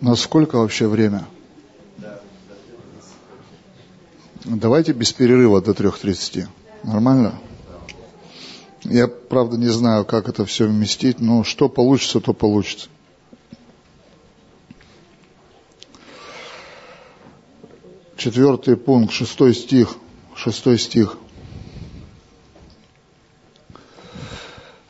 Насколько 0.00 0.56
вообще 0.58 0.86
время? 0.86 1.26
Давайте 4.44 4.92
без 4.92 5.12
перерыва 5.12 5.60
до 5.60 5.72
3.30. 5.72 6.46
Нормально? 6.84 7.38
Я, 8.84 9.08
правда, 9.08 9.56
не 9.56 9.66
знаю, 9.66 10.04
как 10.04 10.28
это 10.28 10.46
все 10.46 10.66
вместить, 10.66 11.20
но 11.20 11.42
что 11.42 11.68
получится, 11.68 12.20
то 12.20 12.32
получится. 12.32 12.88
Четвертый 18.16 18.76
пункт, 18.76 19.12
шестой 19.12 19.54
стих. 19.54 19.96
Шестой 20.34 20.78
стих. 20.78 21.18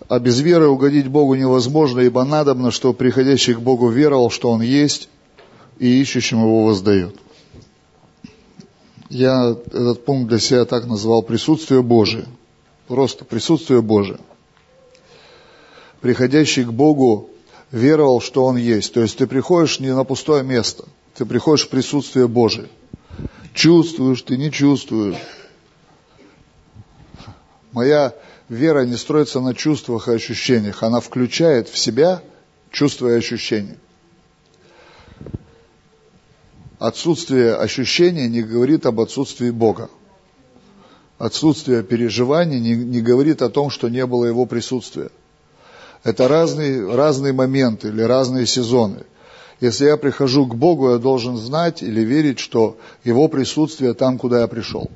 А 0.08 0.18
без 0.18 0.40
веры 0.40 0.68
угодить 0.68 1.06
Богу 1.08 1.34
невозможно, 1.34 2.00
ибо 2.00 2.24
надобно, 2.24 2.70
что 2.70 2.94
приходящий 2.94 3.54
к 3.54 3.60
Богу 3.60 3.88
веровал, 3.88 4.30
что 4.30 4.50
Он 4.50 4.62
есть, 4.62 5.10
и 5.78 6.00
ищущим 6.00 6.40
Его 6.40 6.64
воздает. 6.64 7.14
Я 9.10 9.56
этот 9.66 10.04
пункт 10.04 10.28
для 10.28 10.38
себя 10.38 10.64
так 10.64 10.86
назвал 10.86 11.22
присутствие 11.22 11.82
Божие. 11.82 12.26
Просто 12.86 13.26
присутствие 13.26 13.82
Божие. 13.82 14.18
Приходящий 16.00 16.64
к 16.64 16.72
Богу 16.72 17.28
веровал, 17.70 18.22
что 18.22 18.46
Он 18.46 18.56
есть. 18.56 18.94
То 18.94 19.00
есть 19.00 19.18
ты 19.18 19.26
приходишь 19.26 19.78
не 19.78 19.94
на 19.94 20.04
пустое 20.04 20.42
место, 20.42 20.84
ты 21.16 21.26
приходишь 21.26 21.66
в 21.66 21.68
присутствие 21.68 22.28
Божие. 22.28 22.68
Чувствуешь, 23.52 24.22
ты 24.22 24.38
не 24.38 24.50
чувствуешь. 24.50 25.16
Моя 27.72 28.14
вера 28.48 28.84
не 28.84 28.96
строится 28.96 29.40
на 29.40 29.54
чувствах 29.54 30.08
и 30.08 30.12
ощущениях. 30.12 30.82
Она 30.82 31.00
включает 31.00 31.68
в 31.68 31.78
себя 31.78 32.22
чувства 32.70 33.08
и 33.08 33.18
ощущения. 33.18 33.76
Отсутствие 36.78 37.56
ощущения 37.56 38.28
не 38.28 38.42
говорит 38.42 38.86
об 38.86 39.00
отсутствии 39.00 39.50
Бога. 39.50 39.90
Отсутствие 41.18 41.82
переживаний 41.82 42.60
не, 42.60 42.76
не 42.76 43.00
говорит 43.00 43.42
о 43.42 43.50
том, 43.50 43.70
что 43.70 43.88
не 43.88 44.06
было 44.06 44.26
Его 44.26 44.46
присутствия. 44.46 45.10
Это 46.04 46.28
разные, 46.28 46.94
разные 46.94 47.32
моменты 47.32 47.88
или 47.88 48.02
разные 48.02 48.46
сезоны. 48.46 49.04
Если 49.60 49.86
я 49.86 49.96
прихожу 49.96 50.46
к 50.46 50.54
Богу, 50.54 50.92
я 50.92 50.98
должен 50.98 51.36
знать 51.36 51.82
или 51.82 52.02
верить, 52.02 52.38
что 52.38 52.78
Его 53.02 53.26
присутствие 53.26 53.94
там, 53.94 54.16
куда 54.16 54.42
я 54.42 54.46
пришел. 54.46 54.88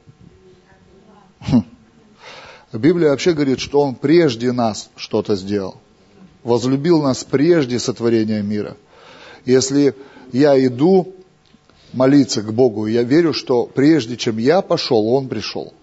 Хм. 1.41 1.65
Библия 2.73 3.11
вообще 3.11 3.33
говорит, 3.35 3.61
что 3.61 3.81
Он 3.81 3.95
прежде 3.95 4.51
нас 4.53 4.91
что-то 4.97 5.37
сделал. 5.37 5.77
Возлюбил 6.43 7.03
нас 7.03 7.23
прежде 7.23 7.79
сотворения 7.79 8.43
мира. 8.43 8.77
Если 9.45 9.95
я 10.33 10.59
иду 10.67 11.15
молиться 11.93 12.43
к 12.43 12.53
Богу, 12.53 12.87
я 12.87 13.03
верю, 13.03 13.35
что 13.35 13.67
прежде 13.67 14.17
чем 14.17 14.39
я 14.39 14.63
пошел, 14.63 15.07
Он 15.09 15.29
пришел. 15.29 15.75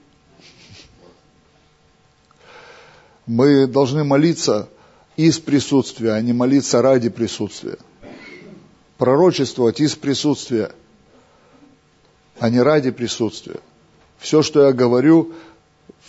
Мы 3.27 3.67
должны 3.67 4.03
молиться 4.03 4.67
из 5.15 5.37
присутствия, 5.37 6.13
а 6.13 6.21
не 6.21 6.33
молиться 6.33 6.81
ради 6.81 7.09
присутствия. 7.09 7.77
Пророчествовать 8.97 9.79
из 9.79 9.95
присутствия, 9.95 10.71
а 12.39 12.49
не 12.49 12.59
ради 12.59 12.89
присутствия. 12.89 13.59
Все, 14.17 14.41
что 14.41 14.65
я 14.65 14.73
говорю, 14.73 15.33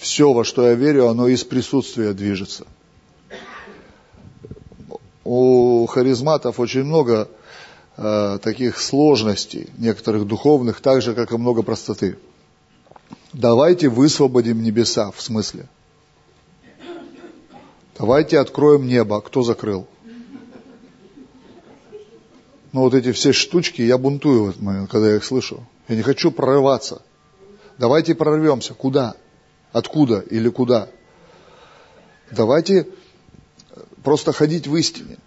все, 0.00 0.32
во 0.32 0.44
что 0.44 0.66
я 0.66 0.74
верю, 0.74 1.08
оно 1.08 1.28
из 1.28 1.44
присутствия 1.44 2.14
движется. 2.14 2.66
У 5.24 5.84
харизматов 5.86 6.58
очень 6.58 6.84
много 6.84 7.28
э, 7.98 8.38
таких 8.42 8.80
сложностей, 8.80 9.68
некоторых 9.76 10.26
духовных, 10.26 10.80
так 10.80 11.02
же, 11.02 11.14
как 11.14 11.32
и 11.32 11.36
много 11.36 11.62
простоты. 11.62 12.16
Давайте 13.34 13.90
высвободим 13.90 14.62
небеса, 14.62 15.10
в 15.10 15.20
смысле. 15.20 15.68
Давайте 17.98 18.38
откроем 18.38 18.86
небо. 18.86 19.20
Кто 19.20 19.42
закрыл? 19.42 19.86
Ну, 22.72 22.80
вот 22.80 22.94
эти 22.94 23.12
все 23.12 23.34
штучки, 23.34 23.82
я 23.82 23.98
бунтую 23.98 24.44
в 24.44 24.48
этот 24.48 24.62
момент, 24.62 24.90
когда 24.90 25.10
я 25.10 25.16
их 25.16 25.24
слышу. 25.24 25.62
Я 25.88 25.96
не 25.96 26.02
хочу 26.02 26.30
прорываться. 26.30 27.02
Давайте 27.76 28.14
прорвемся. 28.14 28.72
Куда? 28.72 29.14
Откуда 29.72 30.20
или 30.20 30.48
куда? 30.48 30.88
Давайте 32.30 32.86
просто 34.02 34.32
ходить 34.32 34.66
в 34.66 34.76
истине. 34.76 35.18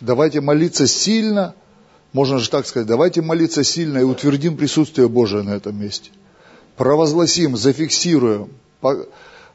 Давайте 0.00 0.40
молиться 0.40 0.86
сильно, 0.86 1.54
можно 2.12 2.38
же 2.38 2.48
так 2.50 2.66
сказать, 2.66 2.88
давайте 2.88 3.20
молиться 3.20 3.64
сильно 3.64 3.98
и 3.98 4.02
утвердим 4.02 4.56
присутствие 4.56 5.08
Божие 5.08 5.42
на 5.42 5.50
этом 5.50 5.78
месте. 5.78 6.10
Провозгласим, 6.76 7.56
зафиксируем, 7.56 8.48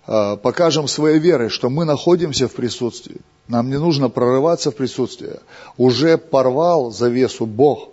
а, 0.07 0.35
покажем 0.35 0.87
своей 0.87 1.17
верой, 1.17 1.49
что 1.49 1.69
мы 1.69 1.85
находимся 1.85 2.47
в 2.47 2.53
присутствии. 2.53 3.17
Нам 3.47 3.69
не 3.69 3.79
нужно 3.79 4.09
прорываться 4.09 4.71
в 4.71 4.75
присутствие. 4.75 5.39
Уже 5.77 6.17
порвал 6.17 6.91
завесу 6.91 7.45
Бог. 7.45 7.89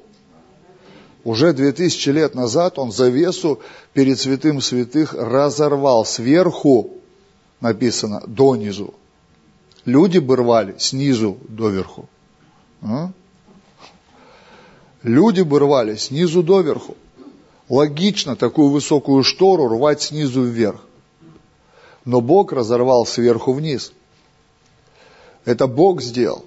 Уже 1.24 1.52
две 1.52 1.72
тысячи 1.72 2.10
лет 2.10 2.34
назад 2.34 2.78
он 2.78 2.90
завесу 2.90 3.60
перед 3.92 4.18
святым 4.18 4.60
святых 4.60 5.14
разорвал 5.14 6.04
сверху, 6.04 6.90
написано, 7.60 8.22
донизу. 8.26 8.94
Люди 9.84 10.18
бы 10.18 10.36
рвали 10.36 10.74
снизу 10.78 11.38
доверху. 11.48 12.08
А? 12.82 13.12
Люди 15.02 15.42
бы 15.42 15.60
рвали 15.60 15.96
снизу 15.96 16.42
доверху. 16.42 16.96
Логично 17.68 18.34
такую 18.34 18.70
высокую 18.70 19.22
штору 19.22 19.68
рвать 19.68 20.02
снизу 20.02 20.42
вверх. 20.42 20.80
Но 22.04 22.20
Бог 22.20 22.52
разорвал 22.52 23.06
сверху 23.06 23.52
вниз. 23.52 23.92
Это 25.44 25.68
Бог 25.68 26.02
сделал. 26.02 26.44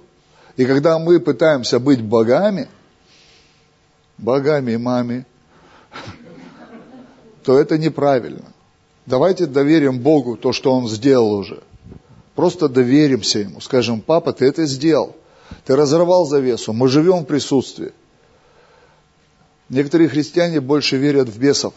И 0.56 0.64
когда 0.66 0.98
мы 0.98 1.18
пытаемся 1.18 1.78
быть 1.78 2.02
богами, 2.02 2.68
богами 4.18 4.72
и 4.72 4.76
маме, 4.76 5.26
то 7.42 7.58
это 7.58 7.78
неправильно. 7.78 8.44
Давайте 9.06 9.46
доверим 9.46 10.00
Богу 10.00 10.36
то, 10.36 10.52
что 10.52 10.72
Он 10.72 10.88
сделал 10.88 11.32
уже. 11.32 11.62
Просто 12.34 12.68
доверимся 12.68 13.38
Ему. 13.40 13.60
Скажем, 13.60 14.00
папа, 14.00 14.32
ты 14.32 14.46
это 14.46 14.66
сделал. 14.66 15.14
Ты 15.64 15.76
разорвал 15.76 16.26
завесу. 16.26 16.72
Мы 16.72 16.88
живем 16.88 17.20
в 17.20 17.24
присутствии. 17.26 17.92
Некоторые 19.68 20.08
христиане 20.08 20.60
больше 20.60 20.96
верят 20.96 21.28
в 21.28 21.38
бесов, 21.38 21.74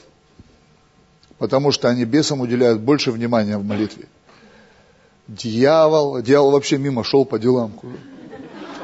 потому 1.40 1.72
что 1.72 1.90
они 1.90 2.06
бесам 2.06 2.42
уделяют 2.42 2.82
больше 2.82 3.12
внимания 3.12 3.58
в 3.58 3.64
молитве. 3.64 4.06
Дьявол, 5.28 6.22
дьявол 6.22 6.52
вообще 6.52 6.78
мимо 6.78 7.04
шел 7.04 7.26
по 7.26 7.40
делам. 7.40 7.72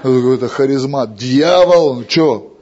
Это 0.03 0.47
харизмат. 0.47 1.15
Дьявол, 1.15 1.87
он 1.87 2.05
что? 2.07 2.54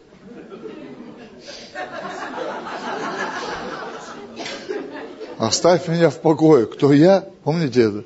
Оставь 5.47 5.89
меня 5.89 6.09
в 6.09 6.19
покое. 6.21 6.65
Кто 6.65 6.93
я? 6.93 7.27
Помните 7.43 7.81
это? 7.81 8.03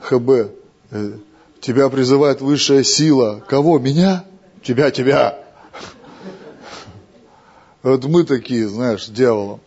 ХБ. 0.00 0.50
Э, 0.90 1.12
тебя 1.60 1.88
призывает 1.88 2.40
высшая 2.40 2.82
сила. 2.82 3.40
Кого? 3.46 3.78
Меня? 3.78 4.24
Тебя, 4.60 4.90
тебя. 4.90 5.38
Вот 7.84 8.04
мы 8.06 8.24
такие, 8.24 8.68
знаешь, 8.68 9.06
дьяволом. 9.06 9.60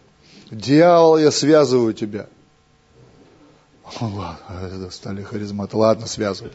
Дьявол, 0.52 1.18
я 1.18 1.32
связываю 1.32 1.94
тебя. 1.94 2.28
ладно, 4.02 4.92
стали 4.92 5.24
харизматы. 5.24 5.78
Ладно, 5.78 6.06
связывай. 6.06 6.52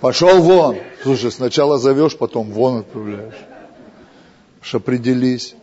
Пошел 0.00 0.40
вон. 0.40 0.76
Слушай, 1.02 1.32
сначала 1.32 1.78
зовешь, 1.78 2.16
потом 2.16 2.52
вон 2.52 2.80
отправляешь. 2.80 3.34
Уж 4.62 4.74
определись. 4.76 5.56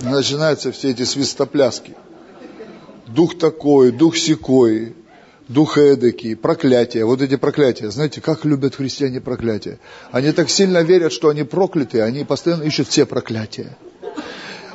Начинаются 0.00 0.70
все 0.72 0.90
эти 0.90 1.04
свистопляски. 1.04 1.94
Дух 3.06 3.38
такой, 3.38 3.90
дух 3.90 4.16
секой, 4.16 4.94
дух 5.48 5.78
эдакий, 5.78 6.36
проклятие. 6.36 7.04
Вот 7.04 7.20
эти 7.22 7.36
проклятия. 7.36 7.90
Знаете, 7.90 8.20
как 8.20 8.44
любят 8.44 8.76
христиане 8.76 9.20
проклятия? 9.20 9.78
Они 10.12 10.30
так 10.32 10.50
сильно 10.50 10.82
верят, 10.82 11.12
что 11.12 11.30
они 11.30 11.42
прокляты, 11.42 12.02
они 12.02 12.24
постоянно 12.24 12.64
ищут 12.64 12.88
все 12.88 13.06
проклятия. 13.06 13.76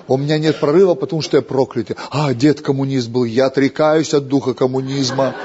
У 0.08 0.18
меня 0.18 0.38
нет 0.38 0.60
прорыва, 0.60 0.96
потому 0.96 1.22
что 1.22 1.38
я 1.38 1.42
проклятый. 1.42 1.96
А, 2.12 2.34
дед 2.34 2.60
коммунист 2.60 3.08
был, 3.10 3.24
я 3.24 3.46
отрекаюсь 3.46 4.14
от 4.14 4.28
духа 4.28 4.54
коммунизма 4.54 5.36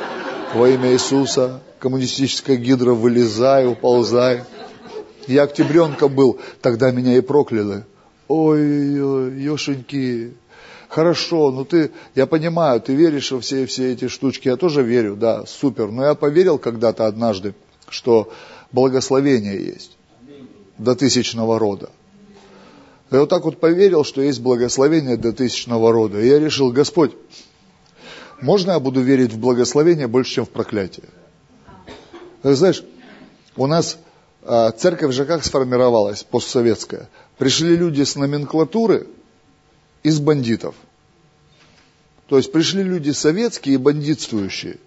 во 0.54 0.68
имя 0.68 0.92
Иисуса. 0.92 1.60
Коммунистическая 1.78 2.56
гидра, 2.56 2.92
вылезаю, 2.92 3.72
уползаю. 3.72 4.44
Я 5.28 5.44
октябренка 5.44 6.08
был, 6.08 6.40
тогда 6.60 6.90
меня 6.90 7.16
и 7.16 7.20
прокляли. 7.20 7.84
Ой-ой-ой, 8.28 9.40
ешеньки, 9.40 10.34
хорошо, 10.88 11.50
ну 11.50 11.64
ты, 11.64 11.90
я 12.14 12.26
понимаю, 12.26 12.80
ты 12.80 12.94
веришь 12.94 13.32
во 13.32 13.40
все, 13.40 13.66
все 13.66 13.92
эти 13.92 14.08
штучки, 14.08 14.48
я 14.48 14.56
тоже 14.56 14.82
верю, 14.82 15.16
да, 15.16 15.46
супер. 15.46 15.90
Но 15.90 16.04
я 16.04 16.14
поверил 16.14 16.58
когда-то 16.58 17.06
однажды, 17.06 17.54
что 17.88 18.30
благословение 18.72 19.64
есть. 19.64 19.96
до 20.76 20.94
тысячного 20.94 21.58
рода. 21.58 21.90
Я 23.10 23.20
вот 23.20 23.30
так 23.30 23.44
вот 23.44 23.58
поверил, 23.58 24.04
что 24.04 24.20
есть 24.20 24.40
благословение 24.40 25.16
до 25.16 25.32
тысячного 25.32 25.92
рода. 25.92 26.20
И 26.20 26.28
я 26.28 26.38
решил, 26.38 26.70
Господь, 26.70 27.12
можно 28.40 28.72
я 28.72 28.80
буду 28.80 29.00
верить 29.00 29.32
в 29.32 29.38
благословение 29.38 30.06
больше, 30.06 30.34
чем 30.34 30.46
в 30.46 30.50
проклятие? 30.50 31.06
Ты 32.42 32.54
знаешь, 32.54 32.84
у 33.56 33.66
нас 33.66 33.98
а, 34.42 34.70
церковь 34.70 35.12
же 35.12 35.24
как 35.24 35.44
сформировалась, 35.44 36.22
постсоветская? 36.22 37.08
Пришли 37.38 37.76
люди 37.76 38.02
с 38.02 38.16
номенклатуры 38.16 39.06
из 40.02 40.20
бандитов. 40.20 40.74
То 42.26 42.36
есть 42.36 42.52
пришли 42.52 42.82
люди 42.82 43.10
советские 43.10 43.76
и 43.76 43.78
бандитствующие. 43.78 44.78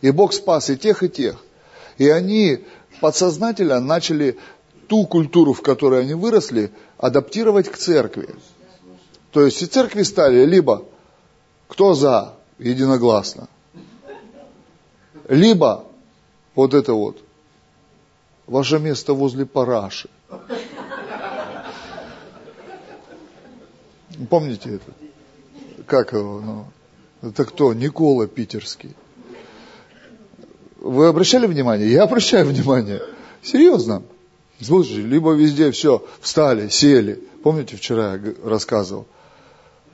И 0.00 0.10
Бог 0.10 0.32
спас 0.32 0.70
и 0.70 0.76
тех, 0.76 1.02
и 1.02 1.08
тех. 1.08 1.36
И 1.98 2.08
они 2.08 2.64
подсознательно 3.00 3.80
начали 3.80 4.38
ту 4.88 5.06
культуру, 5.06 5.52
в 5.52 5.62
которой 5.62 6.00
они 6.00 6.14
выросли, 6.14 6.72
адаптировать 6.98 7.68
к 7.68 7.76
церкви. 7.76 8.34
То 9.30 9.44
есть 9.44 9.62
и 9.62 9.66
церкви 9.66 10.02
стали 10.02 10.44
либо 10.44 10.84
кто 11.68 11.94
за, 11.94 12.34
единогласно, 12.58 13.48
либо 15.28 15.86
вот 16.54 16.74
это 16.74 16.92
вот, 16.92 17.18
ваше 18.46 18.78
место 18.78 19.12
возле 19.12 19.44
параши. 19.44 20.08
Помните 24.30 24.74
это? 24.76 25.84
Как 25.86 26.12
его? 26.12 26.40
Ну, 26.40 26.66
это 27.22 27.44
кто? 27.44 27.74
Никола 27.74 28.26
Питерский. 28.26 28.94
Вы 30.80 31.06
обращали 31.06 31.46
внимание? 31.46 31.90
Я 31.90 32.02
обращаю 32.02 32.46
внимание. 32.46 33.02
Серьезно. 33.42 34.02
Слушай, 34.60 35.02
либо 35.02 35.32
везде 35.32 35.70
все, 35.70 36.04
встали, 36.20 36.68
сели. 36.68 37.22
Помните, 37.42 37.76
вчера 37.76 38.14
я 38.14 38.34
рассказывал? 38.44 39.06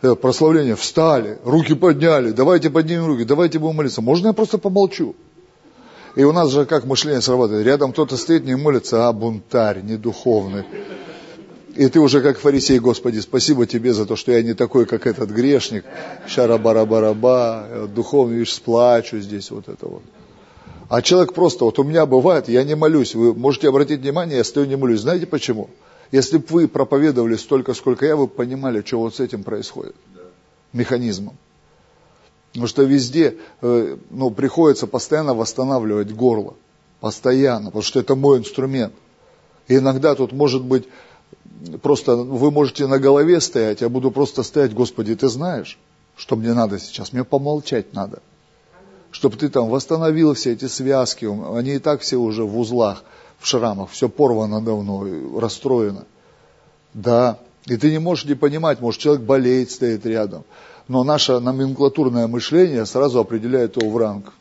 Это 0.02 0.14
прославление, 0.14 0.76
встали, 0.76 1.38
руки 1.44 1.74
подняли, 1.74 2.30
давайте 2.30 2.70
поднимем 2.70 3.06
руки, 3.06 3.24
давайте 3.24 3.58
будем 3.58 3.76
молиться. 3.76 4.00
Можно 4.00 4.28
я 4.28 4.32
просто 4.32 4.56
помолчу? 4.56 5.14
И 6.16 6.24
у 6.24 6.32
нас 6.32 6.50
же 6.50 6.64
как 6.64 6.84
мышление 6.84 7.20
срабатывает. 7.20 7.66
Рядом 7.66 7.92
кто-то 7.92 8.16
стоит, 8.16 8.44
не 8.44 8.56
молится, 8.56 9.08
а 9.08 9.12
бунтарь, 9.12 9.82
не 9.82 9.96
духовный. 9.96 10.64
И 11.76 11.88
ты 11.88 12.00
уже 12.00 12.20
как 12.20 12.38
фарисей, 12.38 12.78
Господи, 12.78 13.20
спасибо 13.20 13.66
тебе 13.66 13.92
за 13.92 14.06
то, 14.06 14.16
что 14.16 14.32
я 14.32 14.42
не 14.42 14.54
такой, 14.54 14.86
как 14.86 15.06
этот 15.06 15.30
грешник. 15.30 15.84
Шара-бара-бараба, 16.26 17.88
духовный, 17.94 18.38
видишь, 18.38 18.54
сплачу 18.54 19.20
здесь, 19.20 19.50
вот 19.50 19.68
это 19.68 19.86
вот. 19.86 20.02
А 20.88 21.02
человек 21.02 21.32
просто, 21.32 21.64
вот 21.64 21.78
у 21.78 21.84
меня 21.84 22.04
бывает, 22.06 22.48
я 22.48 22.64
не 22.64 22.74
молюсь, 22.74 23.14
вы 23.14 23.32
можете 23.32 23.68
обратить 23.68 24.00
внимание, 24.00 24.38
я 24.38 24.44
стою 24.44 24.66
не 24.66 24.76
молюсь. 24.76 25.00
Знаете 25.00 25.26
почему? 25.26 25.70
Если 26.10 26.38
бы 26.38 26.46
вы 26.48 26.68
проповедовали 26.68 27.36
столько, 27.36 27.74
сколько 27.74 28.04
я, 28.04 28.16
вы 28.16 28.26
понимали, 28.26 28.82
что 28.84 28.98
вот 28.98 29.14
с 29.14 29.20
этим 29.20 29.44
происходит. 29.44 29.94
Механизмом. 30.72 31.36
Потому 32.48 32.66
что 32.66 32.82
везде 32.82 33.36
э, 33.62 33.96
ну, 34.10 34.30
приходится 34.30 34.88
постоянно 34.88 35.34
восстанавливать 35.34 36.12
горло. 36.12 36.54
Постоянно, 36.98 37.66
потому 37.66 37.82
что 37.82 38.00
это 38.00 38.16
мой 38.16 38.38
инструмент. 38.38 38.92
И 39.68 39.76
иногда 39.76 40.16
тут 40.16 40.32
может 40.32 40.64
быть 40.64 40.88
просто 41.82 42.16
вы 42.16 42.50
можете 42.50 42.86
на 42.86 42.98
голове 42.98 43.40
стоять, 43.40 43.80
я 43.80 43.88
буду 43.88 44.10
просто 44.10 44.42
стоять, 44.42 44.74
Господи, 44.74 45.14
ты 45.14 45.28
знаешь, 45.28 45.78
что 46.16 46.36
мне 46.36 46.54
надо 46.54 46.78
сейчас? 46.78 47.12
Мне 47.12 47.24
помолчать 47.24 47.94
надо 47.94 48.20
чтобы 49.10 49.36
ты 49.36 49.48
там 49.48 49.68
восстановил 49.68 50.34
все 50.34 50.52
эти 50.52 50.66
связки, 50.66 51.24
они 51.56 51.74
и 51.74 51.78
так 51.78 52.00
все 52.00 52.16
уже 52.16 52.44
в 52.44 52.58
узлах, 52.58 53.04
в 53.38 53.46
шрамах, 53.46 53.90
все 53.90 54.08
порвано 54.08 54.60
давно, 54.60 55.06
расстроено. 55.38 56.04
Да, 56.94 57.38
и 57.66 57.76
ты 57.76 57.90
не 57.90 57.98
можешь 57.98 58.24
не 58.24 58.34
понимать, 58.34 58.80
может 58.80 59.00
человек 59.00 59.24
болеет, 59.24 59.70
стоит 59.70 60.06
рядом, 60.06 60.44
но 60.88 61.04
наше 61.04 61.38
номенклатурное 61.40 62.26
мышление 62.26 62.86
сразу 62.86 63.20
определяет 63.20 63.76
его 63.76 63.90
в 63.90 63.96
ранг. 63.96 64.32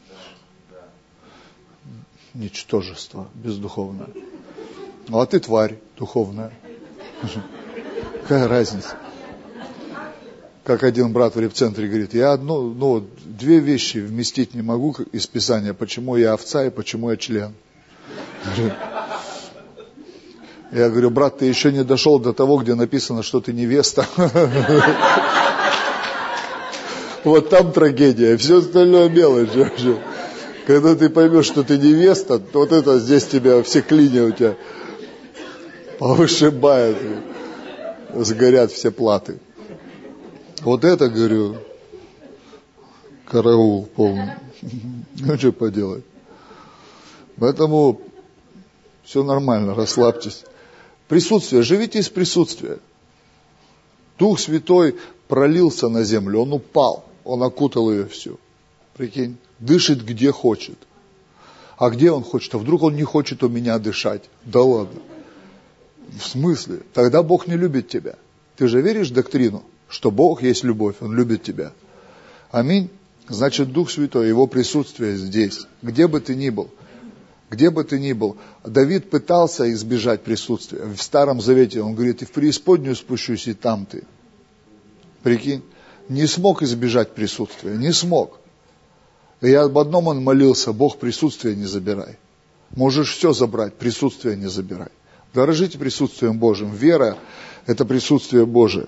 Ничтожество 2.34 3.28
бездуховное. 3.34 4.10
Ну, 5.08 5.20
а 5.20 5.26
ты 5.26 5.40
тварь 5.40 5.80
духовная. 5.98 6.52
Какая 8.22 8.48
разница? 8.48 8.96
как 10.70 10.84
один 10.84 11.12
брат 11.12 11.36
в 11.36 11.40
репцентре 11.40 11.88
говорит, 11.88 12.14
я 12.14 12.32
одну, 12.32 12.62
ну, 12.62 13.04
две 13.26 13.58
вещи 13.58 13.98
вместить 13.98 14.54
не 14.54 14.62
могу 14.62 14.96
из 15.12 15.26
Писания, 15.26 15.74
почему 15.74 16.16
я 16.16 16.34
овца 16.34 16.64
и 16.64 16.70
почему 16.70 17.10
я 17.10 17.18
член. 17.18 17.56
Я 20.72 20.90
говорю, 20.92 21.10
брат, 21.10 21.40
ты 21.40 21.46
еще 21.46 21.72
не 21.72 21.84
дошел 21.84 22.20
до 22.20 22.34
того, 22.34 22.58
где 22.58 22.76
написано, 22.76 23.24
что 23.24 23.42
ты 23.42 23.52
невеста. 23.52 24.06
Вот 27.24 27.50
там 27.50 27.72
трагедия, 27.74 28.38
все 28.38 28.60
остальное 28.60 29.10
мелочь. 29.10 29.50
Когда 30.68 30.96
ты 30.96 31.10
поймешь, 31.10 31.48
что 31.48 31.64
ты 31.64 31.78
невеста, 31.78 32.40
вот 32.54 32.72
это 32.72 32.98
здесь 33.00 33.26
тебя, 33.26 33.62
все 33.64 33.82
клини 33.82 34.20
у 34.20 34.32
тебя 34.32 34.56
повышибают, 36.00 36.98
сгорят 38.16 38.72
все 38.72 38.90
платы. 38.90 39.40
Вот 40.62 40.84
это, 40.84 41.10
говорю, 41.10 41.58
караул 43.26 43.86
полный. 43.86 44.32
Ну, 45.22 45.38
что 45.38 45.52
поделать. 45.52 46.04
Поэтому 47.38 48.02
все 49.04 49.22
нормально, 49.22 49.76
расслабьтесь. 49.76 50.44
Присутствие, 51.10 51.62
живите 51.62 52.00
из 52.00 52.10
присутствия. 52.10 52.80
Дух 54.18 54.40
Святой 54.40 54.96
пролился 55.28 55.90
на 55.90 56.04
землю, 56.04 56.42
он 56.42 56.54
упал, 56.54 57.06
он 57.26 57.44
окутал 57.44 57.92
ее 57.92 58.06
всю. 58.06 58.40
Прикинь, 58.96 59.38
дышит 59.60 60.06
где 60.06 60.32
хочет. 60.32 60.78
А 61.78 61.90
где 61.90 62.12
он 62.12 62.24
хочет? 62.24 62.54
А 62.56 62.58
вдруг 62.58 62.84
он 62.84 62.96
не 62.96 63.04
хочет 63.04 63.44
у 63.44 63.50
меня 63.50 63.78
дышать? 63.78 64.30
Да 64.46 64.62
ладно. 64.62 65.02
В 66.18 66.26
смысле? 66.26 66.82
Тогда 66.94 67.24
Бог 67.24 67.48
не 67.48 67.56
любит 67.56 67.90
тебя. 67.90 68.16
Ты 68.56 68.68
же 68.68 68.82
веришь 68.82 69.10
в 69.10 69.14
доктрину? 69.14 69.64
что 69.90 70.12
Бог 70.12 70.44
есть 70.44 70.64
любовь, 70.64 70.98
Он 71.02 71.14
любит 71.14 71.44
тебя. 71.44 71.74
Аминь. 72.52 72.90
Значит, 73.28 73.72
Дух 73.72 73.92
Святой, 73.92 74.28
Его 74.28 74.48
присутствие 74.48 75.18
здесь, 75.18 75.68
где 75.82 76.08
бы 76.08 76.20
ты 76.20 76.36
ни 76.36 76.50
был, 76.50 76.70
где 77.50 77.70
бы 77.70 77.84
ты 77.84 78.00
ни 78.00 78.14
был. 78.14 78.38
Давид 78.64 79.10
пытался 79.10 79.72
избежать 79.74 80.24
присутствия. 80.24 80.86
В 80.86 81.02
Старом 81.02 81.42
Завете 81.42 81.82
он 81.82 81.96
говорит, 81.96 82.22
и 82.22 82.26
в 82.26 82.32
преисподнюю 82.32 82.96
спущусь, 82.96 83.48
и 83.48 83.54
там 83.54 83.86
ты. 83.86 84.04
Прикинь, 85.22 85.64
не 86.08 86.26
смог 86.28 86.64
избежать 86.64 87.14
присутствия, 87.14 87.76
не 87.76 87.92
смог. 87.92 88.40
И 89.42 89.54
об 89.54 89.78
одном 89.78 90.08
он 90.08 90.24
молился, 90.24 90.74
Бог 90.74 90.98
присутствие 90.98 91.56
не 91.56 91.66
забирай. 91.66 92.18
Можешь 92.72 93.16
все 93.16 93.34
забрать, 93.34 93.76
присутствие 93.76 94.36
не 94.36 94.48
забирай. 94.50 94.90
Дорожите 95.34 95.78
присутствием 95.78 96.40
Божьим. 96.40 96.72
Вера– 96.72 97.18
это 97.66 97.86
присутствие 97.86 98.46
Божие. 98.46 98.88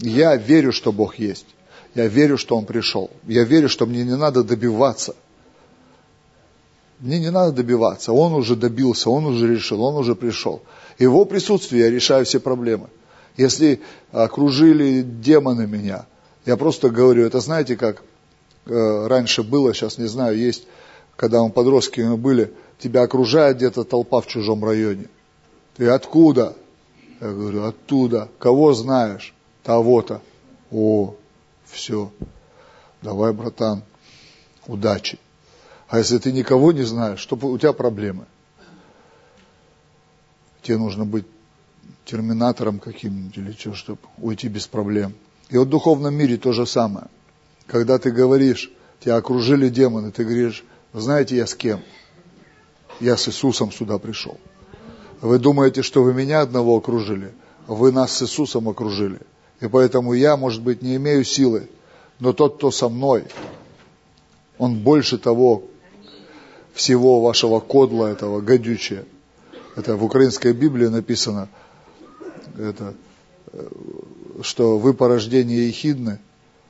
Я 0.00 0.36
верю, 0.36 0.72
что 0.72 0.92
Бог 0.92 1.18
есть. 1.18 1.46
Я 1.94 2.06
верю, 2.06 2.36
что 2.36 2.56
Он 2.56 2.66
пришел. 2.66 3.10
Я 3.26 3.44
верю, 3.44 3.68
что 3.68 3.86
мне 3.86 4.04
не 4.04 4.16
надо 4.16 4.44
добиваться. 4.44 5.16
Мне 7.00 7.18
не 7.18 7.30
надо 7.30 7.52
добиваться. 7.52 8.12
Он 8.12 8.34
уже 8.34 8.54
добился, 8.54 9.08
Он 9.08 9.26
уже 9.26 9.48
решил, 9.48 9.82
Он 9.82 9.96
уже 9.96 10.14
пришел. 10.14 10.62
Его 10.98 11.24
присутствие 11.24 11.84
я 11.84 11.90
решаю 11.90 12.24
все 12.24 12.40
проблемы. 12.40 12.88
Если 13.36 13.80
окружили 14.10 15.02
демоны 15.02 15.66
меня, 15.66 16.06
я 16.44 16.56
просто 16.56 16.90
говорю, 16.90 17.24
это 17.24 17.40
знаете, 17.40 17.76
как 17.76 18.02
э, 18.66 19.06
раньше 19.06 19.42
было, 19.42 19.72
сейчас 19.72 19.96
не 19.96 20.06
знаю, 20.06 20.36
есть, 20.36 20.66
когда 21.16 21.42
мы 21.42 21.50
подростками 21.50 22.16
были, 22.16 22.52
тебя 22.78 23.02
окружает 23.02 23.58
где-то 23.58 23.84
толпа 23.84 24.20
в 24.20 24.26
чужом 24.26 24.64
районе. 24.64 25.06
Ты 25.78 25.88
откуда? 25.88 26.54
Я 27.20 27.32
говорю, 27.32 27.64
оттуда. 27.64 28.28
Кого 28.38 28.74
знаешь? 28.74 29.34
того-то. 29.68 30.22
О, 30.70 31.14
все, 31.66 32.10
давай, 33.02 33.34
братан, 33.34 33.82
удачи. 34.66 35.18
А 35.88 35.98
если 35.98 36.16
ты 36.16 36.32
никого 36.32 36.72
не 36.72 36.84
знаешь, 36.84 37.20
что 37.20 37.36
у 37.36 37.58
тебя 37.58 37.74
проблемы? 37.74 38.24
Тебе 40.62 40.78
нужно 40.78 41.04
быть 41.04 41.26
терминатором 42.06 42.78
каким-нибудь 42.78 43.36
или 43.36 43.52
что, 43.52 43.74
чтобы 43.74 44.00
уйти 44.16 44.48
без 44.48 44.66
проблем. 44.66 45.12
И 45.50 45.58
вот 45.58 45.68
в 45.68 45.70
духовном 45.70 46.14
мире 46.14 46.38
то 46.38 46.52
же 46.52 46.66
самое. 46.66 47.08
Когда 47.66 47.98
ты 47.98 48.10
говоришь, 48.10 48.72
тебя 49.00 49.16
окружили 49.16 49.68
демоны, 49.68 50.12
ты 50.12 50.24
говоришь, 50.24 50.64
знаете, 50.94 51.36
я 51.36 51.46
с 51.46 51.54
кем? 51.54 51.82
Я 53.00 53.18
с 53.18 53.28
Иисусом 53.28 53.70
сюда 53.70 53.98
пришел. 53.98 54.40
Вы 55.20 55.38
думаете, 55.38 55.82
что 55.82 56.02
вы 56.02 56.14
меня 56.14 56.42
одного 56.42 56.76
окружили? 56.76 57.32
Вы 57.66 57.92
нас 57.92 58.12
с 58.12 58.22
Иисусом 58.22 58.68
окружили. 58.68 59.18
И 59.60 59.66
поэтому 59.66 60.12
я, 60.12 60.36
может 60.36 60.62
быть, 60.62 60.82
не 60.82 60.96
имею 60.96 61.24
силы, 61.24 61.68
но 62.20 62.32
тот, 62.32 62.56
кто 62.56 62.70
со 62.70 62.88
мной, 62.88 63.24
он 64.58 64.78
больше 64.78 65.18
того 65.18 65.64
всего 66.72 67.20
вашего 67.20 67.58
кодла 67.58 68.06
этого 68.06 68.40
гадючия. 68.40 69.04
Это 69.74 69.96
в 69.96 70.04
украинской 70.04 70.52
Библии 70.52 70.86
написано, 70.86 71.48
это, 72.56 72.94
что 74.42 74.78
вы 74.78 74.94
порождение 74.94 75.66
ехидны, 75.68 76.20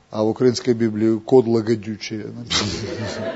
а 0.09 0.23
в 0.23 0.29
украинской 0.29 0.73
Библии 0.73 1.19
кодло 1.19 1.61
гадючее 1.61 2.25
написано. 2.25 3.33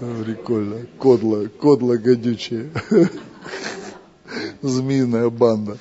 Прикольно. 0.24 0.86
Кодло, 0.98 1.46
кодло 1.60 1.98
гадючее. 1.98 2.70
Змеиная 4.62 5.30
банда. 5.30 5.78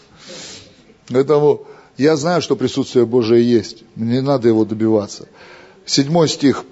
Поэтому 1.09 1.65
я 1.97 2.15
знаю, 2.15 2.41
что 2.41 2.55
присутствие 2.55 3.05
Божие 3.05 3.43
есть. 3.49 3.83
Мне 3.95 4.15
не 4.15 4.21
надо 4.21 4.47
его 4.47 4.65
добиваться. 4.65 5.27
Седьмой 5.85 6.29
стих. 6.29 6.63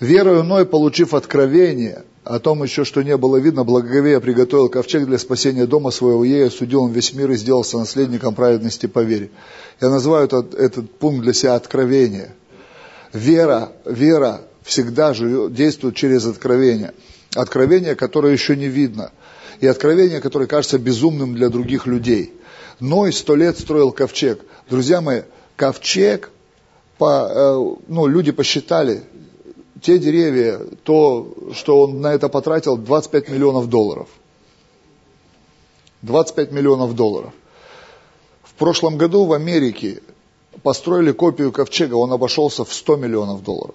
Верою 0.00 0.42
иной, 0.42 0.66
получив 0.66 1.14
откровение, 1.14 2.04
о 2.24 2.38
том 2.38 2.62
еще, 2.62 2.84
что 2.84 3.02
не 3.02 3.16
было 3.16 3.38
видно, 3.38 3.64
благоговея 3.64 4.20
приготовил 4.20 4.68
ковчег 4.68 5.06
для 5.06 5.18
спасения 5.18 5.66
дома 5.66 5.90
своего, 5.90 6.22
ей 6.24 6.46
осудил 6.46 6.82
он 6.82 6.92
весь 6.92 7.14
мир 7.14 7.30
и 7.30 7.36
сделался 7.36 7.78
наследником 7.78 8.34
праведности 8.34 8.86
по 8.86 9.00
вере. 9.00 9.30
Я 9.80 9.88
называю 9.88 10.26
этот, 10.26 10.54
этот 10.54 10.90
пункт 10.90 11.22
для 11.22 11.32
себя 11.32 11.54
откровение. 11.54 12.34
Вера, 13.12 13.72
вера 13.84 14.42
всегда 14.70 15.12
живет, 15.14 15.52
действует 15.52 15.96
через 15.96 16.26
откровение. 16.26 16.94
Откровение, 17.34 17.96
которое 17.96 18.32
еще 18.32 18.56
не 18.56 18.68
видно. 18.68 19.10
И 19.58 19.66
откровение, 19.66 20.20
которое 20.20 20.46
кажется 20.46 20.78
безумным 20.78 21.34
для 21.34 21.48
других 21.48 21.86
людей. 21.86 22.32
Ной 22.78 23.12
сто 23.12 23.34
лет 23.34 23.58
строил 23.58 23.90
ковчег. 23.90 24.40
Друзья 24.70 25.00
мои, 25.00 25.22
ковчег, 25.56 26.30
по, 26.98 27.28
э, 27.28 27.84
ну, 27.88 28.06
люди 28.06 28.30
посчитали, 28.30 29.02
те 29.82 29.98
деревья, 29.98 30.60
то, 30.84 31.34
что 31.52 31.82
он 31.82 32.00
на 32.00 32.14
это 32.14 32.28
потратил, 32.28 32.76
25 32.76 33.28
миллионов 33.28 33.68
долларов. 33.68 34.08
25 36.02 36.52
миллионов 36.52 36.94
долларов. 36.94 37.32
В 38.44 38.54
прошлом 38.54 38.96
году 38.98 39.24
в 39.24 39.32
Америке 39.32 40.00
построили 40.62 41.10
копию 41.10 41.50
ковчега, 41.50 41.94
он 41.94 42.12
обошелся 42.12 42.64
в 42.64 42.72
100 42.72 42.96
миллионов 42.96 43.42
долларов. 43.42 43.74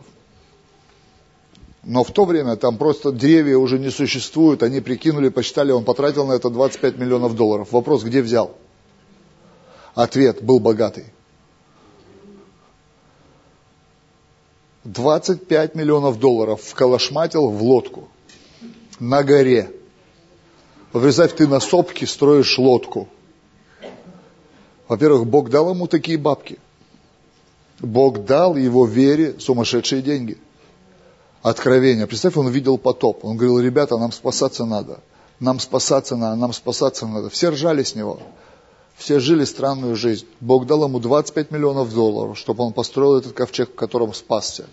Но 1.86 2.04
в 2.04 2.10
то 2.12 2.26
время 2.26 2.56
там 2.56 2.78
просто 2.78 3.12
деревья 3.12 3.58
уже 3.58 3.78
не 3.78 3.92
существуют, 3.92 4.64
они 4.64 4.82
прикинули, 4.82 5.30
посчитали, 5.30 5.72
он 5.72 5.86
потратил 5.86 6.26
на 6.26 6.34
это 6.34 6.50
25 6.50 6.98
миллионов 6.98 7.36
долларов. 7.36 7.72
Вопрос, 7.72 8.04
где 8.04 8.24
взял? 8.24 8.58
Ответ, 9.94 10.44
был 10.44 10.60
богатый. 10.60 11.06
25 14.84 15.76
миллионов 15.76 16.20
долларов 16.20 16.62
вколошматил 16.62 17.50
в 17.50 17.62
лодку 17.62 18.08
на 19.00 19.24
горе. 19.24 19.72
Представь, 20.92 21.36
ты 21.36 21.48
на 21.48 21.60
сопке 21.60 22.08
строишь 22.08 22.58
лодку. 22.58 23.08
Во-первых, 24.88 25.28
Бог 25.28 25.50
дал 25.50 25.70
ему 25.70 25.88
такие 25.88 26.18
бабки. 26.18 26.58
Бог 27.80 28.26
дал 28.26 28.56
его 28.56 28.88
вере 28.88 29.40
сумасшедшие 29.40 30.02
деньги. 30.02 30.38
Откровение. 31.46 32.08
Представь, 32.08 32.38
он 32.38 32.50
видел 32.50 32.80
потоп. 32.80 33.24
Он 33.24 33.38
говорил, 33.38 33.60
ребята, 33.60 34.00
нам 34.00 34.12
спасаться 34.12 34.66
надо. 34.66 35.02
Нам 35.40 35.60
спасаться 35.60 36.16
надо, 36.16 36.36
нам 36.38 36.54
спасаться 36.54 37.06
надо. 37.06 37.30
Все 37.30 37.50
ржали 37.50 37.84
с 37.84 37.94
него. 37.94 38.20
Все 38.96 39.20
жили 39.20 39.46
странную 39.46 39.96
жизнь. 39.96 40.26
Бог 40.40 40.66
дал 40.66 40.86
ему 40.86 41.00
25 41.00 41.52
миллионов 41.52 41.94
долларов, 41.94 42.36
чтобы 42.40 42.64
он 42.64 42.74
построил 42.74 43.18
этот 43.18 43.34
ковчег, 43.34 43.74
в 43.74 43.76
котором 43.76 44.16
спасся. 44.16 44.66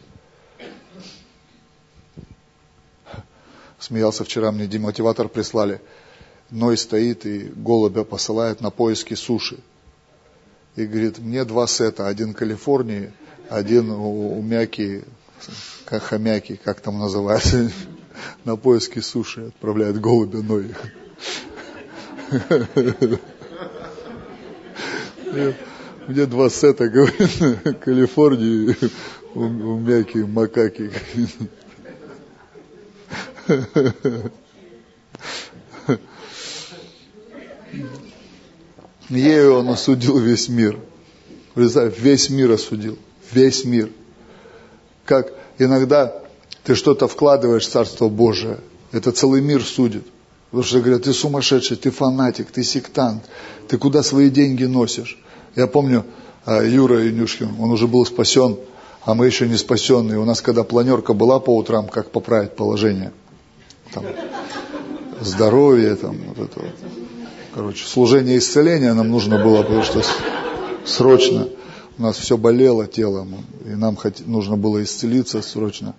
Смеялся 3.78 4.24
вчера, 4.24 4.50
мне 4.50 4.66
демотиватор 4.66 5.28
прислали. 5.28 5.78
Ной 6.48 6.78
стоит 6.78 7.26
и 7.26 7.52
голубя 7.54 8.04
посылает 8.04 8.62
на 8.62 8.70
поиски 8.70 9.12
суши. 9.12 9.58
И 10.76 10.86
говорит, 10.86 11.18
мне 11.18 11.44
два 11.44 11.66
сета, 11.66 12.06
один 12.06 12.32
Калифорнии, 12.32 13.12
один 13.50 13.90
у, 13.90 14.38
у 14.38 14.40
Мяки, 14.40 15.04
как 15.84 16.02
хомяки, 16.02 16.61
как 16.62 16.80
там 16.80 16.99
называется, 16.99 17.70
на 18.44 18.56
поиски 18.56 19.00
суши 19.00 19.49
отправляет 19.49 20.00
голубя 20.00 20.42
Ной. 20.42 20.75
Мне 26.08 26.26
два 26.26 26.50
сета, 26.50 26.88
говорит, 26.88 27.78
Калифорнии, 27.80 28.76
у, 29.34 29.40
у 29.40 29.78
Мяки, 29.78 30.18
макаки. 30.18 30.90
Ею 39.08 39.54
он 39.54 39.68
осудил 39.68 40.18
весь 40.18 40.49
мир. 40.49 40.78
Представь, 41.54 41.99
весь 41.99 42.30
мир 42.30 42.52
осудил. 42.52 42.99
Весь 43.30 43.64
мир. 43.64 43.90
Как 45.04 45.32
иногда 45.59 46.12
ты 46.64 46.75
что-то 46.75 47.09
вкладываешь 47.09 47.66
в 47.66 47.71
Царство 47.71 48.09
Божие, 48.09 48.59
это 48.92 49.12
целый 49.12 49.40
мир 49.40 49.62
судит. 49.62 50.06
Потому 50.50 50.64
что 50.64 50.80
говорят, 50.80 51.04
ты 51.04 51.12
сумасшедший, 51.12 51.78
ты 51.78 51.90
фанатик, 51.90 52.50
ты 52.50 52.62
сектант, 52.62 53.25
ты 53.68 53.78
куда 53.78 54.02
свои 54.02 54.28
деньги 54.28 54.64
носишь? 54.64 55.18
Я 55.56 55.66
помню, 55.66 56.04
а, 56.44 56.62
Юра 56.62 57.09
Инюшкин, 57.09 57.56
он 57.59 57.71
уже 57.71 57.87
был 57.87 58.04
спасен, 58.04 58.59
а 59.04 59.14
мы 59.14 59.26
еще 59.26 59.49
не 59.49 59.56
спасенные. 59.56 60.18
У 60.18 60.25
нас 60.25 60.42
когда 60.42 60.62
планерка 60.62 61.14
была 61.14 61.40
по 61.40 61.56
утрам, 61.56 61.88
как 61.88 62.11
поправить 62.11 62.54
положение, 62.54 63.12
там, 63.94 64.04
здоровье, 65.21 65.97
там, 65.97 66.18
вот 66.28 66.38
это 66.38 66.61
вот. 66.61 66.75
Короче, 67.54 67.87
служение 67.87 68.38
исцеления 68.38 68.94
нам 68.94 69.11
нужно 69.11 69.42
было, 69.42 69.62
потому 69.62 69.82
что 69.82 70.02
срочно 70.85 71.49
у 71.99 72.02
нас 72.02 72.16
все 72.16 72.37
болело 72.37 72.87
телом, 72.87 73.44
и 73.64 73.70
нам 73.70 73.99
нужно 74.26 74.56
было 74.56 74.82
исцелиться 74.82 75.42
срочно. 75.42 75.94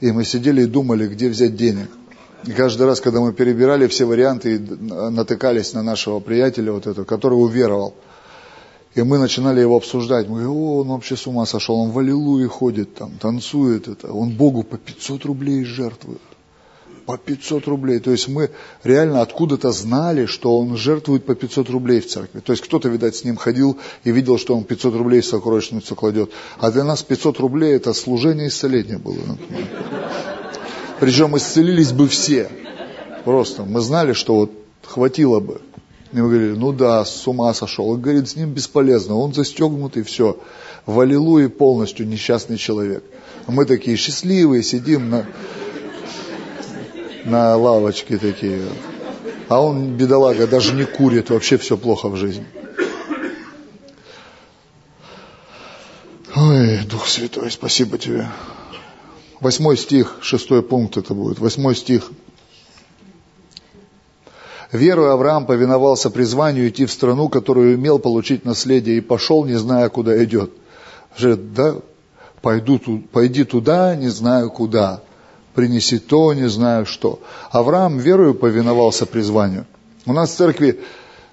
И 0.00 0.10
мы 0.10 0.24
сидели 0.24 0.62
и 0.62 0.66
думали, 0.66 1.06
где 1.06 1.28
взять 1.28 1.56
денег. 1.56 1.88
И 2.46 2.50
каждый 2.50 2.86
раз, 2.86 3.00
когда 3.00 3.20
мы 3.20 3.32
перебирали 3.32 3.86
все 3.86 4.04
варианты 4.04 4.58
натыкались 4.58 5.74
на 5.74 5.82
нашего 5.82 6.18
приятеля, 6.18 6.72
вот 6.72 6.86
этого, 6.86 7.04
который 7.04 7.34
уверовал, 7.34 7.94
и 8.94 9.02
мы 9.02 9.18
начинали 9.18 9.60
его 9.60 9.76
обсуждать. 9.76 10.28
Мы 10.28 10.42
говорим, 10.42 10.50
о, 10.50 10.80
он 10.80 10.88
вообще 10.88 11.16
с 11.16 11.26
ума 11.26 11.46
сошел, 11.46 11.76
он 11.76 11.90
в 11.90 11.98
Аллилуйе 11.98 12.48
ходит, 12.48 12.94
там, 12.94 13.12
танцует, 13.18 13.88
это, 13.88 14.12
он 14.12 14.30
Богу 14.30 14.64
по 14.64 14.76
500 14.76 15.24
рублей 15.24 15.64
жертвует. 15.64 16.20
По 17.06 17.18
500 17.18 17.66
рублей. 17.66 17.98
То 17.98 18.10
есть 18.10 18.28
мы 18.28 18.50
реально 18.84 19.22
откуда-то 19.22 19.72
знали, 19.72 20.26
что 20.26 20.58
он 20.58 20.76
жертвует 20.76 21.24
по 21.24 21.34
500 21.34 21.70
рублей 21.70 22.00
в 22.00 22.06
церкви. 22.06 22.40
То 22.40 22.52
есть 22.52 22.62
кто-то, 22.62 22.88
видать, 22.88 23.16
с 23.16 23.24
ним 23.24 23.36
ходил 23.36 23.78
и 24.04 24.12
видел, 24.12 24.38
что 24.38 24.56
он 24.56 24.64
500 24.64 24.94
рублей 24.94 25.20
в 25.20 25.26
сокровищницу 25.26 25.94
кладет. 25.96 26.30
А 26.58 26.70
для 26.70 26.84
нас 26.84 27.02
500 27.02 27.40
рублей 27.40 27.74
это 27.74 27.92
служение 27.92 28.48
исцеления 28.48 28.98
было. 28.98 29.38
Причем 31.00 31.36
исцелились 31.36 31.92
бы 31.92 32.06
все. 32.08 32.48
Просто 33.24 33.64
мы 33.64 33.80
знали, 33.80 34.12
что 34.12 34.34
вот 34.36 34.52
хватило 34.84 35.40
бы. 35.40 35.60
И 36.12 36.16
мы 36.16 36.28
говорили, 36.28 36.52
ну 36.52 36.72
да, 36.72 37.04
с 37.04 37.26
ума 37.26 37.54
сошел. 37.54 37.88
Он 37.88 38.00
говорит, 38.00 38.28
с 38.28 38.36
ним 38.36 38.50
бесполезно, 38.50 39.16
он 39.16 39.32
застегнутый, 39.32 40.02
все. 40.02 40.38
В 40.84 41.00
Аллилуйе 41.00 41.48
полностью 41.48 42.06
несчастный 42.06 42.58
человек. 42.58 43.02
Мы 43.46 43.64
такие 43.64 43.96
счастливые, 43.96 44.62
сидим 44.62 45.10
на, 45.10 45.26
на 47.24 47.56
лавочке 47.56 48.18
такие. 48.18 48.62
А 49.48 49.60
он, 49.60 49.96
бедолага, 49.96 50.46
даже 50.46 50.72
не 50.74 50.84
курит, 50.84 51.30
вообще 51.30 51.58
все 51.58 51.76
плохо 51.76 52.08
в 52.08 52.16
жизни. 52.16 52.46
Ой, 56.34 56.78
Дух 56.88 57.06
Святой, 57.06 57.50
спасибо 57.50 57.98
тебе. 57.98 58.26
Восьмой 59.40 59.76
стих, 59.76 60.18
шестой 60.22 60.62
пункт 60.62 60.96
это 60.96 61.14
будет. 61.14 61.38
Восьмой 61.38 61.76
стих. 61.76 62.10
Веру 64.70 65.04
Авраам 65.10 65.44
повиновался 65.44 66.08
призванию 66.08 66.68
идти 66.68 66.86
в 66.86 66.92
страну, 66.92 67.28
которую 67.28 67.74
имел 67.74 67.98
получить 67.98 68.46
наследие, 68.46 68.96
и 68.96 69.00
пошел, 69.02 69.44
не 69.44 69.56
зная, 69.56 69.90
куда 69.90 70.24
идет. 70.24 70.50
Говорит, 71.18 71.52
да, 71.52 71.76
пойду, 72.40 72.80
пойди 73.12 73.44
туда, 73.44 73.94
не 73.94 74.08
знаю 74.08 74.50
куда. 74.50 75.02
Принеси 75.54 75.98
то, 75.98 76.32
не 76.34 76.48
знаю 76.48 76.86
что. 76.86 77.18
Авраам 77.50 77.98
верою 77.98 78.34
повиновался 78.34 79.06
призванию. 79.06 79.66
У 80.06 80.12
нас 80.12 80.32
церкви, 80.32 80.80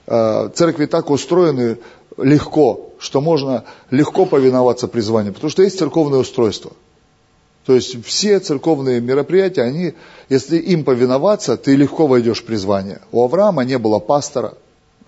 э, 0.08 0.50
церкви 0.54 0.86
так 0.86 1.10
устроены 1.10 1.78
легко, 2.18 2.92
что 3.00 3.22
можно 3.22 3.64
легко 3.92 4.26
повиноваться 4.26 4.88
призванию, 4.88 5.34
потому 5.34 5.50
что 5.50 5.64
есть 5.64 5.80
церковное 5.80 6.20
устройство– 6.20 6.72
то 7.70 7.76
есть 7.76 8.04
все 8.04 8.40
церковные 8.40 9.00
мероприятия, 9.00 9.62
они, 9.62 9.94
если 10.28 10.58
им 10.58 10.84
повиноваться, 10.84 11.56
ты 11.56 11.76
легко 11.76 12.08
войдешь 12.08 12.42
в 12.42 12.46
призвание. 12.46 13.00
У 13.12 13.24
Авраама 13.24 13.64
не 13.64 13.78
было 13.78 14.00
пастора, 14.00 14.56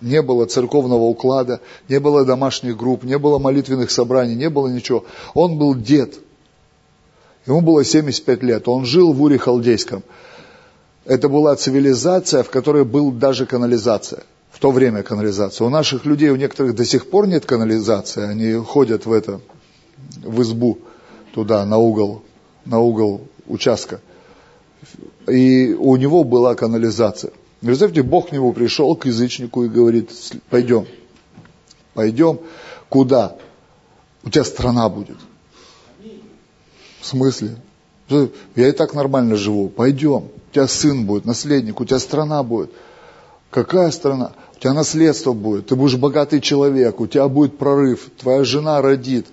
не 0.00 0.22
было 0.22 0.46
церковного 0.46 1.02
уклада, 1.02 1.60
не 1.88 1.98
было 1.98 2.24
домашних 2.24 2.76
групп, 2.76 3.02
не 3.02 3.18
было 3.18 3.40
молитвенных 3.40 3.90
собраний, 3.90 4.36
не 4.36 4.48
было 4.48 4.68
ничего. 4.68 5.04
Он 5.34 5.58
был 5.58 5.74
дед. 5.74 6.20
Ему 7.46 7.60
было 7.60 7.84
75 7.84 8.42
лет. 8.42 8.68
Он 8.68 8.84
жил 8.84 9.12
в 9.12 9.22
Уре 9.22 9.38
Халдейском. 9.38 10.02
Это 11.04 11.28
была 11.28 11.56
цивилизация, 11.56 12.42
в 12.42 12.50
которой 12.50 12.84
был 12.84 13.10
даже 13.10 13.46
канализация. 13.46 14.22
В 14.50 14.58
то 14.60 14.70
время 14.70 15.02
канализация. 15.02 15.66
У 15.66 15.70
наших 15.70 16.04
людей, 16.04 16.30
у 16.30 16.36
некоторых 16.36 16.74
до 16.74 16.84
сих 16.84 17.10
пор 17.10 17.26
нет 17.26 17.44
канализации. 17.44 18.22
Они 18.22 18.52
ходят 18.64 19.06
в 19.06 19.12
это, 19.12 19.40
в 20.22 20.42
избу, 20.42 20.78
туда, 21.34 21.64
на 21.66 21.78
угол, 21.78 22.22
на 22.64 22.78
угол 22.78 23.22
участка. 23.46 24.00
И 25.26 25.74
у 25.78 25.96
него 25.96 26.22
была 26.22 26.54
канализация. 26.54 27.32
Представьте, 27.60 28.02
Бог 28.02 28.28
к 28.28 28.32
нему 28.32 28.52
пришел, 28.52 28.94
к 28.94 29.06
язычнику, 29.06 29.64
и 29.64 29.68
говорит, 29.68 30.10
пойдем, 30.50 30.86
пойдем, 31.94 32.40
куда? 32.88 33.36
У 34.24 34.30
тебя 34.30 34.44
страна 34.44 34.88
будет. 34.88 35.16
В 37.02 37.06
смысле? 37.06 37.56
Я 38.54 38.68
и 38.68 38.72
так 38.72 38.94
нормально 38.94 39.34
живу. 39.34 39.68
Пойдем. 39.68 40.28
У 40.50 40.54
тебя 40.54 40.68
сын 40.68 41.04
будет, 41.04 41.24
наследник, 41.24 41.80
у 41.80 41.84
тебя 41.84 41.98
страна 41.98 42.42
будет. 42.44 42.70
Какая 43.50 43.90
страна? 43.90 44.32
У 44.56 44.60
тебя 44.60 44.72
наследство 44.72 45.32
будет, 45.32 45.66
ты 45.66 45.74
будешь 45.74 45.96
богатый 45.96 46.40
человек, 46.40 47.00
у 47.00 47.08
тебя 47.08 47.26
будет 47.26 47.58
прорыв, 47.58 48.08
твоя 48.20 48.44
жена 48.44 48.80
родит, 48.80 49.26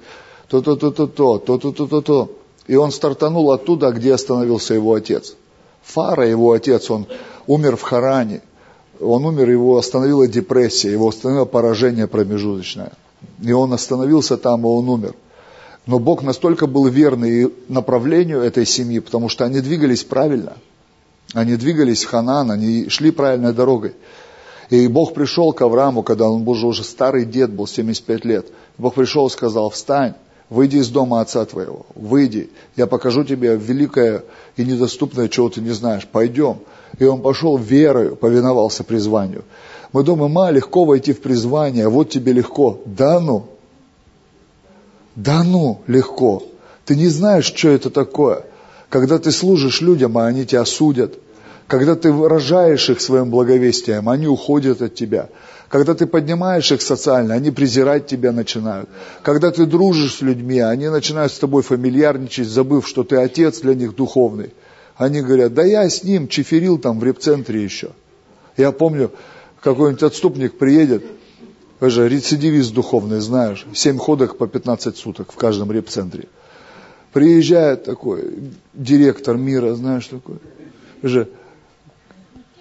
то-то-то-то-то, 0.47 1.37
то-то-то-то-то. 1.37 2.31
И 2.65 2.75
он 2.75 2.91
стартанул 2.91 3.51
оттуда, 3.51 3.91
где 3.91 4.15
остановился 4.15 4.73
его 4.73 4.95
отец. 4.95 5.35
Фара, 5.83 6.27
его 6.27 6.53
отец, 6.53 6.89
он 6.89 7.05
умер 7.45 7.75
в 7.75 7.83
Харане. 7.83 8.41
Он 8.99 9.25
умер, 9.25 9.49
его 9.49 9.77
остановила 9.77 10.27
депрессия, 10.27 10.91
его 10.91 11.09
остановило 11.09 11.45
поражение 11.45 12.07
промежуточное. 12.07 12.93
И 13.41 13.51
он 13.51 13.73
остановился 13.73 14.37
там, 14.37 14.61
и 14.61 14.65
он 14.65 14.89
умер. 14.89 15.13
Но 15.85 15.99
Бог 15.99 16.23
настолько 16.23 16.67
был 16.67 16.87
верный 16.87 17.51
направлению 17.67 18.41
этой 18.41 18.65
семьи, 18.65 18.99
потому 18.99 19.29
что 19.29 19.45
они 19.45 19.61
двигались 19.61 20.03
правильно. 20.03 20.57
Они 21.33 21.55
двигались 21.55 22.03
в 22.03 22.09
Ханан, 22.09 22.51
они 22.51 22.89
шли 22.89 23.11
правильной 23.11 23.53
дорогой. 23.53 23.93
И 24.69 24.87
Бог 24.87 25.13
пришел 25.13 25.51
к 25.51 25.61
Аврааму, 25.61 26.03
когда 26.03 26.29
он 26.29 26.43
был 26.43 26.63
уже 26.65 26.83
старый 26.83 27.25
дед, 27.25 27.51
был 27.51 27.65
75 27.67 28.25
лет. 28.25 28.47
Бог 28.77 28.93
пришел 28.93 29.27
и 29.27 29.31
сказал, 29.31 29.69
встань, 29.69 30.13
выйди 30.49 30.77
из 30.77 30.89
дома 30.89 31.21
отца 31.21 31.45
твоего, 31.45 31.85
выйди, 31.95 32.49
я 32.75 32.85
покажу 32.85 33.23
тебе 33.23 33.55
великое 33.55 34.23
и 34.57 34.63
недоступное, 34.63 35.27
чего 35.27 35.49
ты 35.49 35.61
не 35.61 35.71
знаешь, 35.71 36.07
пойдем. 36.07 36.59
И 36.99 37.03
он 37.05 37.21
пошел 37.21 37.57
верою, 37.57 38.15
повиновался 38.15 38.83
призванию. 38.83 39.43
Мы 39.91 40.03
думаем, 40.03 40.31
ма, 40.31 40.51
легко 40.51 40.85
войти 40.85 41.13
в 41.13 41.21
призвание, 41.21 41.89
вот 41.89 42.09
тебе 42.09 42.33
легко. 42.33 42.79
Да 42.85 43.19
ну, 43.19 43.47
да 45.15 45.43
ну, 45.43 45.81
легко. 45.87 46.43
Ты 46.85 46.95
не 46.95 47.07
знаешь, 47.07 47.45
что 47.45 47.69
это 47.69 47.89
такое. 47.89 48.43
Когда 48.89 49.19
ты 49.19 49.31
служишь 49.31 49.81
людям, 49.81 50.17
а 50.17 50.27
они 50.27 50.45
тебя 50.45 50.65
судят. 50.65 51.15
Когда 51.67 51.95
ты 51.95 52.11
выражаешь 52.11 52.89
их 52.89 52.99
своим 52.99 53.29
благовестием, 53.29 54.09
они 54.09 54.27
уходят 54.27 54.81
от 54.81 54.95
тебя. 54.95 55.29
Когда 55.69 55.93
ты 55.93 56.07
поднимаешь 56.07 56.71
их 56.71 56.81
социально, 56.81 57.35
они 57.35 57.51
презирать 57.51 58.07
тебя 58.07 58.31
начинают. 58.31 58.89
Когда 59.21 59.51
ты 59.51 59.67
дружишь 59.67 60.15
с 60.15 60.21
людьми, 60.21 60.59
они 60.59 60.89
начинают 60.89 61.31
с 61.31 61.37
тобой 61.37 61.61
фамильярничать, 61.61 62.47
забыв, 62.47 62.87
что 62.87 63.03
ты 63.03 63.17
отец 63.17 63.59
для 63.59 63.75
них 63.75 63.95
духовный. 63.95 64.51
Они 64.97 65.21
говорят, 65.21 65.53
да 65.53 65.63
я 65.63 65.87
с 65.87 66.03
ним 66.03 66.27
чеферил 66.27 66.79
там 66.79 66.99
в 66.99 67.03
репцентре 67.03 67.63
еще. 67.63 67.91
Я 68.57 68.71
помню, 68.71 69.11
какой-нибудь 69.61 70.01
отступник 70.01 70.57
приедет, 70.57 71.03
вы 71.79 71.89
же 71.89 72.09
рецидивист 72.09 72.73
духовный, 72.73 73.21
знаешь, 73.21 73.65
семь 73.73 73.97
ходок 73.97 74.37
по 74.37 74.47
15 74.47 74.97
суток 74.97 75.31
в 75.31 75.35
каждом 75.35 75.71
репцентре. 75.71 76.27
Приезжает 77.13 77.85
такой 77.85 78.51
директор 78.73 79.37
мира, 79.37 79.73
знаешь, 79.75 80.07
такой, 80.07 80.37
же 81.01 81.29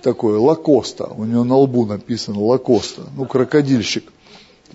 такой 0.02 0.36
Лакоста, 0.38 1.06
у 1.06 1.24
него 1.24 1.44
на 1.44 1.56
лбу 1.56 1.84
написано 1.84 2.40
Лакоста, 2.40 3.02
ну, 3.16 3.26
крокодильщик. 3.26 4.04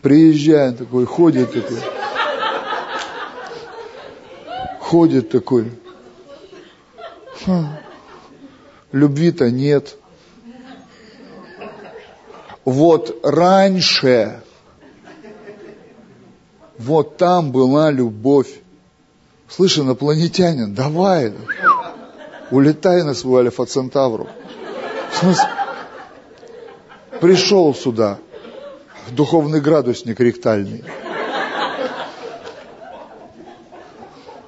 Приезжает 0.01 0.77
такой, 0.77 1.06
ходит 1.06 1.53
такой, 1.53 1.79
ходит 4.79 5.29
такой, 5.29 5.71
любви-то 8.91 9.49
нет. 9.49 9.97
Вот 12.65 13.19
раньше, 13.23 14.41
вот 16.78 17.17
там 17.17 17.52
была 17.52 17.91
любовь. 17.91 18.62
Слышь, 19.49 19.78
инопланетянин, 19.78 20.73
давай, 20.73 21.34
улетай 22.52 23.04
на 23.04 23.13
свой 23.13 23.41
альфа-центавру. 23.41 24.28
В 25.12 25.15
смысле? 25.15 25.49
Пришел 27.19 27.76
сюда, 27.76 28.17
духовный 29.12 29.62
градусник 29.62 30.19
ректальный. 30.19 30.84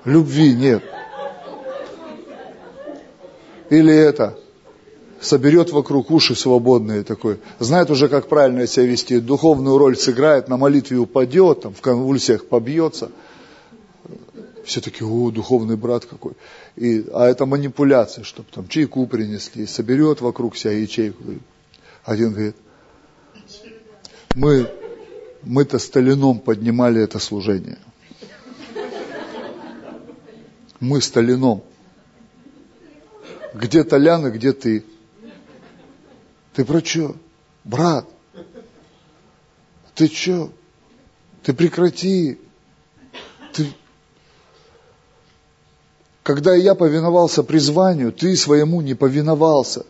Любви 0.05 0.53
нет. 0.53 0.83
Или 3.69 3.93
это, 3.93 4.37
соберет 5.25 5.71
вокруг 5.71 6.11
уши 6.11 6.35
свободные 6.35 7.03
такой, 7.03 7.39
знает 7.59 7.89
уже, 7.89 8.07
как 8.07 8.27
правильно 8.27 8.67
себя 8.67 8.85
вести, 8.85 9.19
духовную 9.19 9.77
роль 9.77 9.97
сыграет, 9.97 10.47
на 10.47 10.57
молитве 10.57 10.97
упадет, 10.97 11.61
там, 11.61 11.73
в 11.73 11.81
конвульсиях 11.81 12.45
побьется. 12.45 13.11
Все 14.63 14.81
таки 14.81 15.03
о, 15.03 15.31
духовный 15.31 15.75
брат 15.75 16.05
какой. 16.05 16.33
И, 16.75 17.05
а 17.13 17.27
это 17.27 17.45
манипуляция, 17.45 18.23
чтобы 18.23 18.49
там 18.53 18.67
чайку 18.67 19.05
принесли, 19.05 19.67
соберет 19.67 20.21
вокруг 20.21 20.57
себя 20.57 20.71
ячейку. 20.71 21.23
Один 22.03 22.31
говорит, 22.31 22.55
мы, 24.35 24.69
мы-то 25.43 25.79
Сталином 25.79 26.39
поднимали 26.39 27.01
это 27.01 27.19
служение. 27.19 27.77
Мы 30.79 31.01
Сталином. 31.01 31.63
Где 33.53 33.83
Толян 33.83 34.27
и 34.27 34.31
где 34.31 34.51
ты? 34.51 34.83
Ты 36.55 36.63
про 36.63 36.83
что? 36.83 37.15
Брат, 37.65 38.07
ты 39.93 40.07
что? 40.07 40.51
Ты 41.43 41.53
прекрати. 41.53 42.39
Ты, 43.53 43.67
когда 46.23 46.55
я 46.55 46.73
повиновался 46.73 47.43
призванию, 47.43 48.13
ты 48.13 48.35
своему 48.37 48.81
не 48.81 48.93
повиновался. 48.93 49.85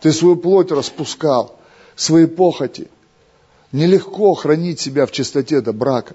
Ты 0.00 0.12
свою 0.12 0.36
плоть 0.36 0.70
распускал, 0.70 1.58
свои 1.96 2.26
похоти. 2.26 2.88
Нелегко 3.72 4.34
хранить 4.34 4.80
себя 4.80 5.06
в 5.06 5.12
чистоте 5.12 5.60
до 5.60 5.72
брака. 5.72 6.14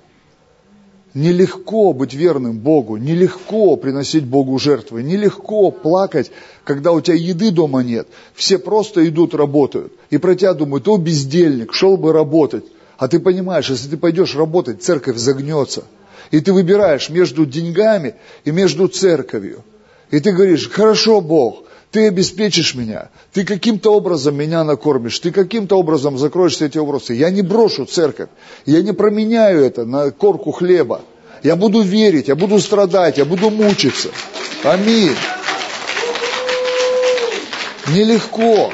Нелегко 1.16 1.94
быть 1.94 2.14
верным 2.14 2.60
Богу, 2.60 2.98
нелегко 2.98 3.76
приносить 3.78 4.26
Богу 4.26 4.60
жертвы, 4.60 5.02
нелегко 5.02 5.72
плакать, 5.72 6.30
когда 6.64 6.92
у 6.92 7.02
тебя 7.02 7.16
еды 7.16 7.50
дома 7.50 7.82
нет. 7.82 8.08
Все 8.36 8.60
просто 8.60 9.08
идут, 9.08 9.34
работают. 9.34 9.94
И 10.12 10.20
про 10.20 10.36
тебя 10.36 10.54
думают, 10.54 10.88
о, 10.88 10.98
бездельник, 10.98 11.74
шел 11.74 11.98
бы 11.98 12.14
работать. 12.14 12.66
А 12.98 13.08
ты 13.08 13.20
понимаешь, 13.20 13.70
если 13.70 13.90
ты 13.90 13.98
пойдешь 13.98 14.36
работать, 14.36 14.84
церковь 14.84 15.18
загнется– 15.18 15.86
и 16.32 16.40
ты 16.40 16.54
выбираешь 16.54 17.10
между 17.10 17.46
деньгами 17.46 18.16
и 18.44 18.52
между 18.52 18.88
церковью. 18.88 19.64
И 20.12 20.20
ты 20.20 20.32
говоришь, 20.32 20.70
хорошо, 20.70 21.22
Бог, 21.22 21.64
ты 21.96 22.10
обеспечишь 22.10 22.76
меня, 22.76 23.08
ты 23.32 23.46
каким-то 23.46 23.94
образом 23.94 24.36
меня 24.36 24.66
накормишь, 24.66 25.18
ты 25.18 25.32
каким-то 25.32 25.80
образом 25.80 26.18
закроешь 26.18 26.56
все 26.56 26.66
эти 26.66 26.78
вопросы. 26.78 27.14
Я 27.14 27.30
не 27.30 27.42
брошу 27.42 27.86
церковь, 27.86 28.28
я 28.66 28.82
не 28.82 28.92
променяю 28.92 29.64
это 29.64 29.86
на 29.86 30.12
корку 30.12 30.52
хлеба. 30.52 31.00
Я 31.42 31.56
буду 31.56 31.80
верить, 31.80 32.28
я 32.28 32.36
буду 32.36 32.60
страдать, 32.60 33.18
я 33.18 33.24
буду 33.24 33.50
мучиться. 33.50 34.10
Аминь. 34.66 35.16
Нелегко. 37.88 38.74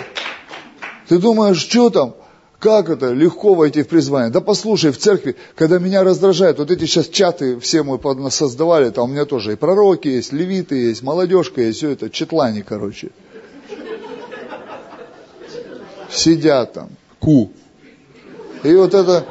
Ты 1.07 1.19
думаешь, 1.19 1.59
что 1.59 1.91
там? 1.91 2.15
Как 2.61 2.91
это 2.91 3.11
легко 3.11 3.55
войти 3.55 3.81
в 3.81 3.87
призвание? 3.87 4.29
Да 4.29 4.39
послушай, 4.39 4.91
в 4.91 4.97
церкви, 4.99 5.35
когда 5.55 5.79
меня 5.79 6.03
раздражает, 6.03 6.59
вот 6.59 6.69
эти 6.69 6.85
сейчас 6.85 7.07
чаты 7.07 7.59
все 7.59 7.81
мы 7.81 7.99
создавали, 8.29 8.91
там 8.91 9.05
у 9.09 9.13
меня 9.13 9.25
тоже 9.25 9.53
и 9.53 9.55
пророки 9.55 10.09
есть, 10.09 10.31
левиты 10.31 10.75
есть, 10.75 11.01
молодежка 11.01 11.61
есть, 11.61 11.79
все 11.79 11.89
это, 11.89 12.11
четлани, 12.11 12.61
короче. 12.61 13.09
Сидят 16.11 16.73
там, 16.73 16.89
ку. 17.17 17.51
И 18.61 18.75
вот 18.75 18.93
это, 18.93 19.25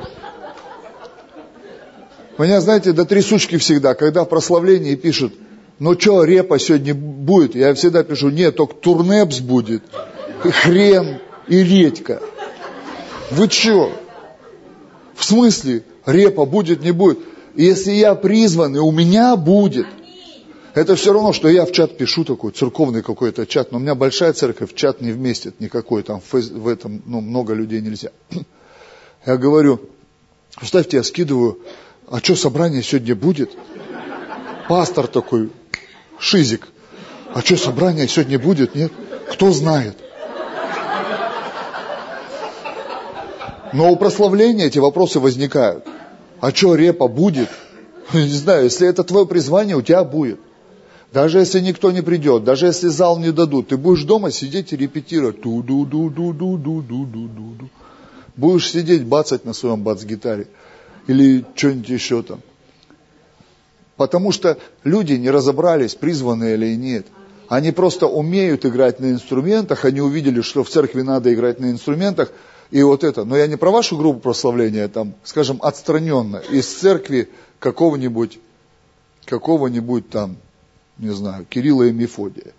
меня, 2.37 2.61
знаете, 2.61 2.90
до 2.90 3.05
трясучки 3.05 3.59
всегда, 3.59 3.95
когда 3.95 4.25
в 4.25 4.29
прославлении 4.29 4.97
пишут, 4.97 5.35
ну 5.79 5.97
что, 5.97 6.25
репа 6.25 6.59
сегодня 6.59 6.97
будет? 6.97 7.55
Я 7.55 7.75
всегда 7.75 8.03
пишу, 8.03 8.31
нет, 8.31 8.57
только 8.57 8.75
турнепс 8.75 9.38
будет, 9.38 9.85
хрен, 10.43 11.21
и 11.47 11.62
редька. 11.62 12.21
Вы 13.31 13.49
что? 13.49 13.93
В 15.14 15.25
смысле, 15.25 15.85
репа 16.07 16.45
будет, 16.45 16.83
не 16.83 16.93
будет? 16.93 17.19
Если 17.55 17.93
я 17.93 18.14
призван, 18.14 18.75
и 18.75 18.79
у 18.79 18.90
меня 18.90 19.37
будет. 19.37 19.87
Это 20.75 20.95
все 20.97 21.12
равно, 21.12 21.33
что 21.33 21.49
я 21.49 21.66
в 21.66 21.73
чат 21.73 21.97
пишу 21.97 22.25
такой, 22.25 22.53
церковный 22.53 23.03
какой-то 23.03 23.47
чат, 23.47 23.73
но 23.73 23.79
у 23.79 23.81
меня 23.81 23.95
большая 23.95 24.33
церковь, 24.33 24.75
чат 24.75 25.01
не 25.01 25.11
вместит 25.12 25.61
никакой, 25.61 26.03
там 26.03 26.21
в 26.31 26.69
этом 26.69 27.03
ну, 27.07 27.21
много 27.21 27.55
людей 27.55 27.81
нельзя. 27.81 28.11
Я 29.27 29.37
говорю, 29.37 29.81
представьте, 30.57 30.97
я 30.97 31.03
скидываю, 31.03 31.59
а 32.09 32.21
что 32.21 32.37
собрание 32.37 32.83
сегодня 32.83 33.14
будет? 33.14 33.51
Пастор 34.66 35.09
такой, 35.09 35.51
шизик, 36.19 36.69
а 37.35 37.43
что 37.43 37.59
собрание 37.59 38.09
сегодня 38.09 38.38
будет? 38.38 38.75
Нет? 38.75 38.93
Кто 39.31 39.51
знает? 39.53 39.99
Но 43.72 43.92
у 43.92 43.96
прославления 43.96 44.66
эти 44.66 44.78
вопросы 44.78 45.20
возникают. 45.20 45.87
А 46.40 46.50
что 46.50 46.74
репа 46.74 47.09
будет? 47.09 47.48
Не 48.12 48.28
знаю, 48.28 48.64
если 48.64 48.88
это 48.88 49.04
твое 49.04 49.26
призвание, 49.26 49.76
у 49.76 49.83
тебя 49.83 50.04
будет. 50.04 50.40
Даже 51.12 51.40
если 51.40 51.59
никто 51.61 51.90
не 51.90 52.02
придет, 52.02 52.44
даже 52.44 52.66
если 52.66 52.87
зал 52.87 53.18
не 53.18 53.33
дадут, 53.33 53.68
ты 53.68 53.76
будешь 53.76 54.04
дома 54.04 54.30
сидеть 54.30 54.72
и 54.72 54.76
репетировать. 54.76 55.42
ту 55.42 55.61
ду 55.61 55.85
ду 55.85 56.09
ду 56.09 56.33
ду 56.33 56.56
ду 56.56 56.83
ду 56.83 57.04
ду 57.04 57.28
ду 57.28 57.54
ду 57.59 57.70
Будешь 58.37 58.70
сидеть, 58.70 59.04
бацать 59.04 59.44
на 59.44 59.52
своем 59.52 59.83
бац-гитаре. 59.83 60.46
Или 61.09 61.44
что-нибудь 61.56 61.88
еще 61.88 62.22
там. 62.22 62.40
Потому 63.96 64.30
что 64.30 64.56
люди 64.85 65.14
не 65.14 65.30
разобрались, 65.30 65.96
призваны 65.96 66.54
или 66.54 66.76
нет. 66.76 67.06
Они 67.48 67.72
просто 67.72 68.06
умеют 68.06 68.64
играть 68.64 69.00
на 69.00 69.11
инструментах, 69.11 69.85
они 69.85 70.00
увидели, 70.00 70.40
что 70.40 70.62
в 70.62 70.70
церкви 70.70 71.02
надо 71.02 71.35
играть 71.35 71.59
на 71.59 71.72
инструментах, 71.72 72.30
и 72.70 72.83
вот 72.83 73.04
это. 73.04 73.24
Но 73.24 73.37
я 73.37 73.46
не 73.46 73.56
про 73.56 73.70
вашу 73.70 73.96
группу 73.96 74.20
прославления, 74.20 74.88
там, 74.88 75.14
скажем, 75.24 75.59
отстраненно, 75.62 76.37
из 76.37 76.66
церкви 76.66 77.28
какого-нибудь, 77.59 78.38
какого-нибудь 79.24 80.09
там, 80.09 80.37
не 80.98 81.11
знаю, 81.11 81.44
Кирилла 81.48 81.85
и 81.85 81.92
Мефодия. 81.92 82.52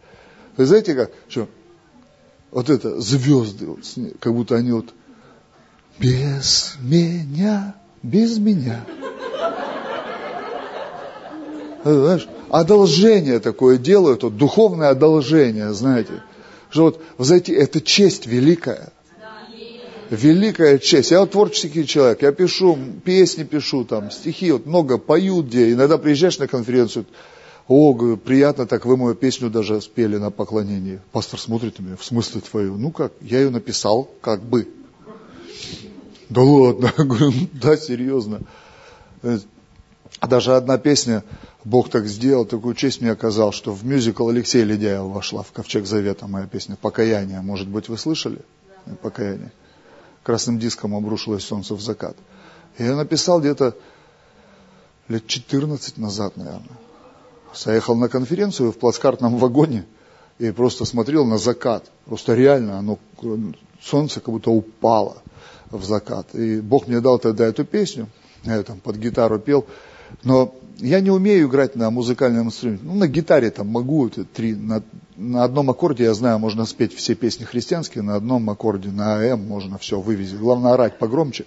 Вы 0.58 0.66
знаете 0.66 0.96
как, 0.96 1.12
что 1.30 1.48
вот 2.52 2.70
это 2.70 3.00
звезды, 3.00 3.68
вот, 3.68 3.80
как 4.20 4.34
будто 4.34 4.56
они 4.56 4.72
вот 4.72 4.94
без 5.98 6.76
меня, 6.82 7.76
без 8.04 8.38
меня. 8.38 8.84
Знаешь, 11.84 12.28
одолжение 12.50 13.40
такое 13.40 13.78
делают, 13.78 14.24
вот, 14.24 14.38
духовное 14.38 14.90
одолжение, 14.90 15.74
знаете. 15.74 16.22
Что 16.70 16.84
вот, 16.84 17.02
знаете, 17.18 17.54
это 17.54 17.82
честь 17.82 18.28
великая. 18.28 18.92
Великая 20.12 20.78
честь. 20.78 21.12
Я 21.12 21.22
вот 21.22 21.32
творческий 21.32 21.88
человек, 21.88 22.22
я 22.22 22.34
пишу, 22.34 22.78
песни 23.06 23.46
пишу, 23.46 23.86
там, 23.86 24.12
стихи, 24.12 24.52
вот 24.52 24.66
много 24.66 24.98
пою 24.98 25.42
где, 25.42 25.72
иногда 25.72 25.98
приезжаешь 25.98 26.38
на 26.38 26.50
конференцию, 26.50 27.06
о, 27.70 27.94
говорю, 27.94 28.18
приятно, 28.18 28.66
так 28.66 28.86
вы 28.86 28.98
мою 28.98 29.16
песню 29.16 29.50
даже 29.50 29.80
спели 29.80 30.18
на 30.18 30.30
поклонении. 30.30 31.00
Пастор 31.14 31.40
смотрит 31.40 31.80
на 31.80 31.84
меня, 31.84 31.96
в 31.96 32.04
смысле 32.04 32.42
твою? 32.42 32.76
Ну 32.76 32.92
как, 32.92 33.14
я 33.22 33.40
ее 33.40 33.52
написал, 33.52 34.10
как 34.20 34.44
бы. 34.44 34.68
Да 36.28 36.42
ладно, 36.42 36.92
говорю, 36.98 37.32
«Ну 37.32 37.48
да, 37.54 37.78
серьезно. 37.78 38.42
Даже 40.22 40.58
одна 40.58 40.78
песня, 40.78 41.24
Бог 41.64 41.90
так 41.90 42.06
сделал, 42.08 42.44
такую 42.44 42.76
честь 42.76 43.00
мне 43.00 43.12
оказал, 43.12 43.54
что 43.54 43.72
в 43.72 43.86
мюзикл 43.86 44.28
Алексея 44.28 44.66
Ледяева 44.66 45.08
вошла 45.08 45.42
в 45.42 45.54
Ковчег 45.54 45.86
Завета 45.86 46.28
моя 46.28 46.48
песня 46.48 46.76
«Покаяние». 46.76 47.40
Может 47.40 47.70
быть, 47.70 47.88
вы 47.88 47.98
слышали? 47.98 48.40
«Покаяние». 49.02 49.54
Красным 50.24 50.60
диском 50.60 50.96
обрушилось 50.96 51.44
солнце 51.44 51.76
в 51.76 51.82
закат. 51.82 52.16
Я 52.78 52.96
написал 52.96 53.40
где-то 53.40 53.76
лет 55.08 55.26
14 55.28 55.98
назад, 55.98 56.38
наверное. 56.38 56.78
Заехал 57.54 57.96
на 57.96 58.08
конференцию 58.08 58.72
в 58.72 58.78
плацкартном 58.78 59.38
вагоне 59.38 59.86
и 60.40 60.52
просто 60.52 60.86
смотрел 60.86 61.26
на 61.26 61.38
закат. 61.38 61.90
Просто 62.06 62.36
реально 62.36 62.80
оно, 62.80 63.00
солнце 63.82 64.20
как 64.20 64.34
будто 64.34 64.52
упало 64.52 65.22
в 65.70 65.84
закат. 65.84 66.34
И 66.36 66.62
Бог 66.62 66.88
мне 66.88 67.02
дал 67.02 67.20
тогда 67.20 67.46
эту 67.46 67.66
песню, 67.66 68.08
я 68.44 68.62
там 68.64 68.80
под 68.80 68.98
гитару 68.98 69.40
пел. 69.40 69.66
Но 70.24 70.54
я 70.80 71.00
не 71.00 71.12
умею 71.12 71.48
играть 71.48 71.76
на 71.76 71.90
музыкальном 71.90 72.48
инструменте. 72.48 72.84
Ну, 72.84 72.96
на 72.96 73.08
гитаре 73.08 73.52
там 73.52 73.68
могу, 73.68 74.08
это 74.08 74.26
три, 74.26 74.56
на, 74.56 74.84
на 75.16 75.44
одном 75.44 75.70
аккорде, 75.70 76.06
я 76.06 76.14
знаю, 76.14 76.40
можно 76.40 76.66
спеть 76.66 76.94
все 76.96 77.16
песни 77.16 77.44
христианские, 77.44 78.04
на 78.04 78.16
одном 78.16 78.50
аккорде, 78.50 78.90
на 78.90 79.16
АМ 79.16 79.46
можно 79.48 79.78
все 79.78 80.00
вывезти. 80.00 80.36
Главное 80.36 80.74
орать 80.74 80.98
погромче. 80.98 81.46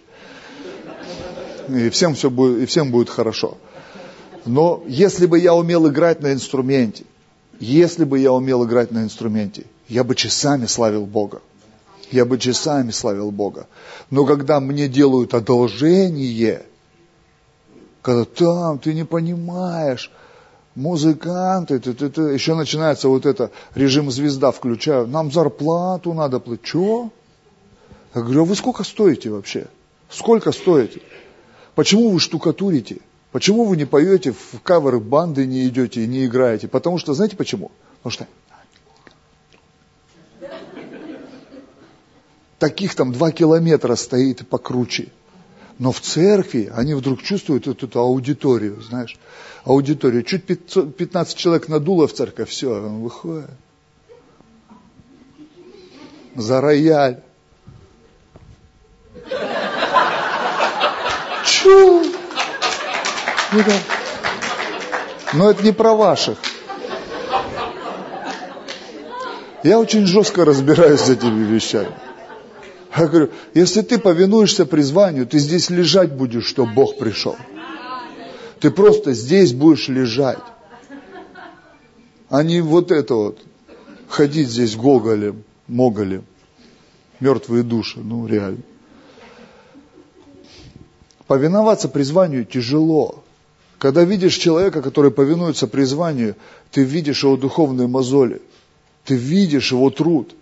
И 1.68 1.88
всем, 1.90 2.14
все 2.14 2.30
будет, 2.30 2.62
и 2.62 2.66
всем 2.66 2.90
будет 2.90 3.08
хорошо. 3.08 3.56
Но 4.46 4.82
если 4.86 5.26
бы 5.26 5.38
я 5.38 5.54
умел 5.54 5.88
играть 5.88 6.20
на 6.20 6.32
инструменте, 6.32 7.04
если 7.58 8.04
бы 8.04 8.18
я 8.18 8.32
умел 8.32 8.64
играть 8.64 8.90
на 8.90 9.02
инструменте, 9.02 9.64
я 9.88 10.04
бы 10.04 10.14
часами 10.14 10.66
славил 10.66 11.06
Бога. 11.06 11.40
Я 12.10 12.24
бы 12.24 12.38
часами 12.38 12.90
славил 12.90 13.30
Бога. 13.30 13.66
Но 14.10 14.26
когда 14.26 14.60
мне 14.60 14.88
делают 14.88 15.34
одолжение, 15.34 16.62
когда 18.04 18.26
там 18.26 18.78
ты 18.78 18.92
не 18.92 19.06
понимаешь, 19.06 20.12
музыканты, 20.74 21.78
ты, 21.78 21.94
ты, 21.94 22.10
ты, 22.10 22.20
еще 22.20 22.54
начинается 22.54 23.08
вот 23.08 23.24
это, 23.24 23.50
режим 23.74 24.10
звезда 24.10 24.52
включаю, 24.52 25.06
нам 25.06 25.32
зарплату 25.32 26.12
надо 26.12 26.38
платить. 26.38 26.66
Че? 26.66 27.10
Я 28.14 28.20
говорю, 28.20 28.42
а 28.42 28.44
вы 28.44 28.56
сколько 28.56 28.84
стоите 28.84 29.30
вообще? 29.30 29.68
Сколько 30.10 30.52
стоите? 30.52 31.00
Почему 31.74 32.10
вы 32.10 32.20
штукатурите? 32.20 32.98
Почему 33.32 33.64
вы 33.64 33.78
не 33.78 33.86
поете 33.86 34.32
в 34.32 34.60
кавер 34.62 35.00
банды, 35.00 35.46
не 35.46 35.66
идете 35.66 36.04
и 36.04 36.06
не 36.06 36.26
играете? 36.26 36.68
Потому 36.68 36.98
что, 36.98 37.14
знаете 37.14 37.36
почему? 37.36 37.72
Потому 38.02 38.12
что 38.12 38.26
таких 42.58 42.94
там 42.94 43.14
два 43.14 43.30
километра 43.30 43.94
стоит 43.94 44.46
покруче. 44.46 45.08
Но 45.78 45.90
в 45.90 46.00
церкви 46.00 46.72
они 46.74 46.94
вдруг 46.94 47.22
чувствуют 47.22 47.66
эту, 47.66 47.86
эту 47.86 48.00
аудиторию, 48.00 48.80
знаешь, 48.80 49.18
аудиторию. 49.64 50.22
Чуть 50.22 50.44
500, 50.44 50.96
15 50.96 51.36
человек 51.36 51.68
надуло 51.68 52.06
в 52.06 52.12
церковь, 52.12 52.48
все, 52.48 52.74
он 52.74 53.00
выходит. 53.00 53.50
За 56.36 56.60
рояль. 56.60 57.22
Чу! 61.44 62.04
Ну. 63.52 63.62
Но 65.32 65.50
это 65.50 65.62
не 65.62 65.72
про 65.72 65.94
ваших. 65.94 66.38
Я 69.62 69.78
очень 69.78 70.06
жестко 70.06 70.44
разбираюсь 70.44 71.00
с 71.00 71.10
этими 71.10 71.44
вещами. 71.44 71.92
Я 72.96 73.08
говорю, 73.08 73.30
если 73.54 73.82
ты 73.82 73.98
повинуешься 73.98 74.66
призванию, 74.66 75.26
ты 75.26 75.38
здесь 75.38 75.68
лежать 75.68 76.12
будешь, 76.12 76.46
что 76.46 76.64
Бог 76.64 76.96
пришел. 76.96 77.36
Ты 78.60 78.70
просто 78.70 79.12
здесь 79.12 79.52
будешь 79.52 79.88
лежать. 79.88 80.38
А 82.28 82.42
не 82.42 82.60
вот 82.60 82.92
это 82.92 83.14
вот, 83.14 83.38
ходить 84.08 84.48
здесь 84.48 84.76
гоголем, 84.76 85.42
моголем. 85.66 86.24
Мертвые 87.20 87.62
души, 87.62 87.98
ну 88.00 88.26
реально. 88.26 88.62
Повиноваться 91.26 91.88
призванию 91.88 92.44
тяжело. 92.44 93.22
Когда 93.78 94.04
видишь 94.04 94.34
человека, 94.34 94.82
который 94.82 95.10
повинуется 95.10 95.66
призванию, 95.66 96.36
ты 96.70 96.82
видишь 96.82 97.24
его 97.24 97.36
духовные 97.36 97.88
мозоли, 97.88 98.40
ты 99.04 99.14
видишь 99.14 99.72
его 99.72 99.90
труд. 99.90 100.34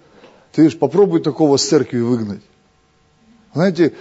Ты 0.53 0.63
видишь, 0.63 0.79
попробуй 0.79 1.21
такого 1.21 1.57
с 1.57 1.67
церкви 1.67 2.01
выгнать. 2.01 2.43
Знаете, 3.55 3.95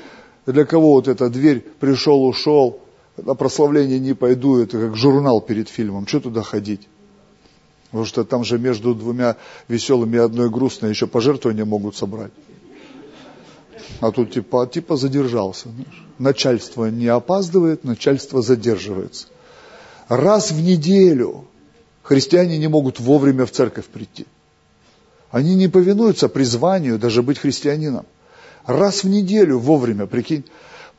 для 0.45 0.65
кого 0.65 0.93
вот 0.93 1.07
эта 1.07 1.29
дверь 1.29 1.61
пришел, 1.79 2.25
ушел, 2.25 2.79
на 3.17 3.35
прославление 3.35 3.99
не 3.99 4.13
пойду, 4.13 4.57
это 4.59 4.79
как 4.79 4.95
журнал 4.95 5.41
перед 5.41 5.69
фильмом, 5.69 6.07
что 6.07 6.19
туда 6.19 6.41
ходить? 6.41 6.87
Потому 7.85 8.05
что 8.05 8.23
там 8.23 8.43
же 8.43 8.57
между 8.57 8.95
двумя 8.95 9.35
веселыми 9.67 10.15
и 10.15 10.19
одной 10.19 10.49
грустной 10.49 10.91
еще 10.91 11.07
пожертвования 11.07 11.65
могут 11.65 11.95
собрать. 11.95 12.31
А 13.99 14.11
тут 14.11 14.31
типа, 14.31 14.65
типа 14.65 14.95
задержался. 14.95 15.69
Начальство 16.17 16.85
не 16.85 17.07
опаздывает, 17.07 17.83
начальство 17.83 18.41
задерживается. 18.41 19.27
Раз 20.07 20.51
в 20.51 20.61
неделю 20.61 21.45
христиане 22.01 22.57
не 22.57 22.67
могут 22.67 22.99
вовремя 22.99 23.45
в 23.45 23.51
церковь 23.51 23.85
прийти. 23.85 24.25
Они 25.31 25.55
не 25.55 25.67
повинуются 25.67 26.27
призванию 26.29 26.99
даже 26.99 27.23
быть 27.23 27.39
христианином. 27.39 28.05
Раз 28.65 29.03
в 29.03 29.09
неделю 29.09 29.59
вовремя, 29.59 30.05
прикинь. 30.05 30.45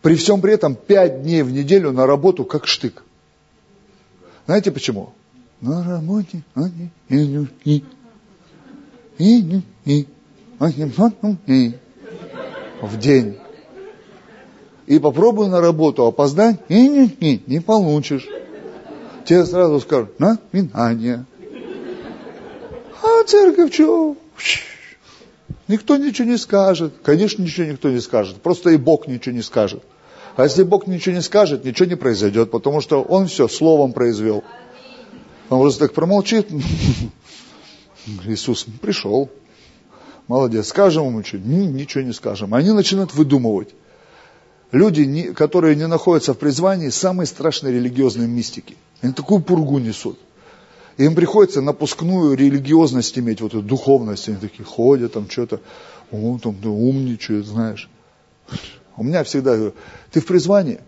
При 0.01 0.17
всем 0.17 0.41
при 0.41 0.55
этом 0.55 0.75
пять 0.75 1.23
дней 1.23 1.43
в 1.43 1.53
неделю 1.53 1.93
на 1.93 2.07
работу 2.07 2.45
как 2.45 2.67
штык. 2.67 3.05
Знаете 4.47 4.73
почему? 4.73 5.13
На 5.61 5.85
работе 5.85 6.43
они 6.55 6.91
и 7.09 7.47
и 7.65 7.85
и 9.19 10.07
и 11.47 11.75
в 12.83 12.99
день. 12.99 13.39
И 14.87 14.99
попробуй 14.99 15.49
на 15.49 15.61
работу 15.61 16.05
опоздать, 16.05 16.59
и 16.69 16.89
не, 16.89 17.17
не, 17.21 17.43
не 17.47 17.61
получишь. 17.61 18.29
Тебе 19.25 19.47
сразу 19.47 19.79
скажут, 19.79 20.19
на, 20.19 20.39
минание. 20.53 21.25
А 23.03 23.25
церковь 23.25 23.73
что? 23.73 24.17
Никто 25.69 25.97
ничего 25.97 26.29
не 26.29 26.39
скажет. 26.39 26.95
Конечно, 27.03 27.43
ничего 27.43 27.67
никто 27.67 27.91
не 27.91 28.01
скажет. 28.01 28.43
Просто 28.43 28.71
и 28.71 28.77
Бог 28.77 29.07
ничего 29.07 29.35
не 29.35 29.43
скажет. 29.43 29.83
А 30.37 30.45
если 30.45 30.63
Бог 30.63 30.87
ничего 30.87 31.15
не 31.15 31.23
скажет, 31.23 31.65
ничего 31.65 31.89
не 31.89 31.95
произойдет, 31.95 32.51
потому 32.51 32.81
что 32.81 33.03
Он 33.03 33.27
все 33.27 33.49
словом 33.49 33.93
произвел. 33.93 34.45
Он 35.51 35.61
просто 35.61 35.87
так 35.87 35.95
промолчит. 35.95 36.49
Иисус 38.27 38.67
пришел. 38.81 39.31
Молодец. 40.27 40.69
Скажем 40.69 41.07
ему 41.07 41.23
что? 41.23 41.39
Ничего 41.39 42.03
не 42.03 42.13
скажем. 42.13 42.55
Они 42.55 42.73
начинают 42.73 43.13
выдумывать. 43.15 43.75
Люди, 44.71 45.33
которые 45.33 45.77
не 45.77 45.87
находятся 45.87 46.33
в 46.33 46.39
призвании, 46.39 46.89
самые 46.89 47.27
страшные 47.27 47.75
религиозные 47.75 48.27
мистики. 48.27 48.77
Они 49.03 49.13
такую 49.13 49.43
пургу 49.43 49.79
несут. 49.79 50.19
Им 50.97 51.15
приходится 51.15 51.61
напускную 51.61 52.37
религиозность 52.37 53.19
иметь, 53.19 53.41
вот 53.41 53.53
эту 53.53 53.63
духовность. 53.63 54.29
Они 54.29 54.39
такие 54.39 54.65
ходят, 54.65 55.13
там 55.13 55.29
что-то, 55.31 55.61
он 56.11 56.39
там 56.39 56.57
да, 56.61 56.69
умничает, 56.69 57.47
знаешь. 57.47 57.89
У 58.97 59.05
меня 59.05 59.25
всегда 59.25 59.57
говорю, 59.57 59.75
ты 60.11 60.21
в 60.21 60.27
призвании? 60.27 60.81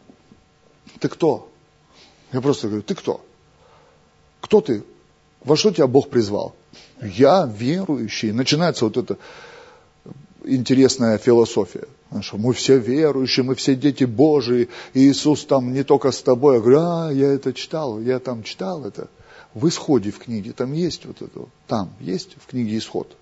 Ты 1.01 1.09
кто? 1.09 1.51
Я 2.33 2.41
просто 2.41 2.69
говорю, 2.69 2.83
ты 2.83 2.95
кто? 2.95 3.25
Кто 4.41 4.61
ты? 4.61 4.85
Во 5.43 5.57
что 5.57 5.71
тебя 5.71 5.87
Бог 5.87 6.11
призвал? 6.11 6.55
Я 7.01 7.47
верующий. 7.47 8.33
Начинается 8.33 8.85
вот 8.85 8.97
эта 8.97 9.19
интересная 10.45 11.19
философия. 11.19 11.85
Что 12.21 12.37
мы 12.37 12.53
все 12.53 12.79
верующие, 12.79 13.45
мы 13.45 13.55
все 13.55 13.75
дети 13.75 14.05
Божии, 14.05 14.69
и 14.93 15.11
Иисус 15.11 15.45
там 15.45 15.73
не 15.73 15.83
только 15.83 16.13
с 16.13 16.23
тобой. 16.23 16.57
Я 16.57 16.61
говорю, 16.61 16.81
а, 16.81 17.11
я 17.13 17.33
это 17.33 17.53
читал, 17.53 18.01
я 18.01 18.19
там 18.21 18.43
читал 18.43 18.85
это. 18.85 19.09
В 19.55 19.69
исходе 19.69 20.11
в 20.11 20.19
книге, 20.19 20.53
там 20.53 20.73
есть 20.73 21.07
вот 21.07 21.23
это, 21.23 21.47
там 21.69 21.93
есть 22.01 22.37
в 22.45 22.51
книге 22.51 22.77
исход. 22.77 23.17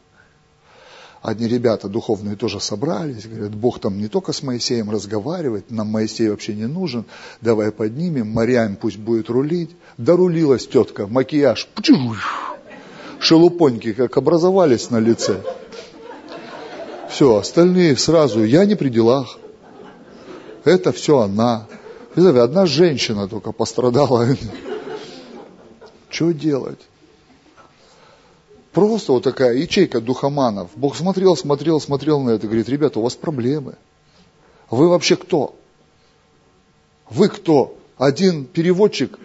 Одни 1.20 1.46
ребята 1.46 1.88
духовные 1.88 2.34
тоже 2.34 2.58
собрались, 2.58 3.26
говорят, 3.26 3.54
Бог 3.54 3.78
там 3.78 3.98
не 3.98 4.08
только 4.08 4.32
с 4.32 4.42
Моисеем 4.42 4.90
разговаривает, 4.90 5.70
нам 5.70 5.88
Моисей 5.88 6.30
вообще 6.30 6.54
не 6.54 6.66
нужен, 6.66 7.04
давай 7.40 7.70
поднимем, 7.70 8.28
Мариам 8.28 8.74
пусть 8.74 8.96
будет 8.96 9.30
рулить. 9.30 9.70
Дорулилась 9.98 10.66
тетка, 10.66 11.06
макияж, 11.06 11.68
шелупоньки 13.20 13.92
как 13.92 14.16
образовались 14.16 14.90
на 14.90 14.98
лице. 14.98 15.42
Все, 17.08 17.36
остальные 17.36 17.96
сразу, 17.98 18.42
я 18.42 18.64
не 18.64 18.74
при 18.74 18.88
делах. 18.88 19.38
Это 20.64 20.92
все 20.92 21.18
она. 21.18 21.68
Одна 22.16 22.66
женщина 22.66 23.28
только 23.28 23.52
пострадала. 23.52 24.26
Что 26.12 26.30
делать? 26.32 26.78
Просто 28.72 29.12
вот 29.12 29.24
такая 29.24 29.56
ячейка 29.56 30.00
духоманов. 30.00 30.70
Бог 30.76 30.94
смотрел, 30.94 31.36
смотрел, 31.36 31.80
смотрел 31.80 32.20
на 32.20 32.30
это, 32.30 32.46
говорит, 32.46 32.68
ребята, 32.68 33.00
у 33.00 33.02
вас 33.02 33.14
проблемы. 33.14 33.76
Вы 34.68 34.88
вообще 34.88 35.16
кто? 35.16 35.56
Вы 37.08 37.28
кто? 37.28 37.78
Один 37.96 38.44
переводчик, 38.44 39.18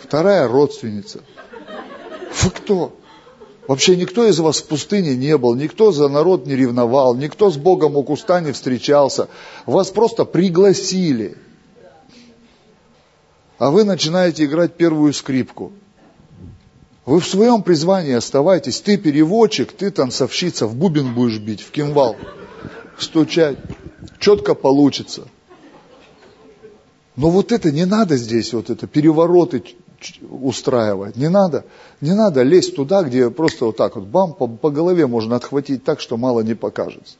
вторая 0.00 0.48
родственница. 0.48 1.20
Вы 2.42 2.50
кто? 2.50 2.96
Вообще 3.68 3.96
никто 3.96 4.26
из 4.26 4.38
вас 4.40 4.58
в 4.58 4.66
пустыне 4.66 5.14
не 5.14 5.36
был, 5.38 5.54
никто 5.54 5.92
за 5.92 6.08
народ 6.08 6.46
не 6.46 6.56
ревновал, 6.56 7.14
никто 7.14 7.50
с 7.50 7.56
Богом 7.56 7.96
у 7.96 8.02
куста 8.02 8.40
не 8.40 8.52
встречался. 8.52 9.28
Вас 9.64 9.90
просто 9.90 10.24
пригласили 10.24 11.36
а 13.58 13.70
вы 13.70 13.84
начинаете 13.84 14.44
играть 14.44 14.74
первую 14.74 15.12
скрипку. 15.12 15.72
Вы 17.04 17.20
в 17.20 17.26
своем 17.26 17.62
призвании 17.62 18.14
оставайтесь. 18.14 18.80
Ты 18.80 18.96
переводчик, 18.96 19.72
ты 19.72 19.90
танцовщица, 19.90 20.66
в 20.66 20.74
бубен 20.74 21.14
будешь 21.14 21.38
бить, 21.38 21.60
в 21.60 21.70
кимвал, 21.70 22.16
стучать. 22.98 23.58
Четко 24.18 24.54
получится. 24.54 25.28
Но 27.14 27.30
вот 27.30 27.52
это 27.52 27.70
не 27.70 27.86
надо 27.86 28.16
здесь, 28.16 28.52
вот 28.52 28.70
это 28.70 28.86
перевороты 28.86 29.62
устраивать. 30.28 31.16
Не 31.16 31.30
надо, 31.30 31.64
не 32.00 32.14
надо 32.14 32.42
лезть 32.42 32.76
туда, 32.76 33.02
где 33.02 33.30
просто 33.30 33.66
вот 33.66 33.76
так 33.76 33.96
вот 33.96 34.04
бам, 34.04 34.34
по, 34.34 34.46
по 34.46 34.70
голове 34.70 35.06
можно 35.06 35.36
отхватить 35.36 35.84
так, 35.84 36.00
что 36.00 36.16
мало 36.16 36.40
не 36.40 36.54
покажется. 36.54 37.16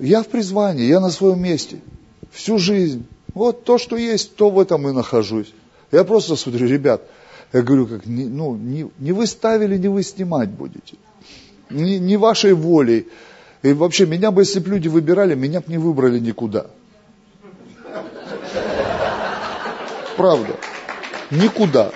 Я 0.00 0.22
в 0.22 0.28
призвании, 0.28 0.86
я 0.86 1.00
на 1.00 1.10
своем 1.10 1.40
месте. 1.40 1.80
Всю 2.32 2.58
жизнь. 2.58 3.06
Вот 3.34 3.64
то, 3.64 3.78
что 3.78 3.96
есть, 3.96 4.36
то 4.36 4.50
в 4.50 4.58
этом 4.58 4.88
и 4.88 4.92
нахожусь. 4.92 5.52
Я 5.92 6.04
просто 6.04 6.36
смотрю, 6.36 6.66
ребят, 6.66 7.02
я 7.52 7.62
говорю, 7.62 7.86
как, 7.86 8.06
не, 8.06 8.24
ну, 8.24 8.54
не, 8.56 8.90
не 8.98 9.12
вы 9.12 9.26
ставили, 9.26 9.76
не 9.76 9.88
вы 9.88 10.02
снимать 10.02 10.50
будете. 10.50 10.96
Не, 11.68 11.98
не 11.98 12.16
вашей 12.16 12.52
волей. 12.52 13.08
И 13.62 13.72
вообще, 13.72 14.06
меня 14.06 14.30
бы, 14.30 14.42
если 14.42 14.60
бы 14.60 14.70
люди 14.70 14.88
выбирали, 14.88 15.34
меня 15.34 15.60
бы 15.60 15.66
не 15.68 15.78
выбрали 15.78 16.18
никуда. 16.18 16.66
Правда. 20.16 20.56
Никуда. 21.30 21.92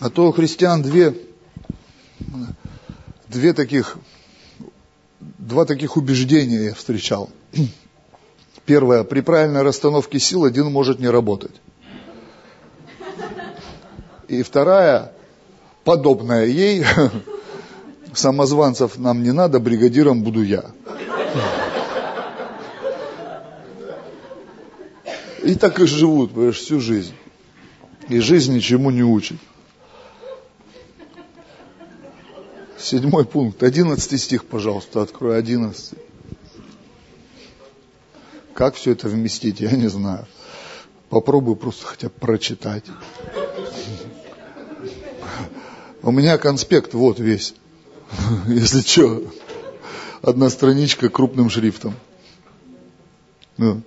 А 0.00 0.10
то 0.10 0.26
у 0.26 0.32
христиан 0.32 0.82
две, 0.82 1.16
две 3.28 3.52
таких 3.52 3.96
два 5.42 5.64
таких 5.64 5.96
убеждения 5.96 6.66
я 6.66 6.74
встречал. 6.74 7.30
Первое, 8.64 9.02
при 9.04 9.20
правильной 9.20 9.62
расстановке 9.62 10.18
сил 10.18 10.44
один 10.44 10.70
может 10.70 11.00
не 11.00 11.08
работать. 11.08 11.60
И 14.28 14.42
вторая, 14.42 15.12
подобная 15.84 16.46
ей, 16.46 16.84
самозванцев 18.14 18.98
нам 18.98 19.22
не 19.22 19.32
надо, 19.32 19.58
бригадиром 19.58 20.22
буду 20.22 20.42
я. 20.42 20.70
И 25.42 25.56
так 25.56 25.80
и 25.80 25.86
живут, 25.86 26.32
понимаешь, 26.32 26.58
всю 26.58 26.80
жизнь. 26.80 27.14
И 28.08 28.20
жизнь 28.20 28.54
ничему 28.54 28.90
не 28.90 29.02
учит. 29.02 29.38
Седьмой 32.82 33.24
пункт, 33.24 33.62
одиннадцатый 33.62 34.18
стих, 34.18 34.44
пожалуйста, 34.44 35.02
открой 35.02 35.38
одиннадцатый. 35.38 36.00
Как 38.54 38.74
все 38.74 38.90
это 38.90 39.08
вместить, 39.08 39.60
я 39.60 39.70
не 39.70 39.86
знаю. 39.86 40.26
Попробую 41.08 41.54
просто 41.54 41.86
хотя 41.86 42.08
бы 42.08 42.14
прочитать. 42.14 42.84
У 46.02 46.10
меня 46.10 46.38
конспект 46.38 46.92
вот 46.94 47.20
весь. 47.20 47.54
Если 48.48 48.80
что, 48.80 49.22
одна 50.20 50.50
страничка 50.50 51.08
крупным 51.08 51.50
шрифтом. 51.50 51.94
Ну, 53.58 53.82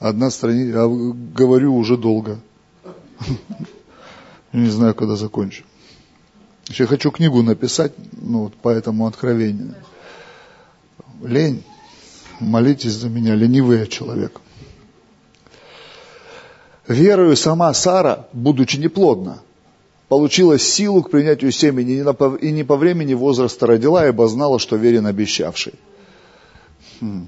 одна 0.00 0.30
страница, 0.30 0.78
я 0.78 0.88
говорю 0.88 1.76
уже 1.76 1.96
долго. 1.96 2.40
Не 4.52 4.70
знаю, 4.70 4.92
когда 4.96 5.14
закончу. 5.14 5.62
Еще 6.68 6.86
хочу 6.86 7.10
книгу 7.10 7.42
написать, 7.42 7.92
ну, 8.12 8.44
вот 8.44 8.54
по 8.54 8.68
этому 8.68 9.06
откровению. 9.06 9.74
Лень. 11.22 11.62
Молитесь 12.40 12.92
за 12.92 13.08
меня, 13.08 13.34
ленивый 13.34 13.78
я 13.78 13.86
человек. 13.86 14.40
Верою 16.86 17.36
сама 17.36 17.72
Сара, 17.72 18.28
будучи 18.32 18.76
неплодна, 18.76 19.38
получила 20.08 20.58
силу 20.58 21.02
к 21.02 21.10
принятию 21.10 21.50
семени 21.50 22.04
и 22.40 22.52
не 22.52 22.64
по 22.64 22.76
времени 22.76 23.14
возраста 23.14 23.66
родила, 23.66 24.06
ибо 24.06 24.28
знала, 24.28 24.58
что 24.58 24.76
верен 24.76 25.06
обещавший. 25.06 25.74
Хм. 27.00 27.26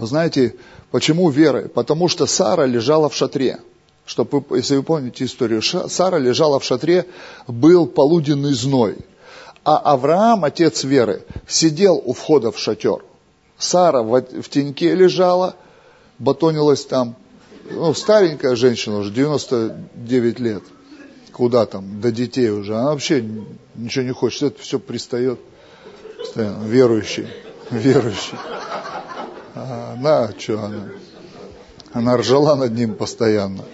Знаете, 0.00 0.54
почему 0.90 1.28
верой? 1.28 1.68
Потому 1.68 2.08
что 2.08 2.26
Сара 2.26 2.66
лежала 2.66 3.08
в 3.08 3.16
шатре– 3.16 3.60
чтобы, 4.04 4.44
если 4.56 4.76
вы 4.76 4.82
помните 4.82 5.24
историю, 5.24 5.62
Сара 5.62 6.18
лежала 6.18 6.58
в 6.58 6.64
шатре, 6.64 7.06
был 7.46 7.86
полуденный 7.86 8.52
зной. 8.52 8.98
А 9.64 9.78
Авраам, 9.78 10.44
отец 10.44 10.82
веры, 10.84 11.22
сидел 11.46 12.02
у 12.04 12.12
входа 12.12 12.50
в 12.50 12.58
шатер. 12.58 13.04
Сара 13.58 14.02
в, 14.02 14.20
теньке 14.48 14.94
лежала, 14.94 15.54
батонилась 16.18 16.84
там. 16.84 17.14
Ну, 17.70 17.94
старенькая 17.94 18.56
женщина 18.56 18.98
уже, 18.98 19.12
99 19.12 20.40
лет. 20.40 20.62
Куда 21.32 21.64
там, 21.64 22.00
до 22.00 22.10
детей 22.10 22.50
уже. 22.50 22.74
Она 22.74 22.90
вообще 22.90 23.24
ничего 23.76 24.04
не 24.04 24.12
хочет, 24.12 24.42
это 24.42 24.60
все 24.60 24.80
пристает. 24.80 25.38
Постоянно. 26.18 26.64
Верующий, 26.64 27.28
верующий. 27.70 28.36
А 29.54 29.94
она, 29.96 30.32
что 30.36 30.64
она? 30.64 30.88
Она 31.92 32.16
ржала 32.16 32.56
над 32.56 32.72
ним 32.72 32.94
постоянно. 32.94 33.64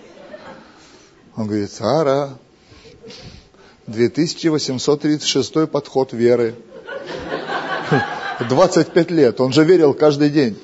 Он 1.39 1.47
говорит, 1.47 1.71
Сара, 1.71 2.37
2836 3.87 5.71
подход 5.71 6.13
веры. 6.13 6.57
25 8.41 9.11
лет. 9.13 9.41
Он 9.41 9.53
же 9.53 9.63
верил 9.63 9.95
каждый 9.95 10.31
день. 10.31 10.59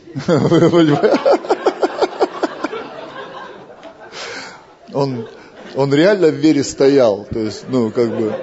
Он, 4.92 5.28
он 5.76 5.94
реально 5.94 6.28
в 6.28 6.34
вере 6.34 6.64
стоял. 6.64 7.24
То 7.24 7.38
есть, 7.38 7.64
ну, 7.68 7.92
как 7.92 8.16
бы, 8.16 8.34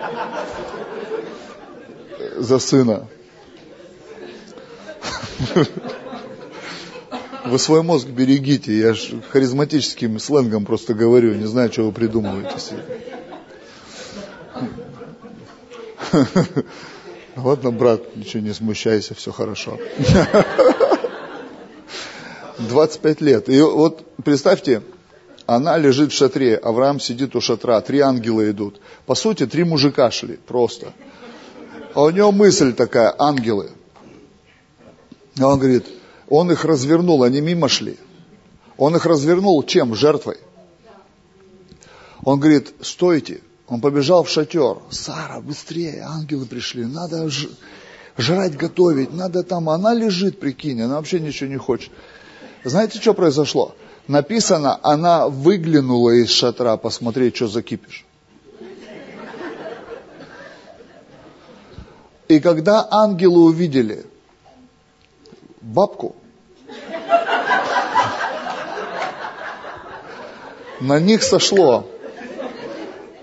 за 2.38 2.60
сына. 2.60 3.08
Вы 7.46 7.60
свой 7.60 7.82
мозг 7.82 8.08
берегите, 8.08 8.78
я 8.78 8.94
ж 8.94 9.14
харизматическим 9.30 10.20
сленгом 10.20 10.66
просто 10.66 10.94
говорю, 10.94 11.34
не 11.34 11.46
знаю, 11.46 11.72
что 11.72 11.84
вы 11.84 11.92
придумываете 11.92 12.60
себе. 12.60 12.84
Ладно, 17.36 17.72
брат, 17.72 18.16
ничего 18.16 18.44
не 18.44 18.54
смущайся, 18.54 19.16
все 19.16 19.32
хорошо. 19.32 19.80
25 22.60 23.22
лет. 23.22 23.50
И 23.50 23.60
вот 23.62 24.06
представьте, 24.24 24.84
она 25.46 25.78
лежит 25.78 26.12
в 26.12 26.16
шатре, 26.16 26.58
Авраам 26.58 27.00
сидит 27.00 27.36
у 27.36 27.42
шатра, 27.42 27.82
три 27.82 28.00
ангела 28.00 28.50
идут. 28.50 28.82
По 29.06 29.16
сути, 29.16 29.48
три 29.48 29.64
мужика 29.64 30.12
шли, 30.12 30.36
просто. 30.36 30.94
А 31.94 32.04
у 32.04 32.10
него 32.10 32.32
мысль 32.32 32.74
такая, 32.74 33.14
ангелы. 33.18 33.72
А 35.40 35.48
он 35.48 35.60
говорит, 35.60 35.86
он 36.32 36.50
их 36.50 36.64
развернул, 36.64 37.24
они 37.24 37.42
мимо 37.42 37.68
шли. 37.68 37.98
Он 38.78 38.96
их 38.96 39.06
развернул 39.06 39.62
чем? 39.64 39.94
Жертвой. 39.96 40.38
Он 42.24 42.40
говорит, 42.40 42.74
стойте. 42.80 43.42
Он 43.68 43.82
побежал 43.82 44.24
в 44.24 44.30
шатер. 44.30 44.78
Сара, 44.92 45.42
быстрее, 45.42 46.04
ангелы 46.08 46.46
пришли. 46.46 46.86
Надо 46.86 47.30
ж... 47.30 47.50
жрать 48.18 48.56
готовить, 48.56 49.14
надо 49.14 49.44
там. 49.44 49.70
Она 49.70 49.94
лежит, 49.94 50.40
прикинь, 50.40 50.82
она 50.82 50.96
вообще 50.96 51.20
ничего 51.20 51.50
не 51.50 51.58
хочет. 51.58 51.92
Знаете, 52.64 53.02
что 53.02 53.14
произошло? 53.14 53.76
Написано, 54.08 54.80
она 54.84 55.28
выглянула 55.28 56.12
из 56.12 56.30
шатра 56.30 56.78
посмотреть, 56.78 57.36
что 57.36 57.50
за 57.50 57.62
кипиш. 57.62 58.06
И 62.30 62.40
когда 62.40 62.88
ангелы 62.90 63.44
увидели 63.44 64.06
бабку, 65.60 66.16
на 70.82 71.00
них 71.00 71.24
сошло. 71.24 71.86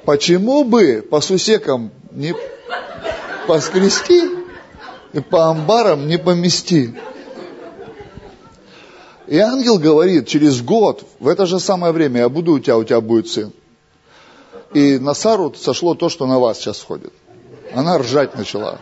Почему 0.04 0.64
бы 0.64 1.06
по 1.08 1.20
сусекам 1.20 1.90
не 2.12 2.34
поскрести 3.46 4.30
и 5.12 5.20
по 5.20 5.50
амбарам 5.50 6.06
не 6.06 6.18
помести? 6.18 6.94
И 9.26 9.38
ангел 9.38 9.78
говорит, 9.78 10.26
через 10.26 10.62
год, 10.62 11.04
в 11.18 11.28
это 11.28 11.44
же 11.44 11.60
самое 11.60 11.92
время 11.92 12.20
я 12.20 12.28
буду 12.30 12.52
у 12.52 12.58
тебя, 12.60 12.78
у 12.78 12.84
тебя 12.84 13.02
будет 13.02 13.28
сын. 13.28 13.52
И 14.72 14.98
на 14.98 15.12
Сару 15.12 15.52
сошло 15.54 15.94
то, 15.94 16.08
что 16.08 16.26
на 16.26 16.38
вас 16.38 16.58
сейчас 16.58 16.78
сходит. 16.78 17.12
Она 17.74 17.98
ржать 17.98 18.34
начала. 18.36 18.78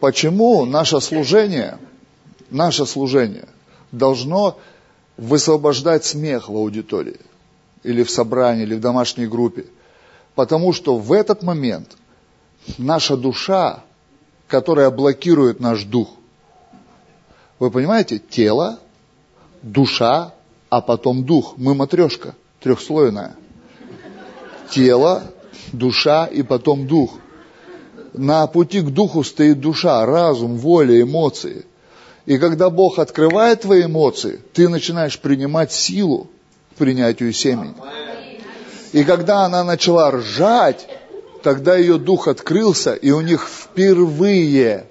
Почему 0.00 0.64
наше 0.64 1.00
служение, 1.00 1.78
наше 2.50 2.86
служение 2.86 3.48
должно 3.92 4.58
высвобождать 5.16 6.04
смех 6.04 6.48
в 6.48 6.56
аудитории, 6.56 7.20
или 7.82 8.02
в 8.02 8.10
собрании, 8.10 8.64
или 8.64 8.74
в 8.74 8.80
домашней 8.80 9.26
группе? 9.26 9.66
Потому 10.34 10.72
что 10.72 10.98
в 10.98 11.12
этот 11.12 11.42
момент 11.42 11.96
наша 12.78 13.16
душа, 13.16 13.82
которая 14.48 14.90
блокирует 14.90 15.60
наш 15.60 15.84
дух, 15.84 16.10
вы 17.58 17.70
понимаете, 17.70 18.18
тело, 18.18 18.78
душа, 19.62 20.34
а 20.68 20.82
потом 20.82 21.24
дух. 21.24 21.54
Мы 21.56 21.74
матрешка 21.74 22.34
трехслойная. 22.60 23.34
Тело, 24.70 25.22
душа 25.72 26.26
и 26.26 26.42
потом 26.42 26.86
дух. 26.86 27.14
На 28.16 28.46
пути 28.46 28.80
к 28.80 28.86
духу 28.86 29.22
стоит 29.22 29.60
душа, 29.60 30.04
разум, 30.06 30.56
воля, 30.56 31.00
эмоции. 31.00 31.66
И 32.24 32.38
когда 32.38 32.70
Бог 32.70 32.98
открывает 32.98 33.60
твои 33.60 33.84
эмоции, 33.84 34.40
ты 34.52 34.68
начинаешь 34.68 35.18
принимать 35.18 35.70
силу 35.70 36.28
к 36.72 36.78
принятию 36.78 37.32
семени. 37.32 37.74
И 38.92 39.04
когда 39.04 39.44
она 39.44 39.62
начала 39.62 40.10
ржать, 40.10 40.88
тогда 41.42 41.76
ее 41.76 41.98
дух 41.98 42.26
открылся, 42.26 42.94
и 42.94 43.10
у 43.10 43.20
них 43.20 43.46
впервые 43.48 44.86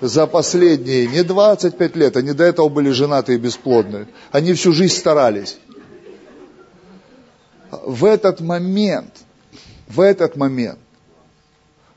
за 0.00 0.26
последние 0.26 1.06
не 1.06 1.22
25 1.22 1.96
лет, 1.96 2.16
они 2.16 2.32
до 2.32 2.44
этого 2.44 2.68
были 2.68 2.90
женаты 2.90 3.34
и 3.34 3.38
бесплодны. 3.38 4.06
Они 4.30 4.52
всю 4.52 4.72
жизнь 4.72 4.94
старались. 4.94 5.58
В 7.70 8.04
этот 8.04 8.40
момент, 8.40 9.12
в 9.88 10.00
этот 10.00 10.36
момент, 10.36 10.78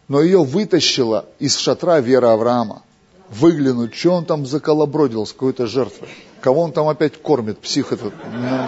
но 0.08 0.22
ее 0.22 0.44
вытащила 0.44 1.26
из 1.40 1.58
шатра 1.58 2.00
вера 2.00 2.34
Авраама. 2.34 2.84
Выглянуть, 3.30 3.96
что 3.96 4.12
он 4.12 4.26
там 4.26 4.46
заколобродил 4.46 5.26
с 5.26 5.34
какой-то 5.34 5.66
жертвой. 5.66 6.10
Кого 6.42 6.62
он 6.62 6.72
там 6.72 6.88
опять 6.88 7.20
кормит, 7.20 7.60
псих 7.60 7.92
этот. 7.92 8.14
Ну, 8.32 8.68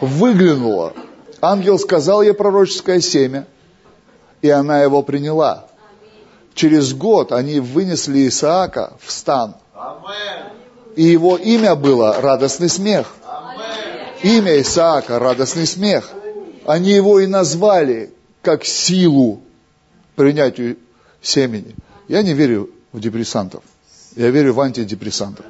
выглянула. 0.00 0.94
Ангел 1.42 1.78
сказал 1.78 2.22
ей 2.22 2.32
пророческое 2.32 3.00
семя, 3.00 3.46
и 4.40 4.48
она 4.48 4.82
его 4.82 5.02
приняла. 5.02 5.66
Через 6.54 6.94
год 6.94 7.32
они 7.32 7.60
вынесли 7.60 8.26
Исаака 8.28 8.94
в 9.00 9.12
стан. 9.12 9.56
И 10.96 11.02
его 11.02 11.36
имя 11.36 11.74
было 11.74 12.20
радостный 12.20 12.70
смех. 12.70 13.14
Имя 14.22 14.60
Исаака 14.60 15.18
радостный 15.18 15.66
смех. 15.66 16.10
Они 16.66 16.90
его 16.90 17.20
и 17.20 17.26
назвали 17.26 18.12
как 18.42 18.64
силу 18.64 19.42
принятию 20.16 20.76
семени. 21.22 21.74
Я 22.08 22.22
не 22.22 22.34
верю 22.34 22.70
в 22.92 23.00
депрессантов. 23.00 23.62
Я 24.16 24.30
верю 24.30 24.54
в 24.54 24.60
антидепрессантов. 24.60 25.46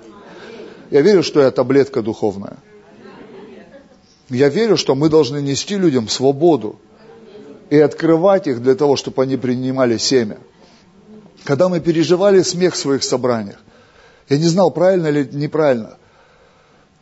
Я 0.91 1.01
верю, 1.03 1.23
что 1.23 1.41
я 1.41 1.51
таблетка 1.51 2.03
духовная. 2.03 2.59
Я 4.29 4.49
верю, 4.49 4.77
что 4.77 4.95
мы 4.95 5.09
должны 5.09 5.41
нести 5.41 5.77
людям 5.77 6.09
свободу 6.09 6.79
и 7.69 7.79
открывать 7.79 8.47
их 8.47 8.63
для 8.63 8.75
того, 8.75 8.97
чтобы 8.97 9.23
они 9.23 9.37
принимали 9.37 9.97
семя. 9.97 10.39
Когда 11.45 11.69
мы 11.69 11.81
переживали 11.81 12.43
смех 12.43 12.75
в 12.75 12.77
своих 12.77 13.03
собраниях, 13.03 13.59
я 14.29 14.39
не 14.39 14.45
знал, 14.45 14.71
правильно 14.71 15.09
или 15.09 15.29
неправильно. 15.33 15.97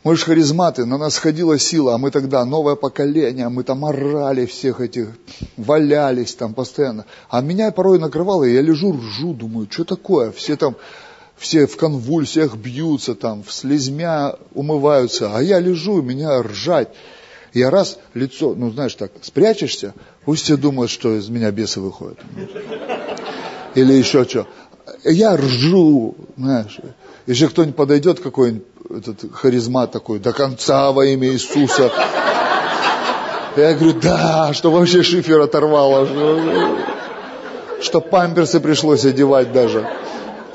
Мы 0.03 0.15
же 0.15 0.23
харизматы, 0.23 0.85
на 0.85 0.97
нас 0.97 1.17
ходила 1.17 1.59
сила, 1.59 1.95
а 1.95 1.97
мы 1.97 2.09
тогда 2.09 2.45
новое 2.45 2.75
поколение, 2.75 3.49
мы 3.49 3.63
там 3.63 3.83
орали 3.83 4.45
всех 4.45 4.79
этих, 4.79 5.09
валялись 5.57 6.35
там 6.35 6.53
постоянно. 6.53 7.05
А 7.29 7.41
меня 7.41 7.71
порой 7.71 7.99
накрывало, 7.99 8.45
и 8.45 8.53
я 8.53 8.61
лежу, 8.61 8.93
ржу, 8.93 9.33
думаю, 9.33 9.67
что 9.69 9.83
такое? 9.83 10.31
Все 10.31 10.55
там, 10.55 10.77
все 11.35 11.67
в 11.67 11.75
конвульсиях 11.75 12.55
бьются 12.55 13.13
там, 13.13 13.43
в 13.43 13.51
слезмя 13.51 14.35
умываются, 14.53 15.31
а 15.35 15.43
я 15.43 15.59
лежу, 15.59 16.01
меня 16.01 16.41
ржать. 16.43 16.89
Я 17.53 17.69
раз 17.69 17.97
лицо, 18.13 18.55
ну 18.55 18.71
знаешь 18.71 18.95
так, 18.95 19.11
спрячешься, 19.21 19.93
пусть 20.23 20.43
все 20.43 20.55
думают, 20.55 20.91
что 20.91 21.17
из 21.17 21.27
меня 21.27 21.51
бесы 21.51 21.81
выходят. 21.81 22.19
Или 23.75 23.93
еще 23.93 24.23
что. 24.23 24.47
Я 25.03 25.35
ржу, 25.35 26.15
знаешь. 26.37 26.79
Если 27.25 27.47
кто-нибудь 27.47 27.75
подойдет, 27.75 28.19
какой-нибудь 28.21 28.68
этот 28.89 29.33
харизмат 29.33 29.91
такой, 29.91 30.19
до 30.19 30.33
конца 30.33 30.91
во 30.91 31.05
имя 31.05 31.29
Иисуса. 31.29 31.91
Я 33.55 33.73
говорю, 33.73 33.99
да, 33.99 34.53
что 34.53 34.71
вообще 34.71 35.03
шифер 35.03 35.41
оторвало. 35.41 36.07
Что, 37.81 38.01
памперсы 38.01 38.59
пришлось 38.59 39.05
одевать 39.05 39.51
даже. 39.51 39.87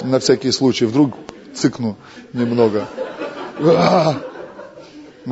На 0.03 0.19
всякий 0.21 0.53
случай. 0.53 0.85
Вдруг 0.85 1.15
цыкну 1.55 1.97
немного. 2.33 2.87
А, 3.61 4.17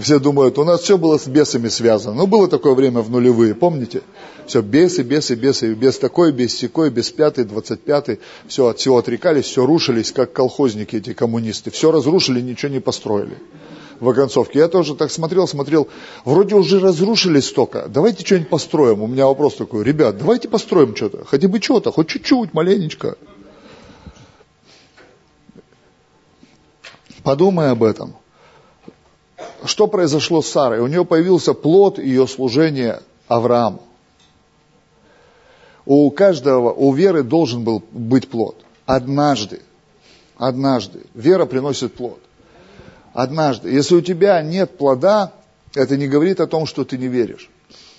все 0.00 0.18
думают, 0.18 0.58
у 0.58 0.64
нас 0.64 0.80
все 0.80 0.96
было 0.96 1.18
с 1.18 1.26
бесами 1.26 1.68
связано. 1.68 2.14
Ну, 2.14 2.26
было 2.26 2.48
такое 2.48 2.74
время 2.74 3.00
в 3.00 3.10
нулевые, 3.10 3.54
помните? 3.54 4.02
Все, 4.46 4.62
бесы, 4.62 5.02
бесы, 5.02 5.34
бесы, 5.34 5.74
без 5.74 5.98
такой, 5.98 6.32
без 6.32 6.56
секой, 6.56 6.90
без 6.90 7.10
пятый, 7.10 7.44
двадцать 7.44 7.82
пятый. 7.82 8.18
Все, 8.46 8.68
от 8.68 8.78
всего 8.78 8.98
отрекались, 8.98 9.44
все 9.44 9.66
рушились, 9.66 10.12
как 10.12 10.32
колхозники 10.32 10.96
эти 10.96 11.12
коммунисты. 11.12 11.70
Все 11.70 11.92
разрушили, 11.92 12.40
ничего 12.40 12.72
не 12.72 12.80
построили 12.80 13.36
в 14.00 14.08
оконцовке. 14.08 14.60
Я 14.60 14.68
тоже 14.68 14.96
так 14.96 15.12
смотрел, 15.12 15.46
смотрел, 15.46 15.88
вроде 16.24 16.54
уже 16.54 16.80
разрушили 16.80 17.40
столько, 17.40 17.86
давайте 17.88 18.24
что-нибудь 18.24 18.48
построим. 18.48 19.02
У 19.02 19.06
меня 19.06 19.26
вопрос 19.26 19.54
такой, 19.56 19.84
ребят, 19.84 20.18
давайте 20.18 20.48
построим 20.48 20.96
что-то, 20.96 21.24
хотя 21.24 21.48
бы 21.48 21.60
что-то, 21.60 21.92
хоть 21.92 22.08
чуть-чуть, 22.08 22.52
маленечко. 22.52 23.16
Подумай 27.22 27.70
об 27.70 27.84
этом 27.84 28.16
что 29.66 29.86
произошло 29.86 30.42
с 30.42 30.48
Сарой? 30.48 30.80
У 30.80 30.86
нее 30.86 31.04
появился 31.04 31.54
плод 31.54 31.98
ее 31.98 32.26
служения 32.26 33.02
Аврааму. 33.28 33.82
У 35.84 36.10
каждого, 36.10 36.72
у 36.72 36.92
веры 36.92 37.22
должен 37.22 37.64
был 37.64 37.82
быть 37.90 38.28
плод. 38.28 38.56
Однажды, 38.86 39.62
однажды. 40.36 41.02
Вера 41.14 41.46
приносит 41.46 41.94
плод. 41.94 42.20
Однажды. 43.12 43.70
Если 43.70 43.94
у 43.96 44.00
тебя 44.00 44.42
нет 44.42 44.76
плода, 44.78 45.32
это 45.74 45.96
не 45.96 46.06
говорит 46.06 46.40
о 46.40 46.46
том, 46.46 46.66
что 46.66 46.84
ты 46.84 46.98
не 46.98 47.08
веришь. 47.08 47.50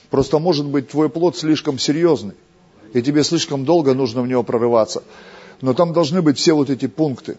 Просто 0.09 0.39
может 0.39 0.66
быть 0.66 0.89
твой 0.89 1.09
плод 1.09 1.38
слишком 1.38 1.80
серьезный, 1.80 2.36
и 2.93 3.01
тебе 3.01 3.24
слишком 3.24 3.66
долго 3.66 3.93
нужно 3.93 4.22
в 4.22 4.28
него 4.28 4.43
прорываться. 4.43 5.03
Но 5.61 5.74
там 5.74 5.93
должны 5.93 6.22
быть 6.22 6.38
все 6.38 6.53
вот 6.53 6.70
эти 6.70 6.88
пункты. 6.88 7.38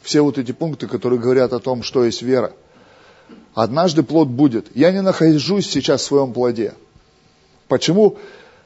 Все 0.00 0.20
вот 0.22 0.38
эти 0.38 0.52
пункты, 0.52 0.86
которые 0.86 1.18
говорят 1.18 1.52
о 1.52 1.58
том, 1.60 1.82
что 1.82 2.04
есть 2.04 2.22
вера. 2.22 2.52
Однажды 3.54 4.02
плод 4.02 4.28
будет. 4.28 4.74
Я 4.74 4.92
не 4.92 5.02
нахожусь 5.02 5.68
сейчас 5.70 6.02
в 6.02 6.04
своем 6.04 6.32
плоде. 6.32 6.74
Почему? 7.68 8.16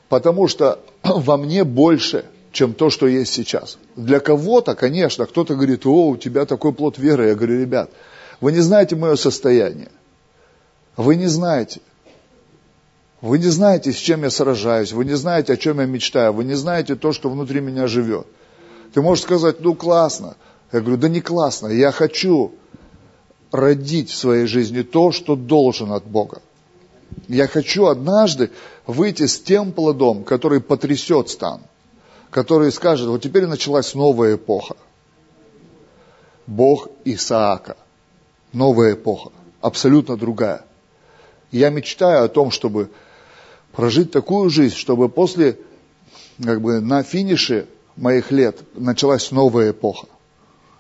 Потому 0.09 0.49
что 0.49 0.81
во 1.03 1.37
мне 1.37 1.65
больше, 1.65 2.25
чем 2.53 2.73
то, 2.73 2.91
что 2.91 3.07
есть 3.07 3.33
сейчас. 3.33 3.79
Для 3.97 4.21
кого-то, 4.21 4.75
конечно, 4.75 5.27
кто-то 5.27 5.55
говорит, 5.55 5.87
о, 5.87 6.09
у 6.09 6.17
тебя 6.17 6.45
такой 6.47 6.73
плод 6.73 6.99
веры. 6.99 7.29
Я 7.29 7.35
говорю, 7.35 7.61
ребят, 7.61 7.91
вы 8.41 8.53
не 8.53 8.61
знаете 8.61 8.97
мое 8.97 9.17
состояние. 9.17 9.91
Вы 10.97 11.17
не 11.17 11.27
знаете. 11.27 11.81
Вы 13.21 13.39
не 13.39 13.49
знаете, 13.49 13.93
с 13.93 13.97
чем 13.97 14.23
я 14.23 14.31
сражаюсь. 14.31 14.93
Вы 14.93 15.05
не 15.05 15.15
знаете, 15.15 15.55
о 15.55 15.57
чем 15.57 15.81
я 15.81 15.87
мечтаю. 15.87 16.33
Вы 16.33 16.45
не 16.45 16.55
знаете 16.55 16.95
то, 16.95 17.13
что 17.13 17.29
внутри 17.29 17.61
меня 17.61 17.87
живет. 17.87 18.27
Ты 18.95 19.03
можешь 19.03 19.25
сказать, 19.25 19.61
ну 19.61 19.75
классно. 19.75 20.37
Я 20.73 20.81
говорю, 20.81 20.97
да 20.97 21.09
не 21.09 21.21
классно. 21.21 21.69
Я 21.69 21.93
хочу 21.93 22.53
родить 23.57 24.11
в 24.11 24.17
своей 24.17 24.47
жизни 24.47 24.83
то, 24.83 25.13
что 25.13 25.35
должен 25.35 25.93
от 25.93 26.05
Бога. 26.05 26.43
Я 27.29 27.49
хочу 27.49 27.87
однажды 27.87 28.51
выйти 28.87 29.27
с 29.27 29.41
тем 29.41 29.73
плодом, 29.73 30.25
который 30.25 30.61
потрясет 30.61 31.31
стан, 31.31 31.63
который 32.31 32.71
скажет, 32.71 33.09
вот 33.09 33.23
теперь 33.23 33.47
началась 33.47 33.95
новая 33.95 34.37
эпоха. 34.37 34.77
Бог 36.47 36.89
Исаака. 37.05 37.77
Новая 38.53 38.95
эпоха. 38.95 39.31
Абсолютно 39.61 40.17
другая. 40.17 40.65
Я 41.51 41.71
мечтаю 41.71 42.25
о 42.25 42.29
том, 42.29 42.51
чтобы 42.51 42.91
прожить 43.73 44.11
такую 44.11 44.51
жизнь, 44.51 44.77
чтобы 44.77 45.09
после, 45.09 45.59
как 46.43 46.61
бы 46.61 46.81
на 46.81 47.03
финише 47.03 47.67
моих 47.97 48.31
лет 48.31 48.59
началась 48.75 49.31
новая 49.31 49.71
эпоха. 49.71 50.07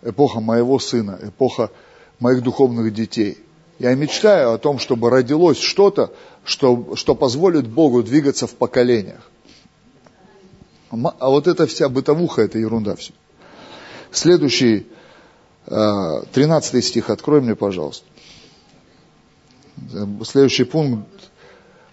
Эпоха 0.03 0.41
моего 0.41 0.79
сына, 0.79 1.19
эпоха 1.23 1.71
моих 2.19 2.43
духовных 2.43 2.93
детей. 2.93 3.39
Я 3.79 3.95
мечтаю 3.95 4.53
о 4.53 4.59
том, 4.59 4.79
чтобы 4.79 5.11
родилось 5.11 5.59
что-то, 5.59 6.13
что, 6.45 6.95
что 6.97 7.15
позволит 7.15 7.67
Богу 7.67 8.03
двигаться 8.03 8.47
в 8.47 8.55
поколениях. 8.55 9.31
А 10.91 11.29
вот 11.29 11.47
эта 11.47 11.67
вся 11.67 11.89
бытовуха, 11.89 12.43
это 12.43 12.59
ерунда 12.59 12.97
все. 12.97 13.13
Следующий, 14.13 14.87
13 15.67 16.75
э, 16.75 16.83
стих, 16.83 17.11
открой 17.11 17.43
мне, 17.43 17.55
пожалуйста. 17.55 18.07
Следующий 20.25 20.65
пункт, 20.65 21.07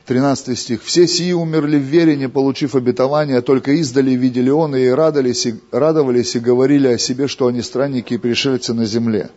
13 0.05 0.57
стих. 0.57 0.83
«Все 0.83 1.07
сии 1.07 1.31
умерли 1.31 1.77
в 1.77 1.83
вере, 1.83 2.15
не 2.15 2.27
получив 2.27 2.75
обетования, 2.75 3.41
только 3.41 3.71
издали 3.73 4.11
видели 4.11 4.49
он 4.49 4.75
и 4.75 4.87
радовались, 4.87 5.45
и 5.45 5.55
радовались 5.71 6.35
и 6.35 6.39
говорили 6.39 6.87
о 6.87 6.97
себе, 6.97 7.27
что 7.27 7.47
они 7.47 7.61
странники 7.61 8.13
и 8.13 8.17
пришельцы 8.17 8.73
на 8.73 8.85
земле». 8.85 9.31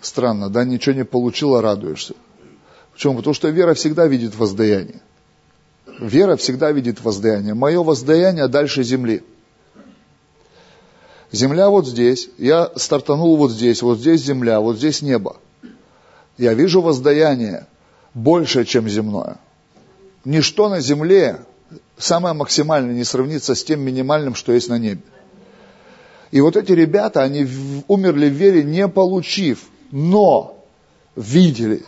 Странно, 0.00 0.48
да, 0.48 0.64
ничего 0.64 0.94
не 0.94 1.04
получил, 1.04 1.56
а 1.56 1.62
радуешься. 1.62 2.14
Почему? 2.92 3.16
Потому 3.16 3.34
что 3.34 3.48
вера 3.48 3.74
всегда 3.74 4.06
видит 4.06 4.36
воздаяние. 4.36 5.00
Вера 6.00 6.36
всегда 6.36 6.70
видит 6.70 7.02
воздаяние. 7.02 7.54
Мое 7.54 7.82
воздаяние 7.82 8.48
дальше 8.48 8.82
земли. 8.82 9.22
Земля 11.30 11.68
вот 11.68 11.86
здесь, 11.86 12.30
я 12.38 12.70
стартанул 12.76 13.36
вот 13.36 13.50
здесь, 13.50 13.82
вот 13.82 13.98
здесь 13.98 14.22
земля, 14.22 14.60
вот 14.60 14.78
здесь 14.78 15.02
небо. 15.02 15.36
Я 16.38 16.54
вижу 16.54 16.80
воздаяние 16.80 17.66
больше, 18.14 18.64
чем 18.64 18.88
земное. 18.88 19.38
Ничто 20.24 20.68
на 20.68 20.80
земле 20.80 21.40
самое 21.98 22.34
максимальное 22.34 22.94
не 22.94 23.04
сравнится 23.04 23.54
с 23.54 23.64
тем 23.64 23.80
минимальным, 23.80 24.34
что 24.34 24.52
есть 24.52 24.68
на 24.68 24.78
небе. 24.78 25.02
И 26.30 26.40
вот 26.40 26.56
эти 26.56 26.72
ребята, 26.72 27.22
они 27.22 27.46
умерли 27.88 28.28
в 28.28 28.32
вере, 28.32 28.62
не 28.62 28.88
получив 28.88 29.68
но 29.90 30.64
видели. 31.16 31.82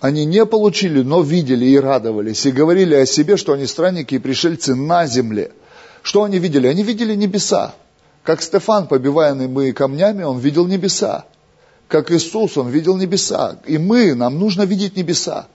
Они 0.00 0.24
не 0.24 0.44
получили, 0.46 1.02
но 1.02 1.22
видели 1.22 1.66
и 1.66 1.78
радовались, 1.78 2.44
и 2.46 2.50
говорили 2.50 2.94
о 2.94 3.06
себе, 3.06 3.36
что 3.36 3.52
они 3.52 3.66
странники 3.66 4.16
и 4.16 4.18
пришельцы 4.18 4.74
на 4.74 5.06
земле. 5.06 5.52
Что 6.02 6.24
они 6.24 6.38
видели? 6.38 6.66
Они 6.66 6.82
видели 6.82 7.14
небеса. 7.14 7.74
Как 8.24 8.42
Стефан, 8.42 8.88
побиваемый 8.88 9.72
камнями, 9.72 10.24
он 10.24 10.38
видел 10.38 10.66
небеса. 10.66 11.24
Как 11.86 12.10
Иисус, 12.10 12.56
он 12.56 12.68
видел 12.68 12.96
небеса. 12.96 13.58
И 13.66 13.78
мы, 13.78 14.14
нам 14.14 14.38
нужно 14.38 14.62
видеть 14.62 14.96
небеса. 14.96 15.46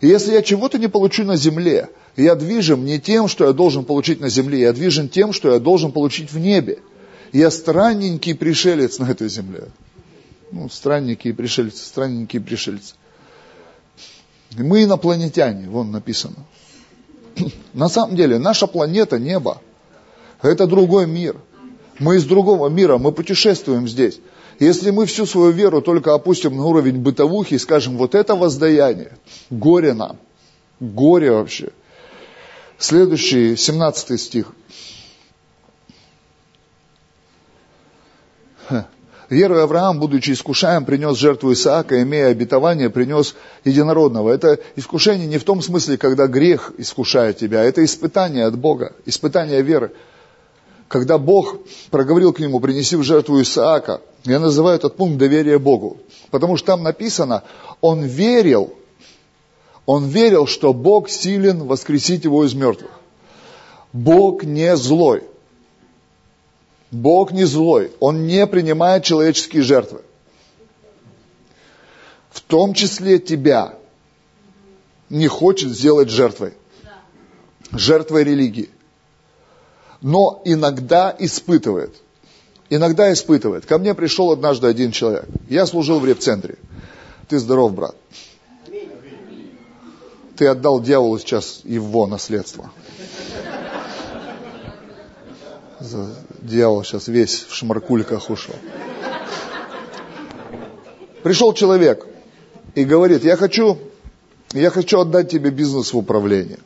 И 0.00 0.08
если 0.08 0.32
я 0.32 0.42
чего-то 0.42 0.78
не 0.78 0.88
получу 0.88 1.24
на 1.24 1.36
земле, 1.36 1.88
я 2.16 2.34
движим 2.34 2.84
не 2.84 3.00
тем, 3.00 3.26
что 3.28 3.46
я 3.46 3.52
должен 3.52 3.84
получить 3.84 4.20
на 4.20 4.28
земле, 4.28 4.60
я 4.60 4.72
движим 4.72 5.08
тем, 5.08 5.32
что 5.32 5.52
я 5.52 5.58
должен 5.58 5.92
получить 5.92 6.30
в 6.30 6.38
небе. 6.38 6.78
Я 7.32 7.50
странненький 7.50 8.34
пришелец 8.34 8.98
на 8.98 9.10
этой 9.10 9.28
земле 9.28 9.68
ну, 10.54 10.68
странники 10.68 11.28
и 11.28 11.32
пришельцы, 11.32 11.84
странники 11.84 12.36
и 12.36 12.40
пришельцы. 12.40 12.94
Мы 14.56 14.84
инопланетяне, 14.84 15.68
вон 15.68 15.90
написано. 15.90 16.36
На 17.74 17.88
самом 17.88 18.14
деле, 18.14 18.38
наша 18.38 18.68
планета 18.68 19.18
небо. 19.18 19.60
Это 20.42 20.68
другой 20.68 21.08
мир. 21.08 21.36
Мы 21.98 22.16
из 22.16 22.24
другого 22.24 22.68
мира, 22.68 22.98
мы 22.98 23.10
путешествуем 23.10 23.88
здесь. 23.88 24.20
Если 24.60 24.90
мы 24.90 25.06
всю 25.06 25.26
свою 25.26 25.50
веру 25.50 25.82
только 25.82 26.14
опустим 26.14 26.56
на 26.56 26.64
уровень 26.64 27.00
бытовухи 27.00 27.54
и 27.54 27.58
скажем, 27.58 27.96
вот 27.96 28.14
это 28.14 28.36
воздаяние, 28.36 29.18
горе 29.50 29.92
нам, 29.92 30.18
горе 30.78 31.32
вообще. 31.32 31.70
Следующий, 32.78 33.56
17 33.56 34.20
стих. 34.20 34.52
Веруя 39.30 39.64
Авраам, 39.64 39.98
будучи 39.98 40.32
искушаем, 40.32 40.84
принес 40.84 41.16
жертву 41.16 41.52
Исаака, 41.52 42.02
имея 42.02 42.28
обетование, 42.28 42.90
принес 42.90 43.34
единородного. 43.64 44.30
Это 44.30 44.58
искушение 44.76 45.26
не 45.26 45.38
в 45.38 45.44
том 45.44 45.62
смысле, 45.62 45.96
когда 45.96 46.26
грех 46.26 46.72
искушает 46.76 47.38
тебя, 47.38 47.62
это 47.62 47.84
испытание 47.84 48.44
от 48.44 48.58
Бога, 48.58 48.92
испытание 49.06 49.62
веры. 49.62 49.92
Когда 50.88 51.16
Бог 51.18 51.56
проговорил 51.90 52.32
к 52.32 52.40
нему, 52.40 52.60
принеси 52.60 52.96
в 52.96 53.02
жертву 53.02 53.40
Исаака, 53.40 54.02
я 54.24 54.38
называю 54.38 54.76
этот 54.76 54.96
пункт 54.96 55.16
доверия 55.16 55.58
Богу. 55.58 55.98
Потому 56.30 56.56
что 56.56 56.68
там 56.68 56.82
написано, 56.82 57.42
он 57.80 58.02
верил, 58.04 58.74
он 59.86 60.06
верил, 60.06 60.46
что 60.46 60.72
Бог 60.72 61.08
силен 61.08 61.64
воскресить 61.64 62.24
его 62.24 62.44
из 62.44 62.54
мертвых. 62.54 62.90
Бог 63.92 64.44
не 64.44 64.76
злой. 64.76 65.24
Бог 66.94 67.32
не 67.32 67.44
злой, 67.44 67.90
Он 67.98 68.26
не 68.26 68.46
принимает 68.46 69.02
человеческие 69.02 69.62
жертвы. 69.62 70.02
В 72.30 72.40
том 72.40 72.72
числе 72.72 73.18
тебя 73.18 73.74
не 75.10 75.26
хочет 75.26 75.70
сделать 75.70 76.08
жертвой. 76.08 76.54
Жертвой 77.72 78.22
религии. 78.22 78.70
Но 80.00 80.40
иногда 80.44 81.14
испытывает. 81.18 81.94
Иногда 82.70 83.12
испытывает. 83.12 83.66
Ко 83.66 83.78
мне 83.78 83.94
пришел 83.94 84.30
однажды 84.30 84.68
один 84.68 84.92
человек. 84.92 85.26
Я 85.48 85.66
служил 85.66 85.98
в 85.98 86.06
репцентре. 86.06 86.56
Ты 87.28 87.38
здоров, 87.38 87.74
брат. 87.74 87.96
Ты 90.36 90.46
отдал 90.46 90.80
дьяволу 90.80 91.18
сейчас 91.18 91.60
его 91.64 92.06
наследство 92.06 92.70
дьявол 96.40 96.84
сейчас 96.84 97.08
весь 97.08 97.44
в 97.44 97.54
шмаркульках 97.54 98.30
ушел. 98.30 98.54
Пришел 101.22 101.54
человек 101.54 102.06
и 102.74 102.84
говорит, 102.84 103.24
я 103.24 103.36
хочу, 103.36 103.78
я 104.52 104.70
хочу 104.70 105.00
отдать 105.00 105.30
тебе 105.30 105.50
бизнес 105.50 105.92
в 105.92 105.98
управление. 105.98 106.58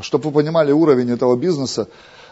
Чтобы 0.00 0.30
вы 0.30 0.32
понимали 0.32 0.72
уровень 0.72 1.10
этого 1.10 1.36
бизнеса, 1.36 1.88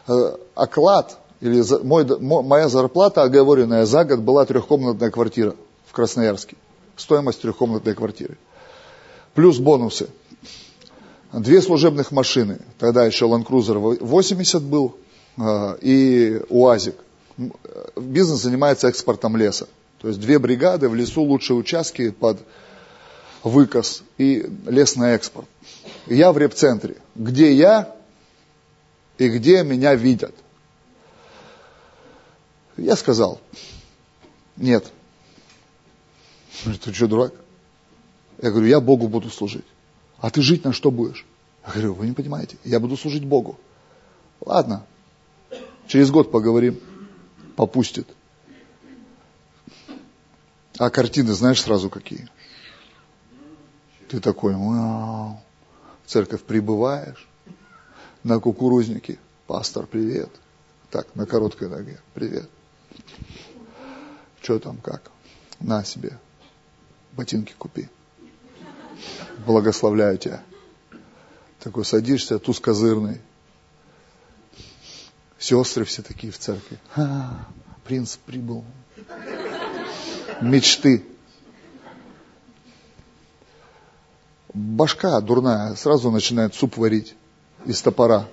э, 0.08 0.36
оклад 0.54 1.18
или 1.40 1.62
мой, 1.84 2.04
моя 2.42 2.68
зарплата, 2.68 3.22
оговоренная 3.22 3.86
за 3.86 4.04
год, 4.04 4.20
была 4.20 4.44
трехкомнатная 4.46 5.10
квартира 5.10 5.54
в 5.86 5.92
Красноярске. 5.92 6.56
Стоимость 6.96 7.42
трехкомнатной 7.42 7.94
квартиры. 7.94 8.36
Плюс 9.34 9.58
бонусы. 9.58 10.08
Две 11.32 11.62
служебных 11.62 12.10
машины. 12.10 12.58
Тогда 12.78 13.04
еще 13.04 13.26
Land 13.26 13.46
Cruiser 13.46 13.98
80 14.00 14.62
был, 14.62 14.96
а, 15.36 15.76
и 15.80 16.40
УАЗик 16.48 16.96
Бизнес 17.96 18.40
занимается 18.40 18.88
экспортом 18.88 19.36
леса. 19.36 19.66
То 19.98 20.08
есть 20.08 20.20
две 20.20 20.38
бригады 20.38 20.88
в 20.88 20.94
лесу, 20.94 21.22
лучшие 21.22 21.56
участки 21.56 22.10
под 22.10 22.38
выкос 23.42 24.02
и 24.18 24.46
лес 24.66 24.96
на 24.96 25.14
экспорт. 25.14 25.48
Я 26.06 26.32
в 26.32 26.38
репцентре. 26.38 26.96
Где 27.14 27.52
я 27.52 27.94
и 29.18 29.28
где 29.28 29.62
меня 29.62 29.94
видят? 29.94 30.34
Я 32.76 32.96
сказал, 32.96 33.40
нет. 34.56 34.86
Ты 36.64 36.92
что, 36.92 37.06
дурак? 37.06 37.34
Я 38.40 38.50
говорю, 38.50 38.66
я 38.66 38.80
Богу 38.80 39.08
буду 39.08 39.30
служить. 39.30 39.66
А 40.20 40.30
ты 40.30 40.42
жить 40.42 40.64
на 40.64 40.72
что 40.72 40.90
будешь? 40.90 41.26
Я 41.66 41.72
говорю, 41.72 41.94
вы 41.94 42.06
не 42.06 42.12
понимаете, 42.12 42.56
я 42.64 42.78
буду 42.78 42.96
служить 42.96 43.24
Богу. 43.24 43.58
Ладно, 44.40 44.86
через 45.86 46.10
год 46.10 46.30
поговорим, 46.30 46.78
попустит. 47.56 48.08
А 50.78 50.90
картины 50.90 51.32
знаешь 51.32 51.62
сразу 51.62 51.90
какие? 51.90 52.28
Ты 54.08 54.20
такой, 54.20 54.54
вау, 54.54 55.40
в 56.04 56.10
церковь 56.10 56.42
прибываешь, 56.42 57.28
на 58.22 58.40
кукурузнике, 58.40 59.18
пастор, 59.46 59.86
привет. 59.86 60.30
Так, 60.90 61.14
на 61.14 61.26
короткой 61.26 61.68
ноге, 61.68 62.00
привет. 62.14 62.48
Что 64.42 64.58
там, 64.58 64.78
как? 64.78 65.10
На 65.60 65.84
себе, 65.84 66.18
ботинки 67.12 67.54
купи. 67.56 67.88
Благословляю 69.46 70.18
тебя. 70.18 70.42
Такой 71.61 71.84
садишься, 71.84 72.38
туз 72.38 72.61
козырный. 72.61 73.20
Сестры 75.38 75.84
все 75.84 76.03
такие 76.03 76.32
в 76.32 76.38
церкви. 76.38 76.78
А, 76.96 77.46
принц 77.84 78.16
прибыл. 78.16 78.64
Мечты. 80.40 81.05
Башка 84.53 85.20
дурная, 85.20 85.74
сразу 85.76 86.11
начинает 86.11 86.55
суп 86.55 86.76
варить 86.76 87.14
из 87.66 87.80
топора. 87.80 88.26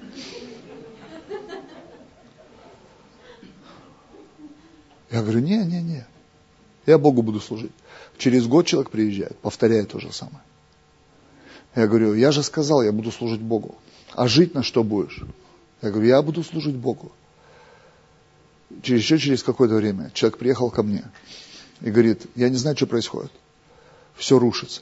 Я 5.11 5.21
говорю, 5.21 5.39
не, 5.39 5.57
не, 5.57 5.81
не, 5.81 6.05
я 6.85 6.97
Богу 6.97 7.21
буду 7.21 7.39
служить. 7.39 7.71
Через 8.17 8.47
год 8.47 8.65
человек 8.65 8.91
приезжает, 8.91 9.37
повторяет 9.39 9.91
то 9.91 9.99
же 9.99 10.11
самое. 10.11 10.43
Я 11.77 11.85
говорю, 11.85 12.15
я 12.15 12.31
же 12.31 12.41
сказал, 12.41 12.81
я 12.81 12.91
буду 12.91 13.11
служить 13.11 13.39
Богу. 13.39 13.75
А 14.15 14.27
жить 14.27 14.55
на 14.55 14.63
что 14.63 14.83
будешь? 14.83 15.21
Я 15.83 15.91
говорю, 15.91 16.07
я 16.07 16.23
буду 16.23 16.43
служить 16.43 16.75
Богу. 16.75 17.11
Через, 18.81 19.03
еще 19.03 19.19
через 19.19 19.43
какое-то 19.43 19.75
время 19.75 20.09
человек 20.15 20.39
приехал 20.39 20.71
ко 20.71 20.81
мне 20.81 21.05
и 21.81 21.91
говорит, 21.91 22.25
я 22.33 22.49
не 22.49 22.55
знаю, 22.55 22.75
что 22.75 22.87
происходит. 22.87 23.31
Все 24.15 24.39
рушится. 24.39 24.81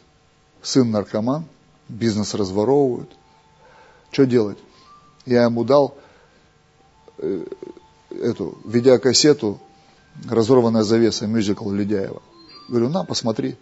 Сын 0.61 0.89
наркоман, 0.89 1.43
бизнес 1.89 2.33
разворовывают. 2.33 3.11
Что 4.11 4.25
делать? 4.25 4.57
Я 5.25 5.43
ему 5.43 5.65
дал 5.65 5.97
э, 7.17 7.45
эту 8.09 8.57
видеокассету 8.63 9.59
«Разорванная 10.29 10.83
завеса», 10.83 11.27
мюзикл 11.27 11.69
Ледяева. 11.69 12.21
Говорю, 12.69 12.87
на, 12.87 13.03
посмотри. 13.03 13.57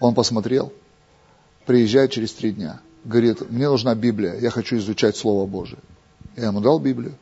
Он 0.00 0.12
посмотрел, 0.12 0.72
приезжает 1.68 2.10
через 2.12 2.32
три 2.32 2.52
дня. 2.52 2.80
Говорит, 3.04 3.50
мне 3.50 3.68
нужна 3.68 3.94
Библия, 3.94 4.40
я 4.40 4.48
хочу 4.48 4.78
изучать 4.78 5.18
Слово 5.18 5.46
Божие. 5.46 5.78
Я 6.34 6.46
ему 6.46 6.60
дал 6.60 6.78
Библию. 6.78 7.14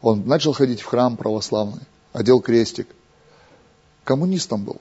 Он 0.00 0.26
начал 0.26 0.52
ходить 0.52 0.80
в 0.80 0.86
храм 0.86 1.16
православный, 1.16 1.82
одел 2.12 2.40
крестик. 2.40 2.88
Коммунистом 4.02 4.64
был. 4.64 4.78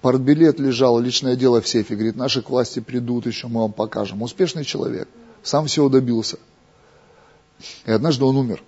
Партбилет 0.00 0.58
лежал, 0.58 0.98
личное 0.98 1.36
дело 1.36 1.60
в 1.60 1.68
сейфе. 1.68 1.94
Говорит, 1.94 2.16
наши 2.16 2.42
к 2.42 2.50
власти 2.50 2.80
придут 2.80 3.26
еще, 3.26 3.46
мы 3.46 3.60
вам 3.60 3.72
покажем. 3.72 4.20
Успешный 4.22 4.64
человек. 4.64 5.08
Сам 5.44 5.66
всего 5.66 5.88
добился. 5.88 6.38
И 7.86 7.92
однажды 7.92 8.24
он 8.24 8.36
умер. 8.36 8.64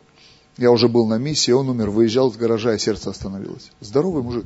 Я 0.59 0.71
уже 0.71 0.87
был 0.89 1.09
на 1.09 1.19
миссии, 1.19 1.51
он 1.51 1.69
умер, 1.69 1.91
выезжал 1.91 2.33
с 2.33 2.37
гаража, 2.37 2.73
и 2.75 2.79
сердце 2.79 3.11
остановилось. 3.11 3.73
Здоровый 3.81 4.23
мужик. 4.23 4.45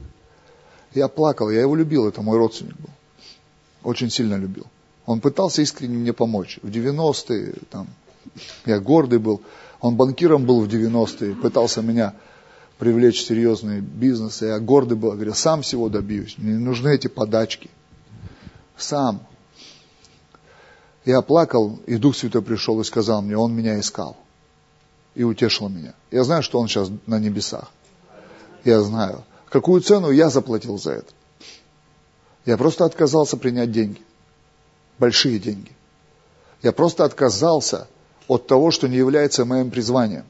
Я 0.94 1.08
плакал, 1.08 1.50
я 1.50 1.60
его 1.60 1.76
любил, 1.76 2.08
это 2.08 2.22
мой 2.22 2.38
родственник 2.38 2.76
был. 2.78 2.90
Очень 3.82 4.08
сильно 4.08 4.36
любил. 4.36 4.64
Он 5.08 5.20
пытался 5.20 5.62
искренне 5.62 5.96
мне 5.96 6.12
помочь. 6.12 6.58
В 6.60 6.68
90-е, 6.68 7.54
там, 7.70 7.86
я 8.66 8.78
гордый 8.78 9.18
был. 9.18 9.40
Он 9.80 9.96
банкиром 9.96 10.44
был 10.44 10.60
в 10.60 10.68
90-е, 10.68 11.34
пытался 11.34 11.80
меня 11.80 12.14
привлечь 12.76 13.22
в 13.22 13.26
серьезный 13.26 13.80
бизнес. 13.80 14.42
Я 14.42 14.58
гордый 14.58 14.98
был, 14.98 15.12
говорю, 15.12 15.32
сам 15.32 15.62
всего 15.62 15.88
добьюсь. 15.88 16.34
Мне 16.36 16.52
не 16.52 16.58
нужны 16.58 16.90
эти 16.94 17.06
подачки. 17.06 17.70
Сам. 18.76 19.22
Я 21.06 21.22
плакал, 21.22 21.80
и 21.86 21.96
Дух 21.96 22.14
Святой 22.14 22.42
пришел 22.42 22.78
и 22.82 22.84
сказал 22.84 23.22
мне, 23.22 23.34
он 23.34 23.54
меня 23.54 23.80
искал. 23.80 24.14
И 25.14 25.24
утешил 25.24 25.70
меня. 25.70 25.94
Я 26.10 26.22
знаю, 26.24 26.42
что 26.42 26.60
он 26.60 26.68
сейчас 26.68 26.90
на 27.06 27.18
небесах. 27.18 27.70
Я 28.62 28.82
знаю. 28.82 29.24
Какую 29.48 29.80
цену 29.80 30.10
я 30.10 30.28
заплатил 30.28 30.76
за 30.76 30.90
это? 30.92 31.14
Я 32.44 32.58
просто 32.58 32.84
отказался 32.84 33.38
принять 33.38 33.72
деньги. 33.72 34.02
Большие 34.98 35.38
деньги. 35.38 35.72
Я 36.62 36.72
просто 36.72 37.04
отказался 37.04 37.86
от 38.26 38.46
того, 38.46 38.70
что 38.70 38.88
не 38.88 38.96
является 38.96 39.44
моим 39.44 39.70
призванием. 39.70 40.24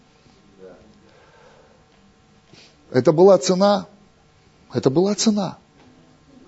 Это 2.90 3.12
была 3.12 3.38
цена, 3.38 3.86
это 4.72 4.90
была 4.90 5.14
цена, 5.14 5.58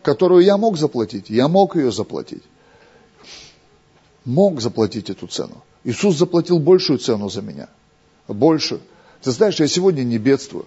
которую 0.02 0.44
я 0.44 0.56
мог 0.56 0.78
заплатить. 0.78 1.30
Я 1.30 1.48
мог 1.48 1.76
ее 1.76 1.92
заплатить. 1.92 2.42
Мог 4.24 4.60
заплатить 4.60 5.10
эту 5.10 5.26
цену. 5.26 5.62
Иисус 5.84 6.16
заплатил 6.16 6.58
большую 6.58 6.98
цену 6.98 7.28
за 7.30 7.42
меня. 7.42 7.68
Большую. 8.28 8.80
Ты 9.22 9.30
знаешь, 9.30 9.60
я 9.60 9.66
сегодня 9.66 10.02
не 10.02 10.18
бедствую. 10.18 10.66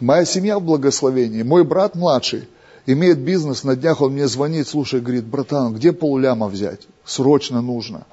Моя 0.00 0.24
семья 0.24 0.58
в 0.58 0.62
благословении. 0.62 1.42
Мой 1.42 1.64
брат 1.64 1.94
младший 1.94 2.48
имеет 2.86 3.18
бизнес. 3.18 3.64
На 3.64 3.76
днях 3.76 4.00
он 4.00 4.12
мне 4.12 4.26
звонит, 4.26 4.68
слушай, 4.68 5.00
говорит, 5.00 5.24
братан, 5.24 5.74
где 5.74 5.92
полляма 5.92 6.48
взять? 6.48 6.80
Срочно 7.04 7.60
нужно. 7.60 8.06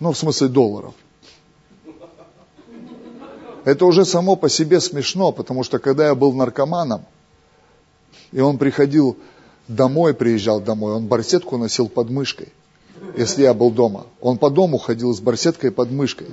Ну, 0.00 0.12
в 0.12 0.18
смысле 0.18 0.48
долларов. 0.48 0.94
Это 3.64 3.84
уже 3.84 4.04
само 4.04 4.36
по 4.36 4.48
себе 4.48 4.80
смешно, 4.80 5.32
потому 5.32 5.62
что 5.62 5.78
когда 5.78 6.06
я 6.06 6.14
был 6.14 6.32
наркоманом, 6.32 7.04
и 8.32 8.40
он 8.40 8.56
приходил 8.56 9.16
домой, 9.66 10.14
приезжал 10.14 10.60
домой, 10.60 10.94
он 10.94 11.06
барсетку 11.06 11.58
носил 11.58 11.88
под 11.88 12.08
мышкой, 12.08 12.48
если 13.16 13.42
я 13.42 13.54
был 13.54 13.70
дома. 13.70 14.06
Он 14.20 14.38
по 14.38 14.48
дому 14.48 14.78
ходил 14.78 15.14
с 15.14 15.20
барсеткой 15.20 15.70
под 15.70 15.90
мышкой. 15.90 16.28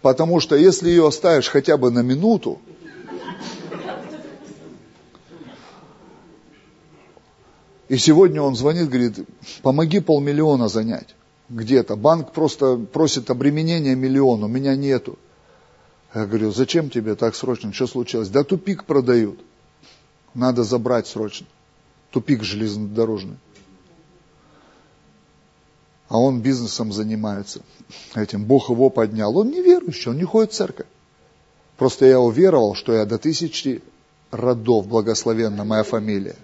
Потому 0.00 0.40
что 0.40 0.56
если 0.56 0.88
ее 0.88 1.06
оставишь 1.06 1.48
хотя 1.48 1.76
бы 1.76 1.90
на 1.90 2.00
минуту, 2.00 2.58
и 7.88 7.96
сегодня 7.96 8.42
он 8.42 8.54
звонит, 8.54 8.88
говорит, 8.88 9.18
помоги 9.62 10.00
полмиллиона 10.00 10.68
занять 10.68 11.14
где-то. 11.48 11.96
Банк 11.96 12.32
просто 12.32 12.76
просит 12.76 13.30
обременения 13.30 13.94
миллион, 13.94 14.44
у 14.44 14.48
меня 14.48 14.76
нету. 14.76 15.18
Я 16.14 16.26
говорю, 16.26 16.50
зачем 16.52 16.90
тебе 16.90 17.14
так 17.14 17.34
срочно? 17.34 17.72
Что 17.72 17.86
случилось? 17.86 18.28
Да 18.28 18.44
тупик 18.44 18.84
продают. 18.84 19.40
Надо 20.34 20.64
забрать 20.64 21.06
срочно. 21.06 21.46
Тупик 22.10 22.42
железнодорожный. 22.42 23.36
А 26.08 26.18
он 26.18 26.40
бизнесом 26.40 26.92
занимается. 26.92 27.60
Этим 28.14 28.44
Бог 28.44 28.70
его 28.70 28.88
поднял. 28.88 29.36
Он 29.36 29.50
не 29.50 29.62
верующий, 29.62 30.10
он 30.10 30.16
не 30.16 30.24
ходит 30.24 30.52
в 30.52 30.56
церковь. 30.56 30.86
Просто 31.76 32.06
я 32.06 32.18
уверовал, 32.18 32.74
что 32.74 32.94
я 32.94 33.04
до 33.04 33.18
тысячи 33.18 33.82
родов 34.30 34.86
благословенна 34.86 35.64
моя 35.64 35.82
фамилия. 35.82 36.36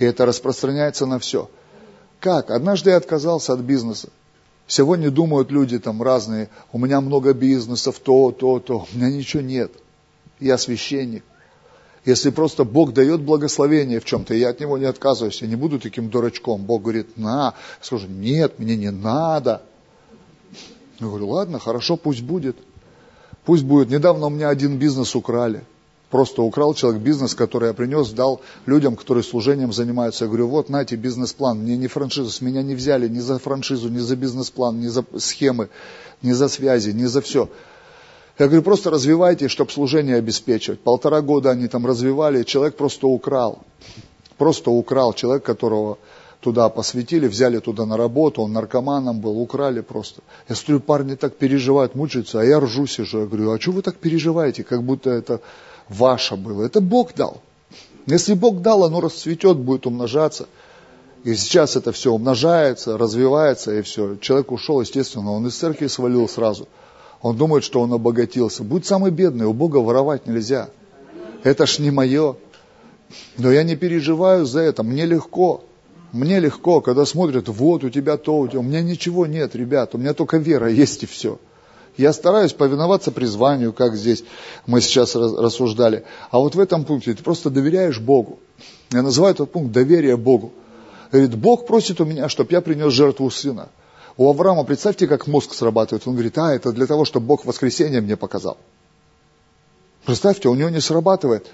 И 0.00 0.04
это 0.04 0.24
распространяется 0.26 1.06
на 1.06 1.18
все. 1.18 1.48
Как? 2.20 2.50
Однажды 2.50 2.90
я 2.90 2.96
отказался 2.96 3.52
от 3.52 3.60
бизнеса. 3.60 4.08
Сегодня 4.66 5.10
думают 5.10 5.50
люди 5.50 5.78
там 5.78 6.02
разные, 6.02 6.48
у 6.72 6.78
меня 6.78 7.00
много 7.00 7.34
бизнесов, 7.34 7.98
то, 7.98 8.32
то, 8.32 8.60
то. 8.60 8.86
У 8.92 8.96
меня 8.96 9.10
ничего 9.10 9.42
нет. 9.42 9.70
Я 10.38 10.56
священник. 10.56 11.22
Если 12.06 12.30
просто 12.30 12.64
Бог 12.64 12.94
дает 12.94 13.20
благословение 13.20 14.00
в 14.00 14.06
чем-то, 14.06 14.32
я 14.32 14.48
от 14.48 14.60
него 14.60 14.78
не 14.78 14.86
отказываюсь, 14.86 15.42
я 15.42 15.48
не 15.48 15.56
буду 15.56 15.78
таким 15.78 16.08
дурачком. 16.08 16.62
Бог 16.62 16.82
говорит, 16.82 17.18
на, 17.18 17.54
я 17.80 17.84
скажу, 17.84 18.06
нет, 18.06 18.58
мне 18.58 18.76
не 18.76 18.90
надо. 18.90 19.60
Я 20.98 21.08
говорю, 21.08 21.28
ладно, 21.28 21.58
хорошо, 21.58 21.98
пусть 21.98 22.22
будет. 22.22 22.56
Пусть 23.44 23.64
будет. 23.64 23.90
Недавно 23.90 24.26
у 24.26 24.30
меня 24.30 24.48
один 24.48 24.78
бизнес 24.78 25.14
украли. 25.14 25.62
Просто 26.10 26.42
украл 26.42 26.74
человек 26.74 27.00
бизнес, 27.02 27.36
который 27.36 27.68
я 27.68 27.72
принес, 27.72 28.10
дал 28.10 28.40
людям, 28.66 28.96
которые 28.96 29.22
служением 29.22 29.72
занимаются. 29.72 30.24
Я 30.24 30.28
говорю, 30.28 30.48
вот, 30.48 30.68
нате 30.68 30.96
бизнес-план. 30.96 31.60
Мне 31.60 31.76
не 31.76 31.86
франшизу, 31.86 32.30
с 32.30 32.40
меня 32.40 32.62
не 32.62 32.74
взяли 32.74 33.08
ни 33.08 33.20
за 33.20 33.38
франшизу, 33.38 33.88
ни 33.88 33.98
за 33.98 34.16
бизнес-план, 34.16 34.80
ни 34.80 34.88
за 34.88 35.04
схемы, 35.18 35.68
ни 36.20 36.32
за 36.32 36.48
связи, 36.48 36.90
ни 36.90 37.04
за 37.04 37.20
все. 37.20 37.48
Я 38.40 38.46
говорю, 38.46 38.62
просто 38.62 38.90
развивайте, 38.90 39.46
чтобы 39.46 39.70
служение 39.70 40.16
обеспечивать. 40.16 40.80
Полтора 40.80 41.20
года 41.20 41.50
они 41.50 41.68
там 41.68 41.86
развивали, 41.86 42.42
человек 42.42 42.76
просто 42.76 43.06
украл. 43.06 43.62
Просто 44.36 44.72
украл. 44.72 45.12
Человек, 45.12 45.44
которого 45.44 45.98
туда 46.40 46.70
посвятили, 46.70 47.28
взяли 47.28 47.58
туда 47.58 47.86
на 47.86 47.96
работу, 47.96 48.42
он 48.42 48.52
наркоманом 48.52 49.20
был, 49.20 49.38
украли 49.38 49.80
просто. 49.80 50.22
Я 50.48 50.56
смотрю, 50.56 50.80
парни 50.80 51.14
так 51.14 51.36
переживают, 51.36 51.94
мучаются, 51.94 52.40
а 52.40 52.44
я 52.44 52.58
ржу 52.58 52.86
сижу. 52.88 53.20
Я 53.20 53.26
говорю, 53.26 53.52
а 53.52 53.60
что 53.60 53.70
вы 53.70 53.82
так 53.82 53.96
переживаете, 53.96 54.64
как 54.64 54.82
будто 54.82 55.10
это 55.10 55.40
ваше 55.90 56.36
было? 56.36 56.64
Это 56.64 56.80
Бог 56.80 57.14
дал. 57.14 57.42
Если 58.06 58.34
Бог 58.34 58.62
дал, 58.62 58.84
оно 58.84 59.00
расцветет, 59.00 59.58
будет 59.58 59.86
умножаться. 59.86 60.46
И 61.22 61.34
сейчас 61.34 61.76
это 61.76 61.92
все 61.92 62.12
умножается, 62.12 62.96
развивается, 62.96 63.78
и 63.78 63.82
все. 63.82 64.16
Человек 64.16 64.52
ушел, 64.52 64.80
естественно, 64.80 65.32
он 65.32 65.46
из 65.46 65.54
церкви 65.54 65.86
свалил 65.86 66.28
сразу. 66.28 66.66
Он 67.20 67.36
думает, 67.36 67.62
что 67.64 67.80
он 67.80 67.92
обогатился. 67.92 68.64
Будь 68.64 68.86
самый 68.86 69.10
бедный, 69.10 69.44
у 69.44 69.52
Бога 69.52 69.76
воровать 69.76 70.26
нельзя. 70.26 70.70
Это 71.42 71.66
ж 71.66 71.78
не 71.78 71.90
мое. 71.90 72.36
Но 73.36 73.50
я 73.50 73.62
не 73.62 73.76
переживаю 73.76 74.46
за 74.46 74.60
это, 74.60 74.82
мне 74.82 75.04
легко. 75.04 75.62
Мне 76.12 76.40
легко, 76.40 76.80
когда 76.80 77.04
смотрят, 77.04 77.48
вот 77.48 77.84
у 77.84 77.90
тебя 77.90 78.16
то, 78.16 78.38
у 78.38 78.48
тебя. 78.48 78.60
У 78.60 78.62
меня 78.62 78.80
ничего 78.80 79.26
нет, 79.26 79.54
ребят, 79.54 79.94
у 79.94 79.98
меня 79.98 80.14
только 80.14 80.38
вера 80.38 80.68
есть 80.68 81.02
и 81.02 81.06
все. 81.06 81.38
Я 81.96 82.12
стараюсь 82.12 82.52
повиноваться 82.52 83.10
призванию, 83.10 83.72
как 83.72 83.96
здесь 83.96 84.24
мы 84.66 84.80
сейчас 84.80 85.14
рассуждали. 85.14 86.04
А 86.30 86.38
вот 86.38 86.54
в 86.54 86.60
этом 86.60 86.84
пункте 86.84 87.14
ты 87.14 87.22
просто 87.22 87.50
доверяешь 87.50 88.00
Богу. 88.00 88.38
Я 88.90 89.02
называю 89.02 89.34
этот 89.34 89.50
пункт 89.52 89.72
доверие 89.72 90.16
Богу. 90.16 90.52
Говорит, 91.10 91.34
Бог 91.36 91.66
просит 91.66 92.00
у 92.00 92.04
меня, 92.04 92.28
чтобы 92.28 92.52
я 92.52 92.60
принес 92.60 92.92
жертву 92.92 93.30
сына. 93.30 93.68
У 94.16 94.28
Авраама, 94.28 94.64
представьте, 94.64 95.06
как 95.06 95.26
мозг 95.26 95.54
срабатывает. 95.54 96.06
Он 96.06 96.14
говорит, 96.14 96.36
а, 96.38 96.52
это 96.52 96.72
для 96.72 96.86
того, 96.86 97.04
чтобы 97.04 97.26
Бог 97.26 97.44
воскресенье 97.44 98.00
мне 98.00 98.16
показал. 98.16 98.58
Представьте, 100.04 100.48
у 100.48 100.54
него 100.54 100.68
не 100.68 100.80
срабатывает. 100.80 101.46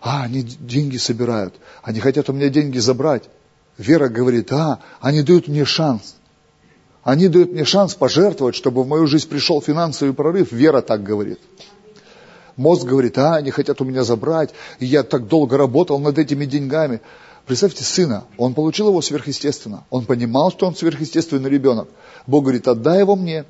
А, 0.00 0.22
они 0.22 0.42
деньги 0.42 0.96
собирают. 0.96 1.54
Они 1.82 2.00
хотят 2.00 2.28
у 2.28 2.32
меня 2.32 2.48
деньги 2.48 2.78
забрать. 2.78 3.24
Вера 3.78 4.08
говорит, 4.08 4.52
а, 4.52 4.80
они 5.00 5.22
дают 5.22 5.48
мне 5.48 5.64
шанс. 5.64 6.15
Они 7.06 7.28
дают 7.28 7.52
мне 7.52 7.64
шанс 7.64 7.94
пожертвовать, 7.94 8.56
чтобы 8.56 8.82
в 8.82 8.88
мою 8.88 9.06
жизнь 9.06 9.28
пришел 9.28 9.62
финансовый 9.62 10.12
прорыв. 10.12 10.50
Вера 10.50 10.80
так 10.80 11.04
говорит. 11.04 11.38
Мозг 12.56 12.84
говорит, 12.84 13.16
а, 13.16 13.36
они 13.36 13.52
хотят 13.52 13.80
у 13.80 13.84
меня 13.84 14.02
забрать, 14.02 14.50
и 14.80 14.86
я 14.86 15.04
так 15.04 15.28
долго 15.28 15.56
работал 15.56 16.00
над 16.00 16.18
этими 16.18 16.46
деньгами. 16.46 17.00
Представьте, 17.46 17.84
сына, 17.84 18.24
он 18.38 18.54
получил 18.54 18.88
его 18.88 19.00
сверхъестественно. 19.00 19.84
Он 19.88 20.04
понимал, 20.04 20.50
что 20.50 20.66
он 20.66 20.74
сверхъестественный 20.74 21.48
ребенок. 21.48 21.88
Бог 22.26 22.42
говорит, 22.42 22.66
отдай 22.66 22.98
его 22.98 23.14
мне. 23.14 23.44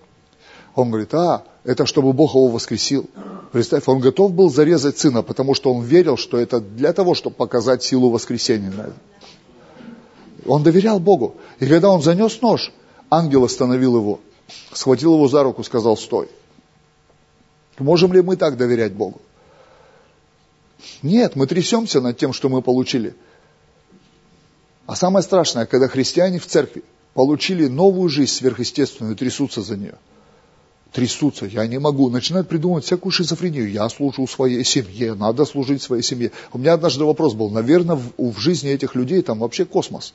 Он 0.75 0.91
говорит, 0.91 1.15
а, 1.15 1.45
это 1.65 1.87
чтобы 1.87 2.13
Бог 2.13 2.35
его 2.35 2.49
воскресил. 2.49 3.09
Представь, 3.53 3.89
он 3.89 4.01
готов 4.01 4.33
был 4.33 4.51
зарезать 4.51 4.99
сына, 4.99 5.23
потому 5.23 5.55
что 5.55 5.73
он 5.73 5.83
верил, 5.83 6.19
что 6.19 6.37
это 6.37 6.61
для 6.61 6.93
того, 6.93 7.15
чтобы 7.15 7.37
показать 7.37 7.83
силу 7.83 8.11
воскресения. 8.11 8.71
Он 10.45 10.63
доверял 10.63 11.01
Богу. 11.01 11.37
И 11.59 11.67
когда 11.67 11.89
он 11.89 12.03
занес 12.03 12.43
нож, 12.43 12.71
ангел 13.11 13.45
остановил 13.45 13.97
его, 13.97 14.21
схватил 14.73 15.15
его 15.15 15.29
за 15.29 15.43
руку, 15.43 15.63
сказал, 15.65 15.97
стой. 15.97 16.29
Можем 17.79 18.13
ли 18.13 18.23
мы 18.23 18.37
так 18.37 18.57
доверять 18.57 18.93
Богу? 18.93 19.21
Нет, 21.03 21.37
мы 21.37 21.47
трясемся 21.47 22.01
над 22.01 22.17
тем, 22.17 22.33
что 22.33 22.49
мы 22.49 22.63
получили. 22.63 23.15
А 24.87 24.95
самое 24.95 25.23
страшное, 25.23 25.67
когда 25.67 25.89
христиане 25.89 26.39
в 26.39 26.47
церкви 26.47 26.85
получили 27.15 27.67
новую 27.67 28.09
жизнь 28.09 28.33
сверхъестественную, 28.33 29.17
трясутся 29.17 29.63
за 29.63 29.77
нее. 29.77 29.95
Трясутся, 30.93 31.47
я 31.47 31.67
не 31.67 31.79
могу. 31.79 32.09
Начинают 32.09 32.49
придумывать 32.49 32.85
всякую 32.85 33.13
шизофрению. 33.13 33.71
Я 33.71 33.89
служу 33.89 34.27
своей 34.27 34.65
семье, 34.65 35.15
надо 35.15 35.45
служить 35.45 35.83
своей 35.83 36.03
семье. 36.03 36.31
У 36.53 36.59
меня 36.59 36.75
однажды 36.75 37.05
вопрос 37.05 37.35
был, 37.35 37.51
наверное, 37.51 37.97
в, 37.97 38.13
в 38.17 38.39
жизни 38.39 38.71
этих 38.71 38.95
людей 38.95 39.23
там 39.23 39.41
вообще 39.41 39.65
космос. 39.65 40.15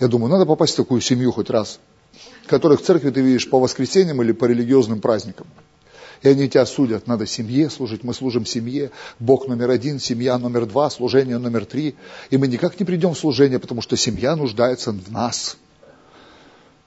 Я 0.00 0.08
думаю, 0.08 0.30
надо 0.30 0.44
попасть 0.44 0.74
в 0.74 0.76
такую 0.76 1.00
семью 1.00 1.32
хоть 1.32 1.48
раз, 1.48 1.78
которых 2.46 2.80
в 2.80 2.84
церкви 2.84 3.10
ты 3.10 3.20
видишь 3.20 3.48
по 3.48 3.58
воскресеньям 3.58 4.22
или 4.22 4.32
по 4.32 4.44
религиозным 4.44 5.00
праздникам. 5.00 5.46
И 6.22 6.28
они 6.28 6.48
тебя 6.48 6.64
судят, 6.64 7.06
надо 7.06 7.26
семье 7.26 7.68
служить, 7.68 8.02
мы 8.02 8.14
служим 8.14 8.46
семье, 8.46 8.90
Бог 9.18 9.48
номер 9.48 9.70
один, 9.70 10.00
семья 10.00 10.38
номер 10.38 10.66
два, 10.66 10.88
служение 10.90 11.38
номер 11.38 11.66
три. 11.66 11.94
И 12.30 12.36
мы 12.36 12.48
никак 12.48 12.80
не 12.80 12.86
придем 12.86 13.14
в 13.14 13.18
служение, 13.18 13.58
потому 13.58 13.82
что 13.82 13.96
семья 13.96 14.34
нуждается 14.34 14.92
в 14.92 15.12
нас. 15.12 15.56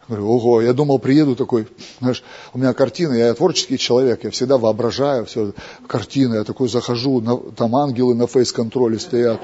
Говорю, 0.07 0.27
ого, 0.27 0.61
я 0.63 0.73
думал, 0.73 0.97
приеду 0.97 1.35
такой, 1.35 1.67
знаешь, 1.99 2.23
у 2.53 2.57
меня 2.57 2.73
картина, 2.73 3.13
я 3.13 3.31
творческий 3.35 3.77
человек, 3.77 4.23
я 4.23 4.31
всегда 4.31 4.57
воображаю 4.57 5.25
все, 5.27 5.53
картины, 5.85 6.35
я 6.35 6.43
такой 6.43 6.67
захожу, 6.67 7.21
на, 7.21 7.37
там 7.37 7.75
ангелы 7.75 8.15
на 8.15 8.25
фейс-контроле 8.25 8.97
стоят, 8.97 9.39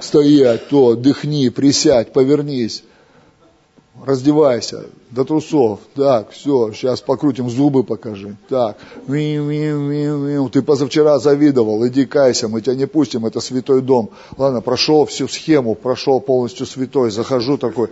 стоять, 0.00 0.68
то, 0.68 0.96
дыхни, 0.96 1.50
присядь, 1.50 2.12
повернись 2.12 2.82
раздевайся 4.04 4.84
до 5.10 5.24
трусов. 5.24 5.80
Так, 5.94 6.30
все, 6.30 6.72
сейчас 6.72 7.00
покрутим 7.00 7.48
зубы, 7.48 7.84
покажи. 7.84 8.36
Так, 8.48 8.76
миу, 9.06 9.44
миу, 9.44 9.78
миу. 10.18 10.48
ты 10.48 10.62
позавчера 10.62 11.18
завидовал, 11.18 11.86
иди 11.86 12.06
кайся, 12.06 12.48
мы 12.48 12.60
тебя 12.60 12.74
не 12.74 12.86
пустим, 12.86 13.26
это 13.26 13.40
святой 13.40 13.82
дом. 13.82 14.10
Ладно, 14.36 14.60
прошел 14.60 15.06
всю 15.06 15.28
схему, 15.28 15.74
прошел 15.74 16.20
полностью 16.20 16.66
святой, 16.66 17.10
захожу 17.10 17.58
такой, 17.58 17.88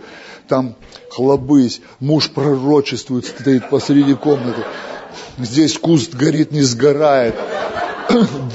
там 0.47 0.75
хлобысь, 1.09 1.81
муж 1.99 2.29
пророчествует, 2.31 3.25
стоит 3.25 3.69
посреди 3.69 4.13
комнаты. 4.13 4.63
Здесь 5.37 5.77
куст 5.77 6.15
горит, 6.15 6.51
не 6.51 6.61
сгорает. 6.61 7.35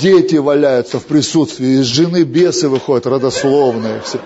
Дети 0.00 0.36
валяются 0.36 0.98
в 0.98 1.06
присутствии, 1.06 1.80
из 1.80 1.86
жены 1.86 2.24
бесы 2.24 2.68
выходят, 2.68 3.06
родословные. 3.06 4.00
Все 4.02 4.20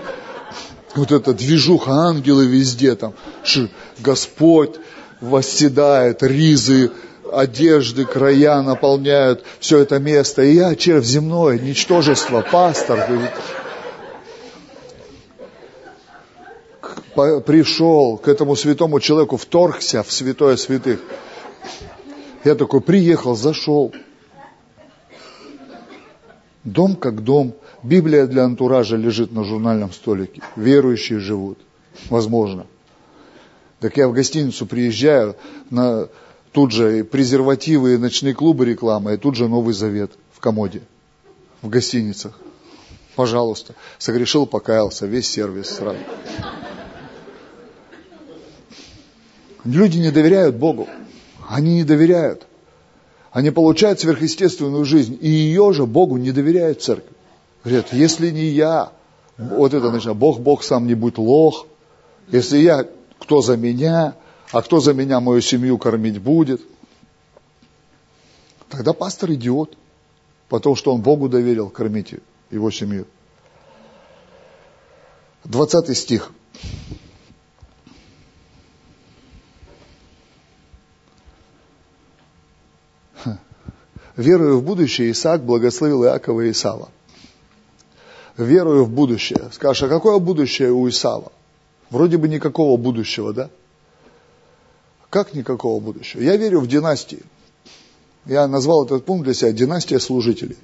вот 0.94 1.12
эта 1.12 1.32
движуха, 1.32 1.92
ангелы 1.92 2.46
везде 2.46 2.94
там, 2.94 3.14
Господь 3.98 4.76
восседает, 5.20 6.22
ризы, 6.22 6.90
одежды, 7.32 8.04
края 8.04 8.62
наполняют 8.62 9.44
все 9.60 9.78
это 9.78 9.98
место. 9.98 10.42
И 10.42 10.54
я, 10.54 10.74
червь 10.74 11.04
земное, 11.04 11.58
ничтожество, 11.58 12.42
пастор, 12.42 13.06
пришел 17.14 18.16
к 18.18 18.28
этому 18.28 18.56
святому 18.56 19.00
человеку, 19.00 19.36
вторгся 19.36 20.02
в 20.02 20.12
святое 20.12 20.56
святых. 20.56 21.00
Я 22.44 22.54
такой 22.54 22.80
приехал, 22.80 23.36
зашел. 23.36 23.92
Дом 26.64 26.96
как 26.96 27.22
дом, 27.22 27.54
Библия 27.82 28.26
для 28.26 28.44
антуража 28.44 28.96
лежит 28.96 29.32
на 29.32 29.44
журнальном 29.44 29.92
столике. 29.92 30.42
Верующие 30.56 31.18
живут. 31.18 31.58
Возможно. 32.08 32.66
Так 33.80 33.96
я 33.96 34.08
в 34.08 34.12
гостиницу 34.12 34.66
приезжаю, 34.66 35.36
на, 35.70 36.08
тут 36.52 36.72
же 36.72 37.00
и 37.00 37.02
презервативы, 37.02 37.94
и 37.94 37.96
ночные 37.96 38.34
клубы 38.34 38.66
реклама, 38.66 39.14
и 39.14 39.16
тут 39.16 39.36
же 39.36 39.48
Новый 39.48 39.72
Завет 39.72 40.12
в 40.32 40.40
комоде, 40.40 40.82
в 41.62 41.68
гостиницах. 41.70 42.38
Пожалуйста. 43.16 43.74
Согрешил, 43.98 44.46
покаялся, 44.46 45.06
весь 45.06 45.28
сервис 45.28 45.70
сразу. 45.70 45.98
Люди 49.64 49.98
не 49.98 50.10
доверяют 50.10 50.56
Богу. 50.56 50.88
Они 51.48 51.76
не 51.76 51.84
доверяют. 51.84 52.46
Они 53.30 53.50
получают 53.50 54.00
сверхъестественную 54.00 54.84
жизнь, 54.84 55.16
и 55.20 55.28
ее 55.28 55.72
же 55.72 55.86
Богу 55.86 56.16
не 56.16 56.32
доверяют 56.32 56.82
церкви. 56.82 57.14
Говорят, 57.64 57.92
если 57.92 58.30
не 58.30 58.46
я, 58.46 58.92
вот 59.36 59.74
это 59.74 59.90
начинает, 59.90 60.18
Бог, 60.18 60.40
Бог 60.40 60.62
сам 60.62 60.86
не 60.86 60.94
будь 60.94 61.18
лох. 61.18 61.66
Если 62.28 62.58
я, 62.58 62.86
кто 63.18 63.42
за 63.42 63.56
меня, 63.56 64.14
а 64.50 64.62
кто 64.62 64.80
за 64.80 64.94
меня 64.94 65.20
мою 65.20 65.40
семью 65.40 65.76
кормить 65.78 66.20
будет? 66.20 66.62
Тогда 68.68 68.92
пастор 68.92 69.32
идиот, 69.32 69.76
потому 70.48 70.74
что 70.74 70.94
он 70.94 71.02
Богу 71.02 71.28
доверил 71.28 71.68
кормить 71.68 72.14
его 72.50 72.70
семью. 72.70 73.06
20 75.44 75.96
стих. 75.96 76.32
Верую 84.16 84.58
в 84.58 84.62
будущее, 84.62 85.10
Исаак 85.10 85.44
благословил 85.44 86.04
Иакова 86.04 86.42
и 86.42 86.50
Исава 86.52 86.90
верую 88.44 88.84
в 88.84 88.90
будущее. 88.90 89.50
Скажешь, 89.52 89.82
а 89.82 89.88
какое 89.88 90.18
будущее 90.18 90.72
у 90.72 90.88
Исава? 90.88 91.32
Вроде 91.90 92.16
бы 92.16 92.28
никакого 92.28 92.76
будущего, 92.76 93.32
да? 93.32 93.50
Как 95.08 95.34
никакого 95.34 95.80
будущего? 95.80 96.22
Я 96.22 96.36
верю 96.36 96.60
в 96.60 96.68
династии. 96.68 97.22
Я 98.26 98.46
назвал 98.46 98.84
этот 98.84 99.04
пункт 99.04 99.24
для 99.24 99.34
себя 99.34 99.52
«Династия 99.52 99.98
служителей». 99.98 100.56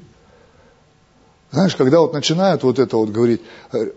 Знаешь, 1.51 1.75
когда 1.75 2.01
вот 2.01 2.13
начинают 2.13 2.63
вот 2.63 2.79
это 2.79 2.97
вот 2.97 3.11
говорить, 3.11 3.41
э, 3.73 3.91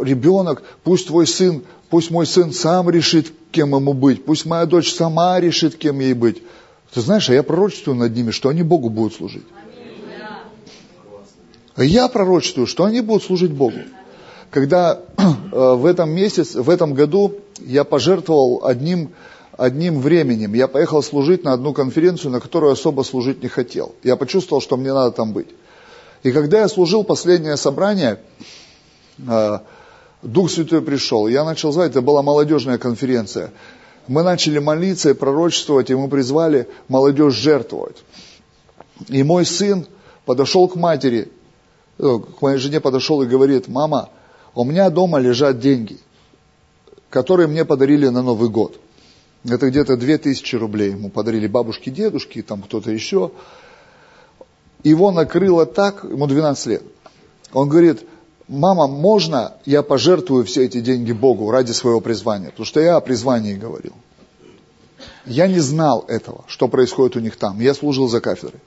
ребенок, 0.00 0.62
пусть 0.82 1.06
твой 1.06 1.26
сын, 1.26 1.62
пусть 1.88 2.10
мой 2.10 2.26
сын 2.26 2.52
сам 2.52 2.90
решит, 2.90 3.32
кем 3.52 3.74
ему 3.74 3.94
быть, 3.94 4.24
пусть 4.24 4.44
моя 4.44 4.66
дочь 4.66 4.92
сама 4.92 5.40
решит, 5.40 5.76
кем 5.76 6.00
ей 6.00 6.14
быть. 6.14 6.42
Ты 6.92 7.00
знаешь, 7.00 7.28
а 7.30 7.34
я 7.34 7.42
пророчествую 7.42 7.96
над 7.96 8.14
ними, 8.14 8.30
что 8.30 8.48
они 8.48 8.62
Богу 8.62 8.90
будут 8.90 9.14
служить. 9.14 9.44
Я 11.76 12.08
пророчествую, 12.08 12.66
что 12.66 12.84
они 12.84 13.00
будут 13.00 13.24
служить 13.24 13.52
Богу. 13.52 13.78
Когда 14.50 15.00
э, 15.16 15.74
в 15.74 15.86
этом 15.86 16.10
месяце, 16.10 16.62
в 16.62 16.70
этом 16.70 16.94
году 16.94 17.34
я 17.60 17.84
пожертвовал 17.84 18.64
одним, 18.64 19.10
одним 19.56 20.00
временем, 20.00 20.54
я 20.54 20.68
поехал 20.68 21.02
служить 21.02 21.42
на 21.42 21.52
одну 21.52 21.72
конференцию, 21.72 22.30
на 22.30 22.40
которую 22.40 22.72
особо 22.72 23.02
служить 23.02 23.42
не 23.42 23.48
хотел. 23.48 23.94
Я 24.04 24.16
почувствовал, 24.16 24.62
что 24.62 24.76
мне 24.76 24.92
надо 24.92 25.10
там 25.10 25.32
быть. 25.32 25.48
И 26.22 26.30
когда 26.30 26.60
я 26.60 26.68
служил 26.68 27.02
последнее 27.02 27.56
собрание, 27.56 28.20
э, 29.26 29.58
Дух 30.22 30.50
Святой 30.50 30.80
пришел. 30.80 31.28
Я 31.28 31.44
начал 31.44 31.70
звать, 31.72 31.90
это 31.90 32.00
была 32.00 32.22
молодежная 32.22 32.78
конференция. 32.78 33.50
Мы 34.06 34.22
начали 34.22 34.58
молиться 34.58 35.10
и 35.10 35.14
пророчествовать, 35.14 35.90
и 35.90 35.94
мы 35.94 36.08
призвали 36.08 36.68
молодежь 36.88 37.34
жертвовать. 37.34 38.04
И 39.08 39.22
мой 39.22 39.44
сын 39.44 39.86
подошел 40.24 40.68
к 40.68 40.76
матери, 40.76 41.28
к 41.98 42.42
моей 42.42 42.58
жене 42.58 42.80
подошел 42.80 43.22
и 43.22 43.26
говорит, 43.26 43.68
мама, 43.68 44.10
у 44.54 44.64
меня 44.64 44.90
дома 44.90 45.18
лежат 45.18 45.58
деньги, 45.58 45.98
которые 47.10 47.46
мне 47.46 47.64
подарили 47.64 48.08
на 48.08 48.22
Новый 48.22 48.48
год. 48.48 48.78
Это 49.44 49.68
где-то 49.68 49.96
2000 49.96 50.56
рублей 50.56 50.92
ему 50.92 51.10
подарили 51.10 51.46
бабушки, 51.46 51.90
дедушки, 51.90 52.42
там 52.42 52.62
кто-то 52.62 52.90
еще. 52.90 53.30
Его 54.82 55.12
накрыло 55.12 55.66
так, 55.66 56.04
ему 56.04 56.26
12 56.26 56.66
лет. 56.66 56.82
Он 57.52 57.68
говорит, 57.68 58.06
мама, 58.48 58.86
можно 58.86 59.54
я 59.64 59.82
пожертвую 59.82 60.44
все 60.44 60.64
эти 60.64 60.80
деньги 60.80 61.12
Богу 61.12 61.50
ради 61.50 61.72
своего 61.72 62.00
призвания? 62.00 62.50
Потому 62.50 62.66
что 62.66 62.80
я 62.80 62.96
о 62.96 63.00
призвании 63.00 63.54
говорил. 63.54 63.92
Я 65.26 65.46
не 65.46 65.60
знал 65.60 66.04
этого, 66.08 66.44
что 66.46 66.68
происходит 66.68 67.16
у 67.16 67.20
них 67.20 67.36
там. 67.36 67.60
Я 67.60 67.74
служил 67.74 68.08
за 68.08 68.20
кафедрой. 68.20 68.60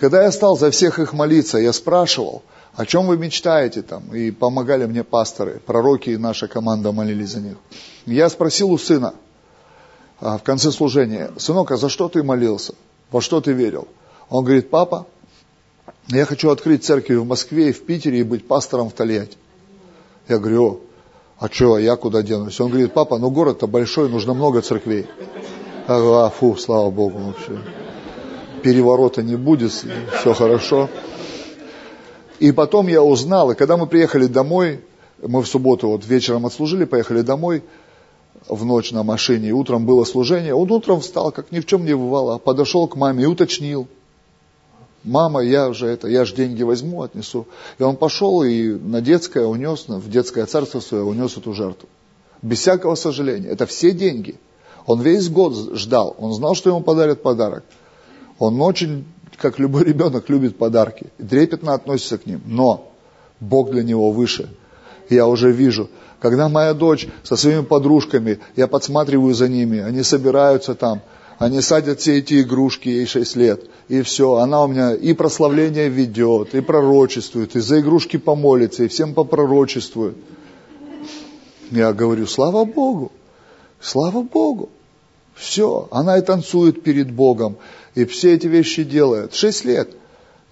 Когда 0.00 0.22
я 0.22 0.32
стал 0.32 0.58
за 0.58 0.70
всех 0.70 0.98
их 0.98 1.12
молиться, 1.12 1.58
я 1.58 1.72
спрашивал, 1.72 2.42
о 2.74 2.84
чем 2.84 3.06
вы 3.06 3.16
мечтаете 3.16 3.82
там? 3.82 4.14
И 4.14 4.30
помогали 4.30 4.84
мне 4.84 5.02
пасторы, 5.02 5.60
пророки 5.64 6.10
и 6.10 6.16
наша 6.18 6.48
команда 6.48 6.92
молились 6.92 7.30
за 7.30 7.40
них. 7.40 7.56
Я 8.04 8.28
спросил 8.28 8.70
у 8.70 8.78
сына 8.78 9.14
а, 10.20 10.36
в 10.36 10.42
конце 10.42 10.70
служения, 10.70 11.30
сынок, 11.38 11.70
а 11.70 11.76
за 11.78 11.88
что 11.88 12.08
ты 12.08 12.22
молился? 12.22 12.74
Во 13.10 13.22
что 13.22 13.40
ты 13.40 13.52
верил? 13.52 13.88
Он 14.28 14.44
говорит, 14.44 14.68
папа, 14.68 15.06
я 16.08 16.26
хочу 16.26 16.50
открыть 16.50 16.84
церковь 16.84 17.16
в 17.16 17.26
Москве 17.26 17.70
и 17.70 17.72
в 17.72 17.86
Питере 17.86 18.20
и 18.20 18.24
быть 18.24 18.46
пастором 18.46 18.90
в 18.90 18.92
Тольятти. 18.92 19.38
Я 20.28 20.38
говорю, 20.38 20.80
а 21.38 21.48
что, 21.48 21.74
а 21.74 21.80
я 21.80 21.96
куда 21.96 22.22
денусь? 22.22 22.60
Он 22.60 22.68
говорит, 22.68 22.92
папа, 22.92 23.18
ну 23.18 23.30
город-то 23.30 23.66
большой, 23.66 24.10
нужно 24.10 24.34
много 24.34 24.60
церквей. 24.60 25.06
Я 25.88 25.94
говорю, 25.94 26.14
а, 26.14 26.30
фу, 26.30 26.56
слава 26.56 26.90
Богу, 26.90 27.18
вообще. 27.18 27.58
Переворота 28.66 29.22
не 29.22 29.36
будет, 29.36 29.70
все 29.70 30.34
хорошо. 30.34 30.90
И 32.40 32.50
потом 32.50 32.88
я 32.88 33.00
узнал, 33.00 33.52
и 33.52 33.54
когда 33.54 33.76
мы 33.76 33.86
приехали 33.86 34.26
домой, 34.26 34.80
мы 35.22 35.42
в 35.42 35.46
субботу 35.46 35.86
вот 35.90 36.04
вечером 36.04 36.46
отслужили, 36.46 36.84
поехали 36.84 37.20
домой, 37.20 37.62
в 38.48 38.64
ночь 38.64 38.90
на 38.90 39.04
машине, 39.04 39.50
и 39.50 39.52
утром 39.52 39.86
было 39.86 40.02
служение, 40.02 40.52
он 40.52 40.68
утром 40.72 41.00
встал, 41.00 41.30
как 41.30 41.52
ни 41.52 41.60
в 41.60 41.66
чем 41.66 41.84
не 41.84 41.94
бывало, 41.94 42.38
подошел 42.38 42.88
к 42.88 42.96
маме 42.96 43.22
и 43.22 43.26
уточнил, 43.26 43.86
мама, 45.04 45.42
я 45.44 45.72
же 45.72 45.86
это, 45.86 46.08
я 46.08 46.24
же 46.24 46.34
деньги 46.34 46.64
возьму, 46.64 47.02
отнесу. 47.02 47.46
И 47.78 47.84
он 47.84 47.94
пошел 47.94 48.42
и 48.42 48.70
на 48.70 49.00
детское 49.00 49.46
унес, 49.46 49.84
в 49.86 50.10
детское 50.10 50.44
царство 50.46 50.80
свое 50.80 51.04
унес 51.04 51.36
эту 51.36 51.52
жертву. 51.52 51.88
Без 52.42 52.58
всякого 52.58 52.96
сожаления. 52.96 53.46
Это 53.46 53.66
все 53.66 53.92
деньги. 53.92 54.34
Он 54.86 55.02
весь 55.02 55.28
год 55.28 55.54
ждал. 55.76 56.16
Он 56.18 56.32
знал, 56.32 56.56
что 56.56 56.70
ему 56.70 56.80
подарят 56.80 57.22
подарок. 57.22 57.62
Он 58.38 58.60
очень, 58.60 59.04
как 59.38 59.58
любой 59.58 59.84
ребенок, 59.84 60.28
любит 60.28 60.56
подарки. 60.56 61.06
Трепетно 61.18 61.74
относится 61.74 62.18
к 62.18 62.26
ним. 62.26 62.42
Но 62.46 62.92
Бог 63.40 63.70
для 63.70 63.82
него 63.82 64.10
выше. 64.10 64.48
Я 65.08 65.26
уже 65.26 65.52
вижу, 65.52 65.88
когда 66.20 66.48
моя 66.48 66.74
дочь 66.74 67.08
со 67.22 67.36
своими 67.36 67.62
подружками, 67.62 68.40
я 68.56 68.66
подсматриваю 68.66 69.34
за 69.34 69.48
ними, 69.48 69.78
они 69.78 70.02
собираются 70.02 70.74
там, 70.74 71.02
они 71.38 71.60
садят 71.60 72.00
все 72.00 72.18
эти 72.18 72.40
игрушки, 72.40 72.88
ей 72.88 73.06
6 73.06 73.36
лет, 73.36 73.64
и 73.88 74.02
все, 74.02 74.34
она 74.36 74.64
у 74.64 74.68
меня 74.68 74.94
и 74.94 75.12
прославление 75.12 75.88
ведет, 75.88 76.54
и 76.54 76.60
пророчествует, 76.60 77.54
и 77.54 77.60
за 77.60 77.80
игрушки 77.80 78.16
помолится, 78.16 78.84
и 78.84 78.88
всем 78.88 79.14
попророчествует. 79.14 80.16
Я 81.70 81.92
говорю, 81.92 82.26
слава 82.26 82.64
Богу, 82.64 83.12
слава 83.80 84.22
Богу. 84.22 84.70
Все, 85.36 85.86
она 85.90 86.18
и 86.18 86.22
танцует 86.22 86.82
перед 86.82 87.12
Богом, 87.12 87.56
и 87.94 88.04
все 88.04 88.34
эти 88.34 88.48
вещи 88.48 88.82
делает. 88.82 89.34
Шесть 89.34 89.64
лет– 89.64 89.90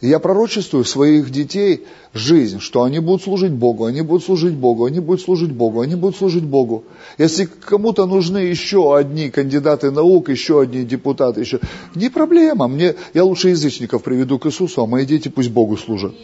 и 0.04 0.08
я 0.08 0.18
пророчествую 0.18 0.84
своих 0.84 1.30
детей 1.30 1.86
жизнь, 2.12 2.60
что 2.60 2.82
они 2.82 2.98
будут 2.98 3.22
служить 3.22 3.52
Богу, 3.52 3.86
они 3.86 4.02
будут 4.02 4.22
служить 4.22 4.52
Богу, 4.52 4.84
они 4.84 5.00
будут 5.00 5.22
служить 5.22 5.52
Богу, 5.52 5.80
они 5.80 5.94
будут 5.94 6.16
служить 6.16 6.44
Богу. 6.44 6.84
Если 7.16 7.46
кому-то 7.46 8.04
нужны 8.04 8.36
еще 8.36 8.98
одни 8.98 9.30
кандидаты 9.30 9.90
наук, 9.90 10.28
еще 10.28 10.60
одни 10.60 10.84
депутаты, 10.84 11.40
еще... 11.40 11.58
Не 11.94 12.10
проблема, 12.10 12.68
мне, 12.68 12.96
я 13.14 13.24
лучше 13.24 13.48
язычников 13.48 14.02
приведу 14.02 14.38
к 14.38 14.46
Иисусу, 14.46 14.82
а 14.82 14.86
мои 14.86 15.06
дети 15.06 15.28
пусть 15.28 15.50
Богу 15.50 15.78
служат. 15.78 16.14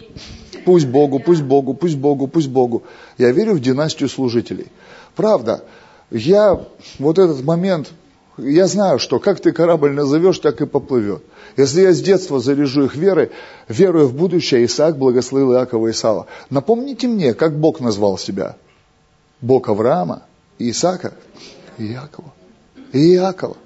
Пусть 0.66 0.86
Богу, 0.86 1.18
пусть 1.18 1.42
Богу, 1.42 1.72
пусть 1.72 1.96
Богу, 1.96 2.26
пусть 2.26 2.48
Богу. 2.48 2.82
Я 3.16 3.30
верю 3.30 3.54
в 3.54 3.60
династию 3.60 4.10
служителей. 4.10 4.66
Правда, 5.16 5.64
я 6.10 6.60
вот 6.98 7.18
этот 7.18 7.42
момент, 7.44 7.92
я 8.42 8.66
знаю, 8.66 8.98
что 8.98 9.18
как 9.18 9.40
ты 9.40 9.52
корабль 9.52 9.92
назовешь, 9.92 10.38
так 10.38 10.60
и 10.60 10.66
поплывет. 10.66 11.22
Если 11.56 11.82
я 11.82 11.92
с 11.92 12.00
детства 12.00 12.40
заряжу 12.40 12.84
их 12.84 12.96
верой, 12.96 13.30
веруя 13.68 14.04
в 14.04 14.14
будущее, 14.14 14.64
Исаак 14.64 14.96
благословил 14.96 15.52
Иакова 15.54 15.88
и 15.88 15.90
Исава. 15.90 16.26
Напомните 16.50 17.08
мне, 17.08 17.34
как 17.34 17.58
Бог 17.58 17.80
назвал 17.80 18.18
себя? 18.18 18.56
Бог 19.40 19.68
Авраама, 19.68 20.22
Исаака 20.58 21.14
и 21.78 21.92
Иакова. 21.92 22.32
И 22.92 23.14
Иакова. 23.14 23.56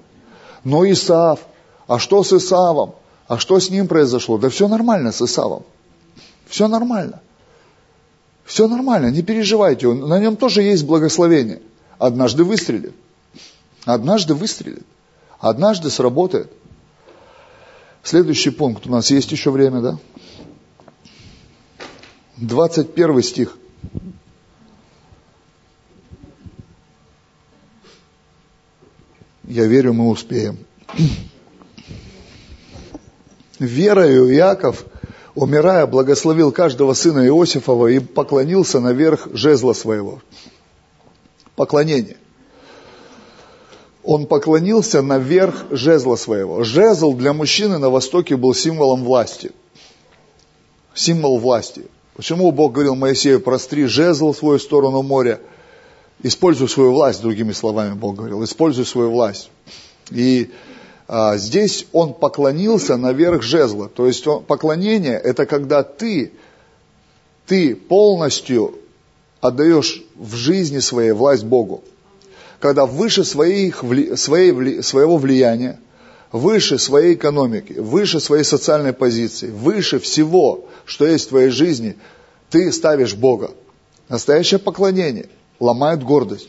Но 0.63 0.91
Исаав, 0.91 1.41
а 1.87 1.99
что 1.99 2.23
с 2.23 2.33
Исавом? 2.33 2.95
А 3.27 3.39
что 3.39 3.59
с 3.59 3.71
ним 3.71 3.89
произошло? 3.89 4.39
Да 4.39 4.49
все 4.49 4.69
нормально 4.69 5.13
с 5.13 5.21
Исавом. 5.23 5.65
Все 6.47 6.69
нормально. 6.69 7.21
Все 8.45 8.69
нормально, 8.69 9.11
не 9.11 9.23
переживайте, 9.23 9.91
на 9.93 10.19
нем 10.19 10.37
тоже 10.37 10.63
есть 10.63 10.85
благословение. 10.85 11.63
Однажды 11.99 12.45
выстрелит. 12.45 12.95
Однажды 13.85 14.35
выстрелит. 14.35 14.87
Однажды 15.39 15.91
сработает. 15.91 16.51
Следующий 18.03 18.51
пункт. 18.51 18.87
У 18.87 18.91
нас 18.91 19.11
есть 19.11 19.31
еще 19.33 19.51
время, 19.51 19.81
да? 19.81 19.99
21 22.39 23.23
стих. 23.23 23.59
Я 29.45 29.67
верю, 29.67 29.93
мы 29.93 30.09
успеем. 30.09 30.59
Верою 33.59 34.35
Иаков, 34.35 34.85
умирая, 35.35 35.87
благословил 35.87 36.51
каждого 36.51 36.95
сына 36.95 37.27
Иосифова 37.27 37.89
и 37.89 37.99
поклонился 37.99 38.81
наверх 38.81 39.29
жезла 39.33 39.75
своего. 39.75 40.23
Поклонение 41.55 42.17
он 44.05 44.27
поклонился 44.27 45.03
наверх 45.03 45.65
жезла 45.71 46.17
своего. 46.17 46.63
Жезл 46.63 47.15
для 47.15 47.33
мужчины 47.33 47.79
на 47.79 47.91
Востоке 47.91 48.37
был 48.37 48.55
символом 48.55 49.03
власти. 49.03 49.53
Символ 50.95 51.39
власти. 51.39 51.87
Почему 52.15 52.53
Бог 52.53 52.73
говорил 52.73 52.95
Моисею, 52.95 53.41
простри 53.41 53.87
жезл 53.87 54.33
в 54.33 54.37
свою 54.37 54.59
сторону 54.59 55.03
моря, 55.03 55.41
используй 56.23 56.69
свою 56.69 56.93
власть, 56.93 57.23
другими 57.23 57.53
словами 57.53 57.95
Бог 57.95 58.17
говорил, 58.17 58.45
используй 58.45 58.85
свою 58.85 59.11
власть. 59.11 59.51
И 60.11 60.51
а, 61.09 61.37
здесь 61.39 61.87
он 61.93 62.13
поклонился 62.13 62.97
наверх 62.97 63.43
жезла. 63.43 63.89
То 63.89 64.07
есть 64.07 64.27
он, 64.27 64.45
поклонение 64.45 65.19
это 65.19 65.47
когда 65.47 65.83
ты, 65.83 66.33
ты 67.47 67.75
полностью 67.75 68.79
отдаешь 69.41 70.05
в 70.15 70.35
жизни 70.35 70.79
своей 70.79 71.13
власть 71.13 71.45
Богу 71.45 71.83
когда 72.65 72.87
выше 72.87 73.25
своих, 73.25 73.85
своей, 74.17 74.83
своего 74.83 75.19
влияния, 75.19 75.79
выше 76.33 76.79
своей 76.79 77.13
экономики, 77.13 77.75
выше 77.75 78.21
своей 78.21 78.45
социальной 78.45 78.95
позиции, 78.95 79.51
выше 79.51 79.99
всего, 79.99 80.65
что 80.87 81.07
есть 81.07 81.27
в 81.27 81.29
твоей 81.29 81.51
жизни, 81.51 81.99
ты 82.49 82.73
ставишь 82.73 83.15
Бога. 83.15 83.51
Настоящее 84.09 84.59
поклонение 84.59 85.29
ломает 85.61 86.03
гордость. 86.03 86.49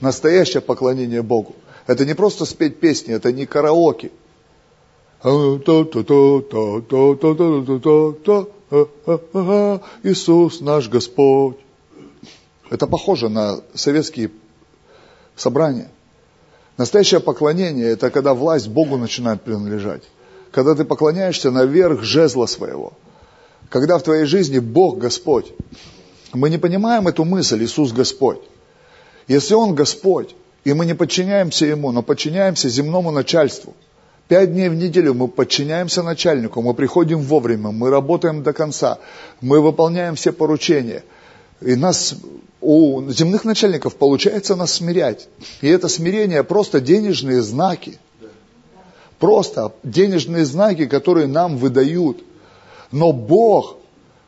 Настоящее 0.00 0.60
поклонение 0.60 1.22
Богу. 1.22 1.56
Это 1.88 2.06
не 2.06 2.14
просто 2.14 2.44
спеть 2.44 2.78
песни, 2.78 3.12
это 3.12 3.32
не 3.32 3.44
караоке. 3.44 4.12
Иисус 10.04 10.60
наш 10.60 10.88
Господь. 10.88 11.56
Это 12.70 12.86
похоже 12.86 13.28
на 13.28 13.62
советские 13.74 14.30
собрания. 15.36 15.88
Настоящее 16.76 17.20
поклонение– 17.20 17.88
это 17.90 18.10
когда 18.10 18.32
власть 18.32 18.68
Богу 18.68 18.96
начинает 18.96 19.42
принадлежать. 19.42 20.02
Когда 20.50 20.74
ты 20.74 20.84
поклоняешься 20.84 21.50
наверх 21.50 22.02
жезла 22.02 22.46
своего. 22.46 22.94
Когда 23.68 23.98
в 23.98 24.02
твоей 24.02 24.24
жизни 24.24 24.58
Бог 24.58 24.98
Господь. 24.98 25.52
Мы 26.32 26.48
не 26.48 26.58
понимаем 26.58 27.06
эту 27.06 27.24
мысль, 27.24 27.62
Иисус 27.62 27.92
Господь. 27.92 28.40
Если 29.28 29.54
Он 29.54 29.74
Господь, 29.74 30.34
и 30.64 30.72
мы 30.72 30.86
не 30.86 30.94
подчиняемся 30.94 31.66
Ему, 31.66 31.92
но 31.92 32.02
подчиняемся 32.02 32.68
земному 32.68 33.10
начальству, 33.10 33.74
пять 34.28 34.52
дней 34.52 34.68
в 34.68 34.74
неделю 34.74 35.14
мы 35.14 35.28
подчиняемся 35.28 36.02
начальнику, 36.02 36.62
мы 36.62 36.72
приходим 36.74 37.20
вовремя, 37.20 37.70
мы 37.70 37.90
работаем 37.90 38.42
до 38.42 38.52
конца, 38.52 38.98
мы 39.40 39.60
выполняем 39.60 40.14
все 40.14 40.32
поручения. 40.32 41.02
И 41.60 41.74
нас, 41.76 42.14
у 42.60 43.08
земных 43.10 43.44
начальников 43.44 43.96
получается 43.96 44.56
нас 44.56 44.72
смирять. 44.72 45.28
И 45.60 45.68
это 45.68 45.88
смирение 45.88 46.42
просто 46.42 46.80
денежные 46.80 47.42
знаки. 47.42 47.98
Просто 49.18 49.72
денежные 49.82 50.44
знаки, 50.44 50.86
которые 50.86 51.26
нам 51.26 51.58
выдают. 51.58 52.24
Но 52.90 53.12
Бог 53.12 53.76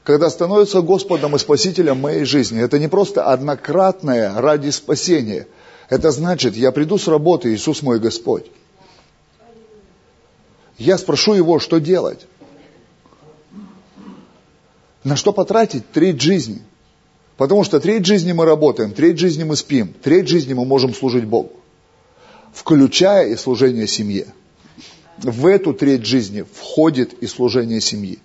когда 0.05 0.30
становится 0.30 0.80
Господом 0.80 1.37
и 1.37 1.39
Спасителем 1.39 2.01
моей 2.01 2.24
жизни, 2.24 2.61
это 2.61 2.78
не 2.78 2.89
просто 2.89 3.30
однократное 3.30 4.41
ради 4.41 4.70
спасения. 4.70 5.47
Это 5.89 6.11
значит, 6.11 6.57
я 6.57 6.72
приду 6.72 6.99
с 6.99 7.07
работы, 7.07 7.55
Иисус 7.55 7.83
мой 7.83 8.01
Господь. 8.01 8.47
Я 10.76 10.99
спрошу 10.99 11.35
Его, 11.35 11.61
что 11.61 11.78
делать. 11.78 12.26
На 15.05 15.16
что 15.16 15.33
потратить 15.33 15.91
треть 15.93 16.20
жизни? 16.20 16.62
Потому 17.37 17.64
что 17.64 17.80
треть 17.80 18.07
жизни 18.07 18.33
мы 18.33 18.45
работаем, 18.45 18.93
треть 18.93 19.18
жизни 19.18 19.45
мы 19.45 19.57
спим, 19.57 19.95
треть 20.03 20.28
жизни 20.28 20.55
мы 20.55 20.64
можем 20.64 20.95
служить 20.95 21.24
Богу. 21.24 21.53
Включая 22.53 23.28
и 23.28 23.37
служение 23.37 23.87
семье. 23.87 24.26
В 25.18 25.47
эту 25.47 25.72
треть 25.72 26.05
жизни 26.05 26.45
входит 26.55 27.14
и 27.22 27.26
служение 27.26 27.80
семьи 27.80 28.18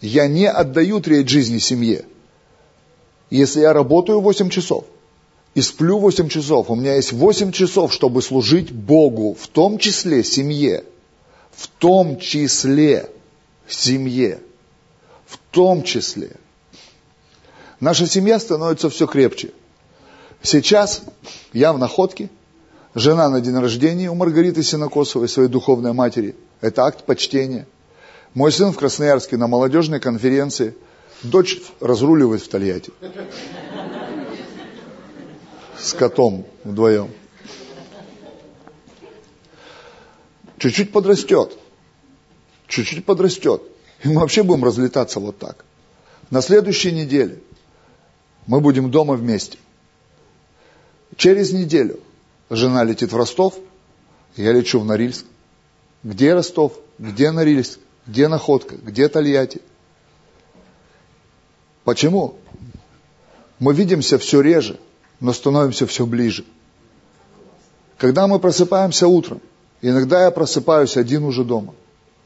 я 0.00 0.28
не 0.28 0.48
отдаю 0.48 1.00
треть 1.00 1.28
жизни 1.28 1.58
семье. 1.58 2.04
Если 3.30 3.60
я 3.60 3.72
работаю 3.72 4.20
8 4.20 4.48
часов 4.48 4.84
и 5.54 5.60
сплю 5.60 5.98
8 5.98 6.28
часов, 6.28 6.70
у 6.70 6.74
меня 6.74 6.94
есть 6.94 7.12
8 7.12 7.52
часов, 7.52 7.92
чтобы 7.92 8.22
служить 8.22 8.70
Богу, 8.70 9.36
в 9.38 9.48
том 9.48 9.78
числе 9.78 10.22
семье, 10.24 10.84
в 11.50 11.68
том 11.68 12.18
числе 12.18 13.10
семье, 13.66 14.38
в 15.26 15.38
том 15.50 15.82
числе. 15.82 16.30
Наша 17.80 18.06
семья 18.06 18.38
становится 18.38 18.90
все 18.90 19.06
крепче. 19.06 19.52
Сейчас 20.42 21.02
я 21.52 21.72
в 21.72 21.78
находке, 21.78 22.28
жена 22.94 23.28
на 23.28 23.40
день 23.40 23.58
рождения 23.58 24.10
у 24.10 24.14
Маргариты 24.14 24.62
Синокосовой, 24.62 25.28
своей 25.28 25.48
духовной 25.48 25.92
матери. 25.92 26.34
Это 26.60 26.84
акт 26.84 27.04
почтения– 27.04 27.66
мой 28.34 28.52
сын 28.52 28.72
в 28.72 28.76
Красноярске 28.76 29.36
на 29.36 29.46
молодежной 29.46 30.00
конференции, 30.00 30.74
дочь 31.22 31.60
разруливает 31.80 32.42
в 32.42 32.48
Тольятти. 32.48 32.92
С 35.78 35.92
котом 35.92 36.46
вдвоем. 36.64 37.10
Чуть-чуть 40.58 40.92
подрастет. 40.92 41.56
Чуть-чуть 42.66 43.04
подрастет. 43.04 43.62
И 44.04 44.08
мы 44.08 44.20
вообще 44.20 44.42
будем 44.42 44.64
разлетаться 44.64 45.20
вот 45.20 45.38
так. 45.38 45.64
На 46.30 46.42
следующей 46.42 46.92
неделе 46.92 47.40
мы 48.48 48.60
будем 48.60 48.90
дома 48.90 49.14
вместе. 49.14 49.58
Через 51.16 51.52
неделю 51.52 52.00
жена 52.50 52.82
летит 52.82 53.12
в 53.12 53.16
Ростов, 53.16 53.54
я 54.36 54.52
лечу 54.52 54.80
в 54.80 54.84
Норильск. 54.84 55.26
Где 56.02 56.34
Ростов? 56.34 56.72
Где 56.98 57.30
Норильск? 57.30 57.78
Где 58.06 58.26
находка? 58.26 58.76
Где 58.76 59.08
Тольятти? 59.08 59.60
Почему? 61.84 62.36
Мы 63.58 63.74
видимся 63.74 64.18
все 64.18 64.40
реже, 64.40 64.80
но 65.20 65.32
становимся 65.32 65.86
все 65.86 66.06
ближе. 66.06 66.44
Когда 67.98 68.26
мы 68.26 68.38
просыпаемся 68.38 69.08
утром, 69.08 69.42
иногда 69.82 70.22
я 70.22 70.30
просыпаюсь 70.30 70.96
один 70.96 71.24
уже 71.24 71.44
дома, 71.44 71.74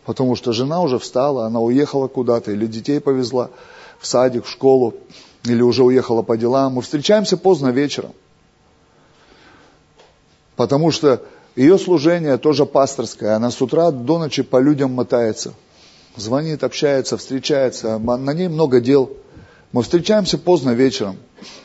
потому 0.05 0.37
что 0.37 0.53
жена 0.53 0.83
уже 0.83 0.99
встала, 1.01 1.47
она 1.47 1.59
уехала 1.61 2.07
куда-то, 2.07 2.53
или 2.53 2.67
детей 2.67 3.01
повезла 3.01 3.51
в 3.99 4.07
садик, 4.07 4.45
в 4.45 4.51
школу, 4.51 4.95
или 5.45 5.63
уже 5.63 5.85
уехала 5.85 6.23
по 6.23 6.37
делам. 6.37 6.75
Мы 6.75 6.83
встречаемся 6.83 7.37
поздно 7.37 7.69
вечером, 7.69 8.13
потому 10.57 10.91
что 10.91 11.23
ее 11.57 11.79
служение 11.79 12.39
тоже 12.39 12.65
пасторское, 12.65 13.37
она 13.37 13.51
с 13.51 13.61
утра 13.61 13.91
до 13.91 14.19
ночи 14.19 14.43
по 14.43 14.59
людям 14.59 14.93
мотается, 14.93 15.53
звонит, 16.17 16.65
общается, 16.65 17.17
встречается, 17.17 17.99
на 17.99 18.33
ней 18.33 18.49
много 18.49 18.81
дел. 18.81 19.11
Мы 19.73 19.83
встречаемся 19.83 20.39
поздно 20.39 20.71
вечером. 20.71 21.17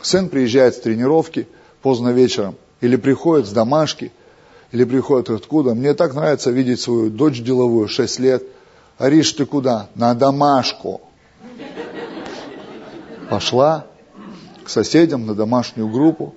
Сын 0.01 0.29
приезжает 0.29 0.75
с 0.75 0.79
тренировки 0.79 1.47
поздно 1.81 2.09
вечером, 2.09 2.55
или 2.81 2.95
приходит 2.95 3.47
с 3.47 3.51
домашки, 3.51 4.11
или 4.71 4.83
приходит 4.83 5.29
откуда. 5.29 5.73
Мне 5.73 5.93
так 5.93 6.13
нравится 6.13 6.51
видеть 6.51 6.79
свою 6.81 7.09
дочь 7.09 7.41
деловую, 7.41 7.87
6 7.87 8.19
лет. 8.19 8.43
Ариш, 8.97 9.31
ты 9.33 9.45
куда? 9.45 9.89
На 9.95 10.13
домашку. 10.13 11.01
Пошла 13.29 13.85
к 14.63 14.69
соседям 14.69 15.25
на 15.25 15.35
домашнюю 15.35 15.89
группу. 15.89 16.35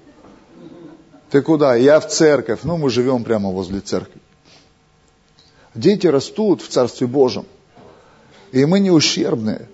Ты 1.30 1.42
куда? 1.42 1.76
Я 1.76 2.00
в 2.00 2.08
церковь. 2.08 2.60
Ну, 2.64 2.76
мы 2.76 2.90
живем 2.90 3.22
прямо 3.22 3.50
возле 3.50 3.80
церкви. 3.80 4.20
Дети 5.74 6.08
растут 6.08 6.62
в 6.62 6.68
Царстве 6.68 7.06
Божьем. 7.06 7.46
И 8.50 8.64
мы 8.64 8.80
не 8.80 8.90
ущербные. 8.90 9.68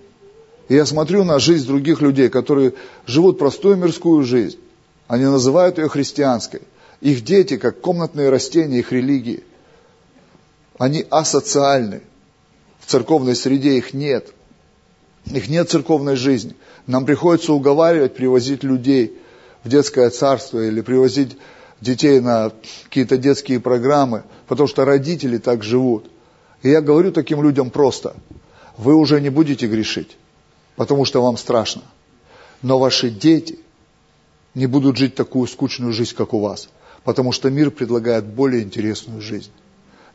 И 0.69 0.75
я 0.75 0.85
смотрю 0.85 1.23
на 1.23 1.39
жизнь 1.39 1.65
других 1.65 2.01
людей, 2.01 2.29
которые 2.29 2.73
живут 3.05 3.39
простую 3.39 3.77
мирскую 3.77 4.23
жизнь. 4.23 4.59
Они 5.07 5.25
называют 5.25 5.79
ее 5.79 5.89
христианской. 5.89 6.61
Их 7.01 7.23
дети, 7.23 7.57
как 7.57 7.81
комнатные 7.81 8.29
растения 8.29 8.79
их 8.79 8.91
религии. 8.91 9.43
Они 10.77 11.05
асоциальны. 11.09 12.01
В 12.79 12.85
церковной 12.85 13.35
среде 13.35 13.77
их 13.77 13.93
нет. 13.93 14.33
Их 15.31 15.49
нет 15.49 15.69
церковной 15.69 16.15
жизни. 16.15 16.55
Нам 16.85 17.05
приходится 17.05 17.53
уговаривать, 17.53 18.15
привозить 18.15 18.63
людей 18.63 19.17
в 19.63 19.69
детское 19.69 20.09
царство 20.09 20.59
или 20.65 20.81
привозить 20.81 21.37
детей 21.81 22.19
на 22.19 22.51
какие-то 22.85 23.17
детские 23.17 23.59
программы, 23.59 24.23
потому 24.47 24.67
что 24.67 24.85
родители 24.85 25.37
так 25.37 25.63
живут. 25.63 26.09
И 26.63 26.69
я 26.69 26.81
говорю 26.81 27.11
таким 27.11 27.43
людям 27.43 27.69
просто– 27.69 28.15
вы 28.77 28.95
уже 28.95 29.19
не 29.19 29.29
будете 29.29 29.67
грешить, 29.67 30.17
потому 30.75 31.03
что 31.03 31.21
вам 31.21 31.37
страшно. 31.37 31.81
Но 32.61 32.79
ваши 32.79 33.09
дети 33.09 33.59
не 34.53 34.67
будут 34.67 34.97
жить 34.97 35.15
такую 35.15 35.47
скучную 35.47 35.93
жизнь, 35.93 36.15
как 36.15 36.33
у 36.33 36.39
вас, 36.39 36.69
потому 37.03 37.31
что 37.31 37.49
мир 37.49 37.71
предлагает 37.71 38.25
более 38.25 38.63
интересную 38.63 39.21
жизнь, 39.21 39.51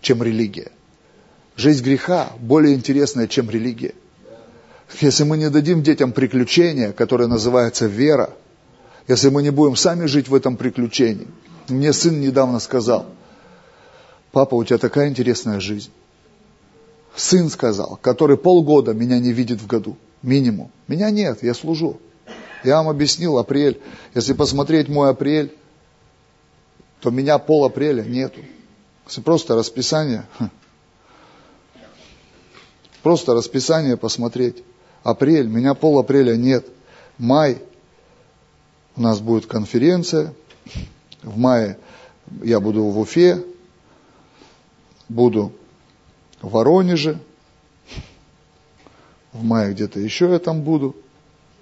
чем 0.01 0.23
религия. 0.23 0.71
Жизнь 1.57 1.85
греха 1.85 2.33
более 2.39 2.75
интересная, 2.75 3.29
чем 3.29 3.51
религия. 3.51 3.95
Если 5.01 5.25
мы 5.25 5.37
не 5.37 5.51
дадим 5.51 5.83
детям 5.83 6.13
приключения, 6.13 6.93
которое 6.93 7.27
называется 7.27 7.87
вера, 7.87 8.31
если 9.09 9.31
мы 9.31 9.43
не 9.43 9.51
будем 9.51 9.77
сами 9.77 10.07
жить 10.07 10.29
в 10.29 10.35
этом 10.35 10.57
приключении. 10.57 11.29
Мне 11.69 11.93
сын 11.93 12.21
недавно 12.21 12.61
сказал, 12.61 13.07
папа, 14.33 14.55
у 14.55 14.65
тебя 14.65 14.79
такая 14.79 15.09
интересная 15.09 15.61
жизнь 15.61 15.91
сын 17.15 17.51
сказал, 17.51 17.99
который 18.01 18.37
полгода 18.37 18.95
меня 18.95 19.19
не 19.19 19.33
видит 19.33 19.61
в 19.61 19.67
году, 19.67 19.97
минимум. 20.23 20.71
Меня 20.89 21.11
нет, 21.11 21.43
я 21.43 21.55
служу. 21.55 22.01
Я 22.65 22.77
вам 22.77 22.89
объяснил, 22.89 23.39
апрель. 23.39 23.81
Если 24.15 24.33
посмотреть 24.33 24.89
мой 24.89 25.11
апрель, 25.11 25.55
то 27.01 27.11
меня 27.11 27.39
пол 27.39 27.65
апреля 27.65 28.03
нету. 28.03 28.41
Если 29.07 29.21
просто 29.21 29.57
расписание, 29.57 30.25
просто 33.03 33.35
расписание 33.35 33.97
посмотреть. 33.97 34.63
Апрель, 35.03 35.47
меня 35.47 35.75
пол 35.75 35.99
апреля 35.99 36.37
нет. 36.37 36.67
Май, 37.19 37.59
у 38.97 39.03
нас 39.03 39.21
будет 39.21 39.47
конференция. 39.47 40.33
В 41.23 41.39
мае 41.39 41.79
я 42.43 42.61
буду 42.61 42.85
в 42.85 42.99
Уфе, 42.99 43.45
буду 45.09 45.53
в 46.41 46.51
Воронеже, 46.51 47.19
в 49.33 49.45
мае 49.45 49.73
где-то 49.73 50.01
еще 50.01 50.31
я 50.31 50.39
там 50.39 50.63
буду. 50.63 50.97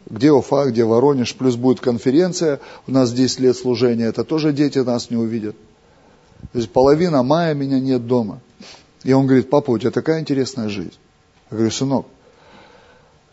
Где 0.08 0.32
Уфа, 0.32 0.64
где 0.66 0.84
Воронеж, 0.84 1.34
плюс 1.34 1.56
будет 1.56 1.80
конференция, 1.80 2.58
у 2.86 2.90
нас 2.90 3.12
10 3.12 3.40
лет 3.40 3.56
служения, 3.56 4.06
это 4.06 4.24
тоже 4.24 4.52
дети 4.52 4.78
нас 4.78 5.10
не 5.10 5.16
увидят. 5.16 5.56
То 6.52 6.58
есть 6.58 6.70
половина 6.72 7.22
мая 7.22 7.54
меня 7.54 7.78
нет 7.78 8.06
дома. 8.06 8.40
И 9.04 9.12
он 9.12 9.26
говорит, 9.26 9.50
папа, 9.50 9.70
у 9.70 9.78
тебя 9.78 9.90
такая 9.90 10.20
интересная 10.20 10.68
жизнь. 10.68 10.96
Я 11.50 11.56
говорю, 11.56 11.70
сынок, 11.70 12.06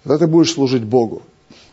когда 0.07 0.19
ты 0.19 0.27
будешь 0.31 0.53
служить 0.53 0.85
Богу, 0.85 1.21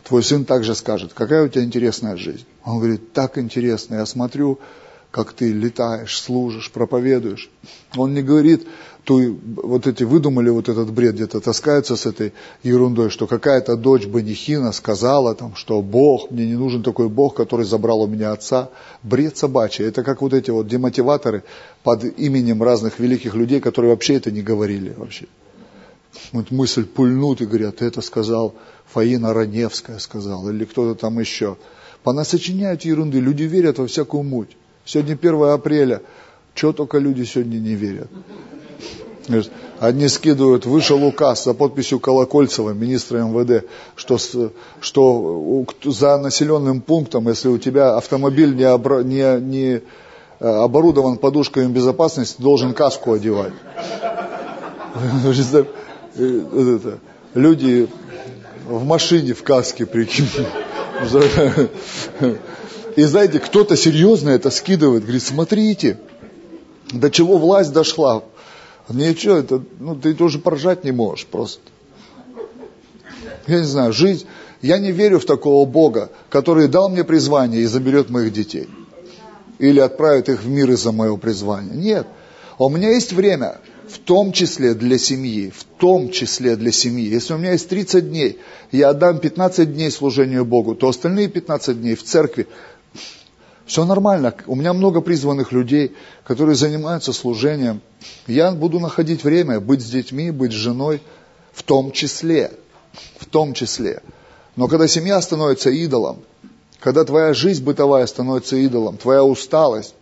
твой 0.03 0.25
сын 0.25 0.45
также 0.45 0.75
скажет, 0.75 1.13
какая 1.15 1.45
у 1.45 1.49
тебя 1.49 1.63
интересная 1.63 2.17
жизнь. 2.17 2.45
Он 2.65 2.79
говорит, 2.79 3.13
так 3.13 3.39
интересно, 3.39 3.95
я 3.95 4.07
смотрю, 4.07 4.59
как 5.13 5.33
ты 5.33 5.53
летаешь, 5.53 6.21
служишь, 6.21 6.73
проповедуешь. 6.73 7.49
Он 7.97 8.13
не 8.13 8.23
говорит, 8.23 8.67
то 9.05 9.21
вот 9.63 9.87
эти 9.87 10.03
выдумали 10.03 10.51
вот 10.51 10.69
этот 10.69 10.93
бред, 10.93 11.15
где-то 11.15 11.41
таскаются 11.41 11.95
с 11.95 12.07
этой 12.07 12.33
ерундой, 12.65 13.11
что 13.11 13.29
какая-то 13.29 13.77
дочь 13.77 14.07
Банихина 14.07 14.73
сказала 14.73 15.37
там, 15.37 15.55
что 15.55 15.81
Бог, 15.81 16.33
мне 16.33 16.45
не 16.45 16.57
нужен 16.57 16.83
такой 16.83 17.09
Бог, 17.09 17.37
который 17.37 17.65
забрал 17.65 18.03
у 18.03 18.09
меня 18.09 18.33
отца. 18.33 18.71
Бред 19.05 19.37
собачий. 19.37 19.85
Это 19.85 20.03
как 20.03 20.23
вот 20.23 20.35
эти 20.35 20.51
вот 20.51 20.67
демотиваторы 20.67 21.45
под 21.85 22.03
именем 22.03 22.65
разных 22.65 22.99
великих 22.99 23.37
людей, 23.37 23.61
которые 23.61 23.93
вообще 23.93 24.15
это 24.15 24.33
не 24.33 24.43
говорили 24.43 24.93
вообще. 24.97 25.27
Вот 26.33 26.51
мысль 26.51 26.85
пульнут 26.85 27.41
и 27.41 27.47
говорят, 27.47 27.83
это 27.83 28.01
сказал 28.01 28.55
Фаина 28.93 29.35
Раневская 29.35 29.99
сказала, 29.99 30.51
или 30.51 30.65
кто-то 30.65 30.99
там 30.99 31.19
еще. 31.19 31.57
Понасочиняют 32.03 32.85
ерунды, 32.85 33.19
люди 33.19 33.45
верят 33.45 33.79
во 33.79 33.87
всякую 33.87 34.23
муть. 34.23 34.57
Сегодня 34.85 35.15
1 35.15 35.43
апреля, 35.45 36.03
чего 36.55 36.73
только 36.73 36.99
люди 36.99 37.25
сегодня 37.25 37.59
не 37.59 37.75
верят. 37.75 38.11
Одни 39.81 40.09
скидывают, 40.09 40.67
вышел 40.67 41.03
указ 41.03 41.45
за 41.45 41.55
подписью 41.55 41.99
Колокольцева, 41.99 42.71
министра 42.71 43.19
МВД, 43.23 43.67
что, 43.97 44.19
что 44.81 45.67
за 45.83 46.19
населенным 46.19 46.81
пунктом, 46.81 47.29
если 47.29 47.49
у 47.49 47.59
тебя 47.59 47.97
автомобиль 47.97 48.55
не, 48.55 48.65
обра, 48.65 49.03
не, 49.03 49.41
не 49.41 49.73
э, 49.73 49.81
оборудован 50.41 51.17
подушками 51.17 51.73
безопасности, 51.73 52.41
должен 52.41 52.75
каску 52.75 53.15
одевать. 53.15 53.53
Э, 56.17 56.97
люди 57.35 57.89
в 58.67 58.85
машине 58.85 59.35
в 59.35 59.43
каске, 59.43 59.87
прикинь. 59.87 60.29
И 62.97 63.03
знаете, 63.03 63.41
кто-то 63.41 63.77
серьезно 63.77 64.31
это 64.31 64.51
скидывает, 64.51 65.03
говорит, 65.03 65.23
смотрите, 65.23 65.99
до 66.93 67.11
чего 67.11 67.39
власть 67.39 67.73
дошла. 67.73 68.23
Ничего, 68.89 69.37
это, 69.37 69.63
ну, 69.81 69.97
ты 69.97 70.15
тоже 70.15 70.39
поржать 70.39 70.85
не 70.85 70.93
можешь 70.93 71.27
просто. 71.27 71.61
Я 73.47 73.61
не 73.61 73.67
знаю, 73.67 73.93
жизнь, 73.93 74.27
я 74.63 74.79
не 74.79 74.93
верю 74.93 75.19
в 75.19 75.25
такого 75.25 75.67
Бога, 75.67 76.11
который 76.29 76.69
дал 76.69 76.89
мне 76.89 77.03
призвание 77.03 77.63
и 77.63 77.67
заберет 77.67 78.11
моих 78.11 78.33
детей. 78.33 78.69
Или 79.59 79.81
отправит 79.81 80.29
их 80.29 80.43
в 80.43 80.49
мир 80.49 80.71
из-за 80.71 80.93
моего 80.93 81.17
призвания. 81.17 81.75
Нет. 81.75 82.07
У 82.59 82.69
меня 82.69 82.91
есть 82.91 83.13
время, 83.13 83.59
в 83.95 83.99
том 83.99 84.33
числе 84.33 84.75
для 84.75 84.99
семьи, 84.99 85.53
в 85.57 85.63
том 85.79 86.11
числе 86.11 86.57
для 86.57 86.73
семьи. 86.73 87.09
Если 87.09 87.33
у 87.33 87.39
меня 87.39 87.53
есть 87.53 87.69
30 87.69 88.11
дней, 88.11 88.41
я 88.73 88.89
отдам 88.89 89.21
15 89.21 89.73
дней 89.73 89.91
служению 89.93 90.45
Богу, 90.45 90.75
то 90.75 90.89
остальные 90.89 91.29
15 91.29 91.81
дней 91.81 91.95
в 91.95 92.03
церкви 92.03 92.49
все 93.67 93.85
нормально. 93.85 94.35
У 94.49 94.57
меня 94.57 94.73
много 94.73 95.01
призванных 95.01 95.53
людей, 95.53 95.95
которые 96.25 96.57
занимаются 96.57 97.13
служением. 97.13 97.81
Я 98.27 98.51
буду 98.51 98.81
находить 98.81 99.23
время 99.23 99.61
быть 99.61 99.81
с 99.81 99.89
детьми, 99.89 100.33
быть 100.33 100.51
с 100.51 100.57
женой, 100.57 101.01
в 101.53 101.63
том 101.63 101.93
числе. 101.93 102.51
В 103.19 103.27
том 103.27 103.55
числе. 103.55 104.03
Но 104.57 104.67
когда 104.67 104.89
семья 104.89 105.21
становится 105.23 105.71
идолом, 105.71 106.19
когда 106.81 107.05
твоя 107.05 107.33
жизнь 107.33 107.63
бытовая 107.63 108.07
становится 108.07 108.57
идолом, 108.57 108.97
твоя 108.97 109.23
усталость. 109.23 109.95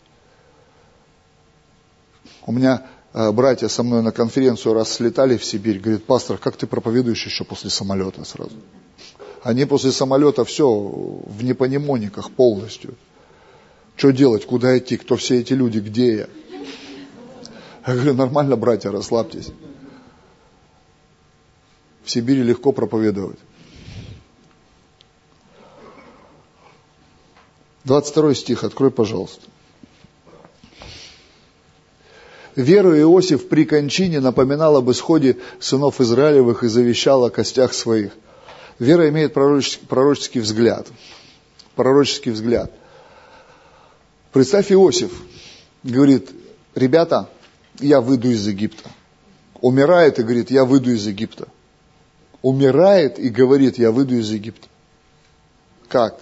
У 2.47 2.53
меня 2.53 2.87
братья 3.13 3.69
со 3.69 3.83
мной 3.83 4.03
на 4.03 4.13
конференцию 4.13 4.75
раз 4.75 4.93
слетали 4.93 5.37
в 5.37 5.45
Сибирь, 5.45 5.79
говорит, 5.79 6.05
пастор, 6.05 6.39
как 6.39 6.57
ты 6.57 6.67
проповедуешь 6.67 7.25
еще 7.25 7.45
после 7.45 7.71
самолета 7.71 8.25
сразу? 8.25 8.57
Они 9.43 9.65
после 9.65 9.93
самолета 9.93 10.45
все 10.45 10.69
в 10.69 11.43
непонимониках 11.43 12.31
полностью. 12.31 12.95
Что 13.97 14.11
делать, 14.11 14.47
куда 14.47 14.79
идти, 14.79 14.97
кто 14.97 15.17
все 15.17 15.41
эти 15.41 15.53
люди, 15.53 15.79
где 15.79 16.17
я? 16.17 16.29
Я 17.87 17.95
говорю, 17.95 18.15
нормально, 18.15 18.57
братья, 18.57 18.91
расслабьтесь. 18.91 19.51
В 22.05 22.11
Сибири 22.11 22.43
легко 22.43 22.73
проповедовать. 22.73 23.39
22 27.85 28.35
стих, 28.35 28.65
открой, 28.65 28.91
пожалуйста. 28.91 29.47
Веру 32.57 32.99
Иосиф 32.99 33.49
при 33.49 33.65
кончине 33.65 34.21
напоминал 34.21 34.77
об 34.77 34.91
исходе 34.91 35.39
сынов 35.59 36.01
Израилевых 36.01 36.65
и 36.65 36.69
завещал 36.69 37.25
о 37.25 37.31
костях 37.31 37.73
своих. 37.73 38.13
Вера 38.79 39.09
имеет 39.09 39.33
пророческий, 39.33 39.87
пророческий 39.87 40.41
взгляд. 40.41 40.87
Пророческий 41.77 42.33
взгляд. 42.33 42.71
Представь, 44.33 44.71
Иосиф 44.71 45.13
говорит, 45.83 46.31
ребята, 46.75 47.29
я 47.81 48.01
выйду 48.01 48.31
из 48.31 48.47
Египта. 48.47 48.91
Умирает 49.61 50.19
и 50.19 50.23
говорит, 50.23 50.51
я 50.51 50.65
выйду 50.65 50.91
из 50.91 51.07
Египта. 51.07 51.49
Умирает 52.43 53.19
и 53.19 53.29
говорит, 53.29 53.79
я 53.79 53.93
выйду 53.93 54.17
из 54.17 54.31
Египта. 54.31 54.67
Как? 55.89 56.19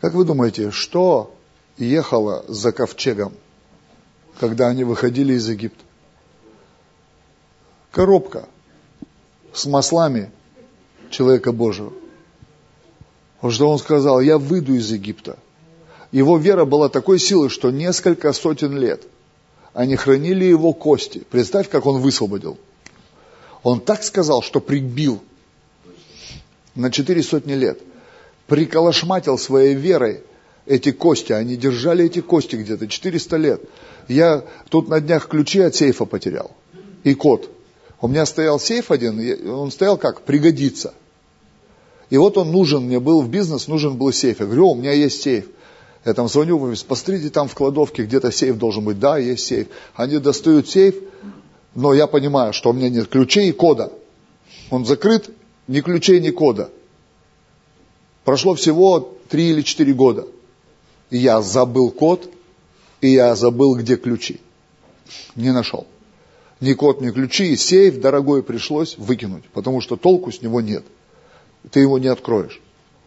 Как 0.00 0.14
вы 0.14 0.24
думаете, 0.24 0.70
что 0.70 1.34
ехало 1.78 2.44
за 2.48 2.72
ковчегом, 2.72 3.32
когда 4.40 4.66
они 4.68 4.82
выходили 4.82 5.34
из 5.34 5.48
Египта? 5.48 5.84
Коробка 7.92 8.48
с 9.52 9.66
маслами 9.66 10.32
человека 11.10 11.52
Божьего. 11.52 11.92
Вот 13.40 13.52
что 13.52 13.70
он 13.70 13.78
сказал, 13.78 14.20
я 14.20 14.38
выйду 14.38 14.74
из 14.74 14.90
Египта– 14.90 15.38
его 16.12 16.38
вера 16.38 16.64
была 16.64 16.88
такой 16.88 17.18
силы, 17.18 17.48
что 17.48 17.70
несколько 17.70 18.32
сотен 18.32 18.76
лет 18.76 19.02
они 19.72 19.94
хранили 19.94 20.44
его 20.44 20.72
кости. 20.72 21.22
Представь, 21.30 21.68
как 21.68 21.86
он 21.86 22.00
высвободил. 22.00 22.58
Он 23.62 23.80
так 23.80 24.02
сказал, 24.02 24.42
что 24.42 24.60
прибил 24.60 25.22
на 26.74 26.90
четыре 26.90 27.22
сотни 27.22 27.52
лет. 27.52 27.80
Приколошматил 28.48 29.38
своей 29.38 29.74
верой 29.74 30.24
эти 30.66 30.90
кости. 30.90 31.32
Они 31.32 31.56
держали 31.56 32.06
эти 32.06 32.20
кости 32.20 32.56
где-то 32.56 32.88
400 32.88 33.36
лет. 33.36 33.62
Я 34.10 34.44
тут 34.68 34.88
на 34.88 35.00
днях 35.00 35.28
ключи 35.28 35.60
от 35.60 35.76
сейфа 35.76 36.04
потерял. 36.04 36.50
И 37.04 37.14
код. 37.14 37.48
У 38.00 38.08
меня 38.08 38.26
стоял 38.26 38.58
сейф 38.58 38.90
один, 38.90 39.48
он 39.48 39.70
стоял 39.70 39.96
как? 39.96 40.22
Пригодится. 40.22 40.94
И 42.08 42.16
вот 42.16 42.36
он 42.36 42.50
нужен 42.50 42.84
мне 42.84 42.98
был 42.98 43.22
в 43.22 43.28
бизнес, 43.28 43.68
нужен 43.68 43.96
был 43.96 44.12
сейф. 44.12 44.40
Я 44.40 44.46
говорю, 44.46 44.70
у 44.70 44.74
меня 44.74 44.92
есть 44.92 45.22
сейф. 45.22 45.46
Я 46.04 46.14
там 46.14 46.28
звоню, 46.28 46.74
посмотрите, 46.88 47.30
там 47.30 47.46
в 47.46 47.54
кладовке 47.54 48.04
где-то 48.04 48.32
сейф 48.32 48.56
должен 48.56 48.84
быть. 48.84 48.98
Да, 48.98 49.16
есть 49.16 49.46
сейф. 49.46 49.68
Они 49.94 50.18
достают 50.18 50.68
сейф, 50.68 50.96
но 51.74 51.94
я 51.94 52.06
понимаю, 52.08 52.52
что 52.52 52.70
у 52.70 52.72
меня 52.72 52.88
нет 52.88 53.06
ключей 53.06 53.50
и 53.50 53.52
кода. 53.52 53.92
Он 54.70 54.84
закрыт, 54.84 55.30
ни 55.68 55.80
ключей, 55.82 56.20
ни 56.20 56.30
кода. 56.30 56.70
Прошло 58.24 58.54
всего 58.54 59.16
три 59.28 59.50
или 59.50 59.62
четыре 59.62 59.92
года. 59.92 60.26
И 61.10 61.18
я 61.18 61.42
забыл 61.42 61.90
код, 61.90 62.28
и 63.00 63.10
я 63.10 63.34
забыл, 63.34 63.76
где 63.76 63.96
ключи. 63.96 64.40
Не 65.36 65.52
нашел. 65.52 65.86
Ни 66.60 66.74
код, 66.74 67.00
ни 67.00 67.10
ключи, 67.10 67.52
и 67.52 67.56
сейф 67.56 68.00
дорогой 68.00 68.42
пришлось 68.42 68.98
выкинуть, 68.98 69.44
потому 69.52 69.80
что 69.80 69.96
толку 69.96 70.30
с 70.30 70.42
него 70.42 70.60
нет. 70.60 70.84
Ты 71.70 71.80
его 71.80 71.98
не 71.98 72.08
откроешь. 72.08 72.60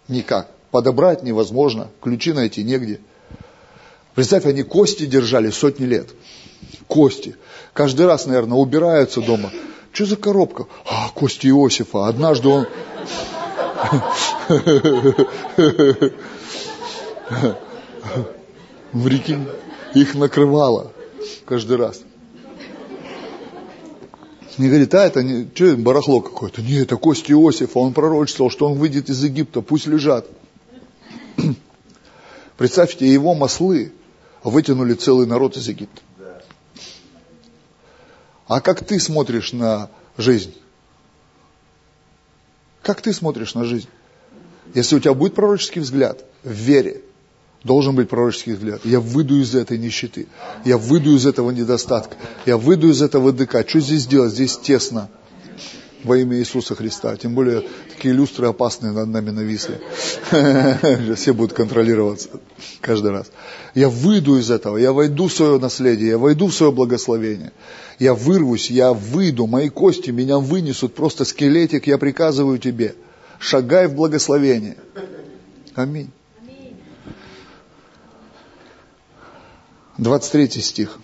Никак 0.08 0.50
подобрать 0.74 1.22
невозможно, 1.22 1.90
ключи 2.02 2.34
найти 2.34 2.64
негде. 2.64 3.00
Представь, 4.16 4.48
они 4.48 4.64
кости 4.64 5.06
держали 5.06 5.52
сотни 5.52 5.86
лет. 5.86 6.10
Кости. 6.88 7.36
Каждый 7.74 8.08
раз, 8.08 8.26
наверное, 8.26 8.58
убираются 8.58 9.22
дома. 9.22 9.52
Что 9.92 10.08
за 10.08 10.16
коробка? 10.16 10.66
А, 10.90 11.10
кости 11.10 11.46
Иосифа. 11.46 12.08
Однажды 12.08 12.48
он... 12.48 12.66
В 18.94 19.08
реке 19.08 19.38
их 19.94 20.16
накрывало 20.16 20.92
каждый 21.46 21.78
раз. 21.78 22.02
Не 24.58 24.68
говорит, 24.68 24.94
а 24.94 25.06
это 25.06 25.24
не, 25.24 25.50
что 25.54 25.66
это 25.66 25.78
барахло 25.78 26.22
какое-то? 26.22 26.62
Нет, 26.62 26.84
это 26.84 26.98
кости 26.98 27.32
Иосифа, 27.32 27.80
он 27.80 27.94
пророчествовал, 27.94 28.52
что 28.52 28.68
он 28.68 28.78
выйдет 28.78 29.10
из 29.10 29.24
Египта, 29.24 29.62
пусть 29.62 29.88
лежат. 29.88 30.28
Представьте, 32.58 33.12
его 33.12 33.34
маслы 33.34 33.94
вытянули 34.44 34.94
целый 34.94 35.26
народ 35.26 35.58
из 35.58 35.68
Египта. 35.68 36.02
А 38.48 38.62
как 38.62 38.86
ты 38.86 39.00
смотришь 39.00 39.54
на 39.54 39.90
жизнь? 40.18 40.54
Как 42.84 43.02
ты 43.02 43.14
смотришь 43.14 43.56
на 43.56 43.64
жизнь? 43.64 43.88
Если 44.76 44.96
у 44.96 45.00
тебя 45.00 45.14
будет 45.14 45.34
пророческий 45.34 45.82
взгляд 45.82 46.24
в 46.44 46.52
вере, 46.52 47.02
должен 47.64 47.96
быть 47.96 48.10
пророческий 48.10 48.54
взгляд. 48.54 48.82
Я 48.84 49.00
выйду 49.00 49.40
из 49.40 49.56
этой 49.56 49.78
нищеты. 49.78 50.28
Я 50.66 50.78
выйду 50.78 51.16
из 51.16 51.26
этого 51.26 51.52
недостатка. 51.52 52.16
Я 52.46 52.58
выйду 52.58 52.90
из 52.90 53.02
этого 53.02 53.32
ДК. 53.32 53.68
Что 53.68 53.80
здесь 53.80 54.06
делать? 54.06 54.34
Здесь 54.34 54.58
тесно. 54.58 55.10
во 56.04 56.18
имя 56.18 56.38
Иисуса 56.38 56.76
Христа. 56.76 57.16
Тем 57.16 57.34
более 57.34 57.64
такие 57.94 58.14
люстры 58.14 58.48
опасные 58.48 58.92
над 58.92 59.08
нами 59.08 59.30
нависли. 59.30 59.80
Все 61.16 61.34
будут 61.34 61.54
контролироваться 61.54 62.30
каждый 62.82 63.12
раз. 63.12 63.28
Я 63.74 63.88
выйду 63.88 64.38
из 64.38 64.52
этого, 64.52 64.76
я 64.76 64.92
войду 64.92 65.28
в 65.30 65.34
свое 65.34 65.60
наследие, 65.60 66.10
я 66.10 66.18
войду 66.18 66.48
в 66.48 66.54
свое 66.54 66.74
благословение. 66.74 67.54
Я 68.00 68.14
вырвусь, 68.14 68.70
я 68.70 68.92
выйду, 68.92 69.48
мои 69.48 69.70
кости 69.70 70.10
меня 70.10 70.40
вынесут, 70.40 70.94
просто 70.94 71.24
скелетик, 71.24 71.88
я 71.88 71.98
приказываю 71.98 72.58
тебе. 72.58 72.96
Шагай 73.40 73.88
в 73.88 73.96
благословение. 73.96 74.76
Аминь. 75.76 76.12
23 79.98 80.50
стих. 80.62 81.00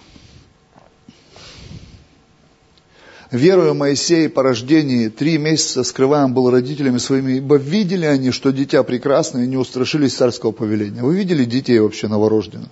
Веруя 3.32 3.74
Моисей 3.74 4.28
по 4.28 4.42
рождении 4.42 5.08
три 5.10 5.38
месяца 5.38 5.84
скрываем 5.84 6.34
был 6.34 6.50
родителями 6.50 6.98
своими, 6.98 7.34
ибо 7.34 7.58
видели 7.58 8.06
они, 8.06 8.32
что 8.32 8.52
дитя 8.52 8.82
прекрасное, 8.82 9.44
и 9.44 9.48
не 9.48 9.58
устрашились 9.58 10.16
царского 10.16 10.52
повеления. 10.52 11.04
Вы 11.04 11.16
видели 11.16 11.46
детей 11.46 11.78
вообще 11.80 12.08
новорожденных? 12.08 12.72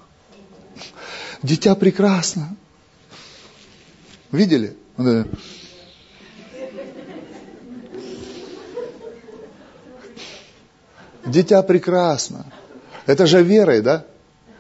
Дитя 1.43 1.75
прекрасно. 1.75 2.57
Видели? 4.31 4.75
Дитя 11.23 11.61
прекрасно. 11.61 12.51
Это 13.05 13.27
же 13.27 13.43
верой, 13.43 13.81
да? 13.81 14.05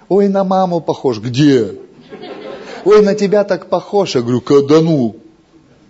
Ой, 0.09 0.29
на 0.29 0.43
маму 0.43 0.79
похож. 0.81 1.19
Где? 1.19 1.75
Ой, 2.85 3.01
на 3.01 3.15
тебя 3.15 3.43
так 3.43 3.69
похож. 3.69 4.15
Я 4.15 4.21
говорю, 4.21 4.41
да 4.67 4.81
ну 4.81 5.17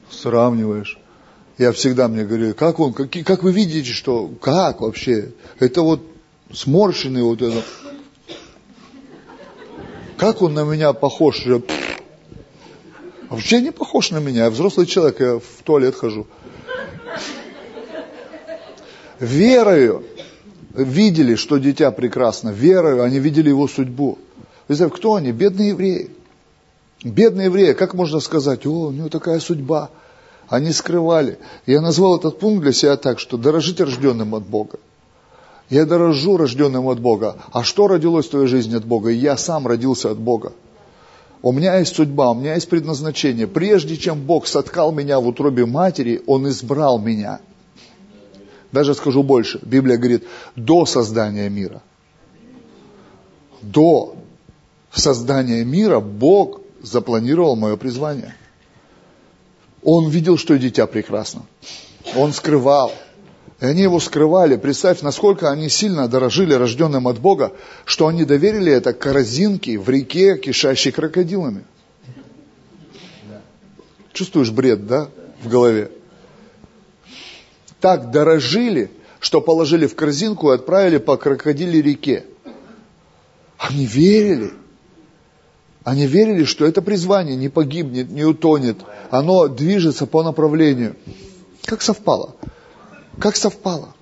сравниваешь. 0.10 0.98
Я 1.58 1.72
всегда 1.72 2.08
мне 2.08 2.24
говорю, 2.24 2.54
как 2.54 2.80
он, 2.80 2.94
как, 2.94 3.10
как 3.12 3.44
вы 3.44 3.52
видите, 3.52 3.92
что, 3.92 4.30
как 4.42 4.82
вообще? 4.82 5.32
Это 5.60 5.82
вот 5.82 6.02
сморщенный 6.54 7.24
вот 7.24 7.42
это. 7.42 7.64
Как 10.18 10.42
он 10.42 10.54
на 10.54 10.64
меня 10.64 10.94
похож? 10.94 11.46
Я, 11.46 11.62
вообще 13.30 13.62
не 13.62 13.72
похож 13.72 14.12
на 14.12 14.18
меня. 14.18 14.46
Я 14.46 14.50
взрослый 14.50 14.86
человек, 14.86 15.20
я 15.20 15.40
в 15.40 15.64
туалет 15.64 15.96
хожу. 15.96 16.28
Верою 19.20 20.04
видели, 20.84 21.36
что 21.36 21.58
дитя 21.58 21.92
прекрасно. 21.92 22.50
Верою 22.50 23.04
они 23.04 23.20
видели 23.20 23.50
его 23.50 23.68
судьбу. 23.68 24.18
Вы 24.68 24.76
знаете, 24.76 24.96
кто 24.96 25.16
они? 25.16 25.32
Бедные 25.32 25.70
евреи. 25.70 26.12
Бедные 27.04 27.46
евреи, 27.46 27.74
как 27.74 27.94
можно 27.94 28.20
сказать, 28.20 28.66
о, 28.66 28.88
у 28.88 28.92
него 28.92 29.10
такая 29.10 29.40
судьба. 29.40 29.90
Они 30.48 30.72
скрывали. 30.72 31.38
Я 31.66 31.82
назвал 31.82 32.18
этот 32.18 32.40
пункт 32.40 32.64
для 32.64 32.74
себя 32.74 32.96
так, 32.96 33.20
что 33.20 33.38
дорожить 33.38 33.82
рожденным 33.82 34.34
от 34.34 34.46
Бога. 34.46 34.80
Я 35.70 35.86
дорожу 35.86 36.38
рожденным 36.38 36.88
от 36.88 37.00
Бога. 37.00 37.36
А 37.52 37.64
что 37.64 37.88
родилось 37.88 38.28
в 38.28 38.32
твоей 38.32 38.48
жизни 38.48 38.76
от 38.76 38.86
Бога? 38.86 39.10
Я 39.10 39.36
сам 39.36 39.68
родился 39.68 40.12
от 40.12 40.18
Бога. 40.18 40.54
У 41.42 41.52
меня 41.52 41.78
есть 41.78 41.96
судьба, 41.96 42.32
у 42.32 42.36
меня 42.36 42.56
есть 42.56 42.70
предназначение. 42.70 43.48
Прежде 43.48 43.98
чем 43.98 44.22
Бог 44.22 44.48
соткал 44.48 44.92
меня 44.92 45.20
в 45.20 45.28
утробе 45.28 45.66
матери, 45.66 46.22
Он 46.26 46.48
избрал 46.48 46.98
меня. 47.00 47.40
Даже 48.72 48.94
скажу 48.94 49.24
больше. 49.24 49.60
Библия 49.62 49.98
говорит, 49.98 50.26
до 50.56 50.86
создания 50.86 51.50
мира. 51.50 51.82
До 53.62 54.16
создания 54.92 55.64
мира 55.64 56.00
Бог 56.00 56.62
запланировал 56.82 57.56
мое 57.56 57.78
призвание. 57.78 58.36
Он 59.84 60.10
видел, 60.10 60.38
что 60.38 60.58
дитя 60.58 60.86
прекрасно. 60.88 61.44
Он 62.16 62.34
скрывал. 62.34 62.92
И 63.60 63.66
они 63.66 63.82
его 63.82 64.00
скрывали. 64.00 64.56
Представь, 64.56 65.02
насколько 65.02 65.50
они 65.50 65.70
сильно 65.70 66.08
дорожили 66.08 66.54
рожденным 66.54 67.08
от 67.08 67.20
Бога, 67.20 67.54
что 67.86 68.08
они 68.08 68.24
доверили 68.24 68.72
это 68.72 68.94
корзинке 68.94 69.80
в 69.80 69.90
реке, 69.90 70.38
кишащей 70.38 70.92
крокодилами. 70.92 71.64
Чувствуешь 74.14 74.52
бред, 74.52 74.86
да, 74.88 75.10
в 75.42 75.48
голове? 75.48 75.92
Так 77.80 78.12
дорожили, 78.12 78.92
что 79.20 79.42
положили 79.42 79.88
в 79.88 79.96
корзинку 79.96 80.52
и 80.52 80.56
отправили 80.56 80.98
по 80.98 81.18
крокодиле 81.18 81.82
реке. 81.82 82.26
Они 83.58 83.86
верили. 83.86 84.54
Они 85.84 86.06
верили, 86.06 86.44
что 86.44 86.66
это 86.66 86.82
призвание 86.82 87.36
не 87.36 87.50
погибнет, 87.50 88.10
не 88.10 88.26
утонет. 88.26 88.78
Оно 89.10 89.48
движется 89.48 90.06
по 90.06 90.24
направлению. 90.24 90.96
Как 91.64 91.82
совпало? 91.82 92.36
Как 93.20 93.36
совпало? 93.36 93.94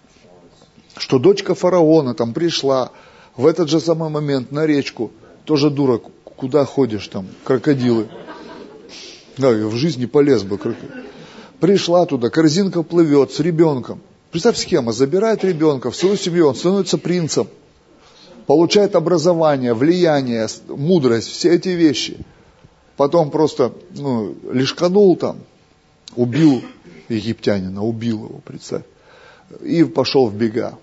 Что 0.98 1.20
дочка 1.20 1.54
фараона 1.54 2.14
там 2.14 2.34
пришла 2.34 2.92
в 3.36 3.46
этот 3.46 3.70
же 3.70 3.80
самый 3.80 4.10
момент 4.10 4.52
на 4.52 4.66
речку. 4.66 5.12
Тоже 5.44 5.70
дура, 5.70 6.00
куда 6.24 6.66
ходишь 6.66 7.08
там, 7.08 7.28
крокодилы. 7.44 8.08
Да, 9.38 9.52
я 9.52 9.68
в 9.68 9.76
жизни 9.76 10.06
полез 10.06 10.44
бы. 10.44 10.58
Пришла 11.60 12.06
туда, 12.06 12.30
корзинка 12.30 12.84
плывет 12.84 13.32
с 13.32 13.40
ребенком. 13.40 14.02
Представь 14.32 14.58
схема, 14.58 14.92
забирает 14.92 15.44
ребенка 15.44 15.92
в 15.92 15.96
свою 15.96 16.18
семью, 16.18 16.48
он 16.48 16.56
становится 16.56 16.98
принцем 16.98 17.48
получает 18.46 18.96
образование, 18.96 19.74
влияние, 19.74 20.48
мудрость, 20.68 21.30
все 21.30 21.56
эти 21.56 21.70
вещи. 21.70 22.18
Потом 22.98 23.30
просто 23.30 23.74
ну, 23.92 24.36
лишканул 24.52 25.16
там, 25.16 25.40
убил 26.16 26.64
египтянина, 27.10 27.84
убил 27.84 28.26
его, 28.26 28.40
представь. 28.46 28.84
И 29.62 29.84
пошел 29.84 30.28
в 30.28 30.36
бега. 30.36 30.78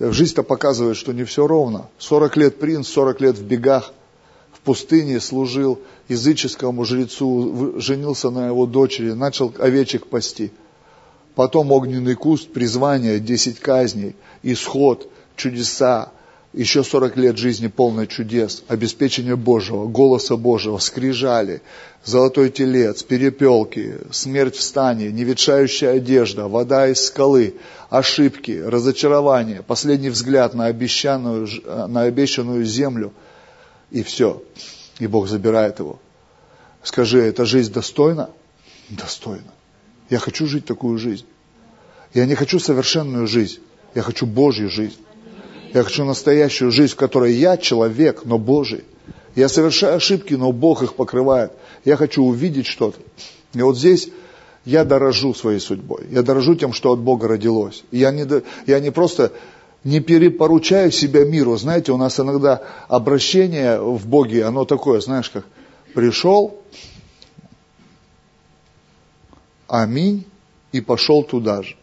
Жизнь-то 0.00 0.42
показывает, 0.42 0.96
что 0.96 1.12
не 1.12 1.24
все 1.24 1.46
ровно. 1.46 1.88
40 1.98 2.36
лет 2.36 2.58
принц, 2.58 2.88
40 2.88 3.20
лет 3.20 3.38
в 3.38 3.44
бегах, 3.44 3.92
в 4.52 4.60
пустыне 4.60 5.20
служил 5.20 5.80
языческому 6.08 6.84
жрецу, 6.84 7.74
женился 7.80 8.30
на 8.30 8.48
его 8.48 8.66
дочери, 8.66 9.12
начал 9.12 9.52
овечек 9.58 10.06
пасти. 10.06 10.52
Потом 11.34 11.72
огненный 11.72 12.14
куст, 12.14 12.52
призвание, 12.52 13.18
10 13.18 13.58
казней, 13.58 14.14
исход, 14.42 15.08
чудеса, 15.36 16.12
еще 16.52 16.84
40 16.84 17.16
лет 17.16 17.36
жизни 17.36 17.66
полной 17.66 18.06
чудес, 18.06 18.62
обеспечения 18.68 19.34
Божьего, 19.34 19.88
голоса 19.88 20.36
Божьего, 20.36 20.78
скрижали, 20.78 21.62
золотой 22.04 22.50
телец, 22.50 23.02
перепелки, 23.02 23.98
смерть 24.12 24.54
в 24.54 24.62
стане, 24.62 25.10
неветшающая 25.10 25.94
одежда, 25.94 26.46
вода 26.46 26.86
из 26.88 27.04
скалы, 27.04 27.56
ошибки, 27.90 28.52
разочарование, 28.52 29.64
последний 29.66 30.10
взгляд 30.10 30.54
на 30.54 30.66
обещанную, 30.66 31.48
на 31.88 32.02
обещанную 32.02 32.64
землю, 32.64 33.12
и 33.90 34.04
все. 34.04 34.40
И 34.98 35.06
Бог 35.06 35.28
забирает 35.28 35.78
его. 35.78 35.98
Скажи, 36.82 37.20
эта 37.20 37.44
жизнь 37.44 37.72
достойна? 37.72 38.30
Достойна. 38.90 39.52
Я 40.10 40.18
хочу 40.18 40.46
жить 40.46 40.66
такую 40.66 40.98
жизнь. 40.98 41.26
Я 42.12 42.26
не 42.26 42.34
хочу 42.34 42.60
совершенную 42.60 43.26
жизнь. 43.26 43.58
Я 43.94 44.02
хочу 44.02 44.26
Божью 44.26 44.70
жизнь. 44.70 44.98
Я 45.72 45.82
хочу 45.82 46.04
настоящую 46.04 46.70
жизнь, 46.70 46.92
в 46.92 46.96
которой 46.96 47.32
я 47.32 47.56
человек, 47.56 48.24
но 48.24 48.38
Божий. 48.38 48.84
Я 49.34 49.48
совершаю 49.48 49.96
ошибки, 49.96 50.34
но 50.34 50.52
Бог 50.52 50.82
их 50.82 50.94
покрывает. 50.94 51.52
Я 51.84 51.96
хочу 51.96 52.22
увидеть 52.22 52.66
что-то. 52.66 53.00
И 53.54 53.62
вот 53.62 53.76
здесь 53.76 54.08
я 54.64 54.84
дорожу 54.84 55.34
своей 55.34 55.58
судьбой. 55.58 56.06
Я 56.10 56.22
дорожу 56.22 56.54
тем, 56.54 56.72
что 56.72 56.92
от 56.92 57.00
Бога 57.00 57.28
родилось. 57.28 57.84
Я 57.90 58.12
не, 58.12 58.26
я 58.66 58.78
не 58.78 58.90
просто 58.90 59.32
не 59.84 60.00
перепоручаю 60.00 60.90
себя 60.90 61.24
миру. 61.24 61.56
Знаете, 61.56 61.92
у 61.92 61.96
нас 61.98 62.18
иногда 62.18 62.62
обращение 62.88 63.80
в 63.80 64.06
Боге, 64.06 64.44
оно 64.44 64.64
такое, 64.64 65.00
знаешь, 65.00 65.30
как 65.30 65.44
пришел, 65.94 66.60
аминь, 69.68 70.26
и 70.72 70.80
пошел 70.80 71.22
туда 71.22 71.62
же. 71.62 71.76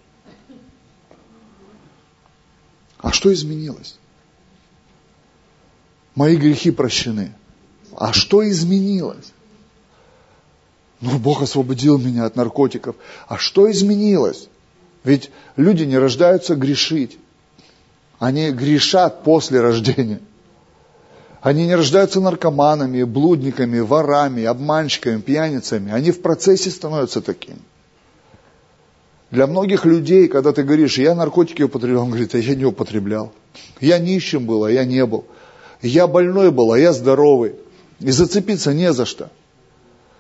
А 2.98 3.11
что 3.11 3.34
изменилось? 3.34 3.98
Мои 6.15 6.36
грехи 6.36 6.72
прощены. 6.72 7.34
А 7.95 8.14
что 8.14 8.48
изменилось? 8.48 9.32
Ну, 10.99 11.18
Бог 11.18 11.41
освободил 11.41 11.98
меня 11.98 12.26
от 12.26 12.36
наркотиков. 12.36 12.95
А 13.28 13.38
что 13.38 13.72
изменилось? 13.72 14.49
Ведь 15.03 15.32
люди 15.56 15.84
не 15.84 15.98
рождаются 15.98 16.56
грешить. 16.56 17.18
Они 18.22 18.52
грешат 18.52 19.23
после 19.23 19.61
рождения. 19.61 20.19
Они 21.41 21.65
не 21.65 21.73
рождаются 21.73 22.22
наркоманами, 22.22 23.02
блудниками, 23.02 23.80
ворами, 23.80 24.43
обманщиками, 24.43 25.19
пьяницами. 25.19 25.91
Они 25.91 26.11
в 26.11 26.22
процессе 26.22 26.69
становятся 26.69 27.22
такими. 27.22 27.57
Для 29.31 29.48
многих 29.48 29.85
людей, 29.85 30.27
когда 30.27 30.52
ты 30.52 30.61
говоришь, 30.61 30.99
я 30.99 31.15
наркотики 31.15 31.64
употреблял, 31.64 32.03
он 32.03 32.10
говорит, 32.10 32.35
а 32.35 32.38
я 32.38 32.53
не 32.53 32.64
употреблял. 32.64 33.34
Я 33.80 33.98
нищим 33.98 34.45
был, 34.45 34.65
а 34.65 34.72
я 34.72 34.85
не 34.85 35.03
был. 35.07 35.26
Я 35.81 36.06
больной 36.06 36.52
был, 36.52 36.73
а 36.73 36.77
я 36.77 36.93
здоровый. 36.93 37.56
И 38.02 38.11
зацепиться 38.11 38.72
не 38.72 38.93
за 38.93 39.07
что. 39.07 39.31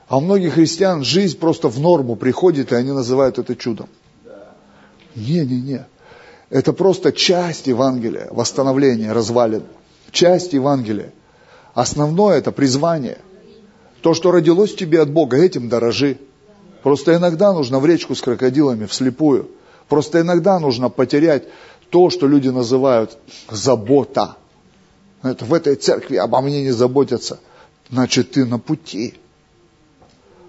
А 0.07 0.17
у 0.17 0.21
многих 0.21 0.55
христиан 0.55 1.03
жизнь 1.03 1.37
просто 1.37 1.69
в 1.69 1.79
норму 1.79 2.15
приходит, 2.15 2.71
и 2.71 2.75
они 2.75 2.93
называют 2.93 3.37
это 3.37 3.55
чудом. 3.55 3.89
Не-не-не. 5.15 5.85
Это 6.51 6.73
просто 6.73 7.13
часть 7.13 7.67
Евангелия, 7.67 8.27
восстановление, 8.29 9.13
развалин. 9.13 9.63
Часть 10.11 10.51
Евангелия. 10.51 11.13
Основное 11.73 12.37
это 12.37 12.51
призвание. 12.51 13.19
То, 14.01 14.13
что 14.13 14.31
родилось 14.31 14.75
тебе 14.75 15.01
от 15.01 15.09
Бога, 15.09 15.37
этим 15.37 15.69
дорожи. 15.69 16.17
Просто 16.83 17.15
иногда 17.15 17.53
нужно 17.53 17.79
в 17.79 17.85
речку 17.85 18.15
с 18.15 18.21
крокодилами 18.21 18.85
вслепую. 18.85 19.49
Просто 19.87 20.19
иногда 20.19 20.59
нужно 20.59 20.89
потерять 20.89 21.43
то, 21.89 22.09
что 22.09 22.27
люди 22.27 22.49
называют 22.49 23.17
забота. 23.49 24.35
Это 25.23 25.45
в 25.45 25.53
этой 25.53 25.75
церкви 25.75 26.17
обо 26.17 26.41
мне 26.41 26.63
не 26.63 26.71
заботятся. 26.71 27.39
Значит, 27.89 28.31
ты 28.31 28.45
на 28.45 28.59
пути. 28.59 29.13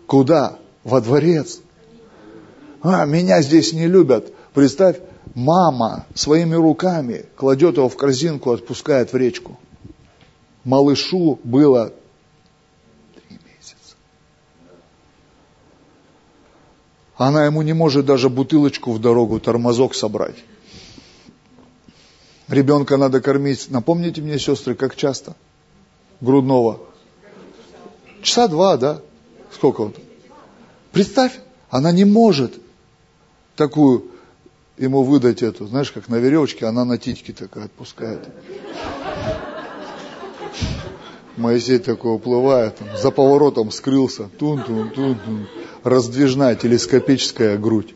Куда? 0.09 0.59
Во 0.83 1.01
дворец. 1.01 1.61
А, 2.83 3.05
меня 3.05 3.41
здесь 3.41 3.73
не 3.73 3.87
любят. 3.87 4.33
Представь, 4.53 4.97
мама 5.35 6.07
своими 6.15 6.55
руками 6.55 7.27
кладет 7.37 7.77
его 7.77 7.89
в 7.89 7.97
корзинку, 7.97 8.53
отпускает 8.53 9.13
в 9.13 9.17
речку. 9.17 9.59
Малышу 10.65 11.39
было 11.43 11.93
три 13.15 13.39
месяца. 13.45 13.97
Она 17.17 17.47
ему 17.47 17.63
не 17.63 17.73
может 17.73 18.07
даже 18.07 18.29
бутылочку 18.29 18.93
в 18.93 19.01
дорогу, 19.01 19.41
тормозок 19.41 19.95
собрать. 19.95 20.37
Ребенка 22.49 22.97
надо 22.97 23.21
кормить. 23.21 23.69
Напомните 23.71 24.21
мне, 24.21 24.39
сестры, 24.39 24.75
как 24.75 24.95
часто? 24.95 25.35
Грудного. 26.21 26.81
Часа 28.23 28.47
два, 28.47 28.77
да? 28.77 29.01
Сколько 29.53 29.85
вот? 29.85 29.99
Представь, 30.93 31.39
она 31.71 31.91
не 31.93 32.05
может 32.05 32.61
такую 33.57 34.12
ему 34.83 35.03
выдать 35.03 35.43
эту, 35.43 35.67
знаешь, 35.67 35.93
как 35.93 36.09
на 36.09 36.17
веревочке, 36.17 36.67
она 36.67 36.85
на 36.85 36.99
титьке 36.99 37.33
такая 37.33 37.67
отпускает. 37.67 38.21
Моисей 41.37 41.79
такой 41.79 42.15
уплывает, 42.15 42.77
там, 42.77 42.89
за 43.01 43.11
поворотом 43.11 43.71
скрылся, 43.71 44.29
тун-тун-тун-тун, 44.39 45.49
раздвижная 45.83 46.57
телескопическая 46.57 47.57
грудь. 47.57 47.95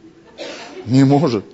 Не 0.87 1.05
может. 1.05 1.45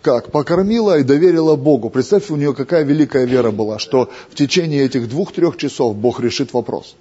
Как? 0.00 0.30
Покормила 0.30 0.98
и 0.98 1.02
доверила 1.02 1.56
Богу. 1.56 1.90
Представь, 1.90 2.30
у 2.30 2.36
нее 2.36 2.54
какая 2.54 2.84
великая 2.84 3.26
вера 3.26 3.50
была, 3.50 3.78
что 3.78 4.10
в 4.30 4.34
течение 4.36 4.84
этих 4.84 5.08
двух-трех 5.08 5.56
часов 5.56 5.96
Бог 5.96 6.20
решит 6.20 6.52
вопрос. 6.54 6.96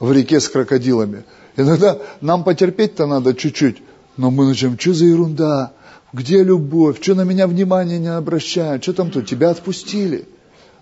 В 0.00 0.12
реке 0.12 0.40
с 0.40 0.48
крокодилами. 0.48 1.24
Иногда 1.56 1.98
нам 2.20 2.44
потерпеть-то 2.44 3.06
надо 3.06 3.34
чуть-чуть, 3.34 3.78
но 4.18 4.32
мы 4.32 4.46
начнем, 4.46 4.78
что 4.78 4.92
за 4.92 5.06
ерунда, 5.06 5.72
где 6.12 6.42
любовь, 6.42 7.00
что 7.00 7.14
на 7.14 7.22
меня 7.22 7.46
внимание 7.46 7.98
не 7.98 8.14
обращают, 8.14 8.82
что 8.82 8.92
там 8.92 9.10
тут, 9.10 9.26
тебя 9.26 9.50
отпустили. 9.50 10.26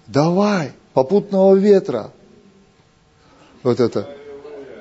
Давай, 0.07 0.73
попутного 0.95 1.55
ветра. 1.55 2.13
Вот 3.63 3.79
это. 3.79 4.09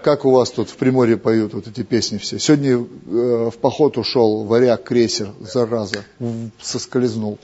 Как 0.03 0.23
у 0.23 0.31
вас 0.31 0.51
тут 0.51 0.69
в 0.69 0.77
Приморье 0.77 1.17
поют 1.17 1.53
вот 1.53 1.67
эти 1.67 1.83
песни 1.83 2.17
все. 2.17 2.39
Сегодня 2.39 2.77
э, 2.77 3.49
в 3.49 3.57
поход 3.57 3.97
ушел 3.97 4.45
варяг, 4.45 4.83
крейсер, 4.83 5.31
зараза, 5.41 6.05
соскользнул. 6.61 7.39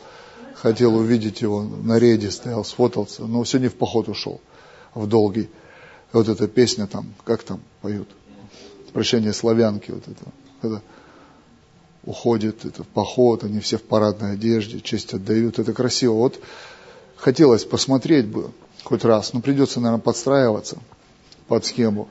Хотел 0.55 0.95
увидеть 0.95 1.41
его, 1.41 1.63
на 1.63 1.97
рейде 1.97 2.29
стоял, 2.29 2.63
сфотался, 2.63 3.23
но 3.23 3.43
сегодня 3.45 3.69
в 3.69 3.73
поход 3.73 4.07
ушел, 4.07 4.39
в 4.93 5.07
долгий. 5.07 5.49
Вот 6.13 6.29
эта 6.29 6.47
песня 6.47 6.85
там, 6.85 7.13
как 7.25 7.41
там 7.41 7.59
поют? 7.81 8.07
Прощение 8.93 9.33
славянки, 9.33 9.89
вот 9.89 10.03
это. 10.07 10.23
Когда 10.61 10.81
уходит 12.05 12.65
это, 12.65 12.83
в 12.83 12.87
поход, 12.87 13.43
они 13.43 13.59
все 13.59 13.77
в 13.77 13.83
парадной 13.83 14.33
одежде, 14.33 14.79
честь 14.79 15.13
отдают, 15.13 15.59
это 15.59 15.73
красиво. 15.73 16.13
Вот 16.13 16.39
хотелось 17.15 17.63
посмотреть 17.63 18.27
бы 18.27 18.51
хоть 18.83 19.03
раз, 19.05 19.33
но 19.33 19.41
придется, 19.41 19.79
наверное, 19.79 20.01
подстраиваться 20.01 20.77
под 21.47 21.65
схему. 21.65 22.07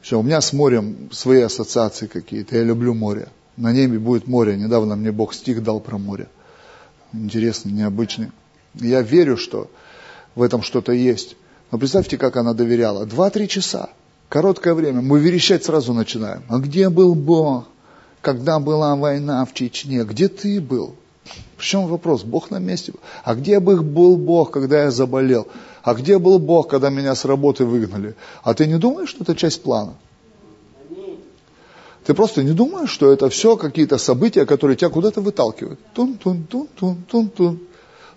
Все, 0.00 0.18
у 0.18 0.22
меня 0.22 0.40
с 0.40 0.52
морем 0.52 1.10
свои 1.12 1.40
ассоциации 1.42 2.06
какие-то, 2.06 2.56
я 2.56 2.62
люблю 2.62 2.94
море. 2.94 3.28
На 3.56 3.72
небе 3.72 3.98
будет 3.98 4.28
море, 4.28 4.56
недавно 4.56 4.94
мне 4.94 5.10
Бог 5.10 5.34
стих 5.34 5.64
дал 5.64 5.80
про 5.80 5.98
море. 5.98 6.28
Интересный, 7.12 7.72
необычный. 7.72 8.30
Я 8.74 9.02
верю, 9.02 9.36
что 9.36 9.68
в 10.36 10.42
этом 10.42 10.62
что-то 10.62 10.92
есть. 10.92 11.36
Но 11.72 11.78
представьте, 11.78 12.16
как 12.16 12.36
она 12.36 12.54
доверяла. 12.54 13.04
Два-три 13.04 13.48
часа, 13.48 13.90
короткое 14.28 14.74
время, 14.74 15.02
мы 15.02 15.18
верещать 15.18 15.64
сразу 15.64 15.92
начинаем. 15.92 16.44
А 16.48 16.58
где 16.58 16.88
был 16.88 17.16
Бог? 17.16 17.66
Когда 18.20 18.58
была 18.58 18.96
война 18.96 19.44
в 19.44 19.54
Чечне, 19.54 20.04
где 20.04 20.28
ты 20.28 20.60
был? 20.60 20.94
В 21.56 21.62
чем 21.62 21.86
вопрос? 21.86 22.22
Бог 22.22 22.50
на 22.50 22.58
месте. 22.58 22.92
А 23.24 23.34
где 23.34 23.60
бы 23.60 23.82
был 23.82 24.16
Бог, 24.16 24.50
когда 24.50 24.84
я 24.84 24.90
заболел? 24.90 25.46
А 25.82 25.94
где 25.94 26.18
был 26.18 26.38
Бог, 26.38 26.68
когда 26.68 26.90
меня 26.90 27.14
с 27.14 27.24
работы 27.24 27.64
выгнали? 27.64 28.14
А 28.42 28.54
ты 28.54 28.66
не 28.66 28.78
думаешь, 28.78 29.10
что 29.10 29.24
это 29.24 29.34
часть 29.34 29.62
плана? 29.62 29.94
Ты 32.04 32.14
просто 32.14 32.42
не 32.42 32.52
думаешь, 32.52 32.90
что 32.90 33.12
это 33.12 33.28
все 33.28 33.56
какие-то 33.56 33.98
события, 33.98 34.46
которые 34.46 34.76
тебя 34.76 34.88
куда-то 34.88 35.20
выталкивают. 35.20 35.78
Тун-тун-тун-тун-тун-тун. 35.92 37.60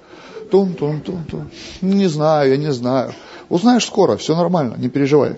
Тун-тун-тун-тун. 0.50 1.50
Не 1.82 2.08
знаю, 2.08 2.50
я 2.50 2.56
не 2.56 2.72
знаю. 2.72 3.14
Узнаешь 3.48 3.84
скоро, 3.84 4.16
все 4.16 4.34
нормально, 4.34 4.74
не 4.76 4.88
переживай. 4.88 5.36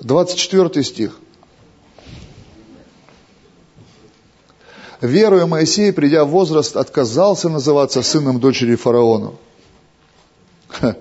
24 0.00 0.84
стих. 0.84 1.18
Веруя 5.00 5.46
Моисей, 5.46 5.92
придя 5.92 6.24
в 6.24 6.28
возраст, 6.28 6.76
отказался 6.76 7.48
называться 7.48 8.02
сыном 8.02 8.40
дочери 8.40 8.76
фараона. 8.76 9.32
Ха. 10.68 10.96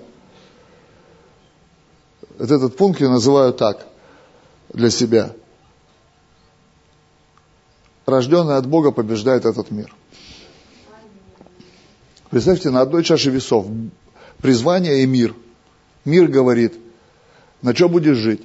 Вот 2.38 2.52
этот 2.52 2.76
пункт 2.76 3.02
я 3.02 3.10
называю 3.10 3.54
так 3.54 3.88
для 4.74 4.90
себя. 4.90 5.32
Рожденный 8.06 8.58
от 8.58 8.68
Бога 8.68 8.92
побеждает 8.92 9.46
этот 9.46 9.72
мир. 9.72 9.94
Представьте, 12.30 12.70
на 12.70 12.82
одной 12.82 13.04
чаше 13.04 13.30
весов 13.30 13.68
призвание 14.42 15.04
и 15.04 15.06
мир. 15.06 15.34
Мир 16.04 16.28
говорит, 16.28 16.76
на 17.62 17.74
что 17.74 17.90
будешь 17.90 18.18
жить? 18.18 18.42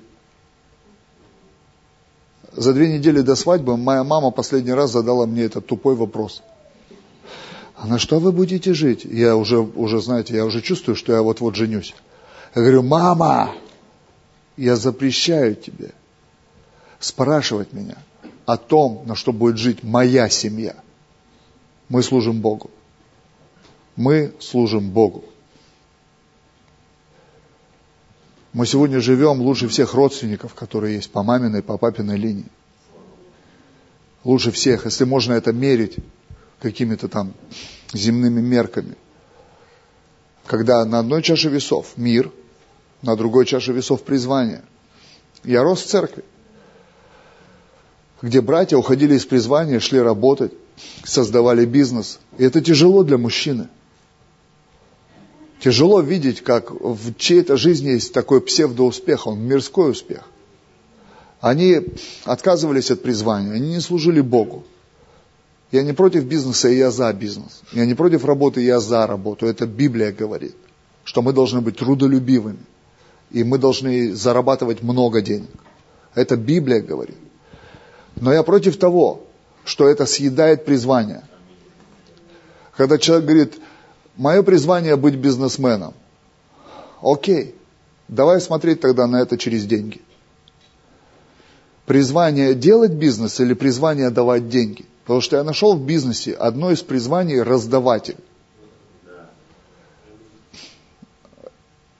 За 2.52 2.72
две 2.72 2.92
недели 2.92 3.20
до 3.20 3.34
свадьбы 3.34 3.76
моя 3.76 4.04
мама 4.04 4.30
последний 4.30 4.72
раз 4.72 4.92
задала 4.92 5.26
мне 5.26 5.42
этот 5.42 5.66
тупой 5.66 5.94
вопрос. 5.94 6.42
А 7.76 7.86
на 7.86 7.98
что 7.98 8.18
вы 8.18 8.32
будете 8.32 8.74
жить? 8.74 9.04
Я 9.04 9.36
уже, 9.36 9.58
уже, 9.58 10.00
знаете, 10.00 10.34
я 10.34 10.44
уже 10.44 10.60
чувствую, 10.60 10.96
что 10.96 11.12
я 11.12 11.22
вот-вот 11.22 11.54
женюсь. 11.54 11.94
Я 12.54 12.62
говорю, 12.62 12.82
мама, 12.82 13.52
я 14.60 14.76
запрещаю 14.76 15.56
тебе 15.56 15.92
спрашивать 16.98 17.72
меня 17.72 17.96
о 18.44 18.58
том, 18.58 19.04
на 19.06 19.14
что 19.14 19.32
будет 19.32 19.56
жить 19.56 19.82
моя 19.82 20.28
семья. 20.28 20.76
Мы 21.88 22.02
служим 22.02 22.42
Богу. 22.42 22.70
Мы 23.96 24.34
служим 24.38 24.90
Богу. 24.90 25.24
Мы 28.52 28.66
сегодня 28.66 29.00
живем 29.00 29.40
лучше 29.40 29.66
всех 29.66 29.94
родственников, 29.94 30.52
которые 30.52 30.96
есть 30.96 31.10
по 31.10 31.22
маминой, 31.22 31.62
по 31.62 31.78
папиной 31.78 32.18
линии. 32.18 32.50
Лучше 34.24 34.50
всех, 34.50 34.84
если 34.84 35.04
можно 35.04 35.32
это 35.32 35.54
мерить 35.54 35.96
какими-то 36.60 37.08
там 37.08 37.32
земными 37.94 38.42
мерками. 38.42 38.94
Когда 40.44 40.84
на 40.84 40.98
одной 40.98 41.22
чаше 41.22 41.48
весов 41.48 41.94
мир, 41.96 42.30
на 43.02 43.16
другой 43.16 43.46
чаше 43.46 43.72
весов 43.72 44.02
призвание. 44.02 44.62
Я 45.44 45.62
рос 45.62 45.82
в 45.82 45.86
церкви, 45.86 46.24
где 48.22 48.40
братья 48.40 48.76
уходили 48.76 49.14
из 49.14 49.24
призвания, 49.24 49.80
шли 49.80 50.00
работать, 50.00 50.52
создавали 51.04 51.64
бизнес. 51.64 52.18
И 52.38 52.44
это 52.44 52.60
тяжело 52.60 53.02
для 53.02 53.18
мужчины– 53.18 53.68
Тяжело 55.60 56.00
видеть, 56.00 56.40
как 56.40 56.70
в 56.70 57.14
чьей-то 57.16 57.58
жизни 57.58 57.90
есть 57.90 58.14
такой 58.14 58.40
псевдоуспех, 58.40 59.26
он 59.26 59.40
мирской 59.40 59.90
успех. 59.90 60.24
Они 61.40 61.80
отказывались 62.24 62.90
от 62.90 63.02
призвания, 63.02 63.52
они 63.52 63.74
не 63.74 63.80
служили 63.80 64.22
Богу. 64.22 64.64
Я 65.70 65.82
не 65.82 65.92
против 65.92 66.24
бизнеса, 66.24 66.68
я 66.68 66.90
за 66.90 67.12
бизнес. 67.12 67.60
Я 67.72 67.84
не 67.84 67.94
против 67.94 68.24
работы, 68.24 68.62
я 68.62 68.80
за 68.80 69.06
работу. 69.06 69.46
Это 69.46 69.66
Библия 69.66 70.12
говорит, 70.12 70.54
что 71.04 71.20
мы 71.20 71.32
должны 71.32 71.60
быть 71.60 71.76
трудолюбивыми, 71.76 72.58
и 73.30 73.44
мы 73.44 73.58
должны 73.58 74.14
зарабатывать 74.14 74.82
много 74.82 75.20
денег. 75.20 75.50
Это 76.14 76.36
Библия 76.36 76.80
говорит. 76.80 77.16
Но 78.16 78.32
я 78.32 78.42
против 78.42 78.76
того, 78.76 79.22
что 79.64 79.88
это 79.88 80.06
съедает 80.06 80.64
призвание. 80.64 81.22
Когда 82.76 82.98
человек 82.98 83.26
говорит, 83.26 83.54
мое 84.16 84.42
призвание 84.42 84.96
быть 84.96 85.14
бизнесменом. 85.14 85.94
Окей, 87.02 87.54
давай 88.08 88.40
смотреть 88.40 88.80
тогда 88.80 89.06
на 89.06 89.22
это 89.22 89.38
через 89.38 89.64
деньги. 89.64 90.00
Призвание 91.86 92.54
делать 92.54 92.92
бизнес 92.92 93.40
или 93.40 93.54
призвание 93.54 94.10
давать 94.10 94.48
деньги? 94.48 94.84
Потому 95.04 95.20
что 95.20 95.36
я 95.36 95.44
нашел 95.44 95.74
в 95.74 95.84
бизнесе 95.84 96.32
одно 96.32 96.70
из 96.70 96.82
призваний 96.82 97.42
раздаватель. 97.42 98.16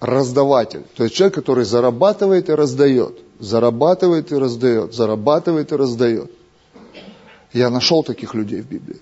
Раздаватель. 0.01 0.85
То 0.97 1.05
есть 1.05 1.15
человек, 1.15 1.35
который 1.35 1.65
зарабатывает 1.65 2.49
и 2.49 2.55
раздает. 2.55 3.19
Зарабатывает 3.39 4.33
и 4.33 4.37
раздает. 4.37 4.95
Зарабатывает 4.95 5.73
и 5.73 5.77
раздает. 5.77 6.31
Я 7.53 7.69
нашел 7.69 8.03
таких 8.03 8.35
людей 8.35 8.63
в 8.63 8.67
Библии. 8.67 9.01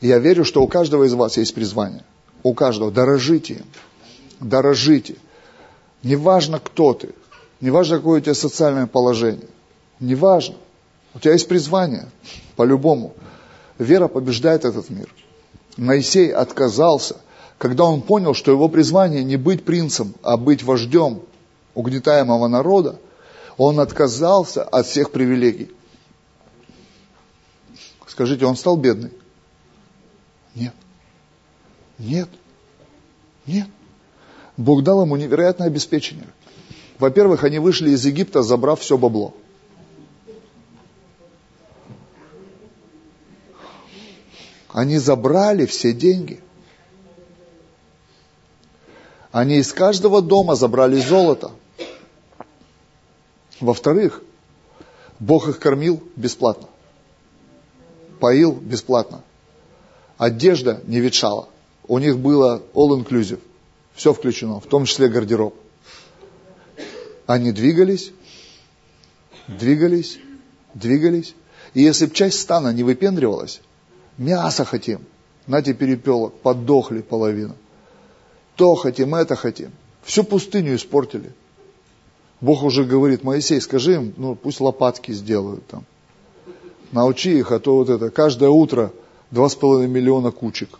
Я 0.00 0.18
верю, 0.18 0.44
что 0.44 0.62
у 0.62 0.68
каждого 0.68 1.04
из 1.04 1.12
вас 1.12 1.36
есть 1.36 1.54
призвание. 1.54 2.04
У 2.42 2.54
каждого. 2.54 2.90
Дорожите 2.90 3.54
им. 3.54 3.66
Дорожите. 4.40 5.16
Неважно, 6.02 6.60
кто 6.60 6.94
ты. 6.94 7.10
Неважно, 7.60 7.96
какое 7.96 8.20
у 8.20 8.22
тебя 8.22 8.34
социальное 8.34 8.86
положение. 8.86 9.48
Неважно. 10.00 10.54
У 11.14 11.18
тебя 11.18 11.32
есть 11.32 11.48
призвание. 11.48 12.08
По-любому. 12.56 13.14
Вера 13.78 14.08
побеждает 14.08 14.64
этот 14.64 14.88
мир. 14.90 15.12
Моисей 15.76 16.32
отказался, 16.32 17.16
когда 17.58 17.84
он 17.84 18.02
понял, 18.02 18.34
что 18.34 18.52
его 18.52 18.68
призвание 18.68 19.24
не 19.24 19.36
быть 19.36 19.64
принцем, 19.64 20.14
а 20.22 20.36
быть 20.36 20.62
вождем 20.62 21.22
угнетаемого 21.74 22.46
народа, 22.46 23.00
он 23.56 23.80
отказался 23.80 24.62
от 24.62 24.86
всех 24.86 25.10
привилегий. 25.10 25.70
Скажите, 28.06 28.46
он 28.46 28.56
стал 28.56 28.76
бедный? 28.76 29.10
Нет. 30.54 30.74
Нет. 31.98 32.28
Нет. 33.46 33.66
Бог 34.56 34.84
дал 34.84 35.02
ему 35.02 35.16
невероятное 35.16 35.66
обеспечение. 35.66 36.28
Во-первых, 36.98 37.44
они 37.44 37.58
вышли 37.58 37.90
из 37.90 38.04
Египта, 38.04 38.42
забрав 38.42 38.80
все 38.80 38.96
бабло. 38.96 39.34
Они 44.68 44.98
забрали 44.98 45.66
все 45.66 45.92
деньги. 45.92 46.40
Они 49.38 49.58
из 49.58 49.72
каждого 49.72 50.20
дома 50.20 50.54
забрали 50.56 51.00
золото. 51.00 51.52
Во-вторых, 53.60 54.22
Бог 55.20 55.48
их 55.48 55.58
кормил 55.58 56.02
бесплатно 56.16 56.68
поил 58.18 58.52
бесплатно. 58.52 59.22
Одежда 60.16 60.80
не 60.86 61.00
ветшала. 61.00 61.48
У 61.86 61.98
них 61.98 62.18
было 62.18 62.62
all 62.74 63.00
inclusive. 63.00 63.40
Все 63.94 64.12
включено, 64.12 64.60
в 64.60 64.66
том 64.66 64.84
числе 64.84 65.08
гардероб. 65.08 65.54
Они 67.26 67.52
двигались, 67.52 68.12
двигались, 69.46 70.18
двигались. 70.74 71.34
И 71.74 71.82
если 71.82 72.06
бы 72.06 72.14
часть 72.14 72.40
стана 72.40 72.72
не 72.72 72.82
выпендривалась, 72.82 73.60
мясо 74.16 74.64
хотим, 74.64 75.00
нате 75.46 75.74
перепелок, 75.74 76.34
подохли 76.40 77.00
половину. 77.00 77.54
То 78.58 78.74
хотим, 78.74 79.14
это 79.14 79.36
хотим. 79.36 79.70
Всю 80.02 80.22
пустыню 80.22 80.74
испортили. 80.74 81.32
Бог 82.42 82.62
уже 82.62 82.84
говорит, 82.84 83.24
Моисей, 83.24 83.60
скажи 83.60 83.94
им, 83.94 84.12
ну 84.18 84.34
пусть 84.34 84.60
лопатки 84.60 85.12
сделают 85.12 85.66
там 85.66 85.86
научи 86.92 87.38
их, 87.38 87.52
а 87.52 87.58
то 87.58 87.76
вот 87.76 87.88
это, 87.88 88.10
каждое 88.10 88.48
утро 88.48 88.92
два 89.30 89.48
с 89.48 89.54
половиной 89.54 89.88
миллиона 89.88 90.30
кучек. 90.30 90.78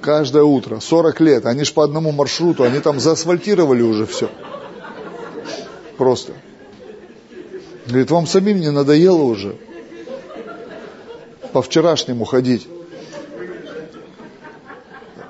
Каждое 0.00 0.44
утро, 0.44 0.80
40 0.80 1.20
лет, 1.20 1.46
они 1.46 1.64
ж 1.64 1.72
по 1.72 1.84
одному 1.84 2.12
маршруту, 2.12 2.62
они 2.62 2.80
там 2.80 3.00
заасфальтировали 3.00 3.82
уже 3.82 4.06
все. 4.06 4.30
Просто. 5.96 6.32
Говорит, 7.86 8.10
вам 8.10 8.26
самим 8.26 8.60
не 8.60 8.70
надоело 8.70 9.22
уже 9.22 9.56
по 11.52 11.62
вчерашнему 11.62 12.24
ходить? 12.24 12.68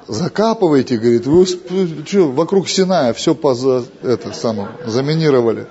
Закапывайте, 0.09 0.97
говорит, 0.97 1.27
вы 1.27 1.45
что, 2.07 2.31
вокруг 2.31 2.67
Синая 2.67 3.13
все 3.13 3.35
поза, 3.35 3.85
это, 4.03 4.33
самое, 4.33 4.71
заминировали. 4.87 5.67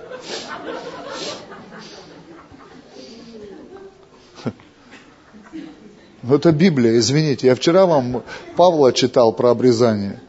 Ну, 6.21 6.35
это 6.35 6.51
Библия, 6.51 6.99
извините. 6.99 7.47
Я 7.47 7.55
вчера 7.55 7.87
вам 7.87 8.21
Павла 8.55 8.93
читал 8.93 9.33
про 9.33 9.49
обрезание. 9.49 10.21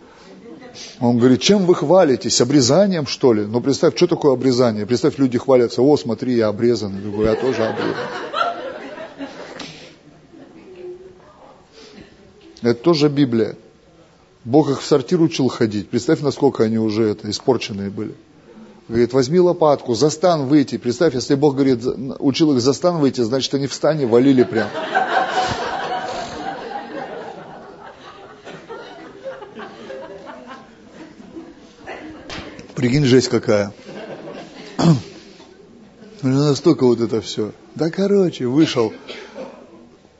Он 1.00 1.18
говорит, 1.18 1.42
чем 1.42 1.66
вы 1.66 1.74
хвалитесь? 1.74 2.40
Обрезанием, 2.40 3.06
что 3.06 3.34
ли? 3.34 3.44
Ну, 3.44 3.60
представь, 3.60 3.94
что 3.96 4.06
такое 4.06 4.32
обрезание? 4.32 4.86
Представь, 4.86 5.18
люди 5.18 5.36
хвалятся, 5.38 5.82
о, 5.82 5.96
смотри, 5.96 6.34
я 6.34 6.48
обрезан. 6.48 6.94
Я 6.94 7.10
говорю, 7.10 7.30
я 7.30 7.34
тоже 7.34 7.64
обрезан. 7.64 7.94
Это 12.62 12.80
тоже 12.80 13.08
Библия. 13.08 13.56
Бог 14.48 14.70
их 14.70 14.80
в 14.80 14.84
сортир 14.86 15.20
учил 15.20 15.48
ходить. 15.48 15.90
Представь, 15.90 16.22
насколько 16.22 16.64
они 16.64 16.78
уже 16.78 17.10
это, 17.10 17.30
испорченные 17.30 17.90
были. 17.90 18.14
Говорит, 18.88 19.12
возьми 19.12 19.38
лопатку, 19.38 19.94
за 19.94 20.08
стан 20.08 20.46
выйти. 20.46 20.78
Представь, 20.78 21.12
если 21.12 21.34
Бог 21.34 21.54
говорит, 21.54 21.84
учил 22.18 22.56
их 22.56 22.62
за 22.62 22.72
выйти, 22.92 23.20
значит, 23.20 23.52
они 23.52 23.66
в 23.66 23.74
стане 23.74 24.06
валили 24.06 24.44
прям. 24.44 24.70
Прикинь, 32.74 33.04
жесть 33.04 33.28
какая. 33.28 33.74
Настолько 36.22 36.86
вот 36.86 37.02
это 37.02 37.20
все. 37.20 37.52
Да, 37.74 37.90
короче, 37.90 38.46
вышел, 38.46 38.94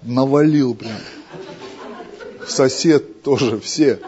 навалил 0.02 0.74
прям. 0.74 0.98
Сосед 2.48 3.22
тоже, 3.22 3.60
все, 3.60 4.00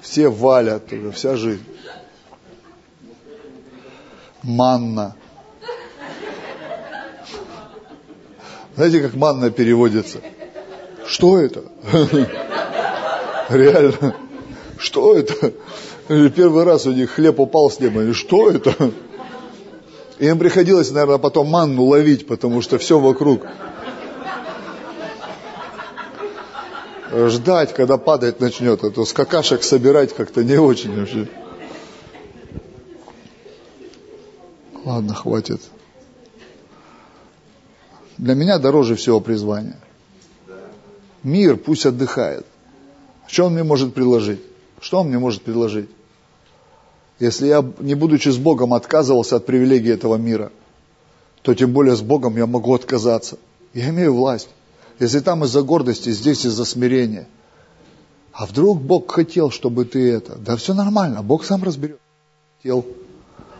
все 0.00 0.28
валят 0.28 0.88
тоже, 0.88 1.12
вся 1.12 1.36
жизнь. 1.36 1.64
Манна. 4.42 5.14
Знаете, 8.74 9.00
как 9.00 9.14
манна 9.14 9.50
переводится? 9.50 10.20
Что 11.06 11.38
это? 11.38 11.62
Реально. 13.50 14.16
Что 14.78 15.14
это? 15.14 15.52
Первый 16.08 16.64
раз 16.64 16.86
у 16.86 16.92
них 16.92 17.10
хлеб 17.10 17.38
упал 17.38 17.70
с 17.70 17.78
неба. 17.78 18.12
Что 18.14 18.50
это? 18.50 18.90
Им 20.18 20.38
приходилось, 20.38 20.90
наверное, 20.90 21.18
потом 21.18 21.48
манну 21.48 21.84
ловить, 21.84 22.26
потому 22.26 22.62
что 22.62 22.78
все 22.78 22.98
вокруг. 22.98 23.42
Ждать, 27.12 27.74
когда 27.74 27.98
падать 27.98 28.40
начнет. 28.40 28.82
А 28.82 28.90
то 28.90 29.04
с 29.04 29.12
какашек 29.12 29.62
собирать 29.62 30.14
как-то 30.14 30.42
не 30.42 30.56
очень 30.56 30.98
вообще. 30.98 31.28
Ладно, 34.84 35.14
хватит. 35.14 35.60
Для 38.16 38.34
меня 38.34 38.58
дороже 38.58 38.96
всего 38.96 39.20
призвания. 39.20 39.78
Мир 41.22 41.58
пусть 41.58 41.84
отдыхает. 41.84 42.46
Что 43.26 43.44
он 43.46 43.54
мне 43.54 43.62
может 43.62 43.94
предложить? 43.94 44.40
Что 44.80 45.00
он 45.00 45.08
мне 45.08 45.18
может 45.18 45.42
предложить? 45.42 45.90
Если 47.20 47.46
я, 47.46 47.64
не 47.78 47.94
будучи 47.94 48.30
с 48.30 48.38
Богом, 48.38 48.74
отказывался 48.74 49.36
от 49.36 49.46
привилегий 49.46 49.90
этого 49.90 50.16
мира, 50.16 50.50
то 51.42 51.54
тем 51.54 51.72
более 51.72 51.94
с 51.94 52.00
Богом 52.00 52.36
я 52.36 52.46
могу 52.46 52.74
отказаться. 52.74 53.38
Я 53.74 53.90
имею 53.90 54.14
власть. 54.14 54.48
Если 54.98 55.20
там 55.20 55.44
из-за 55.44 55.62
гордости, 55.62 56.10
здесь 56.10 56.44
из-за 56.44 56.64
смирения. 56.64 57.26
А 58.32 58.46
вдруг 58.46 58.80
Бог 58.80 59.10
хотел, 59.10 59.50
чтобы 59.50 59.84
ты 59.84 60.12
это... 60.12 60.36
Да 60.36 60.56
все 60.56 60.74
нормально, 60.74 61.22
Бог 61.22 61.44
сам 61.44 61.62
разберется. 61.62 62.00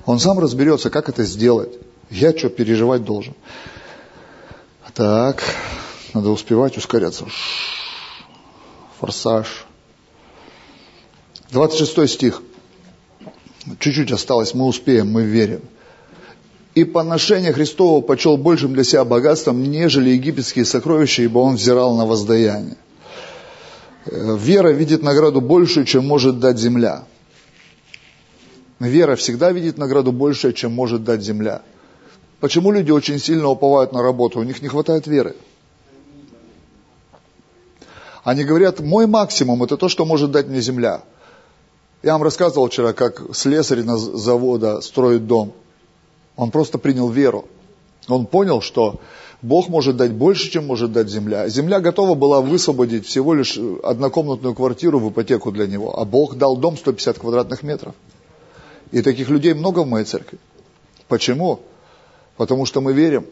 Он 0.06 0.18
сам 0.18 0.38
разберется, 0.38 0.90
как 0.90 1.09
это 1.09 1.24
сделать. 1.24 1.78
Я 2.10 2.36
что, 2.36 2.48
переживать 2.48 3.04
должен? 3.04 3.34
Так, 4.94 5.42
надо 6.12 6.30
успевать 6.30 6.76
ускоряться. 6.76 7.26
Форсаж. 8.98 9.64
26 11.50 12.10
стих. 12.10 12.42
Чуть-чуть 13.78 14.12
осталось, 14.12 14.54
мы 14.54 14.66
успеем, 14.66 15.10
мы 15.10 15.22
верим. 15.22 15.62
И 16.74 16.85
поношение 16.85 17.53
Христова 17.53 18.01
почел 18.01 18.39
большим 18.39 18.73
для 18.73 18.85
себя 18.85 19.05
богатством, 19.05 19.62
нежели 19.62 20.11
египетские 20.11 20.65
сокровища, 20.65 21.23
ибо 21.23 21.40
он 21.40 21.57
взирал 21.57 21.97
на 21.97 22.07
воздаяние. 22.07 22.77
Э, 24.07 24.36
вера 24.39 24.70
видит 24.70 25.03
награду 25.03 25.40
большую, 25.40 25.85
чем 25.85 26.07
может 26.07 26.40
дать 26.40 26.59
земля. 26.59 27.05
Вера 28.81 29.16
всегда 29.16 29.53
видит 29.53 29.77
награду 29.77 30.12
большую, 30.12 30.55
чем 30.55 30.73
может 30.73 31.05
дать 31.05 31.23
земля. 31.23 31.62
Почему 32.40 32.73
люди 32.73 32.90
очень 32.90 33.19
сильно 33.19 33.49
уповают 33.49 33.93
на 33.93 34.03
работу? 34.03 34.40
У 34.40 34.43
них 34.43 34.62
не 34.62 34.69
хватает 34.69 35.07
веры. 35.07 35.36
Они 38.24 38.44
говорят, 38.44 38.81
мой 38.81 39.07
максимум 39.07 39.62
это 39.62 39.77
то, 39.77 39.89
что 39.89 40.05
может 40.05 40.31
дать 40.31 40.49
мне 40.49 40.61
земля. 40.61 41.03
Я 42.03 42.15
вам 42.15 42.23
рассказывал 42.23 42.69
вчера, 42.69 42.93
как 42.93 43.23
слесарь 43.35 43.82
на 43.82 43.97
завода 43.97 44.81
строит 44.81 45.27
дом. 45.27 45.53
Он 46.36 46.50
просто 46.50 46.78
принял 46.78 47.09
веру. 47.09 47.46
Он 48.09 48.26
понял, 48.26 48.60
что 48.60 49.00
Бог 49.42 49.68
может 49.68 49.96
дать 49.96 50.12
больше, 50.12 50.50
чем 50.50 50.66
может 50.66 50.92
дать 50.92 51.09
земля. 51.09 51.48
Земля 51.48 51.80
готова 51.80 52.14
была 52.14 52.40
высвободить 52.40 53.06
всего 53.06 53.34
лишь 53.34 53.59
однокомнатную 53.82 54.54
квартиру 54.54 54.98
в 54.98 55.10
ипотеку 55.10 55.50
для 55.52 55.66
него, 55.66 55.98
а 55.98 56.04
Бог 56.04 56.36
дал 56.36 56.56
дом 56.56 56.76
150 56.76 57.18
квадратных 57.18 57.62
метров. 57.62 57.94
И 58.92 59.02
таких 59.02 59.28
людей 59.28 59.54
много 59.54 59.80
в 59.80 59.88
моей 59.88 60.04
церкви. 60.04 60.38
Почему? 61.09 61.60
Потому 62.36 62.66
что 62.66 62.80
мы 62.80 62.92
верим. 62.92 63.26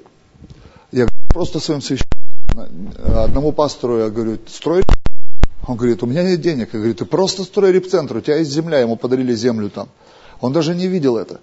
Я 0.93 1.07
просто 1.29 1.61
своим 1.61 1.81
священникам, 1.81 2.93
одному 3.05 3.53
пастору 3.53 3.99
я 3.99 4.11
говорю, 4.11 4.39
строй 4.47 4.83
он 5.67 5.77
говорит, 5.77 6.03
у 6.03 6.07
меня 6.07 6.23
нет 6.23 6.41
денег. 6.41 6.71
Я 6.73 6.79
говорю, 6.79 6.95
ты 6.95 7.05
просто 7.05 7.45
строй 7.45 7.73
репцентр, 7.73 8.17
у 8.17 8.21
тебя 8.21 8.37
есть 8.37 8.51
земля, 8.51 8.81
ему 8.81 8.97
подарили 8.97 9.35
землю 9.35 9.71
там. 9.71 9.89
Он 10.41 10.53
даже 10.53 10.75
не 10.75 10.89
видел 10.89 11.17
это. 11.17 11.41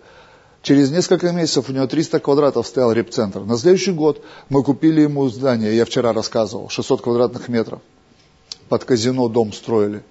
Через 0.62 0.92
несколько 0.92 1.32
месяцев 1.32 1.70
у 1.70 1.72
него 1.72 1.88
300 1.88 2.20
квадратов 2.20 2.68
стоял 2.68 2.92
репцентр. 2.92 3.42
На 3.42 3.58
следующий 3.58 3.92
год 3.92 4.24
мы 4.50 4.64
купили 4.64 5.02
ему 5.02 5.28
здание, 5.30 5.76
я 5.76 5.86
вчера 5.86 6.14
рассказывал, 6.14 6.70
600 6.70 7.02
квадратных 7.02 7.48
метров. 7.48 7.80
Под 8.70 8.84
казино 8.84 9.30
дом 9.30 9.54
строили. 9.54 10.04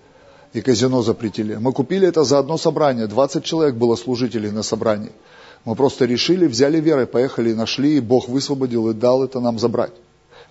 И 0.53 0.63
казино 0.63 1.03
запретили. 1.03 1.57
Мы 1.57 1.73
купили 1.73 2.09
это 2.09 2.25
за 2.25 2.39
одно 2.39 2.57
собрание. 2.57 3.07
20 3.07 3.45
человек 3.45 3.75
было 3.75 3.97
служителей 3.97 4.51
на 4.51 4.63
собрании. 4.63 5.13
Мы 5.67 5.75
просто 5.75 6.07
решили, 6.07 6.47
взяли 6.47 6.81
верой, 6.81 7.07
поехали 7.07 7.51
и 7.51 7.55
нашли, 7.55 7.97
и 7.97 8.01
Бог 8.01 8.29
высвободил 8.29 8.89
и 8.89 8.95
дал 8.95 9.25
это 9.25 9.41
нам 9.41 9.59
забрать. 9.59 9.93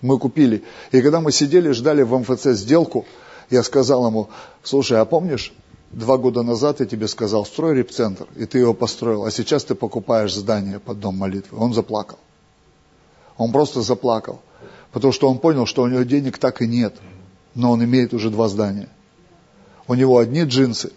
Мы 0.02 0.20
купили. 0.20 0.64
И 0.92 1.02
когда 1.02 1.22
мы 1.22 1.32
сидели, 1.32 1.72
ждали 1.72 2.04
в 2.04 2.16
МФЦ 2.16 2.50
сделку, 2.50 3.06
я 3.50 3.64
сказал 3.64 4.06
ему, 4.06 4.30
слушай, 4.62 5.00
а 5.00 5.06
помнишь, 5.06 5.54
Два 5.96 6.18
года 6.18 6.44
назад 6.44 6.82
я 6.82 6.86
тебе 6.86 7.08
сказал, 7.08 7.46
строй 7.46 7.74
репцентр, 7.74 8.28
и 8.36 8.46
ты 8.46 8.60
его 8.60 8.74
построил, 8.74 9.24
а 9.24 9.32
сейчас 9.32 9.64
ты 9.64 9.76
покупаешь 9.76 10.36
здание 10.36 10.78
под 10.78 11.00
дом 11.00 11.16
молитвы. 11.16 11.58
Он 11.58 11.74
заплакал. 11.74 12.20
Он 13.38 13.54
просто 13.54 13.82
заплакал, 13.82 14.42
потому 14.92 15.14
что 15.14 15.30
он 15.30 15.40
понял, 15.40 15.66
что 15.66 15.84
у 15.84 15.88
него 15.88 16.04
денег 16.04 16.38
так 16.38 16.62
и 16.62 16.68
нет, 16.68 16.96
но 17.54 17.72
он 17.72 17.82
имеет 17.82 18.14
уже 18.14 18.30
два 18.30 18.50
здания. 18.50 18.90
У 19.88 19.94
него 19.94 20.18
одни 20.18 20.44
джинсы, 20.44 20.92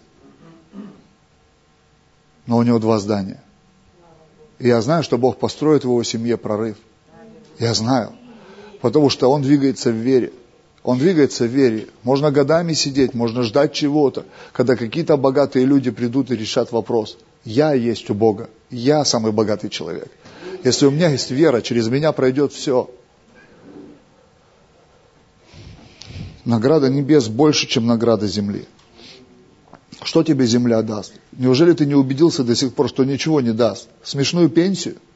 но 2.45 2.57
у 2.57 2.63
него 2.63 2.77
два 2.79 2.99
здания. 2.99 3.41
И 4.57 4.67
я 4.67 4.81
знаю, 4.81 5.03
что 5.03 5.17
Бог 5.17 5.37
построит 5.37 5.83
в 5.83 5.87
его 5.87 6.03
семье 6.03 6.35
прорыв. 6.35 6.75
Я 7.57 7.73
знаю. 7.73 8.11
Потому 8.81 9.09
что 9.09 9.31
он 9.31 9.43
двигается 9.43 9.91
в 9.91 9.95
вере. 9.95 10.33
Он 10.89 10.97
двигается 10.97 11.43
в 11.43 11.49
вере. 11.49 11.85
Можно 12.01 12.31
годами 12.31 12.73
сидеть, 12.73 13.13
можно 13.13 13.43
ждать 13.43 13.73
чего-то, 13.73 14.25
когда 14.51 14.75
какие-то 14.75 15.17
богатые 15.17 15.67
люди 15.67 15.91
придут 15.91 16.31
и 16.31 16.35
решат 16.35 16.71
вопрос. 16.71 17.15
Я 17.45 17.73
есть 17.73 18.09
у 18.09 18.15
Бога. 18.15 18.49
Я 18.71 19.05
самый 19.05 19.31
богатый 19.31 19.69
человек. 19.69 20.09
Если 20.63 20.87
у 20.87 20.89
меня 20.89 21.09
есть 21.09 21.29
вера, 21.29 21.61
через 21.61 21.89
меня 21.89 22.11
пройдет 22.11 22.53
все. 22.53 22.89
Награда 26.43 26.89
небес 26.89 27.27
больше, 27.27 27.67
чем 27.67 27.85
награда 27.85 28.25
земли. 28.25 28.65
Что 30.01 30.23
тебе 30.23 30.47
земля 30.47 30.81
даст? 30.81 31.13
Неужели 31.33 31.73
ты 31.73 31.85
не 31.85 31.93
убедился 31.93 32.43
до 32.43 32.55
сих 32.55 32.73
пор, 32.73 32.89
что 32.89 33.03
ничего 33.03 33.41
не 33.41 33.51
даст? 33.51 33.89
Смешную 34.01 34.49
пенсию– 34.49 34.95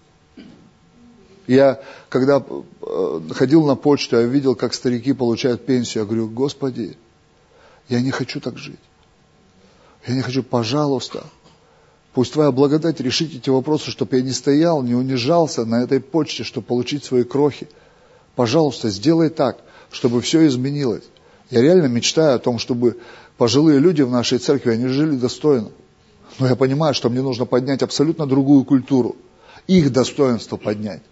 я, 1.47 1.81
когда 2.09 2.41
э, 2.81 3.19
ходил 3.31 3.65
на 3.65 3.75
почту, 3.75 4.17
я 4.17 4.23
видел, 4.23 4.55
как 4.55 4.73
старики 4.73 5.13
получают 5.13 5.65
пенсию. 5.65 6.03
Я 6.03 6.07
говорю, 6.07 6.29
Господи, 6.29 6.97
я 7.89 8.01
не 8.01 8.11
хочу 8.11 8.39
так 8.39 8.57
жить. 8.57 8.79
Я 10.07 10.15
не 10.15 10.21
хочу, 10.21 10.43
пожалуйста, 10.43 11.23
пусть 12.13 12.33
Твоя 12.33 12.51
благодать 12.51 12.99
решит 12.99 13.33
эти 13.33 13.49
вопросы, 13.49 13.91
чтобы 13.91 14.17
я 14.17 14.21
не 14.21 14.31
стоял, 14.31 14.81
не 14.83 14.95
унижался 14.95 15.65
на 15.65 15.83
этой 15.83 15.99
почте, 15.99 16.43
чтобы 16.43 16.67
получить 16.67 17.03
свои 17.03 17.23
крохи. 17.23 17.67
Пожалуйста, 18.35 18.89
сделай 18.89 19.29
так, 19.29 19.59
чтобы 19.91 20.21
все 20.21 20.47
изменилось. 20.47 21.03
Я 21.49 21.61
реально 21.61 21.87
мечтаю 21.87 22.35
о 22.35 22.39
том, 22.39 22.57
чтобы 22.57 22.97
пожилые 23.37 23.79
люди 23.79 24.01
в 24.01 24.09
нашей 24.09 24.39
церкви, 24.39 24.71
они 24.71 24.87
жили 24.87 25.15
достойно. 25.17 25.69
Но 26.39 26.47
я 26.47 26.55
понимаю, 26.55 26.93
что 26.93 27.09
мне 27.09 27.21
нужно 27.21 27.45
поднять 27.45 27.83
абсолютно 27.83 28.25
другую 28.25 28.63
культуру. 28.63 29.15
Их 29.67 29.91
достоинство 29.91 30.57
поднять 30.57 31.03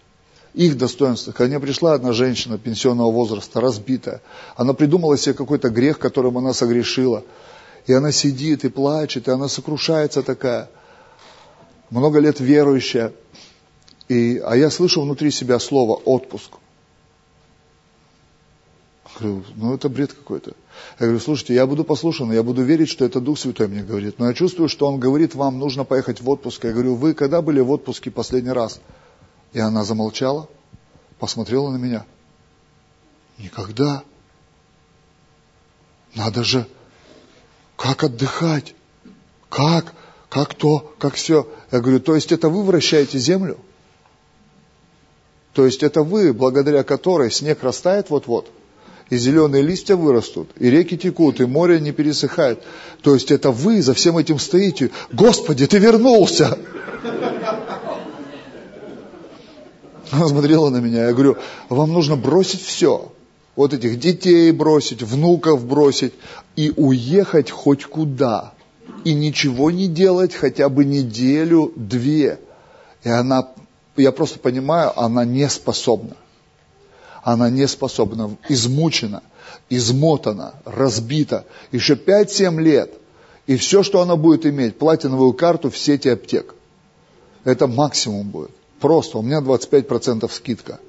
их 0.54 0.78
достоинствах. 0.78 1.36
Ко 1.36 1.46
мне 1.46 1.60
пришла 1.60 1.94
одна 1.94 2.14
женщина 2.14 2.58
пенсионного 2.58 3.12
возраста, 3.12 3.62
разбитая. 3.62 4.22
Она 4.56 4.74
придумала 4.74 5.18
себе 5.18 5.34
какой-то 5.34 5.70
грех, 5.70 6.00
которым 6.00 6.38
она 6.38 6.54
согрешила. 6.54 7.24
И 7.88 7.94
она 7.94 8.12
сидит 8.12 8.66
и 8.66 8.70
плачет, 8.70 9.28
и 9.28 9.32
она 9.32 9.48
сокрушается 9.48 10.24
такая. 10.24 10.70
Много 11.90 12.20
лет 12.20 12.40
верующая. 12.40 13.14
И, 14.08 14.42
а 14.46 14.56
я 14.56 14.70
слышу 14.70 15.02
внутри 15.02 15.32
себя 15.32 15.58
слово 15.60 15.96
«отпуск». 15.96 16.52
Говорю, 19.20 19.44
ну 19.56 19.74
это 19.74 19.88
бред 19.90 20.14
какой-то. 20.14 20.54
Я 21.00 21.06
говорю, 21.08 21.20
слушайте, 21.20 21.54
я 21.54 21.68
буду 21.68 21.84
послушан, 21.84 22.32
я 22.32 22.44
буду 22.44 22.64
верить, 22.64 22.90
что 22.90 23.06
это 23.06 23.20
Дух 23.20 23.38
Святой 23.38 23.68
мне 23.68 23.84
говорит. 23.84 24.20
Но 24.20 24.28
я 24.28 24.34
чувствую, 24.34 24.70
что 24.70 24.88
Он 24.88 25.00
говорит, 25.00 25.36
вам 25.36 25.60
нужно 25.60 25.84
поехать 25.84 26.22
в 26.22 26.30
отпуск. 26.30 26.64
Я 26.64 26.72
говорю, 26.72 26.96
вы 26.96 27.14
когда 27.14 27.42
были 27.42 27.60
в 27.60 27.72
отпуске 27.72 28.10
последний 28.10 28.52
раз? 28.52 28.80
И 29.54 29.60
она 29.60 29.84
замолчала, 29.84 30.48
посмотрела 31.20 31.70
на 31.72 31.78
меня. 31.78 32.06
Никогда. 33.38 34.04
Надо 36.16 36.44
же, 36.44 36.68
как 37.76 38.04
отдыхать? 38.04 38.76
Как? 39.50 39.94
Как 40.30 40.54
то? 40.54 40.94
Как 41.00 41.16
все? 41.16 41.48
Я 41.72 41.80
говорю, 41.80 42.00
то 42.00 42.16
есть 42.16 42.32
это 42.32 42.50
вы 42.50 42.64
вращаете 42.64 43.18
землю? 43.18 43.60
То 45.54 45.66
есть 45.66 45.84
это 45.84 46.04
вы, 46.04 46.34
благодаря 46.34 46.84
которой 46.84 47.32
снег 47.32 47.62
растает 47.64 48.10
вот-вот, 48.10 48.50
и 49.10 49.18
зеленые 49.18 49.64
листья 49.64 49.98
вырастут, 49.98 50.50
и 50.58 50.70
реки 50.70 50.98
текут, 50.98 51.42
и 51.42 51.46
море 51.46 51.82
не 51.82 51.92
пересыхает. 51.92 52.64
То 53.02 53.14
есть 53.14 53.32
это 53.32 53.52
вы 53.52 53.82
за 53.82 53.94
всем 53.94 54.18
этим 54.18 54.40
стоите. 54.40 54.92
Господи, 55.12 55.68
ты 55.68 55.78
вернулся! 55.80 56.58
Она 60.12 60.28
смотрела 60.28 60.70
на 60.70 60.78
меня, 60.78 61.06
я 61.06 61.14
говорю, 61.14 61.38
вам 61.70 61.94
нужно 61.94 62.18
бросить 62.18 62.62
все. 62.62 63.12
Вот 63.56 63.74
этих 63.74 64.00
детей 64.00 64.52
бросить, 64.52 65.02
внуков 65.02 65.66
бросить 65.66 66.14
и 66.56 66.74
уехать 66.76 67.50
хоть 67.50 67.86
куда. 67.86 68.54
И 69.06 69.14
ничего 69.14 69.72
не 69.72 69.88
делать 69.88 70.34
хотя 70.34 70.68
бы 70.70 70.84
неделю-две. 70.86 72.40
И 73.04 73.10
она, 73.10 73.50
я 73.96 74.12
просто 74.12 74.40
понимаю, 74.40 74.98
она 75.00 75.24
не 75.26 75.48
способна. 75.50 76.18
Она 77.24 77.50
не 77.50 77.68
способна, 77.68 78.36
измучена, 78.50 79.24
измотана, 79.70 80.56
разбита. 80.66 81.46
Еще 81.72 81.94
5-7 81.96 82.60
лет. 82.62 82.92
И 83.48 83.56
все, 83.58 83.84
что 83.84 84.02
она 84.02 84.16
будет 84.16 84.46
иметь, 84.46 84.78
платиновую 84.78 85.34
карту 85.34 85.70
в 85.70 85.78
сети 85.78 86.10
аптек. 86.10 86.54
Это 87.44 87.68
максимум 87.68 88.30
будет. 88.30 88.52
Просто, 88.82 89.20
у 89.20 89.22
меня 89.22 89.40
25% 89.40 90.30
скидка. 90.34 90.80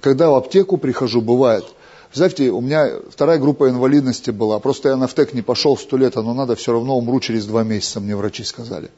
Когда 0.00 0.30
в 0.30 0.34
аптеку 0.34 0.76
прихожу, 0.76 1.22
бывает, 1.22 1.64
Представьте, 2.08 2.50
у 2.50 2.60
меня 2.60 2.92
вторая 3.10 3.38
группа 3.38 3.68
инвалидности 3.68 4.30
была. 4.30 4.58
Просто 4.58 4.90
я 4.90 4.96
на 4.96 5.06
ВТЭК 5.06 5.34
не 5.34 5.42
пошел 5.42 5.76
сто 5.76 5.96
лет, 5.96 6.14
но 6.14 6.32
надо, 6.32 6.54
все 6.54 6.72
равно 6.72 6.96
умру 6.96 7.20
через 7.20 7.46
два 7.46 7.62
месяца, 7.62 8.00
мне 8.00 8.16
врачи 8.16 8.44
сказали. 8.44 8.90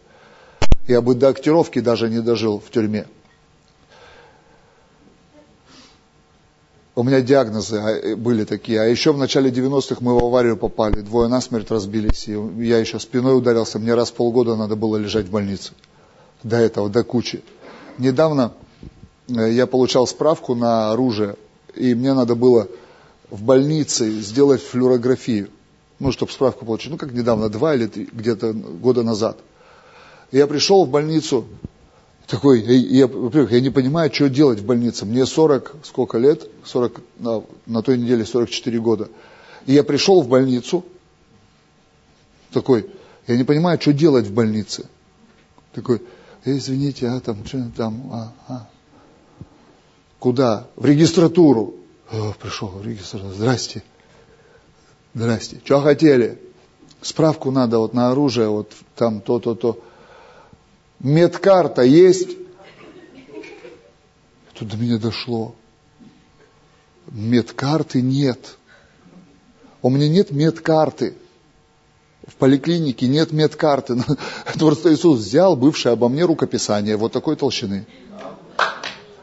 Я 0.86 1.00
бы 1.00 1.14
до 1.14 1.28
актировки 1.28 1.80
даже 1.80 2.10
не 2.10 2.20
дожил 2.20 2.60
в 2.64 2.70
тюрьме. 2.70 3.06
У 6.94 7.02
меня 7.02 7.20
диагнозы 7.20 7.78
а, 7.78 8.16
были 8.16 8.44
такие. 8.44 8.80
А 8.80 8.84
еще 8.84 9.12
в 9.12 9.18
начале 9.18 9.50
90-х 9.50 9.96
мы 10.00 10.14
в 10.14 10.24
аварию 10.24 10.56
попали. 10.56 11.00
Двое 11.00 11.28
насмерть 11.28 11.70
разбились. 11.70 12.28
И 12.28 12.32
я 12.64 12.78
еще 12.78 13.00
спиной 13.00 13.36
ударился. 13.36 13.78
Мне 13.78 13.94
раз 13.94 14.10
в 14.10 14.14
полгода 14.14 14.54
надо 14.54 14.76
было 14.76 14.96
лежать 14.96 15.26
в 15.26 15.30
больнице. 15.30 15.72
До 16.42 16.56
этого, 16.56 16.88
до 16.88 17.02
кучи 17.04 17.42
недавно 17.98 18.52
э, 19.28 19.52
я 19.52 19.66
получал 19.66 20.06
справку 20.06 20.54
на 20.54 20.92
оружие, 20.92 21.36
и 21.74 21.94
мне 21.94 22.14
надо 22.14 22.34
было 22.34 22.68
в 23.30 23.42
больнице 23.42 24.10
сделать 24.20 24.62
флюорографию, 24.62 25.50
ну, 25.98 26.12
чтобы 26.12 26.32
справку 26.32 26.64
получить. 26.64 26.90
Ну, 26.90 26.96
как 26.96 27.12
недавно, 27.12 27.48
два 27.48 27.74
или 27.74 27.86
три, 27.86 28.08
где-то 28.10 28.52
года 28.52 29.02
назад. 29.02 29.38
Я 30.32 30.46
пришел 30.46 30.84
в 30.84 30.90
больницу, 30.90 31.46
такой, 32.26 32.60
я, 32.60 33.06
во-первых, 33.06 33.52
я 33.52 33.60
не 33.60 33.70
понимаю, 33.70 34.12
что 34.12 34.28
делать 34.28 34.60
в 34.60 34.66
больнице. 34.66 35.06
Мне 35.06 35.24
40, 35.24 35.76
сколько 35.82 36.18
лет? 36.18 36.46
40, 36.64 37.00
на, 37.18 37.42
на 37.66 37.82
той 37.82 37.98
неделе 37.98 38.24
44 38.24 38.78
года. 38.80 39.08
И 39.66 39.72
я 39.72 39.82
пришел 39.82 40.20
в 40.20 40.28
больницу, 40.28 40.84
такой, 42.52 42.90
я 43.26 43.36
не 43.36 43.44
понимаю, 43.44 43.80
что 43.80 43.92
делать 43.92 44.26
в 44.26 44.32
больнице. 44.32 44.86
Такой, 45.72 46.02
извините, 46.44 47.08
а 47.08 47.20
там, 47.20 47.44
что 47.44 47.70
там, 47.76 48.10
а, 48.12 48.32
а. 48.48 48.68
Куда? 50.18 50.66
В 50.76 50.84
регистратуру. 50.84 51.74
О, 52.10 52.32
пришел 52.40 52.68
в 52.68 52.84
регистратуру. 52.84 53.32
Здрасте. 53.34 53.82
Здрасте. 55.14 55.60
Что 55.64 55.80
хотели? 55.80 56.40
Справку 57.00 57.50
надо 57.50 57.78
вот 57.78 57.94
на 57.94 58.10
оружие, 58.10 58.48
вот 58.48 58.72
там 58.96 59.20
то-то-то. 59.20 59.78
Медкарта 61.00 61.82
есть? 61.82 62.36
Тут 64.54 64.68
до 64.68 64.76
меня 64.76 64.98
дошло. 64.98 65.54
Медкарты 67.06 68.02
нет. 68.02 68.56
У 69.80 69.90
меня 69.90 70.08
нет 70.08 70.32
медкарты. 70.32 71.14
Поликлинике 72.38 73.08
нет 73.08 73.32
медкарты. 73.32 73.94
Это 74.46 74.58
просто 74.58 74.92
Иисус 74.92 75.20
взял 75.20 75.56
бывшее 75.56 75.92
обо 75.92 76.08
мне 76.08 76.24
рукописание 76.24 76.96
вот 76.96 77.12
такой 77.12 77.36
толщины. 77.36 77.86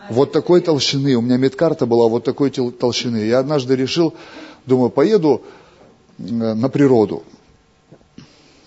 Вот 0.10 0.32
такой 0.32 0.62
толщины. 0.62 1.16
У 1.16 1.22
меня 1.22 1.38
медкарта 1.38 1.86
была 1.86 2.08
вот 2.08 2.24
такой 2.24 2.52
толщины. 2.52 3.18
Я 3.18 3.40
однажды 3.40 3.76
решил, 3.76 4.14
думаю, 4.66 4.90
поеду 4.90 5.42
э, 6.18 6.24
на 6.24 6.70
природу. 6.70 7.24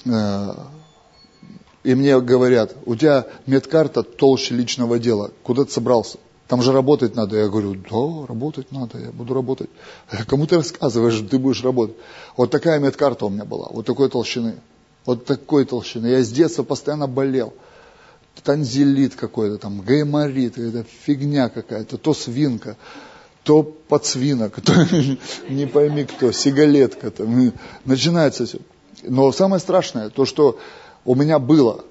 Э, 0.04 0.54
и 1.84 1.94
мне 1.94 2.20
говорят, 2.20 2.74
у 2.86 2.96
тебя 2.96 3.26
медкарта 3.46 4.02
толще 4.02 4.54
личного 4.54 4.98
дела. 4.98 5.30
Куда 5.42 5.64
ты 5.64 5.70
собрался? 5.70 6.18
Там 6.48 6.62
же 6.62 6.72
работать 6.72 7.14
надо. 7.14 7.36
Я 7.36 7.48
говорю, 7.48 7.74
да, 7.74 8.26
работать 8.26 8.72
надо, 8.72 8.98
я 8.98 9.12
буду 9.12 9.34
работать. 9.34 9.68
Кому 10.26 10.46
ты 10.46 10.56
рассказываешь, 10.56 11.22
ты 11.30 11.38
будешь 11.38 11.62
работать. 11.62 11.96
Вот 12.36 12.50
такая 12.50 12.80
медкарта 12.80 13.26
у 13.26 13.28
меня 13.28 13.44
была, 13.44 13.68
вот 13.70 13.84
такой 13.84 14.08
толщины. 14.08 14.54
Вот 15.04 15.26
такой 15.26 15.66
толщины. 15.66 16.06
Я 16.06 16.22
с 16.22 16.30
детства 16.30 16.62
постоянно 16.62 17.06
болел. 17.06 17.52
Танзелит 18.42 19.14
какой-то 19.14 19.58
там, 19.58 19.80
гайморит, 19.80 20.58
это 20.58 20.84
фигня 21.04 21.48
какая-то, 21.48 21.98
то 21.98 22.14
свинка, 22.14 22.76
то 23.42 23.62
подсвинок, 23.62 24.60
то 24.64 24.72
не 25.50 25.66
пойми 25.66 26.04
кто, 26.04 26.32
сигалетка. 26.32 27.10
Там. 27.10 27.52
Начинается 27.84 28.46
все. 28.46 28.58
Но 29.02 29.32
самое 29.32 29.60
страшное, 29.60 30.08
то, 30.08 30.24
что 30.24 30.58
у 31.04 31.14
меня 31.14 31.38
было, 31.38 31.84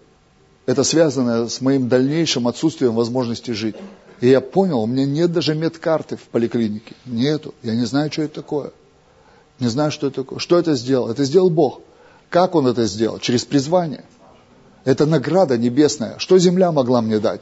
это 0.68 0.84
связано 0.84 1.48
с 1.48 1.61
моим 1.61 1.88
дальнейшим 1.88 2.48
отсутствием 2.48 2.94
возможности 2.94 3.52
жить. 3.52 3.77
И 4.19 4.27
я 4.27 4.41
понял, 4.41 4.81
у 4.81 4.85
меня 4.85 5.06
нет 5.06 5.31
даже 5.31 5.56
медкарты 5.56 6.18
в 6.18 6.23
поликлинике. 6.23 6.94
Нету. 7.06 7.56
Я 7.64 7.73
не 7.73 7.85
знаю, 7.85 8.11
что 8.11 8.23
это 8.23 8.35
такое. 8.35 8.72
Не 9.60 9.69
знаю, 9.69 9.91
что 9.91 10.07
это 10.07 10.18
такое. 10.23 10.39
Что 10.39 10.60
это 10.60 10.76
сделал? 10.76 11.10
Это 11.10 11.23
сделал 11.23 11.49
Бог. 11.49 11.81
Как 12.30 12.53
Он 12.53 12.68
это 12.68 12.85
сделал? 12.85 13.18
Через 13.19 13.45
призвание. 13.45 14.03
Это 14.84 15.06
награда 15.06 15.57
небесная. 15.57 16.19
Что 16.19 16.38
земля 16.38 16.73
могла 16.73 17.02
мне 17.02 17.19
дать? 17.19 17.41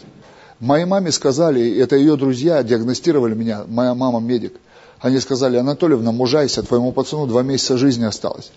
Моей 0.59 0.85
маме 0.85 1.11
сказали, 1.11 1.77
это 1.79 1.95
ее 1.95 2.17
друзья 2.17 2.61
диагностировали 2.61 3.33
меня, 3.33 3.65
моя 3.67 3.93
мама 3.95 4.19
медик. 4.19 4.53
Они 4.99 5.19
сказали, 5.19 5.57
Анатольевна, 5.57 6.11
мужайся, 6.11 6.61
твоему 6.63 6.91
пацану 6.91 7.25
два 7.25 7.41
месяца 7.41 7.77
жизни 7.77 8.05
осталось. 8.05 8.51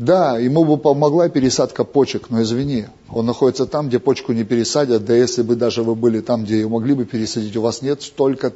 Да, 0.00 0.38
ему 0.38 0.64
бы 0.64 0.78
помогла 0.78 1.28
пересадка 1.28 1.84
почек, 1.84 2.30
но 2.30 2.40
извини, 2.40 2.86
он 3.10 3.26
находится 3.26 3.66
там, 3.66 3.88
где 3.88 3.98
почку 3.98 4.32
не 4.32 4.44
пересадят, 4.44 5.04
да 5.04 5.14
если 5.14 5.42
бы 5.42 5.56
даже 5.56 5.82
вы 5.82 5.94
были 5.94 6.20
там, 6.20 6.44
где 6.44 6.54
ее 6.54 6.70
могли 6.70 6.94
бы 6.94 7.04
пересадить, 7.04 7.54
у 7.58 7.60
вас 7.60 7.82
нет 7.82 8.00
столько 8.00 8.54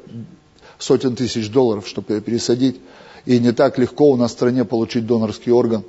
сотен 0.78 1.16
тысяч 1.16 1.50
долларов, 1.50 1.86
чтобы 1.86 2.14
ее 2.14 2.22
пересадить, 2.22 2.80
и 3.26 3.38
не 3.38 3.52
так 3.52 3.76
легко 3.76 4.10
у 4.10 4.16
нас 4.16 4.30
в 4.30 4.34
стране 4.34 4.64
получить 4.64 5.06
донорский 5.06 5.52
орган. 5.52 5.84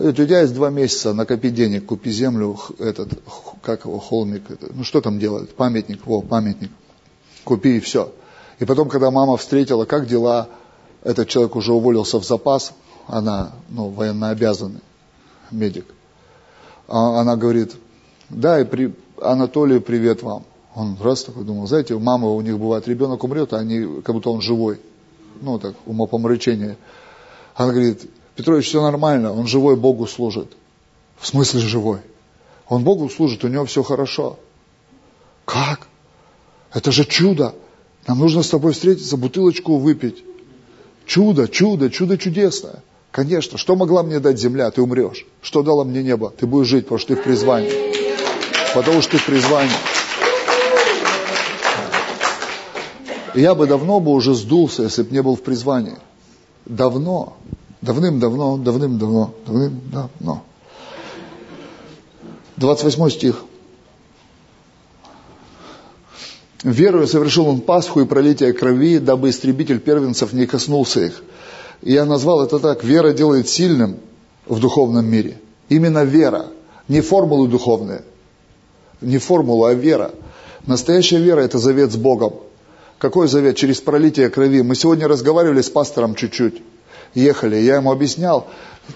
у 0.00 0.10
тебя 0.10 0.40
есть 0.40 0.54
два 0.54 0.70
месяца, 0.70 1.14
накопи 1.14 1.50
денег, 1.50 1.86
купи 1.86 2.10
землю, 2.10 2.58
этот, 2.80 3.10
как 3.62 3.84
его, 3.84 4.00
холмик, 4.00 4.42
ну 4.74 4.82
что 4.82 5.00
там 5.00 5.20
делать, 5.20 5.54
памятник, 5.54 6.04
во, 6.04 6.20
памятник, 6.20 6.72
купи 7.44 7.76
и 7.76 7.80
все. 7.80 8.12
И 8.58 8.64
потом, 8.64 8.88
когда 8.88 9.12
мама 9.12 9.36
встретила, 9.36 9.84
как 9.84 10.08
дела, 10.08 10.48
этот 11.04 11.28
человек 11.28 11.54
уже 11.54 11.72
уволился 11.72 12.18
в 12.18 12.24
запас, 12.24 12.72
она 13.10 13.52
ну, 13.68 13.88
военнообязанный 13.88 14.80
медик. 15.50 15.86
А 16.88 17.20
она 17.20 17.36
говорит, 17.36 17.74
да, 18.28 18.60
и 18.60 18.64
при, 18.64 18.94
Анатолию 19.20 19.82
привет 19.82 20.22
вам. 20.22 20.44
Он 20.74 20.96
раз 21.00 21.24
такой 21.24 21.44
думал, 21.44 21.66
знаете, 21.66 21.98
мамы 21.98 22.34
у 22.34 22.40
них 22.40 22.58
бывает, 22.58 22.86
ребенок 22.86 23.24
умрет, 23.24 23.52
а 23.52 23.58
они, 23.58 24.00
как 24.02 24.14
будто 24.14 24.30
он 24.30 24.40
живой. 24.40 24.80
Ну, 25.40 25.58
так, 25.58 25.74
умопомрачение. 25.86 26.76
Она 27.56 27.72
говорит, 27.72 28.08
Петрович, 28.36 28.66
все 28.66 28.80
нормально, 28.80 29.32
он 29.32 29.46
живой, 29.48 29.76
Богу 29.76 30.06
служит. 30.06 30.52
В 31.18 31.26
смысле 31.26 31.60
живой? 31.60 31.98
Он 32.68 32.84
Богу 32.84 33.10
служит, 33.10 33.44
у 33.44 33.48
него 33.48 33.64
все 33.64 33.82
хорошо. 33.82 34.38
Как? 35.44 35.88
Это 36.72 36.92
же 36.92 37.04
чудо. 37.04 37.54
Нам 38.06 38.20
нужно 38.20 38.44
с 38.44 38.48
тобой 38.48 38.72
встретиться, 38.72 39.16
бутылочку 39.16 39.78
выпить. 39.78 40.24
Чудо, 41.04 41.48
чудо, 41.48 41.90
чудо 41.90 42.16
чудесное. 42.16 42.84
Конечно, 43.10 43.58
что 43.58 43.74
могла 43.74 44.02
мне 44.02 44.20
дать 44.20 44.38
земля? 44.38 44.70
Ты 44.70 44.82
умрешь. 44.82 45.26
Что 45.42 45.62
дало 45.62 45.84
мне 45.84 46.02
небо? 46.02 46.32
Ты 46.36 46.46
будешь 46.46 46.68
жить, 46.68 46.84
потому 46.84 46.98
что 46.98 47.14
ты 47.14 47.20
в 47.20 47.24
призвании. 47.24 47.72
Потому 48.74 49.02
что 49.02 49.12
ты 49.12 49.18
в 49.18 49.26
призвании. 49.26 49.70
я 53.34 53.54
бы 53.54 53.66
давно 53.66 54.00
бы 54.00 54.12
уже 54.12 54.34
сдулся, 54.34 54.82
если 54.82 55.02
бы 55.02 55.12
не 55.12 55.22
был 55.22 55.36
в 55.36 55.42
призвании. 55.42 55.96
Давно. 56.66 57.36
Давным-давно, 57.80 58.58
давным-давно, 58.58 59.34
давным-давно. 59.46 60.44
28 62.56 63.10
стих. 63.10 63.44
Верую 66.62 67.06
совершил 67.06 67.48
он 67.48 67.62
Пасху 67.62 68.02
и 68.02 68.04
пролитие 68.04 68.52
крови, 68.52 68.98
дабы 68.98 69.30
истребитель 69.30 69.80
первенцев 69.80 70.34
не 70.34 70.46
коснулся 70.46 71.00
их. 71.00 71.22
И 71.82 71.92
я 71.92 72.04
назвал 72.04 72.42
это 72.42 72.58
так, 72.58 72.84
вера 72.84 73.12
делает 73.12 73.48
сильным 73.48 73.96
в 74.46 74.60
духовном 74.60 75.06
мире. 75.06 75.38
Именно 75.68 76.04
вера, 76.04 76.46
не 76.88 77.00
формулы 77.00 77.48
духовные, 77.48 78.02
не 79.00 79.18
формула, 79.18 79.70
а 79.70 79.74
вера. 79.74 80.10
Настоящая 80.66 81.18
вера– 81.18 81.40
это 81.42 81.58
завет 81.58 81.92
с 81.92 81.96
Богом. 81.96 82.34
Какой 82.98 83.28
завет? 83.28 83.56
Через 83.56 83.80
пролитие 83.80 84.28
крови. 84.28 84.62
Мы 84.62 84.74
сегодня 84.74 85.08
разговаривали 85.08 85.62
с 85.62 85.70
пастором 85.70 86.14
чуть-чуть, 86.14 86.60
ехали. 87.14 87.56
Я 87.56 87.76
ему 87.76 87.92
объяснял 87.92 88.46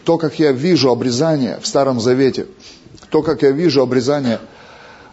то, 0.04 0.18
как 0.18 0.38
я 0.38 0.52
вижу 0.52 0.90
обрезание 0.90 1.58
в 1.62 1.66
Старом 1.66 2.00
Завете. 2.00 2.46
То, 3.08 3.22
как 3.22 3.42
я 3.42 3.50
вижу 3.50 3.80
обрезание. 3.80 4.40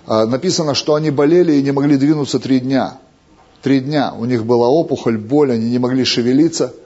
А, 0.07 0.25
написано, 0.25 0.73
что 0.73 0.95
они 0.95 1.09
болели 1.09 1.53
и 1.53 1.61
не 1.61 1.71
могли 1.71 1.95
двинуться 1.95 2.39
три 2.39 2.59
дня. 2.59 2.97
Три 3.61 3.79
дня. 3.79 4.13
У 4.17 4.25
них 4.25 4.43
была 4.43 4.67
опухоль, 4.67 5.17
боль, 5.17 5.53
они 5.53 5.69
не 5.69 5.79
могли 5.79 6.03
шевелиться– 6.03 6.73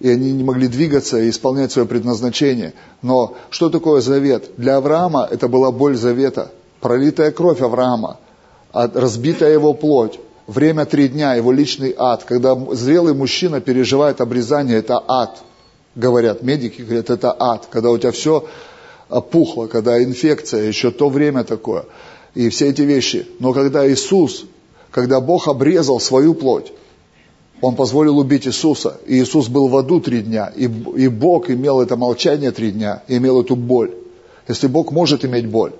и 0.00 0.08
они 0.08 0.32
не 0.32 0.44
могли 0.44 0.68
двигаться 0.68 1.18
и 1.18 1.30
исполнять 1.30 1.72
свое 1.72 1.86
предназначение. 1.86 2.74
Но 3.02 3.34
что 3.50 3.68
такое 3.68 4.00
завет? 4.00 4.50
Для 4.56 4.76
Авраама 4.76 5.26
это 5.30 5.48
была 5.48 5.72
боль 5.72 5.96
завета, 5.96 6.52
пролитая 6.80 7.32
кровь 7.32 7.60
Авраама, 7.60 8.18
разбитая 8.72 9.52
его 9.52 9.74
плоть, 9.74 10.20
время 10.46 10.84
три 10.86 11.08
дня, 11.08 11.34
его 11.34 11.52
личный 11.52 11.94
ад. 11.96 12.24
Когда 12.24 12.56
зрелый 12.72 13.14
мужчина 13.14 13.60
переживает 13.60 14.20
обрезание, 14.20 14.78
это 14.78 15.02
ад. 15.06 15.42
Говорят, 15.94 16.42
медики 16.42 16.82
говорят, 16.82 17.10
это 17.10 17.34
ад. 17.38 17.66
Когда 17.70 17.90
у 17.90 17.98
тебя 17.98 18.12
все 18.12 18.44
опухло, 19.08 19.66
когда 19.66 20.02
инфекция, 20.02 20.64
еще 20.68 20.90
то 20.90 21.08
время 21.08 21.42
такое. 21.42 21.84
И 22.34 22.50
все 22.50 22.68
эти 22.68 22.82
вещи. 22.82 23.26
Но 23.40 23.52
когда 23.52 23.90
Иисус, 23.90 24.44
когда 24.90 25.20
Бог 25.20 25.48
обрезал 25.48 25.98
свою 25.98 26.34
плоть, 26.34 26.72
он 27.60 27.74
позволил 27.76 28.18
убить 28.18 28.46
Иисуса. 28.46 28.98
И 29.06 29.20
Иисус 29.20 29.48
был 29.48 29.68
в 29.68 29.76
аду 29.76 30.00
три 30.00 30.22
дня. 30.22 30.52
И, 30.54 30.64
и 30.64 31.08
Бог 31.08 31.50
имел 31.50 31.80
это 31.80 31.96
молчание 31.96 32.50
три 32.50 32.70
дня, 32.70 33.02
имел 33.08 33.40
эту 33.40 33.56
боль. 33.56 33.94
Если 34.46 34.66
Бог 34.66 34.92
может 34.92 35.24
иметь 35.24 35.48
боль, 35.48 35.72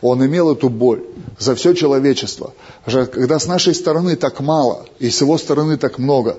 Он 0.00 0.24
имел 0.24 0.52
эту 0.52 0.68
боль 0.68 1.02
за 1.38 1.54
все 1.54 1.74
человечество. 1.74 2.54
Когда 2.84 3.38
с 3.38 3.46
нашей 3.46 3.74
стороны 3.74 4.16
так 4.16 4.40
мало, 4.40 4.86
и 4.98 5.10
с 5.10 5.20
его 5.20 5.38
стороны 5.38 5.76
так 5.76 5.98
много, 5.98 6.36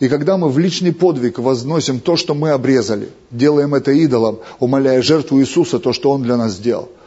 и 0.00 0.08
когда 0.08 0.36
мы 0.36 0.48
в 0.48 0.58
личный 0.58 0.92
подвиг 0.92 1.38
возносим 1.38 2.00
то, 2.00 2.16
что 2.16 2.34
мы 2.34 2.50
обрезали, 2.50 3.08
делаем 3.30 3.74
это 3.74 3.92
идолом, 3.92 4.38
умоляя 4.58 5.00
жертву 5.02 5.40
Иисуса, 5.40 5.78
то, 5.78 5.92
что 5.92 6.10
Он 6.10 6.22
для 6.22 6.36
нас 6.36 6.52
сделал– 6.52 6.88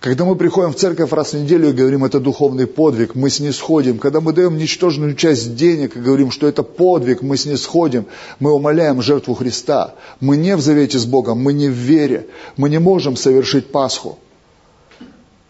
когда 0.00 0.24
мы 0.24 0.36
приходим 0.36 0.72
в 0.72 0.76
церковь 0.76 1.12
раз 1.12 1.32
в 1.32 1.38
неделю 1.38 1.70
и 1.70 1.72
говорим, 1.72 2.04
это 2.04 2.20
духовный 2.20 2.66
подвиг, 2.66 3.14
мы 3.14 3.30
снисходим. 3.30 3.98
Когда 3.98 4.20
мы 4.20 4.32
даем 4.32 4.56
ничтожную 4.56 5.14
часть 5.14 5.56
денег 5.56 5.96
и 5.96 6.00
говорим, 6.00 6.30
что 6.30 6.46
это 6.46 6.62
подвиг, 6.62 7.22
мы 7.22 7.36
снисходим, 7.36 8.06
мы 8.38 8.52
умоляем 8.52 9.02
жертву 9.02 9.34
Христа. 9.34 9.94
Мы 10.20 10.36
не 10.36 10.54
в 10.56 10.60
завете 10.60 10.98
с 10.98 11.06
Богом, 11.06 11.38
мы 11.38 11.52
не 11.52 11.68
в 11.68 11.72
вере. 11.72 12.26
Мы 12.56 12.68
не 12.68 12.78
можем 12.78 13.16
совершить 13.16 13.72
Пасху, 13.72 14.18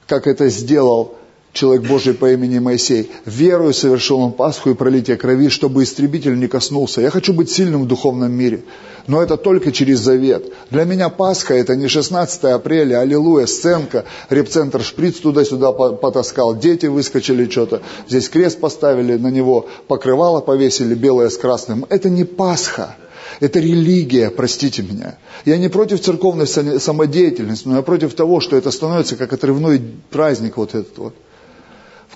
как 0.07 0.27
это 0.27 0.49
сделал 0.49 1.17
человек 1.57 1.89
Божий 1.89 2.15
по 2.15 2.31
имени 2.31 2.59
Моисей. 2.59 3.11
Верую 3.25 3.73
совершил 3.73 4.21
он 4.21 4.33
Пасху 4.33 4.71
и 4.71 4.75
пролитие 4.75 5.17
крови, 5.17 5.49
чтобы 5.49 5.83
истребитель 5.83 6.39
не 6.39 6.47
коснулся. 6.47 7.01
Я 7.01 7.11
хочу 7.11 7.33
быть 7.33 7.51
сильным 7.51 7.85
в 7.85 7.89
духовном 7.89 8.31
мире, 8.31 8.63
но 9.07 9.23
это 9.23 9.37
только 9.37 9.73
через 9.73 9.99
завет. 9.99 10.53
Для 10.71 10.85
меня 10.85 11.09
Пасха 11.09 11.55
это 11.55 11.75
не 11.75 11.89
16 11.89 12.45
апреля, 12.45 13.01
аллилуйя, 13.01 13.47
сценка, 13.47 14.05
репцентр 14.29 14.83
шприц 14.83 15.17
туда-сюда 15.17 15.73
потаскал, 15.73 16.55
дети 16.55 16.87
выскочили 16.87 17.49
что-то, 17.51 17.83
здесь 18.09 18.29
крест 18.29 18.61
поставили 18.61 19.17
на 19.17 19.29
него, 19.29 19.67
покрывало 19.89 20.41
повесили 20.41 20.95
белое 20.95 21.31
с 21.31 21.37
красным. 21.37 21.87
Это 21.89 22.11
не 22.11 22.25
Пасха. 22.25 22.97
Это 23.41 23.59
религия, 23.59 24.31
простите 24.31 24.83
меня. 24.83 25.19
Я 25.45 25.59
не 25.59 25.69
против 25.69 26.01
церковной 26.01 26.47
самодеятельности, 26.47 27.69
но 27.69 27.77
я 27.77 27.83
против 27.83 28.15
того, 28.15 28.41
что 28.41 28.57
это 28.57 28.71
становится 28.71 29.17
как 29.17 29.33
отрывной 29.33 29.83
праздник 30.11 30.57
вот 30.57 30.75
этот 30.75 30.97
вот 30.97 31.15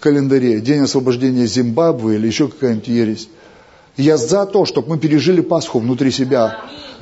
календаре. 0.00 0.60
День 0.60 0.80
освобождения 0.80 1.46
Зимбабве 1.46 2.16
или 2.16 2.26
еще 2.26 2.48
какая-нибудь 2.48 2.88
ересь. 2.88 3.28
Я 3.96 4.16
за 4.16 4.46
то, 4.46 4.64
чтобы 4.64 4.88
мы 4.88 4.98
пережили 4.98 5.40
Пасху 5.40 5.78
внутри 5.78 6.10
себя. 6.10 6.58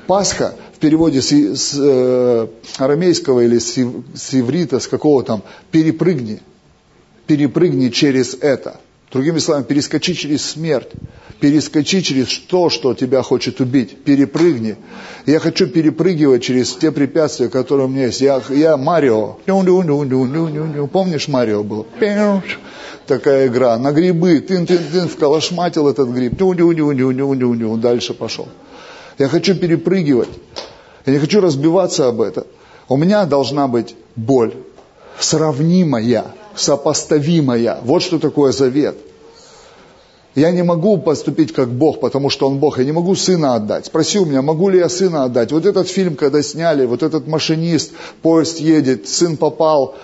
Пасха 0.06 0.54
в 0.74 0.78
переводе 0.78 1.22
с, 1.22 1.30
с 1.32 1.74
э, 1.78 2.46
арамейского 2.78 3.40
или 3.40 3.58
с, 3.58 3.74
с 3.74 4.34
иврита, 4.34 4.80
с 4.80 4.88
какого 4.88 5.22
там, 5.22 5.42
перепрыгни. 5.70 6.40
Перепрыгни 7.26 7.88
через 7.90 8.34
это. 8.34 8.80
Другими 9.10 9.38
словами, 9.38 9.64
перескочи 9.64 10.12
через 10.12 10.44
смерть, 10.44 10.90
перескочи 11.40 12.02
через 12.02 12.38
то, 12.38 12.68
что 12.68 12.92
тебя 12.92 13.22
хочет 13.22 13.58
убить, 13.60 14.04
перепрыгни. 14.04 14.76
Я 15.24 15.40
хочу 15.40 15.66
перепрыгивать 15.66 16.42
через 16.42 16.74
те 16.74 16.92
препятствия, 16.92 17.48
которые 17.48 17.86
у 17.86 17.88
меня 17.88 18.06
есть. 18.06 18.20
Я, 18.20 18.42
я 18.50 18.76
Марио. 18.76 19.38
Помнишь, 20.92 21.28
Марио 21.28 21.62
был? 21.62 21.86
Такая 23.06 23.46
игра. 23.46 23.78
На 23.78 23.92
грибы. 23.92 24.40
Тын-тын-тын, 24.40 25.08
вколошматил 25.08 25.88
этот 25.88 26.10
гриб. 26.10 26.36
Дальше 27.80 28.12
пошел. 28.12 28.48
Я 29.16 29.28
хочу 29.28 29.54
перепрыгивать. 29.54 30.28
Я 31.06 31.14
не 31.14 31.18
хочу 31.18 31.40
разбиваться 31.40 32.08
об 32.08 32.20
это. 32.20 32.46
У 32.88 32.98
меня 32.98 33.24
должна 33.24 33.68
быть 33.68 33.96
боль, 34.16 34.52
сравнимая 35.18 36.34
сопоставимая. 36.58 37.78
Вот 37.82 38.02
что 38.02 38.18
такое 38.18 38.52
завет. 38.52 38.96
Я 40.34 40.52
не 40.52 40.62
могу 40.62 40.98
поступить 40.98 41.52
как 41.52 41.68
Бог, 41.68 42.00
потому 42.00 42.30
что 42.30 42.46
Он 42.46 42.58
Бог. 42.58 42.78
Я 42.78 42.84
не 42.84 42.92
могу 42.92 43.14
сына 43.16 43.56
отдать. 43.56 43.86
Спроси 43.86 44.18
у 44.18 44.24
меня, 44.24 44.40
могу 44.40 44.68
ли 44.68 44.78
я 44.78 44.88
сына 44.88 45.24
отдать. 45.24 45.50
Вот 45.50 45.66
этот 45.66 45.88
фильм, 45.88 46.14
когда 46.14 46.42
сняли, 46.42 46.86
вот 46.86 47.02
этот 47.02 47.26
машинист, 47.26 47.92
поезд 48.22 48.60
едет, 48.60 49.08
сын 49.08 49.36
попал. 49.36 49.96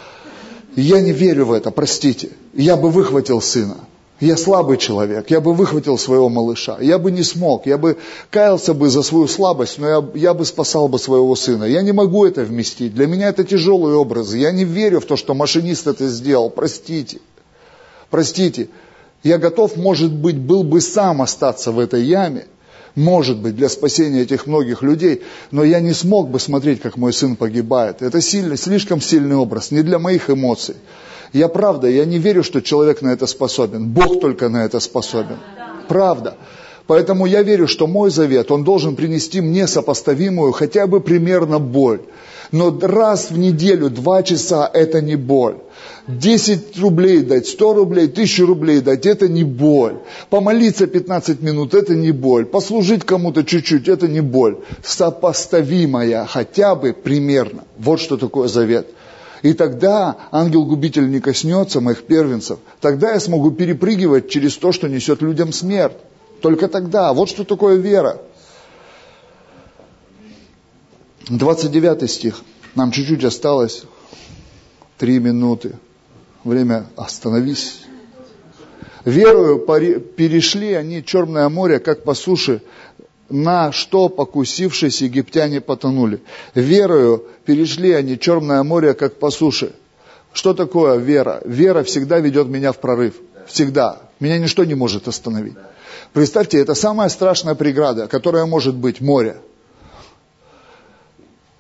Я 0.75 1.01
не 1.01 1.13
верю 1.13 1.47
в 1.47 1.53
это, 1.53 1.71
простите. 1.71 2.31
Я 2.53 2.77
бы 2.77 2.91
выхватил 2.91 3.41
сына. 3.41 3.77
Я 4.21 4.37
слабый 4.37 4.77
человек, 4.77 5.29
я 5.31 5.41
бы 5.41 5.53
выхватил 5.53 5.99
своего 5.99 6.29
малыша, 6.29 6.79
я 6.81 6.99
бы 6.99 7.11
не 7.11 7.25
смог, 7.25 7.67
я 7.67 7.77
бы 7.77 7.97
каялся 8.31 8.73
бы 8.73 8.89
за 8.89 9.03
свою 9.03 9.27
слабость, 9.27 9.79
но 9.79 9.89
я, 9.89 10.05
я 10.15 10.35
бы 10.35 10.45
спасал 10.45 10.87
бы 10.87 11.01
своего 11.01 11.35
сына. 11.35 11.65
Я 11.65 11.83
не 11.83 11.91
могу 11.91 12.25
это 12.25 12.45
вместить, 12.45 12.95
для 12.95 13.09
меня 13.09 13.29
это 13.29 13.43
тяжелый 13.43 13.95
образ, 13.95 14.33
я 14.33 14.53
не 14.53 14.65
верю 14.65 15.01
в 15.01 15.07
то, 15.07 15.17
что 15.17 15.35
машинист 15.35 15.89
это 15.89 16.07
сделал, 16.07 16.49
простите, 16.49 17.19
простите. 18.09 18.69
Я 19.25 19.39
готов, 19.39 19.77
может 19.77 20.13
быть, 20.13 20.39
был 20.39 20.63
бы 20.63 20.81
сам 20.81 21.21
остаться 21.21 21.73
в 21.73 21.81
этой 21.81 22.05
яме, 22.05 22.47
может 22.95 23.39
быть, 23.39 23.57
для 23.57 23.69
спасения 23.69 24.21
этих 24.21 24.47
многих 24.47 24.83
людей, 24.83 25.23
но 25.51 25.65
я 25.65 25.81
не 25.81 25.93
смог 25.93 26.31
бы 26.31 26.39
смотреть, 26.39 26.81
как 26.81 26.97
мой 26.97 27.13
сын 27.13 27.35
погибает. 27.35 28.03
Это 28.03 28.21
сильный, 28.21 28.57
слишком 28.57 29.01
сильный 29.01 29.35
образ, 29.35 29.73
не 29.73 29.83
для 29.83 29.99
моих 29.99 30.31
эмоций. 30.31 30.77
Я 31.35 31.49
правда, 31.49 31.89
я 31.89 32.05
не 32.05 32.19
верю, 32.19 32.45
что 32.45 32.63
человек 32.63 33.03
на 33.03 33.09
это 33.09 33.27
способен. 33.27 33.89
Бог 33.89 34.21
только 34.21 34.49
на 34.49 34.65
это 34.65 34.79
способен. 34.79 35.39
Правда. 35.89 36.37
Поэтому 36.87 37.27
я 37.27 37.43
верю, 37.43 37.67
что 37.67 37.89
мой 37.89 38.11
завет, 38.11 38.53
он 38.53 38.63
должен 38.63 38.95
принести 38.95 39.41
мне 39.41 39.67
сопоставимую 39.67 40.53
хотя 40.53 40.87
бы 40.87 41.01
примерно 41.01 41.59
боль. 41.59 42.03
Но 42.53 42.79
раз 42.81 43.31
в 43.31 43.39
неделю, 43.39 43.91
два 43.91 44.23
часа, 44.23 44.71
это 44.73 45.01
не 45.01 45.17
боль. 45.17 45.57
10 46.07 46.79
рублей 46.79 47.21
дать, 47.23 47.49
100 47.49 47.75
рублей, 47.75 48.07
1000 48.07 48.47
рублей 48.47 48.81
дать, 48.81 49.07
это 49.07 49.27
не 49.27 49.43
боль. 49.43 49.97
Помолиться 50.31 50.87
15 50.87 51.43
минут, 51.43 51.75
это 51.75 51.97
не 51.97 52.13
боль. 52.13 52.45
Послужить 52.45 53.05
кому-то 53.05 53.43
чуть-чуть, 53.43 53.89
это 53.89 54.07
не 54.07 54.21
боль. 54.21 54.59
Сопоставимая 54.85 56.27
хотя 56.27 56.77
бы 56.77 56.93
примерно. 56.93 57.65
Вот 57.77 58.01
что 58.01 58.17
такое 58.17 58.47
завет. 58.47 58.87
И 59.45 59.53
тогда 59.53 60.17
ангел-губитель 60.33 61.11
не 61.11 61.21
коснется 61.21 61.83
моих 61.83 62.05
первенцев. 62.07 62.61
Тогда 62.81 63.13
я 63.13 63.21
смогу 63.21 63.51
перепрыгивать 63.51 64.31
через 64.31 64.57
то, 64.57 64.73
что 64.73 64.89
несет 64.89 65.21
людям 65.21 65.53
смерть. 65.53 65.99
Только 66.41 66.67
тогда. 66.67 67.13
Вот 67.13 67.29
что 67.29 67.45
такое 67.45 67.77
вера. 67.77 68.23
29 71.29 72.11
стих. 72.11 72.41
Нам 72.75 72.91
чуть-чуть 72.91 73.23
осталось. 73.23 73.83
Три 74.97 75.19
минуты. 75.19 75.75
Время 76.43 76.87
остановись. 76.97 77.83
Верую, 79.05 79.59
перешли 79.59 80.73
они 80.73 81.05
Черное 81.05 81.51
море, 81.51 81.81
как 81.81 82.05
по 82.05 82.15
суше, 82.15 82.63
на 83.29 83.73
что, 83.73 84.09
покусившись, 84.09 85.03
египтяне 85.03 85.61
потонули. 85.61 86.23
Верою 86.55 87.25
перешли 87.45 87.93
они 87.93 88.19
Черное 88.19 88.63
море, 88.63 88.95
как 88.95 89.19
по 89.19 89.31
суше. 89.31 89.75
Что 90.33 90.53
такое 90.53 90.97
вера? 90.97 91.41
Вера 91.45 91.85
всегда 91.85 92.19
ведет 92.19 92.49
меня 92.49 92.73
в 92.73 92.79
прорыв. 92.79 93.15
Всегда. 93.47 94.01
Меня 94.21 94.39
ничто 94.39 94.65
не 94.65 94.75
может 94.75 95.09
остановить. 95.09 95.55
Представьте, 96.13 96.59
это 96.59 96.75
самая 96.75 97.09
страшная 97.09 97.55
преграда, 97.55 98.09
которая 98.09 98.47
может 98.47 98.75
быть 98.75 99.01
море. 99.01 99.37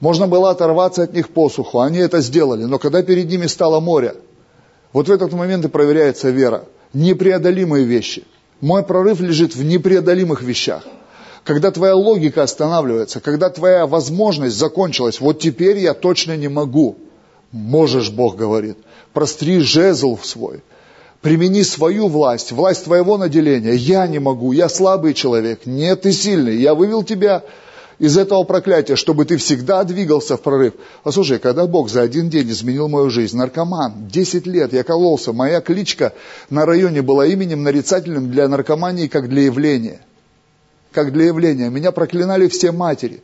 Можно 0.00 0.26
было 0.26 0.50
оторваться 0.50 1.02
от 1.02 1.14
них 1.14 1.30
посуху, 1.30 1.80
они 1.80 1.98
это 1.98 2.20
сделали, 2.20 2.64
но 2.64 2.78
когда 2.78 3.02
перед 3.02 3.28
ними 3.28 3.46
стало 3.46 3.80
море, 3.80 4.16
вот 4.92 5.08
в 5.08 5.10
этот 5.12 5.32
момент 5.32 5.64
и 5.64 5.68
проверяется 5.68 6.30
вера. 6.30 6.66
Непреодолимые 6.92 7.84
вещи. 7.84 8.24
Мой 8.60 8.82
прорыв 8.82 9.20
лежит 9.20 9.56
в 9.56 9.64
непреодолимых 9.64 10.42
вещах 10.42 10.84
когда 11.44 11.70
твоя 11.70 11.94
логика 11.94 12.42
останавливается, 12.42 13.20
когда 13.20 13.50
твоя 13.50 13.86
возможность 13.86 14.56
закончилась, 14.56 15.20
вот 15.20 15.40
теперь 15.40 15.78
я 15.78 15.92
точно 15.92 16.36
не 16.36 16.48
могу. 16.48 16.96
Можешь, 17.52 18.10
Бог 18.10 18.36
говорит, 18.36 18.78
простри 19.12 19.60
жезл 19.60 20.18
свой, 20.20 20.62
примени 21.20 21.62
свою 21.62 22.08
власть, 22.08 22.50
власть 22.50 22.84
твоего 22.84 23.18
наделения. 23.18 23.74
Я 23.74 24.06
не 24.06 24.18
могу, 24.18 24.52
я 24.52 24.68
слабый 24.68 25.14
человек, 25.14 25.66
нет, 25.66 26.02
ты 26.02 26.12
сильный, 26.12 26.56
я 26.56 26.74
вывел 26.74 27.04
тебя 27.04 27.44
из 27.98 28.18
этого 28.18 28.42
проклятия, 28.42 28.96
чтобы 28.96 29.24
ты 29.24 29.36
всегда 29.36 29.84
двигался 29.84 30.36
в 30.36 30.40
прорыв. 30.40 30.72
Послушай, 31.04 31.38
когда 31.38 31.66
Бог 31.66 31.90
за 31.90 32.00
один 32.00 32.28
день 32.28 32.50
изменил 32.50 32.88
мою 32.88 33.10
жизнь, 33.10 33.36
наркоман, 33.36 34.08
10 34.08 34.46
лет 34.46 34.72
я 34.72 34.82
кололся, 34.82 35.32
моя 35.32 35.60
кличка 35.60 36.14
на 36.50 36.64
районе 36.64 37.02
была 37.02 37.26
именем 37.26 37.62
нарицательным 37.62 38.30
для 38.30 38.48
наркомании, 38.48 39.08
как 39.08 39.28
для 39.28 39.42
явления– 39.42 40.00
как 40.94 41.12
для 41.12 41.26
явления. 41.26 41.68
Меня 41.68 41.92
проклинали 41.92 42.48
все 42.48 42.72
матери, 42.72 43.22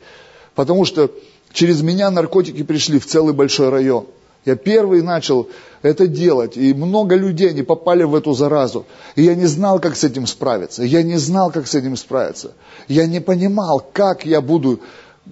потому 0.55 0.85
что 0.85 1.11
через 1.53 1.83
меня 1.83 2.11
наркотики 2.11 2.63
пришли 2.63 2.99
в 2.99 3.07
целый 3.07 3.33
большой 3.33 3.71
район. 3.71 4.07
Я 4.47 4.57
первый 4.57 5.03
начал 5.03 5.49
это 5.83 6.07
делать, 6.07 6.57
и 6.57 6.73
много 6.73 7.15
людей 7.15 7.53
не 7.53 7.63
попали 7.63 8.05
в 8.05 8.15
эту 8.15 8.33
заразу. 8.33 8.87
И 9.15 9.23
я 9.23 9.35
не 9.35 9.47
знал, 9.47 9.81
как 9.81 9.97
с 9.97 10.05
этим 10.05 10.27
справиться. 10.27 10.83
Я 10.83 11.03
не 11.03 11.19
знал, 11.19 11.51
как 11.51 11.67
с 11.67 11.75
этим 11.75 11.97
справиться. 11.97 12.53
Я 12.89 13.07
не 13.07 13.21
понимал, 13.21 13.87
как 13.93 14.25
я 14.25 14.41
буду 14.41 14.81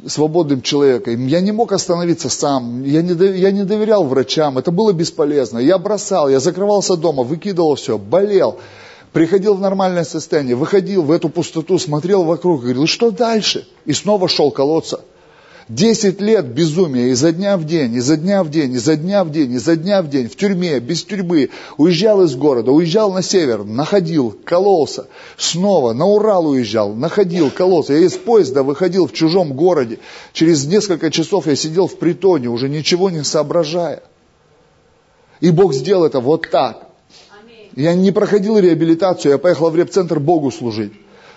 свободным 0.06 0.60
человеком. 0.60 1.26
Я 1.26 1.40
не 1.40 1.52
мог 1.52 1.72
остановиться 1.72 2.28
сам, 2.28 2.84
я 2.84 3.02
не, 3.02 3.14
я 3.38 3.50
не 3.50 3.64
доверял 3.64 4.04
врачам, 4.04 4.58
это 4.58 4.70
было 4.70 4.92
бесполезно. 4.92 5.58
Я 5.58 5.78
бросал, 5.78 6.28
я 6.28 6.38
закрывался 6.38 6.96
дома, 6.96 7.22
выкидывал 7.22 7.74
все, 7.74 7.96
болел 7.96 8.58
приходил 9.18 9.54
в 9.54 9.60
нормальное 9.60 10.04
состояние, 10.04 10.54
выходил 10.54 11.02
в 11.02 11.10
эту 11.10 11.28
пустоту, 11.28 11.76
смотрел 11.80 12.22
вокруг 12.22 12.60
и 12.60 12.62
говорил, 12.66 12.86
что 12.86 13.10
дальше? 13.10 13.66
И 13.84 13.92
снова 13.92 14.28
шел 14.28 14.52
колоться. 14.52 15.00
Десять 15.68 16.20
лет 16.20 16.46
безумия 16.46 17.08
изо 17.08 17.32
дня 17.32 17.56
в 17.56 17.64
день, 17.64 17.96
изо 17.96 18.16
дня 18.16 18.44
в 18.44 18.50
день, 18.50 18.74
изо 18.74 18.94
дня 18.94 19.24
в 19.24 19.32
день, 19.32 19.54
изо 19.54 19.74
дня 19.74 20.02
в 20.02 20.08
день, 20.08 20.28
в 20.28 20.36
тюрьме, 20.36 20.78
без 20.78 21.02
тюрьмы, 21.02 21.50
уезжал 21.78 22.22
из 22.22 22.36
города, 22.36 22.70
уезжал 22.70 23.12
на 23.12 23.22
север, 23.22 23.64
находил, 23.64 24.38
кололся, 24.44 25.08
снова 25.36 25.94
на 25.94 26.06
Урал 26.06 26.46
уезжал, 26.46 26.94
находил, 26.94 27.50
кололся. 27.50 27.94
Я 27.94 28.06
из 28.06 28.16
поезда 28.16 28.62
выходил 28.62 29.08
в 29.08 29.12
чужом 29.12 29.52
городе, 29.52 29.98
через 30.32 30.64
несколько 30.64 31.10
часов 31.10 31.48
я 31.48 31.56
сидел 31.56 31.88
в 31.88 31.98
притоне, 31.98 32.50
уже 32.50 32.68
ничего 32.68 33.10
не 33.10 33.24
соображая. 33.24 34.04
И 35.40 35.50
Бог 35.50 35.74
сделал 35.74 36.04
это 36.04 36.20
вот 36.20 36.48
так. 36.48 36.87
Я 37.78 37.94
не 37.94 38.10
проходил 38.10 38.58
реабилитацию, 38.58 39.30
я 39.30 39.38
поехал 39.38 39.70
в 39.70 39.76
реп-центр 39.76 40.18
Богу 40.18 40.50
служить. 40.50 40.92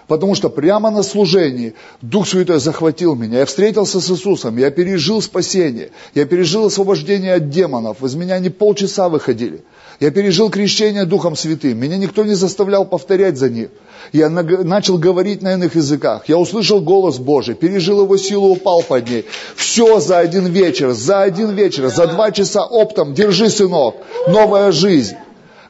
Потому 0.08 0.34
что 0.34 0.50
прямо 0.50 0.90
на 0.90 1.04
служении 1.04 1.76
Дух 2.02 2.28
Святой 2.28 2.60
захватил 2.60 3.14
меня. 3.14 3.40
Я 3.40 3.46
встретился 3.46 4.02
с 4.02 4.10
Иисусом, 4.10 4.58
я 4.58 4.72
пережил 4.72 5.22
спасение, 5.22 5.92
я 6.16 6.26
пережил 6.26 6.66
освобождение 6.66 7.36
от 7.36 7.52
демонов. 7.52 8.04
Из 8.04 8.16
меня 8.16 8.40
не 8.40 8.50
полчаса 8.50 9.08
выходили. 9.08 9.62
Я 10.00 10.10
пережил 10.10 10.50
крещение 10.50 11.06
Духом 11.06 11.36
Святым. 11.36 11.78
Меня 11.78 11.98
никто 11.98 12.24
не 12.24 12.34
заставлял 12.34 12.86
повторять 12.86 13.38
за 13.38 13.48
них. 13.48 13.70
Я 14.12 14.32
начал 14.32 14.98
говорить 14.98 15.44
на 15.44 15.54
иных 15.54 15.76
языках. 15.76 16.24
Я 16.28 16.40
услышал 16.40 16.82
голос 16.82 17.20
Божий, 17.20 17.54
пережил 17.54 18.02
его 18.02 18.18
силу, 18.18 18.48
упал 18.48 18.82
под 18.82 19.08
ней. 19.08 19.26
Все 19.56 20.00
за 20.00 20.18
один 20.18 20.48
вечер, 20.48 20.94
за 20.94 21.22
один 21.22 21.52
вечер, 21.52 21.88
за 21.90 22.08
два 22.08 22.32
часа 22.32 22.66
оптом. 22.66 23.14
Держи, 23.14 23.48
сынок, 23.48 23.98
новая 24.28 24.72
жизнь. 24.72 25.16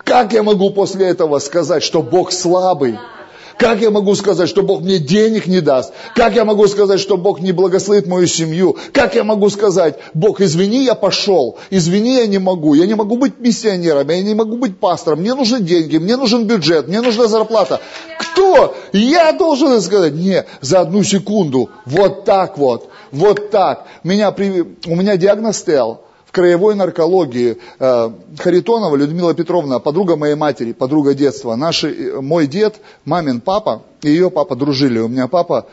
Как 0.04 0.34
я 0.34 0.44
могу 0.44 0.72
после 0.72 1.08
этого 1.08 1.40
сказать, 1.40 1.84
что 1.84 2.02
Бог 2.02 2.32
слабый? 2.32 2.98
Как 3.62 3.80
я 3.80 3.92
могу 3.92 4.16
сказать, 4.16 4.50
что 4.50 4.64
Бог 4.64 4.82
мне 4.82 4.98
денег 4.98 5.46
не 5.46 5.62
даст? 5.62 5.94
Как 6.16 6.36
я 6.36 6.46
могу 6.46 6.68
сказать, 6.68 7.00
что 7.00 7.16
Бог 7.16 7.42
не 7.42 7.52
благословит 7.52 8.08
мою 8.08 8.26
семью? 8.26 8.76
Как 8.92 9.14
я 9.14 9.24
могу 9.24 9.52
сказать, 9.52 10.00
Бог, 10.16 10.42
извини, 10.42 10.84
я 10.84 10.96
пошел, 10.96 11.60
извини, 11.70 12.16
я 12.16 12.26
не 12.26 12.40
могу, 12.40 12.74
я 12.74 12.88
не 12.88 12.96
могу 12.96 13.18
быть 13.18 13.40
миссионером, 13.40 14.10
я 14.10 14.24
не 14.24 14.34
могу 14.34 14.58
быть 14.58 14.80
пастором, 14.80 15.20
мне 15.20 15.36
нужны 15.36 15.60
деньги, 15.60 15.98
мне 15.98 16.18
нужен 16.18 16.46
бюджет, 16.46 16.88
мне 16.88 17.02
нужна 17.02 17.28
зарплата. 17.28 17.82
Кто? 18.18 18.76
Я 18.94 19.32
должен 19.32 19.80
сказать, 19.82 20.14
не, 20.14 20.44
за 20.62 20.80
одну 20.80 21.04
секунду, 21.04 21.70
вот 21.86 22.26
так 22.26 22.58
вот, 22.58 22.90
вот 23.12 23.52
так. 23.52 23.86
Меня, 24.04 24.34
у 24.88 24.96
меня 24.96 25.18
диагноз 25.18 25.58
стоял, 25.58 26.02
краевой 26.32 26.76
наркологии. 26.76 27.58
Э, 27.80 28.10
Харитонова 28.38 28.96
Людмила 28.96 29.34
Петровна, 29.34 29.80
подруга 29.80 30.16
моей 30.16 30.36
матери, 30.36 30.72
подруга 30.72 31.14
детства. 31.14 31.56
Наши, 31.56 31.94
э, 31.94 32.22
мой 32.22 32.48
дед, 32.48 32.80
мамин 33.06 33.42
папа 33.42 33.84
и 34.02 34.10
ее 34.10 34.32
папа 34.32 34.56
дружили. 34.56 35.00
У 35.00 35.08
меня 35.08 35.28
папа, 35.28 35.68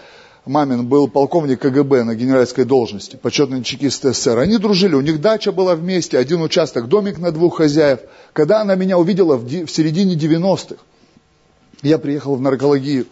мамин, 0.44 0.86
был 0.86 1.08
полковник 1.08 1.60
КГБ 1.60 2.04
на 2.04 2.14
генеральской 2.14 2.64
должности, 2.64 3.16
почетный 3.16 3.62
чекист 3.62 4.02
СССР. 4.02 4.38
Они 4.38 4.58
дружили, 4.58 4.94
у 4.94 5.00
них 5.00 5.20
дача 5.20 5.52
была 5.52 5.74
вместе, 5.74 6.18
один 6.18 6.42
участок, 6.42 6.88
домик 6.88 7.18
на 7.18 7.32
двух 7.32 7.58
хозяев. 7.58 8.00
Когда 8.32 8.60
она 8.60 8.74
меня 8.74 8.98
увидела 8.98 9.36
в, 9.36 9.44
в 9.44 9.70
середине 9.70 10.14
90-х, 10.14 10.76
я 11.82 11.98
приехал 11.98 12.34
в 12.34 12.40
наркологию, 12.40 13.06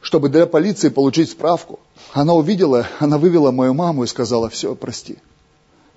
чтобы 0.00 0.30
для 0.30 0.46
полиции 0.46 0.88
получить 0.88 1.30
справку. 1.30 1.78
Она 2.12 2.32
увидела, 2.32 2.86
она 2.98 3.18
вывела 3.18 3.50
мою 3.50 3.74
маму 3.74 4.04
и 4.04 4.06
сказала, 4.06 4.48
все, 4.48 4.74
прости 4.74 5.18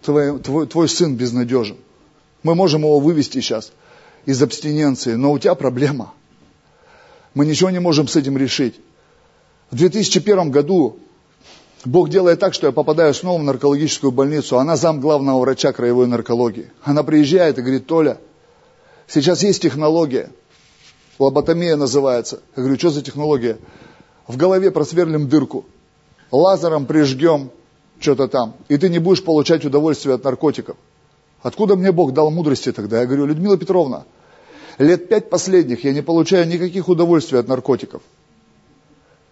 твой, 0.01 0.39
твой, 0.39 0.67
твой 0.67 0.89
сын 0.89 1.15
безнадежен. 1.15 1.77
Мы 2.43 2.55
можем 2.55 2.81
его 2.81 2.99
вывести 2.99 3.39
сейчас 3.39 3.71
из 4.25 4.41
абстиненции, 4.41 5.13
но 5.13 5.31
у 5.31 5.39
тебя 5.39 5.55
проблема. 5.55 6.13
Мы 7.33 7.45
ничего 7.45 7.69
не 7.69 7.79
можем 7.79 8.07
с 8.07 8.15
этим 8.15 8.37
решить. 8.37 8.75
В 9.71 9.75
2001 9.75 10.49
году 10.49 10.97
Бог 11.85 12.09
делает 12.09 12.39
так, 12.39 12.53
что 12.53 12.67
я 12.67 12.73
попадаю 12.73 13.13
снова 13.13 13.39
в 13.39 13.43
наркологическую 13.43 14.11
больницу. 14.11 14.57
Она 14.57 14.75
зам 14.75 14.99
главного 14.99 15.39
врача 15.39 15.71
краевой 15.71 16.07
наркологии. 16.07 16.71
Она 16.83 17.03
приезжает 17.03 17.57
и 17.57 17.61
говорит, 17.61 17.85
Толя, 17.85 18.17
сейчас 19.07 19.43
есть 19.43 19.61
технология. 19.61 20.29
Лоботомия 21.19 21.75
называется. 21.75 22.41
Я 22.55 22.63
говорю, 22.63 22.77
что 22.77 22.89
за 22.89 23.01
технология? 23.01 23.57
В 24.27 24.37
голове 24.37 24.71
просверлим 24.71 25.29
дырку. 25.29 25.65
Лазером 26.31 26.85
прижгем 26.85 27.51
что-то 27.99 28.27
там, 28.27 28.55
и 28.67 28.77
ты 28.77 28.89
не 28.89 28.99
будешь 28.99 29.23
получать 29.23 29.65
удовольствие 29.65 30.15
от 30.15 30.23
наркотиков. 30.23 30.77
Откуда 31.41 31.75
мне 31.75 31.91
Бог 31.91 32.13
дал 32.13 32.31
мудрости 32.31 32.71
тогда? 32.71 33.01
Я 33.01 33.05
говорю, 33.05 33.25
Людмила 33.25 33.57
Петровна, 33.57 34.05
лет 34.77 35.09
пять 35.09 35.29
последних 35.29 35.83
я 35.83 35.93
не 35.93 36.01
получаю 36.01 36.47
никаких 36.47 36.89
удовольствий 36.89 37.39
от 37.39 37.47
наркотиков. 37.47 38.01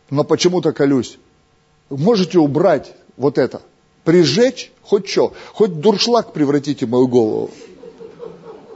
Но 0.10 0.24
почему-то 0.24 0.72
колюсь. 0.72 1.18
Можете 1.90 2.40
убрать 2.40 2.94
вот 3.18 3.38
это? 3.38 3.62
Прижечь? 4.04 4.72
Хоть 4.84 5.08
что? 5.08 5.34
Хоть 5.54 5.80
дуршлаг 5.80 6.34
превратите 6.34 6.86
в 6.86 6.90
мою 6.90 7.08
голову. 7.08 7.52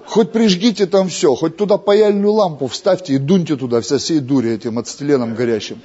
Хоть 0.06 0.32
прижгите 0.32 0.88
там 0.88 1.07
все, 1.07 1.36
хоть 1.36 1.56
туда 1.56 1.78
паяльную 1.78 2.32
лампу 2.32 2.66
вставьте 2.66 3.14
и 3.14 3.18
дуньте 3.20 3.56
туда 3.56 3.80
вся 3.82 3.99
всей 3.99 4.20
дури 4.20 4.52
этим 4.52 4.80
ацетиленом 4.80 5.36
горящим. 5.36 5.82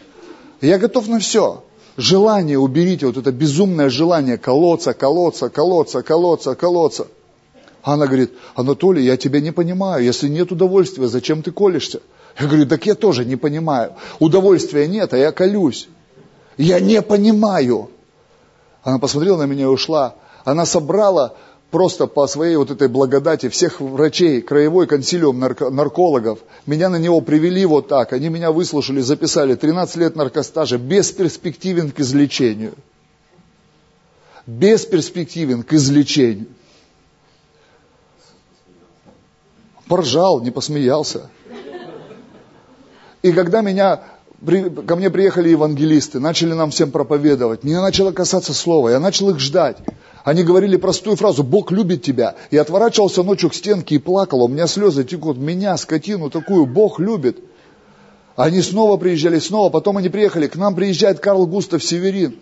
Я 0.62 0.78
готов 0.78 1.08
на 1.08 1.18
все. 1.18 1.62
Желание 1.96 2.58
уберите, 2.58 3.06
вот 3.06 3.16
это 3.16 3.30
безумное 3.30 3.88
желание 3.88 4.36
колоться, 4.36 4.94
колоться, 4.94 5.48
колоться, 5.48 6.02
колоться, 6.02 6.54
колоться. 6.54 7.06
Она 7.82 8.06
говорит, 8.06 8.32
Анатолий, 8.56 9.04
я 9.04 9.16
тебя 9.16 9.40
не 9.40 9.52
понимаю, 9.52 10.02
если 10.02 10.28
нет 10.28 10.50
удовольствия, 10.50 11.06
зачем 11.06 11.42
ты 11.42 11.52
колешься? 11.52 12.00
Я 12.38 12.46
говорю, 12.46 12.66
так 12.66 12.84
я 12.86 12.94
тоже 12.94 13.24
не 13.24 13.36
понимаю. 13.36 13.92
Удовольствия 14.18 14.88
нет, 14.88 15.12
а 15.12 15.18
я 15.18 15.30
колюсь. 15.30 15.88
Я 16.56 16.80
не 16.80 17.00
понимаю. 17.00 17.90
Она 18.82 18.98
посмотрела 18.98 19.38
на 19.38 19.44
меня 19.44 19.64
и 19.64 19.66
ушла. 19.66 20.14
Она 20.44 20.66
собрала 20.66 21.34
просто 21.74 22.06
по 22.06 22.28
своей 22.28 22.54
вот 22.54 22.70
этой 22.70 22.86
благодати 22.86 23.48
всех 23.48 23.80
врачей, 23.80 24.42
краевой 24.42 24.86
консилиум 24.86 25.40
нарко, 25.40 25.70
наркологов, 25.70 26.38
меня 26.66 26.88
на 26.88 27.00
него 27.00 27.20
привели 27.20 27.66
вот 27.66 27.88
так, 27.88 28.12
они 28.12 28.28
меня 28.28 28.52
выслушали, 28.52 29.00
записали 29.00 29.56
13 29.56 29.96
лет 29.96 30.14
наркостажа, 30.14 30.78
бесперспективен 30.78 31.90
к 31.90 31.98
излечению. 31.98 32.74
Бесперспективен 34.46 35.64
к 35.64 35.72
излечению. 35.72 36.46
Поржал, 39.88 40.42
не 40.42 40.52
посмеялся. 40.52 41.28
И 43.22 43.32
когда 43.32 43.62
меня 43.62 44.00
ко 44.86 44.94
мне 44.94 45.10
приехали 45.10 45.48
евангелисты, 45.48 46.20
начали 46.20 46.52
нам 46.52 46.70
всем 46.70 46.92
проповедовать. 46.92 47.64
Меня 47.64 47.82
начало 47.82 48.12
касаться 48.12 48.54
слова, 48.54 48.90
я 48.90 49.00
начал 49.00 49.30
их 49.30 49.40
ждать. 49.40 49.78
Они 50.24 50.42
говорили 50.42 50.76
простую 50.76 51.16
фразу 51.16 51.44
«Бог 51.44 51.70
любит 51.70 52.02
тебя». 52.02 52.34
И 52.50 52.56
отворачивался 52.56 53.22
ночью 53.22 53.50
к 53.50 53.54
стенке 53.54 53.96
и 53.96 53.98
плакал. 53.98 54.42
У 54.42 54.48
меня 54.48 54.66
слезы 54.66 55.04
текут. 55.04 55.36
Меня, 55.36 55.76
скотину 55.76 56.30
такую, 56.30 56.64
Бог 56.64 56.98
любит. 56.98 57.38
Они 58.34 58.62
снова 58.62 58.96
приезжали, 58.96 59.38
снова. 59.38 59.68
Потом 59.68 59.98
они 59.98 60.08
приехали. 60.08 60.46
К 60.46 60.56
нам 60.56 60.74
приезжает 60.74 61.20
Карл 61.20 61.46
Густав 61.46 61.84
Северин. 61.84 62.36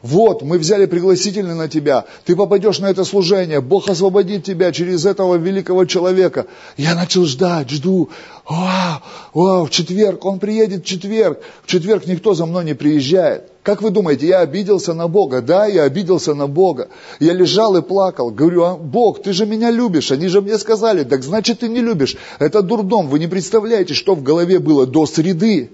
Вот, 0.00 0.42
мы 0.42 0.58
взяли 0.58 0.84
пригласительный 0.84 1.54
на 1.54 1.66
тебя, 1.66 2.04
ты 2.26 2.36
попадешь 2.36 2.78
на 2.78 2.90
это 2.90 3.04
служение, 3.04 3.62
Бог 3.62 3.88
освободит 3.88 4.44
тебя 4.44 4.70
через 4.70 5.06
этого 5.06 5.36
великого 5.36 5.86
человека. 5.86 6.44
Я 6.76 6.94
начал 6.94 7.24
ждать, 7.24 7.70
жду, 7.70 8.10
вау, 8.46 9.00
вау, 9.32 9.64
в 9.64 9.70
четверг, 9.70 10.22
он 10.26 10.40
приедет 10.40 10.84
в 10.84 10.86
четверг, 10.86 11.40
в 11.62 11.68
четверг 11.68 12.06
никто 12.06 12.34
за 12.34 12.44
мной 12.44 12.66
не 12.66 12.74
приезжает. 12.74 13.50
Как 13.64 13.80
вы 13.80 13.90
думаете, 13.90 14.26
я 14.26 14.40
обиделся 14.40 14.92
на 14.92 15.08
Бога? 15.08 15.40
Да, 15.40 15.64
я 15.64 15.84
обиделся 15.84 16.34
на 16.34 16.46
Бога. 16.46 16.88
Я 17.18 17.32
лежал 17.32 17.74
и 17.78 17.80
плакал. 17.80 18.30
Говорю, 18.30 18.62
а, 18.62 18.76
Бог, 18.76 19.22
ты 19.22 19.32
же 19.32 19.46
меня 19.46 19.70
любишь. 19.70 20.12
Они 20.12 20.28
же 20.28 20.42
мне 20.42 20.58
сказали, 20.58 21.02
так 21.02 21.22
значит 21.22 21.60
ты 21.60 21.68
не 21.70 21.80
любишь. 21.80 22.14
Это 22.38 22.60
дурдом. 22.60 23.08
Вы 23.08 23.18
не 23.18 23.26
представляете, 23.26 23.94
что 23.94 24.14
в 24.14 24.22
голове 24.22 24.58
было 24.58 24.86
до 24.86 25.06
среды. 25.06 25.70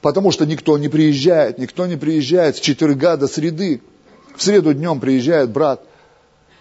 Потому 0.00 0.30
что 0.30 0.46
никто 0.46 0.78
не 0.78 0.88
приезжает, 0.88 1.58
никто 1.58 1.86
не 1.86 1.96
приезжает 1.96 2.56
с 2.56 2.60
четверга 2.60 3.18
до 3.18 3.28
среды. 3.28 3.82
В 4.34 4.42
среду 4.42 4.72
днем 4.72 4.98
приезжает 4.98 5.50
брат, 5.50 5.84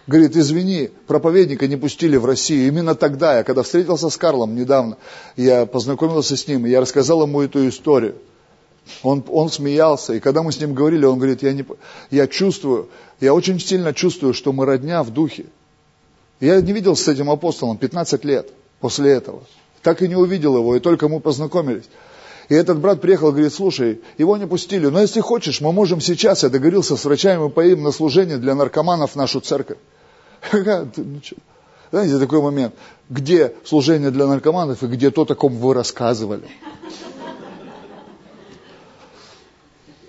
говорит, 0.07 0.35
извини, 0.35 0.89
проповедника 1.07 1.67
не 1.67 1.77
пустили 1.77 2.17
в 2.17 2.25
Россию. 2.25 2.67
Именно 2.67 2.95
тогда, 2.95 3.37
я 3.37 3.43
когда 3.45 3.63
встретился 3.63 4.09
с 4.09 4.17
Карлом 4.17 4.55
недавно, 4.55 4.97
я 5.37 5.65
познакомился 5.65 6.35
с 6.35 6.45
ним, 6.49 6.65
и 6.65 6.69
я 6.69 6.81
рассказал 6.81 7.21
ему 7.23 7.39
эту 7.39 7.65
историю. 7.69 8.15
Он, 9.03 9.23
он 9.29 9.49
смеялся, 9.49 10.13
и 10.13 10.19
когда 10.19 10.43
мы 10.43 10.51
с 10.51 10.59
ним 10.59 10.73
говорили, 10.73 11.05
он 11.05 11.17
говорит, 11.17 11.43
я, 11.43 11.53
не, 11.53 11.65
я 12.11 12.27
чувствую, 12.27 12.89
я 13.19 13.33
очень 13.33 13.59
сильно 13.59 13.93
чувствую, 13.93 14.33
что 14.33 14.53
мы 14.53 14.65
родня 14.65 15.03
в 15.03 15.11
духе. 15.11 15.45
Я 16.39 16.61
не 16.61 16.71
видел 16.71 16.95
с 16.95 17.07
этим 17.07 17.29
апостолом 17.29 17.77
15 17.77 18.23
лет 18.25 18.49
после 18.79 19.11
этого. 19.11 19.43
Так 19.81 20.01
и 20.01 20.07
не 20.07 20.15
увидел 20.15 20.57
его, 20.57 20.75
и 20.75 20.79
только 20.79 21.07
мы 21.07 21.19
познакомились. 21.19 21.85
И 22.49 22.55
этот 22.55 22.79
брат 22.79 22.99
приехал 22.99 23.31
говорит, 23.31 23.53
слушай, 23.53 24.01
его 24.17 24.35
не 24.35 24.47
пустили, 24.47 24.87
но 24.87 24.99
если 24.99 25.21
хочешь, 25.21 25.61
мы 25.61 25.71
можем 25.71 26.01
сейчас, 26.01 26.43
я 26.43 26.49
договорился 26.49 26.97
с 26.97 27.05
врачами, 27.05 27.43
мы 27.43 27.49
поедем 27.49 27.83
на 27.83 27.91
служение 27.91 28.37
для 28.37 28.55
наркоманов 28.55 29.11
в 29.11 29.15
нашу 29.15 29.39
церковь. 29.39 29.77
Ну 30.51 31.21
Знаете, 31.91 32.19
такой 32.19 32.41
момент, 32.41 32.75
где 33.09 33.53
служение 33.65 34.11
для 34.11 34.27
наркоманов 34.27 34.83
и 34.83 34.87
где 34.87 35.11
то, 35.11 35.23
о 35.23 35.35
ком 35.35 35.57
вы 35.57 35.73
рассказывали. 35.73 36.47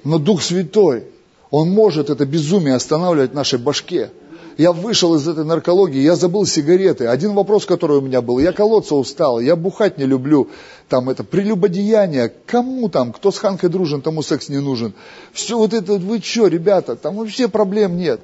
Но 0.05 0.19
Дух 0.19 0.43
Святой, 0.43 1.05
Он 1.51 1.71
может 1.71 2.11
это 2.11 2.25
безумие 2.27 2.75
останавливать 2.75 3.33
в 3.33 3.35
нашей 3.35 3.59
башке. 3.59 4.11
Я 4.57 4.73
вышел 4.73 5.15
из 5.15 5.27
этой 5.27 5.45
наркологии, 5.45 6.03
я 6.03 6.17
забыл 6.17 6.45
сигареты. 6.45 7.07
Один 7.07 7.33
вопрос, 7.33 7.65
который 7.65 7.99
у 7.99 8.01
меня 8.03 8.21
был, 8.21 8.39
я 8.39 8.53
колоться 8.53 8.95
устал, 8.95 9.41
я 9.41 9.57
бухать 9.57 9.97
не 9.97 10.05
люблю, 10.05 10.49
там 10.89 11.09
это 11.09 11.25
прелюбодеяние, 11.25 12.33
кому 12.47 12.89
там, 12.89 13.13
кто 13.13 13.31
с 13.31 13.39
Ханкой 13.39 13.71
дружен, 13.71 14.03
тому 14.03 14.23
секс 14.23 14.49
не 14.49 14.59
нужен. 14.59 14.93
Все 15.33 15.57
вот 15.57 15.73
это, 15.73 15.95
вы 15.95 16.21
что, 16.21 16.47
ребята, 16.49 16.97
там 16.97 17.17
вообще 17.17 17.49
проблем 17.49 17.97
нет. 17.97 18.21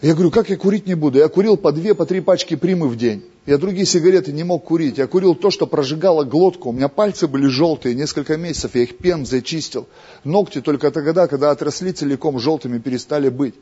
Я 0.00 0.14
говорю, 0.14 0.30
как 0.30 0.48
я 0.48 0.56
курить 0.56 0.86
не 0.86 0.94
буду? 0.94 1.18
Я 1.18 1.28
курил 1.28 1.56
по 1.56 1.72
две, 1.72 1.92
по 1.92 2.06
три 2.06 2.20
пачки 2.20 2.54
примы 2.54 2.88
в 2.88 2.96
день. 2.96 3.24
Я 3.46 3.58
другие 3.58 3.84
сигареты 3.84 4.30
не 4.30 4.44
мог 4.44 4.64
курить. 4.64 4.98
Я 4.98 5.08
курил 5.08 5.34
то, 5.34 5.50
что 5.50 5.66
прожигало 5.66 6.22
глотку. 6.22 6.68
У 6.68 6.72
меня 6.72 6.88
пальцы 6.88 7.26
были 7.26 7.46
желтые 7.46 7.96
несколько 7.96 8.36
месяцев. 8.36 8.76
Я 8.76 8.82
их 8.82 8.98
пен 8.98 9.26
зачистил. 9.26 9.88
Ногти 10.22 10.60
только 10.60 10.92
тогда, 10.92 11.26
когда 11.26 11.50
отросли 11.50 11.92
целиком 11.92 12.38
желтыми, 12.38 12.78
перестали 12.78 13.28
быть. 13.28 13.56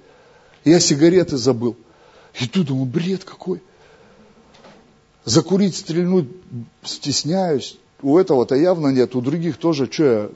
Я 0.64 0.78
сигареты 0.78 1.38
забыл. 1.38 1.74
И 2.38 2.46
тут 2.46 2.66
думаю, 2.66 2.84
бред 2.84 3.24
какой. 3.24 3.62
Закурить, 5.24 5.74
стрельнуть 5.74 6.28
стесняюсь. 6.82 7.78
У 8.02 8.18
этого-то 8.18 8.56
явно 8.56 8.88
нет, 8.88 9.16
у 9.16 9.22
других 9.22 9.56
тоже. 9.56 9.90
Что 9.90 10.04
я, 10.04 10.30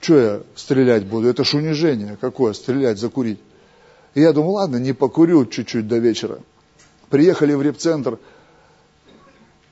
что 0.00 0.18
я 0.18 0.40
стрелять 0.54 1.06
буду? 1.06 1.26
Это 1.26 1.42
ж 1.42 1.54
унижение 1.54 2.16
какое, 2.20 2.52
стрелять, 2.52 2.98
закурить. 2.98 3.40
И 4.14 4.20
я 4.20 4.32
думаю, 4.32 4.52
ладно, 4.52 4.76
не 4.76 4.92
покурю 4.92 5.46
чуть-чуть 5.46 5.86
до 5.86 5.98
вечера. 5.98 6.40
Приехали 7.08 7.54
в 7.54 7.62
репцентр, 7.62 8.18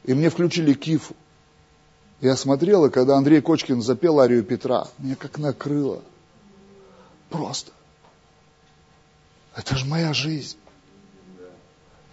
и 0.05 0.15
мне 0.15 0.31
включили 0.31 0.75
кифу. 0.75 1.15
Я 2.21 2.37
смотрел, 2.37 2.87
и 2.87 2.91
когда 2.91 3.17
Андрей 3.17 3.41
Кочкин 3.41 3.81
запел 3.81 4.19
Арию 4.21 4.43
Петра, 4.43 4.89
мне 4.99 5.15
как 5.15 5.39
накрыло. 5.39 6.03
Просто. 7.31 7.73
Это 9.55 9.77
же 9.77 9.87
моя 9.87 10.13
жизнь. 10.13 10.57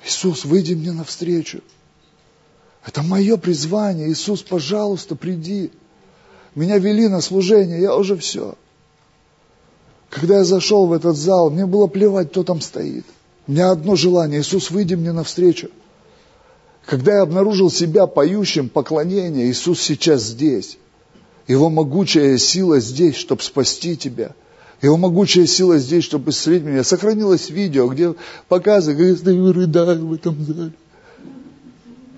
Иисус, 0.04 0.46
выйди 0.46 0.74
мне 0.74 0.92
навстречу. 0.92 1.62
Это 2.86 3.02
мое 3.02 3.38
призвание. 3.38 4.12
Иисус, 4.12 4.44
пожалуйста, 4.44 5.16
приди. 5.16 5.72
Меня 6.54 6.78
вели 6.78 7.08
на 7.08 7.22
служение, 7.22 7.82
я 7.82 7.96
уже 7.96 8.16
все. 8.16 8.56
Когда 10.16 10.38
я 10.38 10.44
зашел 10.46 10.86
в 10.86 10.94
этот 10.94 11.18
зал, 11.18 11.50
мне 11.50 11.66
было 11.66 11.88
плевать, 11.88 12.30
кто 12.30 12.46
там 12.46 12.62
стоит. 12.62 13.04
У 13.48 13.52
меня 13.52 13.72
одно 13.72 13.98
желание, 13.98 14.40
Иисус, 14.40 14.72
выйди 14.72 14.96
мне 14.96 15.12
навстречу. 15.12 15.70
Когда 16.86 17.16
я 17.16 17.22
обнаружил 17.24 17.70
себя 17.70 18.08
поющим 18.08 18.70
поклонение, 18.70 19.52
Иисус 19.52 19.82
сейчас 19.82 20.22
здесь. 20.22 20.78
Его 21.48 21.70
могучая 21.70 22.38
сила 22.38 22.80
здесь, 22.80 23.18
чтобы 23.18 23.42
спасти 23.42 23.98
тебя. 23.98 24.32
Его 24.82 24.96
могучая 24.96 25.48
сила 25.48 25.80
здесь, 25.80 26.06
чтобы 26.06 26.32
исцелить 26.32 26.64
меня. 26.64 26.86
Сохранилось 26.86 27.50
видео, 27.50 27.90
где 27.90 28.16
показывают, 28.48 28.98
как 28.98 29.08
я 29.08 29.16
стою 29.18 29.52
рыдаю 29.52 30.08
в 30.08 30.14
этом 30.14 30.46
зале. 30.46 30.72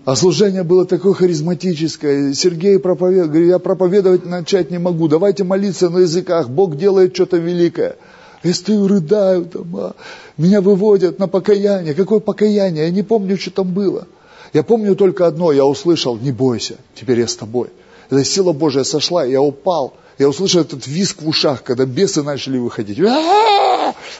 А 0.08 0.16
служение 0.16 0.64
было 0.64 0.86
такое 0.86 1.14
харизматическое. 1.14 2.34
Сергей 2.34 2.80
проповедовал, 2.80 3.28
говорит, 3.28 3.50
я 3.50 3.60
проповедовать 3.60 4.26
начать 4.26 4.72
не 4.72 4.78
могу. 4.78 5.10
Давайте 5.10 5.44
молиться 5.44 5.90
на 5.90 5.98
языках. 5.98 6.48
Бог 6.48 6.78
делает 6.78 7.14
что-то 7.14 7.36
великое. 7.36 7.98
Я 8.42 8.54
стою, 8.54 8.88
рыдаю 8.88 9.44
там, 9.44 9.76
а 9.76 9.96
меня 10.38 10.62
выводят 10.62 11.20
на 11.20 11.28
покаяние. 11.28 11.94
Какое 11.94 12.22
покаяние? 12.22 12.86
Я 12.86 12.92
не 12.92 13.04
помню, 13.04 13.38
что 13.38 13.52
там 13.52 13.74
было. 13.74 14.08
Я 14.54 14.64
помню 14.64 14.96
только 14.96 15.28
одно, 15.28 15.52
я 15.52 15.66
услышал, 15.66 16.16
не 16.16 16.32
бойся, 16.32 16.78
теперь 16.96 17.20
я 17.20 17.28
с 17.28 17.36
тобой. 17.36 17.68
Эта 18.10 18.24
сила 18.24 18.54
Божья 18.54 18.84
сошла, 18.84 19.26
я 19.26 19.42
упал. 19.42 19.94
Я 20.18 20.30
услышал 20.30 20.62
этот 20.62 20.88
виск 20.88 21.22
в 21.22 21.28
ушах, 21.28 21.64
когда 21.64 21.86
бесы 21.86 22.24
начали 22.24 22.58
выходить. 22.58 22.98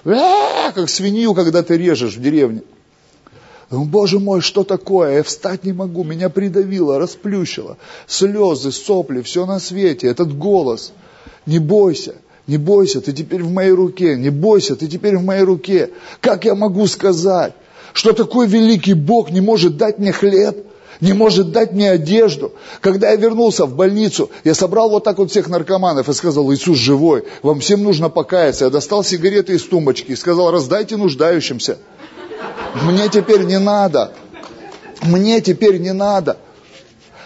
Как 0.04 0.90
свинью, 0.90 1.34
когда 1.34 1.64
ты 1.64 1.78
режешь 1.78 2.18
в 2.18 2.22
деревне. 2.22 2.64
Боже 3.70 4.20
мой, 4.20 4.42
что 4.42 4.64
такое? 4.64 5.18
Я 5.18 5.24
встать 5.24 5.66
не 5.66 5.74
могу, 5.74 6.04
меня 6.04 6.30
придавило, 6.30 7.00
расплющило. 7.00 7.78
Слезы, 8.08 8.72
сопли, 8.72 9.22
все 9.22 9.46
на 9.46 9.60
свете, 9.60 10.08
этот 10.08 10.38
голос. 10.38 10.94
Не 11.46 11.60
бойся, 11.60 12.16
не 12.48 12.58
бойся, 12.58 13.02
ты 13.02 13.12
теперь 13.12 13.44
в 13.44 13.52
моей 13.52 13.72
руке, 13.72 14.16
не 14.16 14.30
бойся, 14.30 14.76
ты 14.76 14.88
теперь 14.88 15.18
в 15.18 15.24
моей 15.24 15.44
руке. 15.44 15.90
Как 16.22 16.46
я 16.46 16.56
могу 16.56 16.88
сказать, 16.88 17.54
что 17.92 18.14
такой 18.14 18.48
великий 18.48 18.94
Бог 18.94 19.32
не 19.32 19.42
может 19.42 19.76
дать 19.78 20.00
мне 20.00 20.12
хлеб? 20.12 20.66
не 21.02 21.14
может 21.14 21.52
дать 21.52 21.74
мне 21.74 21.92
одежду. 21.92 22.54
Когда 22.82 23.12
я 23.12 23.16
вернулся 23.16 23.66
в 23.66 23.76
больницу, 23.76 24.30
я 24.44 24.54
собрал 24.54 24.90
вот 24.90 25.04
так 25.04 25.18
вот 25.18 25.32
всех 25.32 25.48
наркоманов 25.48 26.10
и 26.10 26.14
сказал, 26.14 26.52
Иисус 26.54 26.78
живой, 26.78 27.24
вам 27.44 27.60
всем 27.60 27.84
нужно 27.84 28.10
покаяться. 28.10 28.66
Я 28.66 28.72
достал 28.72 29.04
сигареты 29.04 29.54
из 29.54 29.64
тумбочки 29.64 30.12
и 30.12 30.16
сказал, 30.16 30.52
раздайте 30.52 30.98
нуждающимся. 30.98 31.78
Мне 32.84 33.10
теперь 33.10 33.44
не 33.44 33.60
надо. 33.60 34.12
Мне 35.04 35.42
теперь 35.42 35.80
не 35.80 35.94
надо. 35.94 36.38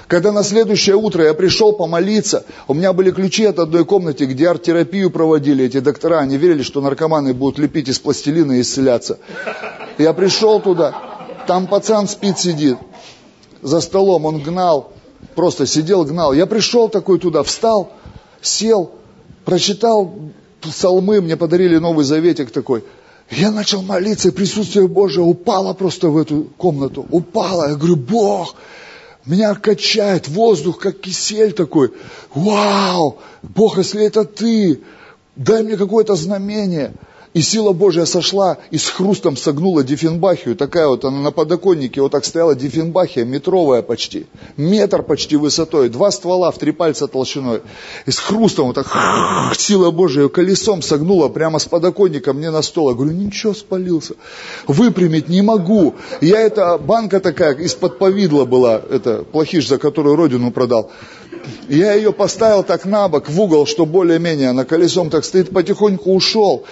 Когда 0.07 0.33
на 0.33 0.43
следующее 0.43 0.97
утро 0.97 1.23
я 1.23 1.33
пришел 1.33 1.71
помолиться, 1.71 2.43
у 2.67 2.73
меня 2.73 2.91
были 2.91 3.11
ключи 3.11 3.45
от 3.45 3.59
одной 3.59 3.85
комнаты, 3.85 4.25
где 4.25 4.49
арт-терапию 4.49 5.09
проводили 5.09 5.65
эти 5.65 5.79
доктора. 5.79 6.19
Они 6.19 6.35
верили, 6.35 6.63
что 6.63 6.81
наркоманы 6.81 7.33
будут 7.33 7.59
лепить 7.59 7.87
из 7.87 7.99
пластилина 7.99 8.53
и 8.53 8.61
исцеляться. 8.61 9.19
Я 9.97 10.11
пришел 10.11 10.59
туда, 10.59 10.93
там 11.47 11.67
пацан 11.67 12.09
спит, 12.09 12.37
сидит 12.39 12.77
за 13.61 13.79
столом, 13.79 14.25
он 14.25 14.41
гнал, 14.41 14.91
просто 15.35 15.65
сидел, 15.65 16.03
гнал. 16.03 16.33
Я 16.33 16.45
пришел 16.45 16.89
такой 16.89 17.17
туда, 17.17 17.43
встал, 17.43 17.93
сел, 18.41 18.91
прочитал 19.45 20.13
псалмы, 20.59 21.21
мне 21.21 21.37
подарили 21.37 21.77
Новый 21.77 22.03
Заветик 22.03 22.51
такой– 22.51 22.83
я 23.31 23.49
начал 23.49 23.81
молиться, 23.81 24.27
и 24.27 24.31
присутствие 24.31 24.87
Божие 24.87 25.23
упало 25.23 25.73
просто 25.73 26.09
в 26.09 26.17
эту 26.17 26.49
комнату. 26.57 27.05
Упало. 27.09 27.69
Я 27.69 27.75
говорю, 27.75 27.95
Бог, 27.95 28.55
меня 29.25 29.55
качает 29.55 30.27
воздух, 30.27 30.79
как 30.79 30.99
кисель 30.99 31.53
такой. 31.53 31.93
Вау! 32.35 33.19
Бог, 33.41 33.77
если 33.77 34.03
это 34.03 34.25
ты, 34.25 34.81
дай 35.37 35.63
мне 35.63 35.77
какое-то 35.77 36.15
знамение. 36.15 36.93
И 37.33 37.41
сила 37.41 37.71
Божья 37.71 38.03
сошла 38.03 38.57
и 38.71 38.77
с 38.77 38.89
хрустом 38.89 39.37
согнула 39.37 39.83
Диффенбахию. 39.83 40.55
Такая 40.55 40.87
вот 40.87 41.05
она 41.05 41.19
на 41.19 41.31
подоконнике, 41.31 42.01
вот 42.01 42.11
так 42.11 42.25
стояла 42.25 42.55
Диффенбахия, 42.55 43.23
метровая 43.23 43.81
почти. 43.81 44.25
Метр 44.57 45.01
почти 45.01 45.37
высотой, 45.37 45.87
два 45.87 46.11
ствола 46.11 46.51
в 46.51 46.57
три 46.57 46.73
пальца 46.73 47.07
толщиной. 47.07 47.61
И 48.05 48.11
с 48.11 48.19
хрустом 48.19 48.67
вот 48.67 48.75
так 48.75 48.87
сила 49.57 49.91
Божья 49.91 50.27
колесом 50.27 50.81
согнула 50.81 51.29
прямо 51.29 51.59
с 51.59 51.65
подоконника 51.65 52.33
мне 52.33 52.51
на 52.51 52.61
стол. 52.61 52.89
Я 52.89 52.95
говорю, 52.95 53.13
ничего, 53.13 53.53
спалился. 53.53 54.15
Выпрямить 54.67 55.29
не 55.29 55.41
могу. 55.41 55.95
Я 56.19 56.41
эта 56.41 56.77
банка 56.77 57.21
такая, 57.21 57.55
из-под 57.55 57.97
повидла 57.97 58.43
была, 58.43 58.81
это 58.89 59.23
плохиш, 59.23 59.69
за 59.69 59.77
которую 59.77 60.17
родину 60.17 60.51
продал. 60.51 60.91
Я 61.69 61.93
ее 61.93 62.11
поставил 62.11 62.63
так 62.63 62.83
на 62.85 63.07
бок, 63.07 63.29
в 63.29 63.39
угол, 63.39 63.65
что 63.65 63.85
более-менее 63.85 64.49
она 64.49 64.65
колесом 64.65 65.09
так 65.09 65.23
стоит, 65.23 65.51
потихоньку 65.51 66.13
ушел. 66.13 66.65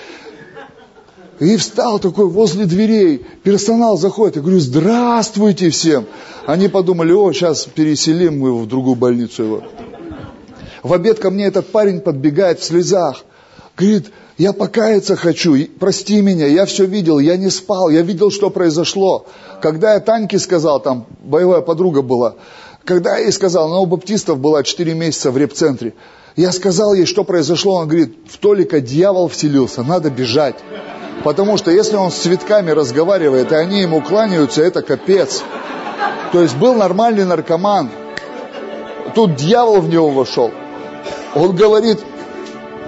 И 1.39 1.55
встал 1.55 1.99
такой 1.99 2.25
возле 2.25 2.65
дверей. 2.65 3.25
Персонал 3.43 3.97
заходит. 3.97 4.35
Я 4.35 4.41
говорю, 4.41 4.59
здравствуйте 4.59 5.69
всем. 5.69 6.05
Они 6.45 6.67
подумали, 6.67 7.13
о, 7.13 7.31
сейчас 7.31 7.65
переселим 7.65 8.39
мы 8.39 8.49
его 8.49 8.59
в 8.59 8.67
другую 8.67 8.95
больницу 8.95 9.43
его. 9.43 9.63
В 10.83 10.93
обед 10.93 11.19
ко 11.19 11.29
мне 11.29 11.45
этот 11.45 11.67
парень 11.67 12.01
подбегает 12.01 12.59
в 12.59 12.63
слезах. 12.63 13.23
Говорит, 13.77 14.11
я 14.37 14.53
покаяться 14.53 15.17
хочу, 15.17 15.57
прости 15.79 16.21
меня, 16.21 16.47
я 16.47 16.65
все 16.65 16.85
видел, 16.85 17.19
я 17.19 17.35
не 17.35 17.49
спал, 17.49 17.89
я 17.89 18.01
видел, 18.01 18.31
что 18.31 18.49
произошло. 18.49 19.25
Когда 19.61 19.95
я 19.95 19.99
Таньке 19.99 20.39
сказал, 20.39 20.79
там 20.79 21.07
боевая 21.21 21.59
подруга 21.59 22.01
была, 22.01 22.35
когда 22.85 23.17
я 23.17 23.25
ей 23.25 23.31
сказал, 23.33 23.67
она 23.67 23.79
у 23.79 23.85
баптистов 23.85 24.39
была 24.39 24.63
4 24.63 24.93
месяца 24.93 25.31
в 25.31 25.37
репцентре, 25.37 25.93
я 26.37 26.53
сказал 26.53 26.93
ей, 26.93 27.05
что 27.05 27.25
произошло, 27.25 27.75
он 27.75 27.89
говорит, 27.89 28.17
в 28.29 28.37
Толика 28.37 28.79
дьявол 28.79 29.27
вселился, 29.27 29.83
надо 29.83 30.09
бежать. 30.09 30.55
Потому 31.23 31.57
что 31.57 31.71
если 31.71 31.95
он 31.95 32.11
с 32.11 32.15
цветками 32.15 32.71
разговаривает, 32.71 33.51
и 33.51 33.55
они 33.55 33.81
ему 33.81 34.01
кланяются, 34.01 34.63
это 34.63 34.81
капец. 34.81 35.43
То 36.31 36.41
есть 36.41 36.55
был 36.55 36.75
нормальный 36.75 37.25
наркоман. 37.25 37.89
Тут 39.15 39.35
дьявол 39.35 39.81
в 39.81 39.89
него 39.89 40.09
вошел. 40.09 40.51
Он 41.35 41.55
говорит, 41.55 41.99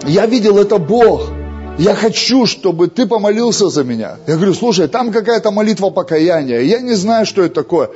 я 0.05 0.25
видел 0.25 0.57
это 0.59 0.77
Бог. 0.77 1.29
Я 1.77 1.95
хочу, 1.95 2.45
чтобы 2.45 2.87
ты 2.87 3.05
помолился 3.05 3.69
за 3.69 3.83
меня. 3.83 4.17
Я 4.27 4.35
говорю, 4.35 4.53
слушай, 4.53 4.87
там 4.87 5.11
какая-то 5.11 5.51
молитва 5.51 5.89
покаяния. 5.89 6.59
Я 6.59 6.79
не 6.79 6.93
знаю, 6.93 7.25
что 7.25 7.43
это 7.43 7.55
такое. 7.55 7.89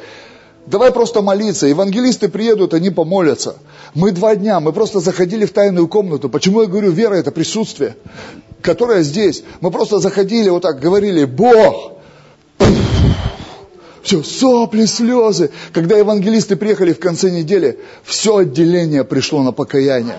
Давай 0.66 0.92
просто 0.92 1.22
молиться. 1.22 1.68
Евангелисты 1.68 2.28
приедут, 2.28 2.74
они 2.74 2.90
помолятся. 2.90 3.58
Мы 3.94 4.12
два 4.12 4.36
дня, 4.36 4.60
мы 4.60 4.74
просто 4.74 5.00
заходили 5.00 5.46
в 5.46 5.54
тайную 5.54 5.88
комнату. 5.88 6.30
Почему 6.30 6.62
я 6.62 6.68
говорю, 6.68 6.92
вера 6.92 7.14
это 7.14 7.32
присутствие, 7.32 7.96
которое 8.62 9.04
здесь. 9.04 9.44
Мы 9.62 9.72
просто 9.72 10.00
заходили, 10.00 10.50
вот 10.50 10.64
так 10.64 10.80
говорили, 10.80 11.26
Бог. 11.26 11.94
Все, 14.04 14.22
сопли, 14.22 14.86
слезы. 14.86 15.50
Когда 15.74 15.98
евангелисты 15.98 16.56
приехали 16.56 16.94
в 16.94 17.00
конце 17.00 17.32
недели, 17.32 17.80
все 18.04 18.38
отделение 18.38 19.04
пришло 19.04 19.42
на 19.42 19.52
покаяние. 19.52 20.18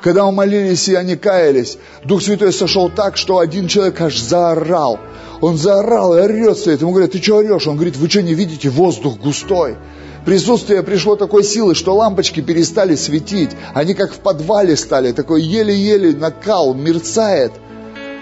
Когда 0.00 0.24
мы 0.26 0.30
молились 0.30 0.88
и 0.88 0.94
они 0.94 1.16
каялись, 1.16 1.78
Дух 2.04 2.22
Святой 2.22 2.52
сошел 2.52 2.88
так, 2.88 3.16
что 3.16 3.38
один 3.38 3.66
человек 3.66 4.00
аж 4.00 4.16
заорал. 4.16 5.00
Он 5.40 5.58
заорал 5.58 6.16
и 6.16 6.20
орет 6.20 6.58
стоит. 6.58 6.80
Ему 6.80 6.92
говорят, 6.92 7.12
ты 7.12 7.20
что 7.20 7.38
орешь? 7.38 7.66
Он 7.66 7.74
говорит, 7.74 7.96
вы 7.96 8.08
что 8.08 8.22
не 8.22 8.34
видите, 8.34 8.68
воздух 8.68 9.18
густой. 9.18 9.76
Присутствие 10.24 10.84
пришло 10.84 11.16
такой 11.16 11.42
силы, 11.42 11.74
что 11.74 11.94
лампочки 11.94 12.40
перестали 12.40 12.94
светить. 12.94 13.50
Они 13.74 13.94
как 13.94 14.12
в 14.12 14.18
подвале 14.18 14.76
стали, 14.76 15.10
такой 15.10 15.42
еле-еле 15.42 16.12
накал, 16.12 16.74
мерцает. 16.74 17.52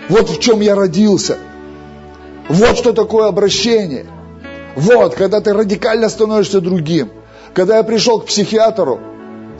Вот 0.08 0.28
в 0.28 0.40
чем 0.40 0.60
я 0.60 0.74
родился. 0.74 1.38
Вот 2.48 2.76
что 2.76 2.92
такое 2.92 3.28
обращение. 3.28 4.06
Вот, 4.76 5.14
когда 5.14 5.40
ты 5.40 5.52
радикально 5.52 6.08
становишься 6.08 6.60
другим. 6.60 7.10
Когда 7.54 7.76
я 7.76 7.82
пришел 7.84 8.20
к 8.20 8.26
психиатру 8.26 9.00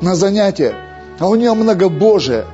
на 0.01 0.17
занятие, 0.17 0.75
а 1.19 1.29
у 1.29 1.37
нее 1.37 1.55
многобожие, 1.55 2.45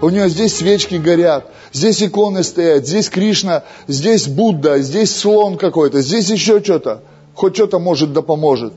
у 0.00 0.08
нее 0.08 0.28
здесь 0.28 0.56
свечки 0.56 0.94
горят, 0.94 1.46
здесь 1.72 2.02
иконы 2.02 2.44
стоят, 2.44 2.86
здесь 2.86 3.08
Кришна, 3.08 3.64
здесь 3.88 4.28
Будда, 4.28 4.78
здесь 4.78 5.14
слон 5.14 5.56
какой-то, 5.56 6.00
здесь 6.00 6.30
еще 6.30 6.62
что-то. 6.62 7.02
Хоть 7.34 7.56
что-то 7.56 7.80
может 7.80 8.12
да 8.12 8.22
поможет. 8.22 8.72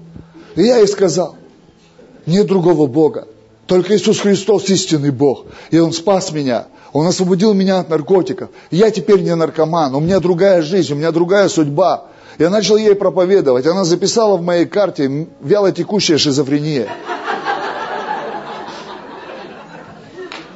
И 0.55 0.63
я 0.63 0.77
ей 0.77 0.87
сказал, 0.87 1.35
нет 2.25 2.47
другого 2.47 2.87
Бога. 2.87 3.27
Только 3.67 3.95
Иисус 3.95 4.19
Христос 4.19 4.69
истинный 4.69 5.11
Бог. 5.11 5.45
И 5.69 5.77
Он 5.77 5.93
спас 5.93 6.31
меня. 6.31 6.67
Он 6.93 7.07
освободил 7.07 7.53
меня 7.53 7.79
от 7.79 7.89
наркотиков. 7.89 8.49
Я 8.71 8.91
теперь 8.91 9.21
не 9.21 9.35
наркоман. 9.35 9.93
У 9.95 9.99
меня 9.99 10.19
другая 10.19 10.61
жизнь, 10.61 10.93
у 10.93 10.95
меня 10.95 11.11
другая 11.11 11.49
судьба. 11.49 12.05
Я 12.37 12.49
начал 12.49 12.77
ей 12.77 12.95
проповедовать. 12.95 13.65
Она 13.65 13.83
записала 13.83 14.37
в 14.37 14.41
моей 14.41 14.65
карте 14.65 15.27
вяло 15.41 15.71
текущая 15.71 16.17
шизофрения. 16.17 16.87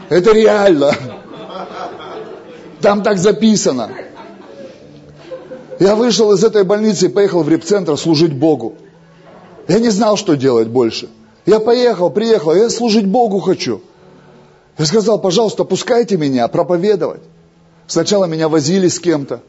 Это 0.10 0.32
реально. 0.34 0.94
Там 2.82 3.04
так 3.04 3.18
записано. 3.18 3.92
Я 5.80 5.96
вышел 5.96 6.32
из 6.34 6.44
этой 6.44 6.64
больницы 6.64 7.06
и 7.08 7.10
поехал 7.10 7.44
в 7.44 7.50
репцентр 7.50 7.98
служить 7.98 8.34
Богу. 8.34 8.76
Я 9.68 9.80
не 9.80 9.90
знал, 9.90 10.18
что 10.18 10.36
делать 10.36 10.68
больше. 10.68 11.10
Я 11.46 11.60
поехал, 11.60 12.10
приехал, 12.10 12.54
я 12.54 12.70
служить 12.70 13.08
Богу 13.08 13.40
хочу. 13.40 13.82
Я 14.82 14.88
сказал, 14.88 15.20
пожалуйста, 15.20 15.64
пускайте 15.64 16.18
меня 16.18 16.48
проповедовать. 16.48 17.22
Сначала 17.86 18.26
меня 18.26 18.50
возили 18.50 18.88
с 18.88 19.00
кем-то. 19.00 19.42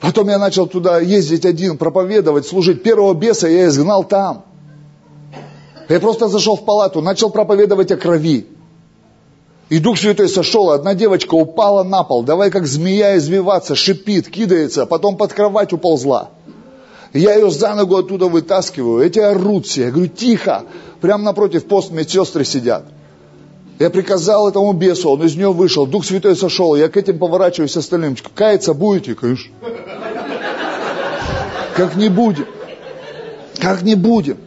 Потом 0.00 0.30
я 0.30 0.38
начал 0.38 0.66
туда 0.66 0.98
ездить 0.98 1.44
один, 1.44 1.76
проповедовать, 1.76 2.46
служить. 2.46 2.82
Первого 2.82 3.12
беса 3.12 3.48
я 3.48 3.66
изгнал 3.66 4.02
там. 4.02 4.46
Я 5.90 6.00
просто 6.00 6.28
зашел 6.28 6.56
в 6.56 6.64
палату, 6.64 7.02
начал 7.02 7.28
проповедовать 7.28 7.92
о 7.92 7.98
крови. 7.98 8.46
И 9.68 9.78
Дух 9.78 9.98
Святой 9.98 10.26
сошел, 10.26 10.70
одна 10.70 10.94
девочка 10.94 11.34
упала 11.34 11.82
на 11.82 12.02
пол, 12.02 12.22
давай 12.22 12.50
как 12.50 12.66
змея 12.66 13.18
извиваться, 13.18 13.74
шипит, 13.74 14.30
кидается, 14.30 14.86
потом 14.86 15.18
под 15.18 15.34
кровать 15.34 15.74
уползла. 15.74 16.30
Я 17.12 17.34
ее 17.34 17.50
за 17.50 17.74
ногу 17.74 17.98
оттуда 17.98 18.28
вытаскиваю, 18.28 19.04
эти 19.04 19.18
орут 19.18 19.66
все. 19.66 19.82
Я 19.82 19.90
говорю, 19.90 20.08
тихо, 20.08 20.62
прямо 21.02 21.24
напротив 21.24 21.66
пост 21.66 21.90
медсестры 21.90 22.46
сидят. 22.46 22.86
Я 23.78 23.90
приказал 23.90 24.48
этому 24.48 24.72
бесу, 24.72 25.10
он 25.10 25.22
из 25.22 25.36
нее 25.36 25.52
вышел, 25.52 25.86
Дух 25.86 26.04
Святой 26.04 26.34
сошел, 26.34 26.74
я 26.74 26.88
к 26.88 26.96
этим 26.96 27.18
поворачиваюсь 27.18 27.76
остальным. 27.76 28.16
Каяться 28.34 28.74
будете? 28.74 29.14
Конечно. 29.14 29.52
Как 31.76 31.94
не 31.94 32.08
будем. 32.08 32.46
Как 33.60 33.82
не 33.82 33.94
будем. 33.94 34.38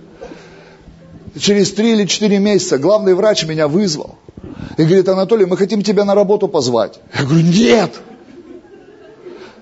Через 1.39 1.71
три 1.71 1.93
или 1.93 2.05
четыре 2.05 2.39
месяца 2.39 2.77
главный 2.77 3.13
врач 3.13 3.45
меня 3.45 3.69
вызвал. 3.69 4.15
И 4.77 4.83
говорит, 4.83 5.07
Анатолий, 5.07 5.45
мы 5.45 5.55
хотим 5.55 5.81
тебя 5.81 6.03
на 6.03 6.13
работу 6.13 6.49
позвать. 6.49 6.99
Я 7.17 7.23
говорю, 7.23 7.45
нет. 7.45 7.91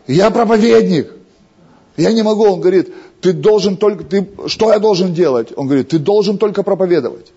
Я 0.08 0.32
проповедник. 0.32 1.12
Я 1.96 2.12
не 2.12 2.24
могу. 2.24 2.46
Он 2.46 2.60
говорит, 2.60 2.92
ты 3.22 3.34
должен 3.34 3.78
только, 3.78 4.04
ты, 4.04 4.28
что 4.48 4.74
я 4.74 4.80
должен 4.80 5.14
делать? 5.14 5.50
Он 5.56 5.68
говорит, 5.68 5.90
ты 5.90 6.00
должен 6.00 6.40
только 6.40 6.64
проповедовать. 6.64 7.28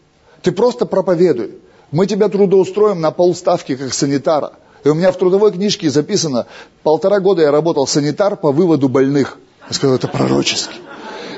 Ты 0.40 0.52
просто 0.52 0.86
проповедуй. 0.86 1.56
Мы 1.92 2.06
тебя 2.06 2.28
трудоустроим 2.28 3.00
на 3.02 3.10
полставки, 3.10 3.76
как 3.76 3.92
санитара. 3.92 4.54
И 4.82 4.88
у 4.88 4.94
меня 4.94 5.12
в 5.12 5.16
трудовой 5.16 5.52
книжке 5.52 5.90
записано, 5.90 6.46
полтора 6.82 7.20
года 7.20 7.42
я 7.42 7.50
работал 7.52 7.86
санитар 7.86 8.34
по 8.34 8.50
выводу 8.50 8.88
больных. 8.88 9.38
Я 9.68 9.74
сказал, 9.74 9.96
это 9.96 10.08
пророчески. 10.08 10.74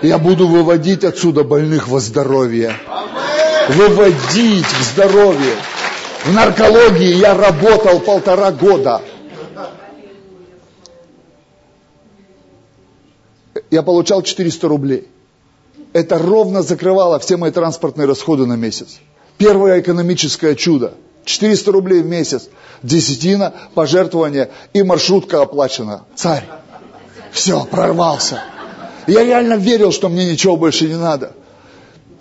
Я 0.00 0.18
буду 0.18 0.46
выводить 0.46 1.04
отсюда 1.04 1.42
больных 1.42 1.88
во 1.88 1.98
здоровье. 2.00 2.74
Выводить 3.68 4.66
в 4.66 4.82
здоровье. 4.92 5.54
В 6.24 6.32
наркологии 6.32 7.14
я 7.14 7.34
работал 7.34 8.00
полтора 8.00 8.52
года. 8.52 9.02
Я 13.70 13.82
получал 13.82 14.22
400 14.22 14.68
рублей. 14.68 15.08
Это 15.92 16.18
ровно 16.18 16.62
закрывало 16.62 17.18
все 17.18 17.36
мои 17.36 17.50
транспортные 17.50 18.06
расходы 18.06 18.46
на 18.46 18.54
месяц. 18.54 19.00
Первое 19.38 19.80
экономическое 19.80 20.54
чудо. 20.54 20.94
400 21.24 21.72
рублей 21.72 22.02
в 22.02 22.06
месяц. 22.06 22.48
Десятина, 22.82 23.54
пожертвование 23.74 24.50
и 24.72 24.82
маршрутка 24.82 25.42
оплачена. 25.42 26.04
Царь. 26.14 26.44
Все, 27.32 27.64
прорвался. 27.64 28.42
Я 29.06 29.24
реально 29.24 29.54
верил, 29.54 29.92
что 29.92 30.08
мне 30.08 30.30
ничего 30.30 30.56
больше 30.56 30.86
не 30.86 30.96
надо. 30.96 31.32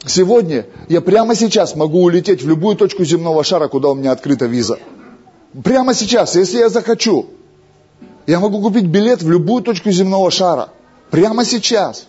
Сегодня 0.06 0.65
я 0.90 1.02
прямо 1.02 1.35
сейчас 1.35 1.76
могу 1.76 2.03
улететь 2.03 2.44
в 2.44 2.48
любую 2.48 2.76
точку 2.76 3.06
земного 3.06 3.44
шара, 3.44 3.68
куда 3.68 3.90
у 3.90 3.95
меня 3.95 4.11
открыта 4.11 4.45
виза. 4.45 4.80
Прямо 5.64 5.94
сейчас, 5.94 6.35
если 6.35 6.60
я 6.60 6.69
захочу. 6.69 7.27
Я 8.26 8.40
могу 8.40 8.61
купить 8.61 8.85
билет 8.85 9.22
в 9.22 9.30
любую 9.30 9.64
точку 9.64 9.91
земного 9.91 10.31
шара. 10.31 10.69
Прямо 11.11 11.45
сейчас. 11.45 12.07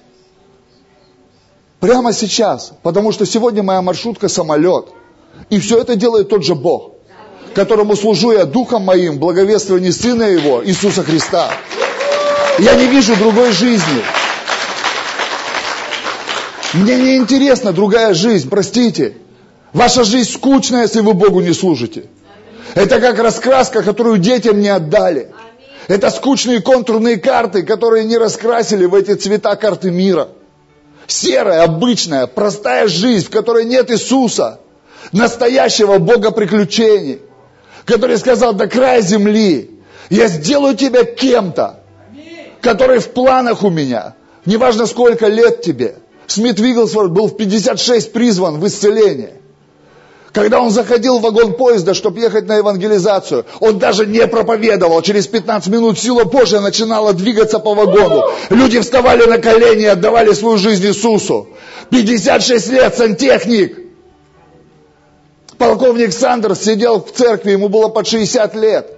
Прямо 1.85 2.15
сейчас. 2.15 2.73
Потому 2.83 3.13
что 3.13 3.27
сегодня 3.27 3.63
моя 3.63 3.83
маршрутка 3.83 4.29
самолет. 4.29 4.87
И 5.51 5.61
все 5.61 5.79
это 5.79 5.97
делает 5.97 6.31
тот 6.31 6.43
же 6.43 6.55
Бог, 6.55 6.93
которому 7.55 7.95
служу 7.95 8.33
я 8.33 8.47
духом 8.47 8.85
моим, 8.85 9.19
благовествовании 9.19 9.91
Сына 9.91 10.23
Его, 10.23 10.65
Иисуса 10.65 11.03
Христа. 11.03 11.51
Я 12.59 12.75
не 12.77 12.87
вижу 12.87 13.15
другой 13.17 13.53
жизни. 13.53 14.03
Мне 16.73 16.97
не 16.97 17.17
интересна 17.17 17.71
другая 17.71 18.15
жизнь, 18.15 18.49
простите. 18.49 19.19
Ваша 19.75 20.05
жизнь 20.05 20.33
скучная, 20.33 20.85
если 20.85 21.01
вы 21.01 21.13
Богу 21.13 21.43
не 21.43 21.53
служите. 21.53 22.07
Это 22.75 22.99
как 22.99 23.19
раскраска, 23.19 23.83
которую 23.83 24.17
детям 24.17 24.59
не 24.59 24.71
отдали. 24.71 25.33
Это 25.89 26.11
скучные 26.11 26.63
контурные 26.63 27.19
карты, 27.19 27.63
которые 27.63 28.05
не 28.05 28.17
раскрасили 28.17 28.87
в 28.87 28.95
эти 28.95 29.13
цвета 29.17 29.55
карты 29.57 29.91
мира. 29.91 30.29
Серая, 31.07 31.65
обычная, 31.65 32.27
простая 32.27 32.89
жизнь, 32.89 33.27
в 33.27 33.31
которой 33.31 33.65
нет 33.65 33.91
Иисуса, 33.91 34.61
настоящего 35.13 35.99
Бога 35.99 36.31
приключений, 36.31 37.21
который 37.85 38.17
сказал 38.17 38.55
до 38.55 38.67
края 38.67 39.01
земли, 39.03 39.71
я 40.11 40.29
сделаю 40.29 40.77
тебя 40.77 41.05
кем-то, 41.05 41.81
который 42.61 42.99
в 43.01 43.11
планах 43.11 43.63
у 43.63 43.71
меня, 43.71 44.15
неважно 44.47 44.87
сколько 44.87 45.27
лет 45.27 45.63
тебе. 45.63 45.97
Смит 46.27 46.59
Вигглсворт 46.59 47.13
был 47.13 47.29
в 47.29 47.37
56 47.37 48.13
призван 48.13 48.59
в 48.59 48.67
исцеление. 48.67 49.35
Когда 50.35 50.61
он 50.61 50.71
заходил 50.71 51.21
в 51.21 51.23
вагон 51.23 51.53
поезда, 51.53 51.95
чтобы 51.95 52.19
ехать 52.19 52.49
на 52.49 52.57
евангелизацию, 52.57 53.47
он 53.61 53.79
даже 53.79 54.05
не 54.05 54.27
проповедовал. 54.27 55.01
Через 55.01 55.29
15 55.29 55.69
минут 55.73 55.97
сила 55.97 56.25
Божья 56.25 56.59
начинала 56.59 57.13
двигаться 57.13 57.61
по 57.61 57.73
вагону. 57.73 58.25
Люди 58.51 58.81
вставали 58.81 59.27
на 59.27 59.39
колени 59.39 59.83
и 59.83 59.87
отдавали 59.87 60.33
свою 60.33 60.59
жизнь 60.59 60.85
Иисусу. 60.87 61.51
56 61.91 62.69
лет, 62.71 62.97
сантехник. 62.97 63.79
Полковник 65.57 66.13
Сандерс 66.13 66.63
сидел 66.63 67.01
в 67.01 67.13
церкви, 67.13 67.53
ему 67.53 67.69
было 67.69 67.87
под 67.87 68.09
60 68.09 68.57
лет. 68.57 68.91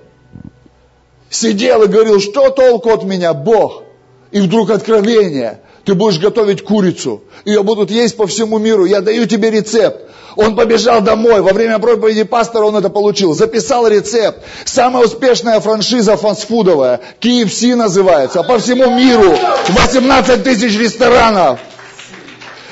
Сидел 1.28 1.82
и 1.82 1.86
говорил, 1.86 2.18
что 2.18 2.48
толку 2.48 2.88
от 2.94 3.04
меня, 3.04 3.34
Бог? 3.34 3.82
И 4.30 4.40
вдруг 4.40 4.70
откровение. 4.70 5.60
Ты 5.86 5.94
будешь 5.94 6.18
готовить 6.18 6.64
курицу. 6.64 7.22
Ее 7.44 7.62
будут 7.62 7.92
есть 7.92 8.16
по 8.16 8.26
всему 8.26 8.58
миру. 8.58 8.86
Я 8.86 9.00
даю 9.00 9.24
тебе 9.26 9.50
рецепт. 9.50 10.02
Он 10.34 10.56
побежал 10.56 11.00
домой, 11.00 11.40
во 11.40 11.52
время 11.52 11.78
проповеди 11.78 12.24
пастора 12.24 12.64
он 12.64 12.76
это 12.76 12.90
получил, 12.90 13.32
записал 13.34 13.86
рецепт. 13.86 14.40
Самая 14.64 15.04
успешная 15.06 15.60
франшиза 15.60 16.16
фастфудовая, 16.16 17.00
KFC 17.20 17.74
называется, 17.74 18.42
по 18.42 18.58
всему 18.58 18.90
миру 18.90 19.34
18 19.68 20.42
тысяч 20.44 20.76
ресторанов. 20.78 21.60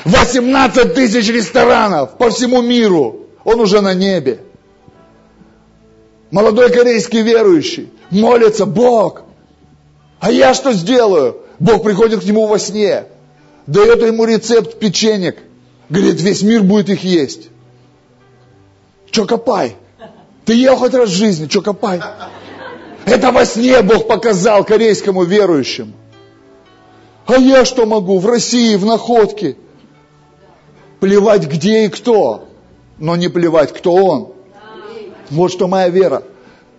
18 0.04 0.92
тысяч 0.92 1.28
ресторанов 1.28 2.18
по 2.18 2.30
всему 2.30 2.60
миру. 2.60 3.20
Он 3.44 3.60
уже 3.60 3.80
на 3.80 3.94
небе. 3.94 4.40
Молодой 6.32 6.70
корейский 6.70 7.22
верующий 7.22 7.90
молится, 8.10 8.66
Бог, 8.66 9.22
а 10.18 10.32
я 10.32 10.52
что 10.52 10.72
сделаю? 10.72 11.43
Бог 11.58 11.82
приходит 11.82 12.20
к 12.20 12.24
нему 12.24 12.46
во 12.46 12.58
сне, 12.58 13.04
дает 13.66 14.02
ему 14.02 14.24
рецепт 14.24 14.78
печенек, 14.78 15.38
говорит, 15.88 16.20
весь 16.20 16.42
мир 16.42 16.62
будет 16.62 16.88
их 16.90 17.04
есть. 17.04 17.48
Че 19.10 19.26
копай? 19.26 19.76
Ты 20.44 20.54
ел 20.54 20.76
хоть 20.76 20.94
раз 20.94 21.08
в 21.08 21.12
жизни, 21.12 21.46
че 21.46 21.62
копай? 21.62 22.00
Это 23.04 23.32
во 23.32 23.44
сне 23.44 23.82
Бог 23.82 24.08
показал 24.08 24.64
корейскому 24.64 25.24
верующему. 25.24 25.92
А 27.26 27.36
я 27.36 27.64
что 27.64 27.86
могу? 27.86 28.18
В 28.18 28.26
России, 28.26 28.76
в 28.76 28.84
находке. 28.84 29.56
Плевать 31.00 31.46
где 31.46 31.86
и 31.86 31.88
кто. 31.88 32.48
Но 32.98 33.16
не 33.16 33.28
плевать, 33.28 33.72
кто 33.72 33.94
он. 33.94 34.32
Вот 35.30 35.52
что 35.52 35.68
моя 35.68 35.88
вера. 35.88 36.22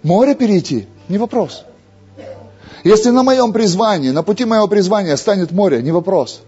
Море 0.04 0.36
перейти? 0.36 0.88
Не 1.10 1.18
вопрос. 1.18 1.66
Если 2.86 3.10
на 3.10 3.24
моем 3.24 3.52
призвании, 3.52 4.12
на 4.12 4.22
пути 4.22 4.46
моего 4.46 4.68
призвания 4.68 5.16
станет 5.16 5.52
море, 5.52 5.82
не 5.82 5.92
вопрос. 5.92 6.42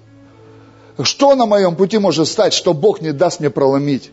Что 1.01 1.35
на 1.35 1.47
моем 1.47 1.76
пути 1.76 1.97
может 1.97 2.27
стать, 2.27 2.53
что 2.53 2.76
Бог 2.76 3.01
не 3.01 3.11
даст 3.11 3.39
мне 3.39 3.49
проломить? 3.49 4.11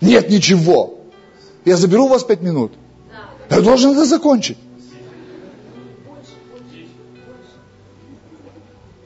Нет 0.00 0.30
ничего. 0.30 1.00
Я 1.64 1.76
заберу 1.76 2.04
у 2.04 2.08
вас 2.08 2.22
пять 2.22 2.40
минут. 2.40 2.72
Я 3.50 3.60
должен 3.62 3.90
это 3.90 4.06
закончить. 4.06 4.58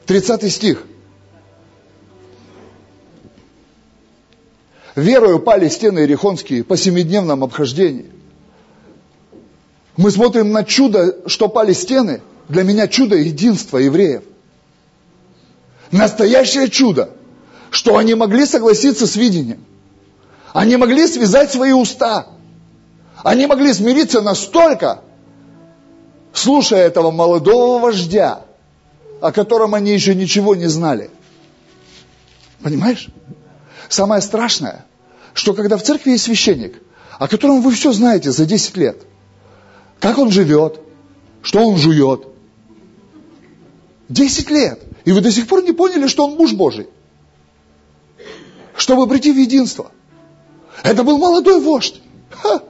30 0.05 0.53
стих. 0.53 0.83
Верою 4.95 5.39
пали 5.39 5.67
стены 5.69 5.99
Иерихонские 5.99 6.63
по 6.63 6.77
семидневном 6.77 7.43
обхождении. 7.43 8.11
Мы 9.97 10.11
смотрим 10.11 10.51
на 10.51 10.63
чудо, 10.63 11.27
что 11.27 11.47
пали 11.47 11.73
стены. 11.73 12.21
Для 12.51 12.63
меня 12.63 12.89
чудо 12.89 13.15
единства 13.15 13.77
евреев. 13.77 14.23
Настоящее 15.89 16.69
чудо, 16.69 17.11
что 17.69 17.95
они 17.95 18.13
могли 18.13 18.45
согласиться 18.45 19.07
с 19.07 19.15
видением. 19.15 19.63
Они 20.51 20.75
могли 20.75 21.07
связать 21.07 21.49
свои 21.53 21.71
уста. 21.71 22.27
Они 23.23 23.47
могли 23.47 23.71
смириться 23.71 24.21
настолько, 24.21 25.01
слушая 26.33 26.87
этого 26.87 27.09
молодого 27.11 27.79
вождя, 27.79 28.41
о 29.21 29.31
котором 29.31 29.73
они 29.73 29.93
еще 29.93 30.13
ничего 30.13 30.53
не 30.53 30.67
знали. 30.67 31.09
Понимаешь? 32.61 33.07
Самое 33.87 34.21
страшное, 34.21 34.85
что 35.33 35.53
когда 35.53 35.77
в 35.77 35.83
церкви 35.83 36.11
есть 36.11 36.25
священник, 36.25 36.81
о 37.17 37.29
котором 37.29 37.61
вы 37.61 37.71
все 37.71 37.93
знаете 37.93 38.31
за 38.31 38.45
10 38.45 38.75
лет, 38.75 39.03
как 40.01 40.17
он 40.17 40.31
живет, 40.31 40.81
что 41.43 41.65
он 41.65 41.77
жует, 41.77 42.30
10 44.11 44.49
лет, 44.49 44.81
и 45.05 45.11
вы 45.11 45.21
до 45.21 45.31
сих 45.31 45.47
пор 45.47 45.63
не 45.63 45.71
поняли, 45.71 46.07
что 46.07 46.25
он 46.25 46.35
муж 46.35 46.53
Божий, 46.53 46.87
чтобы 48.75 49.07
прийти 49.07 49.31
в 49.31 49.37
единство. 49.37 49.91
Это 50.83 51.03
был 51.03 51.17
молодой 51.17 51.61
вождь. 51.61 52.01
Ха. 52.29 52.61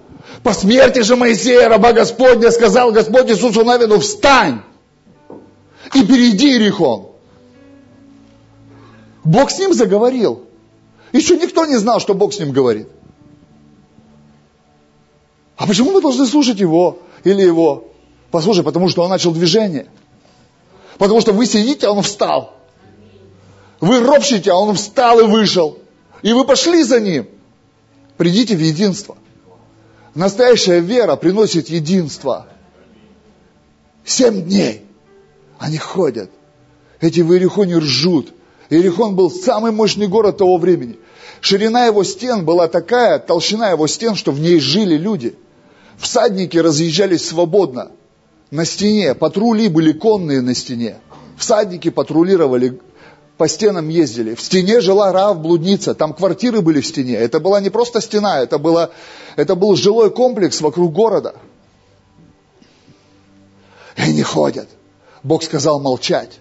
По 0.43 0.53
смерти 0.53 1.01
же 1.01 1.15
Моисея, 1.15 1.69
раба 1.69 1.93
Господня, 1.93 2.51
сказал 2.51 2.91
Господь 2.91 3.29
Иисусу 3.29 3.63
Навину, 3.63 3.99
встань 3.99 4.61
и 5.93 6.05
перейди 6.05 6.51
Иерихон. 6.51 7.07
Бог 9.23 9.51
с 9.51 9.59
ним 9.59 9.73
заговорил. 9.73 10.43
Еще 11.11 11.37
никто 11.37 11.65
не 11.65 11.77
знал, 11.77 11.99
что 11.99 12.13
Бог 12.13 12.33
с 12.33 12.39
ним 12.39 12.51
говорит. 12.51 12.87
А 15.57 15.67
почему 15.67 15.91
мы 15.91 16.01
должны 16.01 16.25
слушать 16.25 16.59
его 16.59 16.99
или 17.23 17.41
его? 17.41 17.85
Послушай, 18.31 18.63
потому 18.63 18.89
что 18.89 19.03
он 19.03 19.09
начал 19.09 19.31
движение. 19.31 19.87
Потому 21.01 21.19
что 21.19 21.33
вы 21.33 21.47
сидите, 21.47 21.87
а 21.87 21.93
он 21.93 22.03
встал. 22.03 22.53
Вы 23.79 24.01
ропщите, 24.01 24.51
а 24.51 24.55
он 24.57 24.75
встал 24.75 25.19
и 25.19 25.23
вышел. 25.23 25.79
И 26.21 26.31
вы 26.31 26.45
пошли 26.45 26.83
за 26.83 26.99
ним. 26.99 27.27
Придите 28.17 28.55
в 28.55 28.59
единство. 28.59 29.17
Настоящая 30.13 30.79
вера 30.79 31.15
приносит 31.15 31.69
единство. 31.69 32.45
Семь 34.05 34.43
дней 34.43 34.85
они 35.57 35.79
ходят. 35.79 36.29
Эти 36.99 37.21
в 37.21 37.33
Иерихоне 37.33 37.77
ржут. 37.79 38.31
Иерихон 38.69 39.15
был 39.15 39.31
самый 39.31 39.71
мощный 39.71 40.05
город 40.05 40.37
того 40.37 40.57
времени. 40.57 40.99
Ширина 41.39 41.87
его 41.87 42.03
стен 42.03 42.45
была 42.45 42.67
такая, 42.67 43.17
толщина 43.17 43.71
его 43.71 43.87
стен, 43.87 44.13
что 44.13 44.31
в 44.31 44.39
ней 44.39 44.59
жили 44.59 44.97
люди. 44.97 45.35
Всадники 45.97 46.59
разъезжались 46.59 47.27
свободно 47.27 47.89
на 48.51 48.65
стене, 48.65 49.15
патрули 49.15 49.69
были 49.69 49.93
конные 49.93 50.41
на 50.41 50.53
стене. 50.53 50.97
Всадники 51.37 51.89
патрулировали, 51.89 52.79
по 53.37 53.47
стенам 53.47 53.89
ездили. 53.89 54.35
В 54.35 54.41
стене 54.41 54.81
жила 54.81 55.11
Раав 55.11 55.39
блудница, 55.39 55.95
там 55.95 56.13
квартиры 56.13 56.61
были 56.61 56.81
в 56.81 56.85
стене. 56.85 57.15
Это 57.15 57.39
была 57.39 57.61
не 57.61 57.69
просто 57.69 58.01
стена, 58.01 58.41
это, 58.41 58.59
было, 58.59 58.91
это 59.37 59.55
был 59.55 59.75
жилой 59.75 60.11
комплекс 60.11 60.61
вокруг 60.61 60.91
города. 60.93 61.35
И 63.95 64.01
они 64.01 64.21
ходят. 64.21 64.69
Бог 65.23 65.43
сказал 65.43 65.79
молчать. 65.79 66.39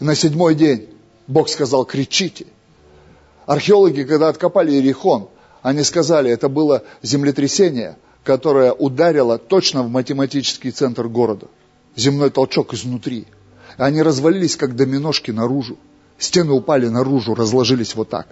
И 0.00 0.04
на 0.04 0.14
седьмой 0.14 0.54
день 0.54 0.88
Бог 1.26 1.48
сказал, 1.48 1.84
кричите. 1.84 2.46
Археологи, 3.46 4.02
когда 4.02 4.28
откопали 4.28 4.72
Иерихон, 4.72 5.28
они 5.62 5.84
сказали, 5.84 6.30
это 6.30 6.48
было 6.48 6.82
землетрясение, 7.02 7.96
которое 8.24 8.72
ударило 8.72 9.38
точно 9.38 9.82
в 9.82 9.88
математический 9.88 10.70
центр 10.70 11.08
города. 11.08 11.48
Земной 11.96 12.30
толчок 12.30 12.74
изнутри. 12.74 13.26
Они 13.76 14.02
развалились, 14.02 14.56
как 14.56 14.76
доминошки 14.76 15.30
наружу. 15.30 15.78
Стены 16.18 16.52
упали 16.52 16.88
наружу, 16.88 17.34
разложились 17.34 17.94
вот 17.94 18.10
так. 18.10 18.28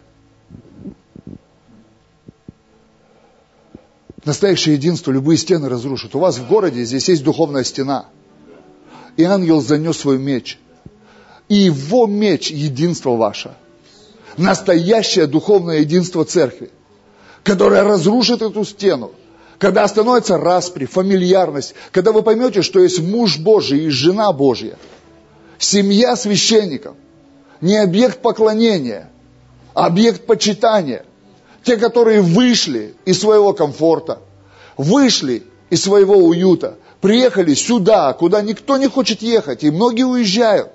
Настоящее 4.24 4.74
единство 4.74 5.10
любые 5.10 5.38
стены 5.38 5.68
разрушит. 5.68 6.14
У 6.14 6.18
вас 6.18 6.38
в 6.38 6.46
городе 6.48 6.84
здесь 6.84 7.08
есть 7.08 7.24
духовная 7.24 7.64
стена. 7.64 8.06
И 9.16 9.24
ангел 9.24 9.60
занес 9.60 9.96
свой 9.96 10.18
меч 10.18 10.58
и 11.48 11.54
его 11.54 12.06
меч– 12.06 12.50
единство 12.50 13.16
ваше. 13.16 13.54
Настоящее 14.36 15.26
духовное 15.26 15.80
единство 15.80 16.24
церкви, 16.24 16.70
которое 17.42 17.82
разрушит 17.82 18.42
эту 18.42 18.64
стену, 18.64 19.12
когда 19.58 19.84
остановится 19.84 20.38
распри, 20.38 20.86
фамильярность, 20.86 21.74
когда 21.90 22.12
вы 22.12 22.22
поймете, 22.22 22.62
что 22.62 22.80
есть 22.80 23.00
муж 23.00 23.38
Божий 23.38 23.86
и 23.86 23.88
жена 23.88 24.32
Божья, 24.32 24.78
семья 25.58 26.16
священников, 26.16 26.94
не 27.60 27.76
объект 27.76 28.22
поклонения, 28.22 29.10
а 29.74 29.86
объект 29.86 30.26
почитания. 30.26 31.04
Те, 31.64 31.76
которые 31.76 32.20
вышли 32.20 32.94
из 33.04 33.20
своего 33.20 33.52
комфорта, 33.52 34.20
вышли 34.76 35.42
из 35.70 35.82
своего 35.82 36.14
уюта, 36.14 36.76
приехали 37.00 37.52
сюда, 37.54 38.12
куда 38.12 38.40
никто 38.42 38.76
не 38.76 38.88
хочет 38.88 39.22
ехать, 39.22 39.64
и 39.64 39.70
многие 39.70 40.04
уезжают. 40.04 40.70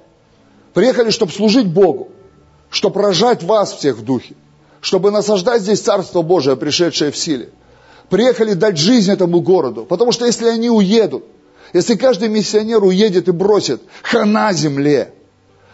Приехали, 0.74 1.10
чтобы 1.10 1.32
служить 1.32 1.68
Богу, 1.68 2.10
чтобы 2.70 3.02
рожать 3.02 3.44
вас 3.44 3.72
всех 3.74 3.98
в 3.98 4.04
духе, 4.04 4.36
чтобы 4.82 5.10
насаждать 5.10 5.62
здесь 5.62 5.80
Царство 5.80 6.22
Божие, 6.22 6.58
пришедшее 6.58 7.12
в 7.12 7.18
силе. 7.18 7.50
Приехали 8.10 8.54
дать 8.54 8.78
жизнь 8.78 9.12
этому 9.12 9.42
городу, 9.42 9.86
потому 9.86 10.12
что 10.12 10.26
если 10.26 10.48
они 10.48 10.70
уедут, 10.70 11.24
если 11.74 11.96
каждый 11.96 12.30
миссионер 12.30 12.84
уедет 12.84 13.28
и 13.28 13.32
бросит, 13.32 13.82
хана 14.04 14.54
земле, 14.54 15.14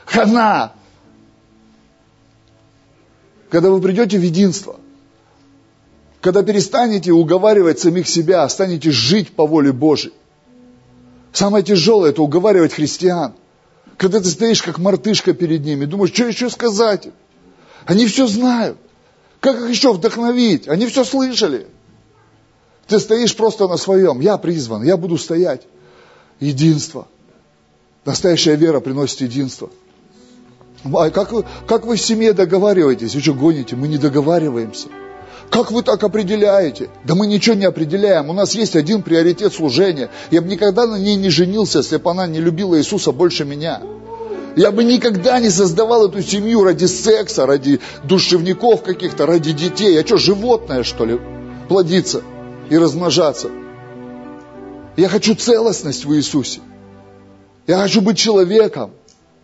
хана. 0.05 0.73
Когда 3.49 3.69
вы 3.69 3.81
придете 3.81 4.17
в 4.17 4.21
единство, 4.21 4.79
когда 6.21 6.43
перестанете 6.43 7.11
уговаривать 7.11 7.79
самих 7.79 8.07
себя, 8.07 8.47
станете 8.47 8.91
жить 8.91 9.35
по 9.35 9.45
воле 9.45 9.71
Божьей. 9.71 10.13
Самое 11.33 11.63
тяжелое– 11.63 12.09
это 12.11 12.21
уговаривать 12.21 12.73
христиан– 12.73 13.33
когда 13.99 14.21
ты 14.21 14.29
стоишь 14.29 14.61
как 14.61 14.79
мартышка 14.79 15.33
перед 15.33 15.65
ними, 15.65 15.83
думаешь, 15.83 16.13
что 16.13 16.23
еще 16.23 16.49
сказать 16.49 17.09
Они 17.85 18.07
все 18.07 18.27
знают. 18.27 18.77
Как 19.41 19.59
их 19.59 19.69
еще 19.69 19.91
вдохновить? 19.91 20.69
Они 20.69 20.87
все 20.87 21.03
слышали. 21.03 21.67
Ты 22.89 22.99
стоишь 22.99 23.35
просто 23.35 23.67
на 23.67 23.77
своем. 23.77 24.19
Я 24.19 24.37
призван, 24.37 24.83
я 24.83 24.97
буду 24.97 25.17
стоять. 25.17 25.61
Единство. 26.39 27.07
Настоящая 28.03 28.55
вера 28.55 28.79
приносит 28.79 29.21
единство. 29.21 29.69
А 30.83 31.11
как 31.11 31.31
вы, 31.31 31.45
как 31.67 31.85
вы 31.85 31.97
в 31.97 32.01
семье 32.01 32.33
договариваетесь? 32.33 33.13
Вы 33.13 33.21
что 33.21 33.33
гоните? 33.33 33.75
Мы 33.75 33.87
не 33.87 33.97
договариваемся. 33.97 34.87
Как 35.51 35.71
вы 35.71 35.83
так 35.83 36.03
определяете? 36.03 36.89
Да 37.03 37.13
мы 37.13 37.27
ничего 37.27 37.55
не 37.55 37.65
определяем. 37.65 38.29
У 38.29 38.33
нас 38.33 38.55
есть 38.55 38.75
один 38.75 39.03
приоритет 39.03 39.53
служения. 39.53 40.09
Я 40.31 40.41
бы 40.41 40.47
никогда 40.47 40.87
на 40.87 40.97
ней 40.97 41.15
не 41.15 41.29
женился, 41.29 41.79
если 41.79 41.97
бы 41.97 42.09
она 42.09 42.25
не 42.25 42.39
любила 42.39 42.75
Иисуса 42.79 43.11
больше 43.11 43.45
меня. 43.45 43.81
Я 44.55 44.71
бы 44.71 44.83
никогда 44.83 45.39
не 45.39 45.49
создавал 45.51 46.07
эту 46.07 46.23
семью 46.23 46.63
ради 46.63 46.85
секса, 46.85 47.45
ради 47.45 47.81
душевников 48.03 48.81
каких-то, 48.81 49.27
ради 49.27 49.51
детей. 49.51 49.93
Я 49.93 50.03
что, 50.03 50.17
животное, 50.17 50.83
что 50.83 51.05
ли, 51.05 51.19
плодиться 51.67 52.23
и 52.69 52.77
размножаться? 52.77 53.49
Я 54.97 55.09
хочу 55.09 55.35
целостность 55.35 56.05
в 56.05 56.13
Иисусе. 56.15 56.61
Я 57.67 57.77
хочу 57.77 58.01
быть 58.01 58.17
человеком 58.17 58.91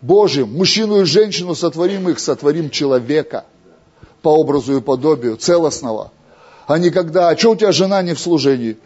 Божьим. 0.00 0.52
Мужчину 0.52 1.00
и 1.00 1.04
женщину 1.04 1.54
сотворим 1.54 2.08
их, 2.08 2.18
сотворим 2.18 2.70
человека– 2.70 3.44
по 4.26 4.30
образу 4.30 4.76
и 4.76 4.80
подобию, 4.80 5.36
целостного. 5.36 6.10
А 6.66 6.78
не 6.78 6.90
когда, 6.90 7.28
а 7.28 7.38
что 7.38 7.52
у 7.52 7.54
тебя 7.54 7.70
жена 7.70 8.02
не 8.02 8.12
в 8.12 8.18
служении? 8.18 8.76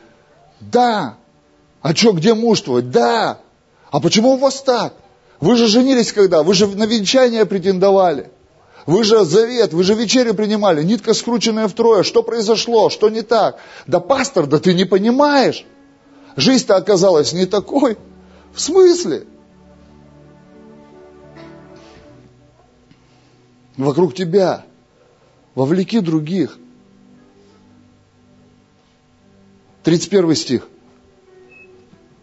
Да. 0.61 1.17
А 1.81 1.95
что, 1.95 2.12
где 2.12 2.35
муж 2.35 2.61
твой? 2.61 2.83
Да. 2.83 3.39
А 3.91 4.01
почему 4.01 4.33
у 4.33 4.37
вас 4.37 4.61
так? 4.61 4.93
Вы 5.41 5.57
же 5.57 5.67
женились 5.67 6.12
когда? 6.12 6.43
Вы 6.43 6.53
же 6.53 6.67
на 6.67 6.85
венчание 6.85 7.47
претендовали. 7.47 8.29
Вы 8.86 9.05
же 9.05 9.24
завет, 9.24 9.73
вы 9.73 9.82
же 9.82 9.94
вечерю 9.94 10.35
принимали, 10.35 10.82
нитка 10.82 11.15
скрученная 11.15 11.69
втрое. 11.69 12.02
Что 12.02 12.23
произошло? 12.23 12.89
Что 12.89 13.11
не 13.11 13.23
так? 13.23 13.59
Да 13.86 14.01
пастор, 14.01 14.47
да 14.47 14.59
ты 14.59 14.74
не 14.74 14.85
понимаешь. 14.85 15.66
Жизнь-то 16.36 16.77
оказалась 16.77 17.32
не 17.32 17.47
такой. 17.47 17.98
В 18.55 18.61
смысле? 18.61 19.27
Вокруг 23.77 24.15
тебя. 24.15 24.65
Вовлеки 25.55 26.01
других. 26.01 26.59
31 29.82 30.35
стих. 30.35 30.69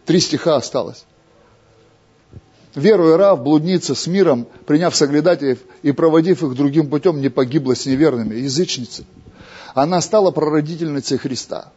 Три 0.06 0.20
стиха 0.20 0.56
осталось. 0.56 1.06
Веру 2.78 3.10
и 3.10 3.14
Рав, 3.14 3.42
блудница 3.42 3.96
с 3.96 4.06
миром, 4.06 4.48
приняв 4.68 4.96
соглядателей 4.96 5.58
и 5.82 5.92
проводив 5.92 6.44
их 6.44 6.54
другим 6.54 6.90
путем, 6.90 7.20
не 7.20 7.30
погибла 7.30 7.76
с 7.76 7.88
неверными, 7.88 8.36
язычница. 8.36 9.04
Она 9.74 10.00
стала 10.00 10.30
прародительницей 10.30 11.18
Христа. 11.18 11.72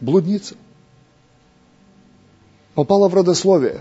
Блудница. 0.00 0.56
Попала 2.74 3.08
в 3.08 3.14
родословие. 3.14 3.80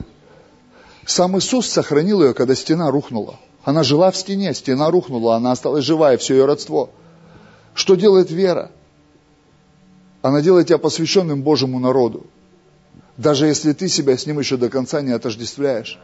Сам 1.07 1.38
Иисус 1.40 1.68
сохранил 1.68 2.22
ее, 2.22 2.36
когда 2.36 2.53
стена 2.53 2.91
рухнула. 2.91 3.40
Она 3.64 3.82
жила 3.82 4.11
в 4.11 4.18
стене, 4.18 4.53
стена 4.53 4.91
рухнула, 4.91 5.36
она 5.36 5.52
осталась 5.52 5.84
жива, 5.84 6.14
и 6.14 6.18
все 6.18 6.36
ее 6.36 6.45
родство. 6.45 6.91
Что 7.74 7.95
делает 7.95 8.30
вера? 8.30 8.72
Она 10.22 10.41
делает 10.41 10.68
тебя 10.68 10.78
посвященным 10.78 11.41
Божьему 11.41 11.80
народу. 11.80 12.28
Даже 13.18 13.48
если 13.48 13.73
ты 13.73 13.89
себя 13.89 14.15
с 14.15 14.26
ним 14.26 14.39
еще 14.39 14.57
до 14.57 14.69
конца 14.69 15.02
не 15.02 15.11
отождествляешь. 15.11 15.99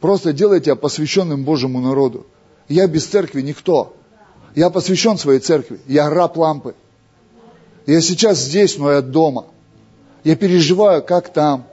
Просто 0.00 0.32
делай 0.32 0.60
тебя 0.60 0.74
посвященным 0.74 1.44
Божьему 1.44 1.80
народу. 1.80 2.26
Я 2.68 2.86
без 2.86 3.06
церкви 3.06 3.42
никто. 3.42 3.94
Я 4.54 4.70
посвящен 4.70 5.18
своей 5.18 5.40
церкви. 5.40 5.80
Я 5.86 6.08
раб 6.08 6.36
лампы. 6.36 6.74
Я 7.86 8.00
сейчас 8.00 8.38
здесь, 8.38 8.78
но 8.78 8.90
я 8.90 9.02
дома. 9.02 9.46
Я 10.24 10.36
переживаю, 10.36 11.02
как 11.02 11.32
там. 11.32 11.66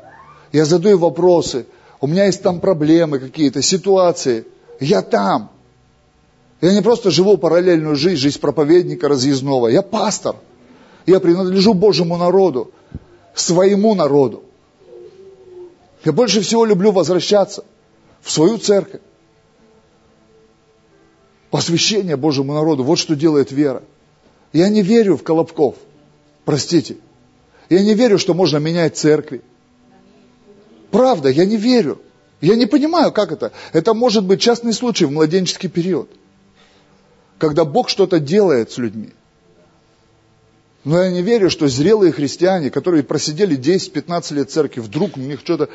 Я 0.51 0.65
задаю 0.65 0.97
вопросы. 0.97 1.65
У 2.01 2.07
меня 2.07 2.25
есть 2.25 2.41
там 2.41 2.59
проблемы 2.59 3.19
какие-то, 3.19 3.61
ситуации. 3.61 4.45
Я 4.79 5.01
там. 5.01 5.51
Я 6.59 6.73
не 6.73 6.81
просто 6.81 7.11
живу 7.11 7.37
параллельную 7.37 7.95
жизнь, 7.95 8.17
жизнь 8.17 8.39
проповедника 8.39 9.07
разъездного. 9.07 9.67
Я 9.67 9.81
пастор. 9.81 10.35
Я 11.05 11.19
принадлежу 11.19 11.73
Божьему 11.73 12.17
народу, 12.17 12.71
своему 13.35 13.95
народу. 13.95 14.43
Я 16.03 16.11
больше 16.11 16.41
всего 16.41 16.65
люблю 16.65 16.91
возвращаться 16.91 17.63
в 18.21 18.31
свою 18.31 18.57
церковь. 18.57 19.01
Посвящение 21.49 22.15
Божьему 22.15 22.53
народу. 22.53 22.83
Вот 22.83 22.97
что 22.97 23.15
делает 23.15 23.51
вера. 23.51 23.83
Я 24.53 24.69
не 24.69 24.81
верю 24.81 25.17
в 25.17 25.23
Колобков. 25.23 25.75
Простите. 26.45 26.97
Я 27.69 27.83
не 27.83 27.93
верю, 27.93 28.17
что 28.17 28.33
можно 28.33 28.57
менять 28.57 28.97
церкви. 28.97 29.41
Правда, 30.89 31.29
я 31.29 31.45
не 31.45 31.57
верю. 31.57 32.01
Я 32.41 32.55
не 32.55 32.65
понимаю, 32.65 33.11
как 33.11 33.31
это. 33.31 33.51
Это 33.71 33.93
может 33.93 34.25
быть 34.25 34.41
частный 34.41 34.73
случай 34.73 35.05
в 35.05 35.11
младенческий 35.11 35.69
период. 35.69 36.09
Когда 37.37 37.65
Бог 37.65 37.89
что-то 37.89 38.19
делает 38.19 38.71
с 38.71 38.77
людьми. 38.77 39.11
Но 40.83 41.01
я 41.01 41.11
не 41.11 41.21
верю, 41.21 41.49
что 41.49 41.67
зрелые 41.67 42.11
христиане, 42.11 42.71
которые 42.71 43.03
просидели 43.03 43.57
10-15 43.57 44.33
лет 44.33 44.49
в 44.49 44.53
церкви, 44.53 44.79
вдруг 44.79 45.15
у 45.15 45.19
них 45.19 45.39
что-то 45.41 45.69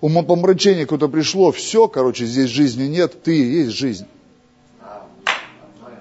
умопомрачение 0.00 0.84
какое-то 0.84 1.08
пришло, 1.08 1.50
все, 1.50 1.88
короче, 1.88 2.26
здесь 2.26 2.50
жизни 2.50 2.84
нет, 2.84 3.22
ты 3.22 3.38
и 3.38 3.62
есть 3.62 3.72
жизнь. 3.72 4.06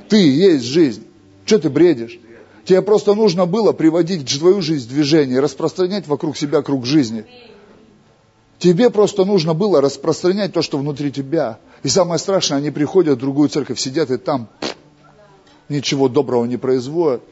Ты 0.10 0.22
и 0.22 0.30
есть 0.30 0.65
жизнь. 0.65 1.06
Что 1.45 1.60
ты 1.60 1.69
бредишь? 1.69 2.19
Тебе 2.65 2.81
просто 2.81 3.14
нужно 3.14 3.45
было 3.45 3.72
приводить 3.72 4.27
твою 4.38 4.61
жизнь 4.61 4.88
в 4.88 4.90
движение, 4.90 5.40
распространять 5.40 6.07
вокруг 6.07 6.38
себя 6.38 6.61
круг 6.61 6.86
жизни. 6.86 7.26
Тебе 8.57 8.90
просто 8.90 9.23
нужно 9.23 9.53
было 9.53 9.80
распространять 9.80 10.52
то, 10.52 10.61
что 10.61 10.77
внутри 10.77 11.11
тебя. 11.11 11.60
И 11.81 11.88
самое 11.88 12.19
страшное, 12.19 12.57
они 12.57 12.72
приходят 12.72 13.18
в 13.18 13.22
другую 13.22 13.48
церковь, 13.48 13.80
сидят 13.80 14.11
и 14.11 14.18
там 14.18 14.49
ничего 15.69 16.10
доброго 16.10 16.44
не 16.45 16.57
производят. 16.57 17.23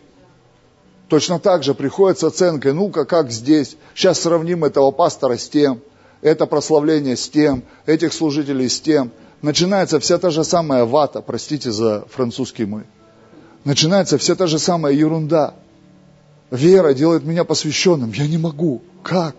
Точно 1.09 1.39
так 1.39 1.63
же 1.63 1.73
приходит 1.73 2.19
с 2.19 2.23
оценкой, 2.23 2.73
ну-ка, 2.73 3.05
как 3.05 3.31
здесь, 3.31 3.77
сейчас 3.95 4.19
сравним 4.19 4.65
этого 4.65 4.91
пастора 4.91 5.37
с 5.37 5.47
тем, 5.47 5.81
это 6.21 6.45
прославление 6.45 7.15
с 7.15 7.29
тем, 7.29 7.63
этих 7.85 8.13
служителей 8.13 8.69
с 8.69 8.81
тем. 8.81 9.11
Начинается 9.41 9.99
вся 9.99 10.17
та 10.17 10.31
же 10.31 10.43
самая 10.43 10.83
вата, 10.83 11.21
простите 11.21 11.71
за 11.71 12.05
французский 12.09 12.65
мой. 12.65 12.83
Начинается 13.63 14.17
вся 14.17 14.35
та 14.35 14.47
же 14.47 14.59
самая 14.59 14.93
ерунда. 14.93 15.53
Вера 16.51 16.93
делает 16.93 17.23
меня 17.23 17.43
посвященным. 17.43 18.11
Я 18.11 18.27
не 18.27 18.37
могу. 18.37 18.81
Как? 19.03 19.35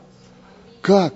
Как? 0.81 1.15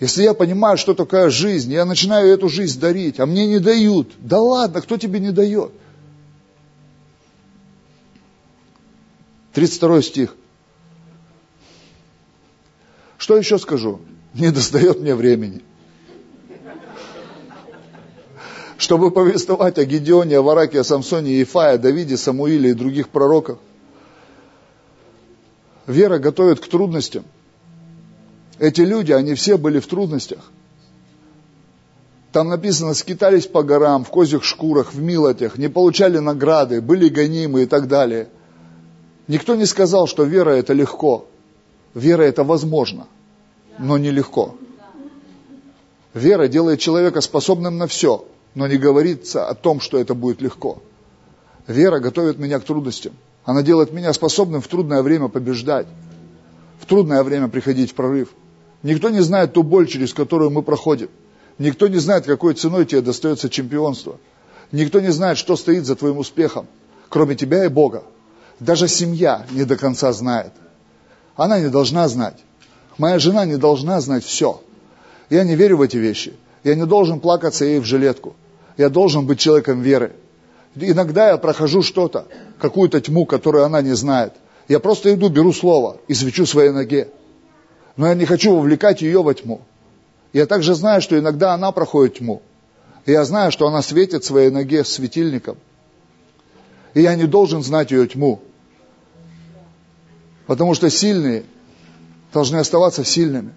Если 0.00 0.22
я 0.22 0.34
понимаю, 0.34 0.76
что 0.76 0.94
такая 0.94 1.30
жизнь, 1.30 1.72
я 1.72 1.84
начинаю 1.84 2.32
эту 2.32 2.48
жизнь 2.48 2.78
дарить, 2.78 3.18
а 3.18 3.26
мне 3.26 3.46
не 3.46 3.58
дают. 3.58 4.12
Да 4.18 4.40
ладно, 4.40 4.82
кто 4.82 4.98
тебе 4.98 5.18
не 5.20 5.32
дает? 5.32 5.72
32 9.56 10.02
стих. 10.02 10.36
Что 13.16 13.38
еще 13.38 13.58
скажу? 13.58 14.00
Не 14.34 14.50
достает 14.50 15.00
мне 15.00 15.14
времени. 15.14 15.62
Чтобы 18.76 19.10
повествовать 19.10 19.78
о 19.78 19.86
Гедеоне, 19.86 20.40
о 20.40 20.42
Вараке, 20.42 20.80
о 20.80 20.84
Самсоне, 20.84 21.38
Ефае, 21.38 21.78
Давиде, 21.78 22.18
Самуиле 22.18 22.72
и 22.72 22.74
других 22.74 23.08
пророках. 23.08 23.56
Вера 25.86 26.18
готовит 26.18 26.60
к 26.60 26.68
трудностям. 26.68 27.24
Эти 28.58 28.82
люди, 28.82 29.12
они 29.12 29.32
все 29.32 29.56
были 29.56 29.80
в 29.80 29.86
трудностях. 29.86 30.52
Там 32.30 32.48
написано, 32.48 32.92
скитались 32.92 33.46
по 33.46 33.62
горам, 33.62 34.04
в 34.04 34.10
козьих 34.10 34.44
шкурах, 34.44 34.92
в 34.92 35.00
милотях, 35.00 35.56
не 35.56 35.68
получали 35.68 36.18
награды, 36.18 36.82
были 36.82 37.08
гонимы 37.08 37.62
и 37.62 37.66
так 37.66 37.88
далее. 37.88 38.28
Никто 39.28 39.56
не 39.56 39.66
сказал, 39.66 40.06
что 40.06 40.24
вера 40.24 40.50
это 40.50 40.72
легко. 40.72 41.26
Вера 41.94 42.22
это 42.22 42.44
возможно, 42.44 43.06
но 43.78 43.98
нелегко. 43.98 44.54
Вера 46.14 46.48
делает 46.48 46.80
человека 46.80 47.20
способным 47.20 47.78
на 47.78 47.86
все, 47.86 48.26
но 48.54 48.66
не 48.66 48.76
говорится 48.76 49.46
о 49.46 49.54
том, 49.54 49.80
что 49.80 49.98
это 49.98 50.14
будет 50.14 50.40
легко. 50.40 50.82
Вера 51.66 51.98
готовит 51.98 52.38
меня 52.38 52.60
к 52.60 52.64
трудностям. 52.64 53.14
Она 53.44 53.62
делает 53.62 53.92
меня 53.92 54.12
способным 54.12 54.60
в 54.60 54.68
трудное 54.68 55.02
время 55.02 55.28
побеждать, 55.28 55.86
в 56.80 56.86
трудное 56.86 57.22
время 57.22 57.48
приходить 57.48 57.90
в 57.90 57.94
прорыв. 57.94 58.28
Никто 58.82 59.10
не 59.10 59.20
знает 59.20 59.52
ту 59.52 59.62
боль, 59.62 59.86
через 59.86 60.14
которую 60.14 60.50
мы 60.50 60.62
проходим. 60.62 61.08
Никто 61.58 61.88
не 61.88 61.98
знает, 61.98 62.26
какой 62.26 62.54
ценой 62.54 62.84
тебе 62.86 63.00
достается 63.00 63.48
чемпионство. 63.48 64.18
Никто 64.72 65.00
не 65.00 65.10
знает, 65.10 65.38
что 65.38 65.56
стоит 65.56 65.86
за 65.86 65.96
твоим 65.96 66.18
успехом, 66.18 66.66
кроме 67.08 67.34
тебя 67.34 67.64
и 67.64 67.68
Бога. 67.68 68.04
Даже 68.60 68.88
семья 68.88 69.46
не 69.50 69.64
до 69.64 69.76
конца 69.76 70.12
знает. 70.12 70.52
Она 71.36 71.60
не 71.60 71.68
должна 71.68 72.08
знать. 72.08 72.36
Моя 72.98 73.18
жена 73.18 73.44
не 73.44 73.56
должна 73.56 74.00
знать 74.00 74.24
все. 74.24 74.60
Я 75.28 75.44
не 75.44 75.54
верю 75.54 75.78
в 75.78 75.82
эти 75.82 75.96
вещи. 75.96 76.34
Я 76.64 76.74
не 76.74 76.86
должен 76.86 77.20
плакаться 77.20 77.64
ей 77.64 77.80
в 77.80 77.84
жилетку. 77.84 78.34
Я 78.76 78.88
должен 78.88 79.26
быть 79.26 79.38
человеком 79.38 79.80
веры. 79.82 80.12
Иногда 80.74 81.30
я 81.30 81.36
прохожу 81.36 81.82
что-то, 81.82 82.26
какую-то 82.58 83.00
тьму, 83.00 83.26
которую 83.26 83.64
она 83.64 83.82
не 83.82 83.94
знает. 83.94 84.34
Я 84.68 84.80
просто 84.80 85.14
иду, 85.14 85.28
беру 85.28 85.52
слово 85.52 85.98
и 86.08 86.14
свечу 86.14 86.46
своей 86.46 86.70
ноге 86.70 87.08
но 87.96 88.08
я 88.08 88.14
не 88.14 88.26
хочу 88.26 88.54
вовлекать 88.54 89.02
ее 89.02 89.22
во 89.22 89.34
тьму. 89.34 89.62
Я 90.32 90.46
также 90.46 90.74
знаю, 90.74 91.00
что 91.00 91.18
иногда 91.18 91.54
она 91.54 91.72
проходит 91.72 92.18
тьму. 92.18 92.42
И 93.06 93.12
я 93.12 93.24
знаю, 93.24 93.50
что 93.52 93.66
она 93.66 93.82
светит 93.82 94.24
своей 94.24 94.50
ноге 94.50 94.84
светильником. 94.84 95.56
И 96.96 97.02
я 97.02 97.14
не 97.14 97.26
должен 97.26 97.62
знать 97.62 97.90
ее 97.90 98.08
тьму. 98.08 98.40
Потому 100.46 100.72
что 100.72 100.88
сильные 100.88 101.44
должны 102.32 102.56
оставаться 102.56 103.04
сильными. 103.04 103.52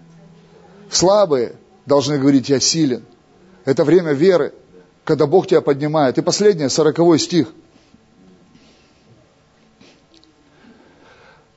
Слабые 0.90 1.54
должны 1.86 2.18
говорить, 2.18 2.50
я 2.50 2.60
силен. 2.60 3.02
Это 3.64 3.84
время 3.84 4.12
веры, 4.12 4.52
когда 5.04 5.26
Бог 5.26 5.46
тебя 5.46 5.62
поднимает. 5.62 6.18
И 6.18 6.20
последнее, 6.20 6.68
сороковой 6.68 7.18
стих. 7.18 7.48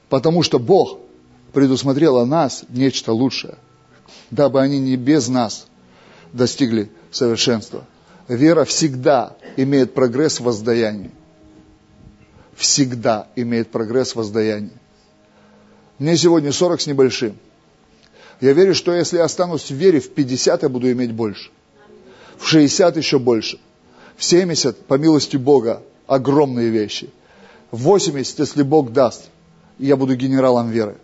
Потому 0.07 0.41
что 0.41 0.59
Бог 0.59 0.99
предусмотрела 1.51 2.23
нас 2.23 2.63
нечто 2.69 3.11
лучшее, 3.11 3.57
дабы 4.31 4.61
они 4.61 4.79
не 4.79 4.95
без 4.95 5.27
нас 5.27 5.67
достигли 6.31 6.89
совершенства. 7.11 7.83
Вера 8.29 8.63
всегда 8.63 9.35
имеет 9.57 9.93
прогресс 9.93 10.39
в 10.39 10.45
воздаянии. 10.45 11.11
Всегда 12.55 13.27
имеет 13.35 13.71
прогресс 13.71 14.13
в 14.13 14.17
воздаянии. 14.17 14.71
Мне 15.99 16.17
сегодня 16.17 16.51
40 16.51 16.81
с 16.81 16.87
небольшим. 16.87 17.37
Я 18.41 18.53
верю, 18.53 18.75
что 18.75 18.93
если 18.93 19.17
я 19.17 19.25
останусь 19.25 19.69
в 19.69 19.75
вере, 19.75 19.99
в 19.99 20.09
50 20.09 20.63
я 20.63 20.69
буду 20.69 20.91
иметь 20.91 21.13
больше. 21.13 21.49
В 22.37 22.47
60 22.47 22.97
еще 22.97 23.19
больше. 23.19 23.59
В 24.17 24.23
70, 24.23 24.85
по 24.85 24.95
милости 24.95 25.37
Бога, 25.37 25.81
огромные 26.07 26.69
вещи. 26.69 27.09
В 27.71 27.77
80, 27.77 28.39
если 28.39 28.63
Бог 28.63 28.91
даст, 28.91 29.29
я 29.79 29.95
буду 29.95 30.15
генералом 30.15 30.69
веры. 30.69 30.97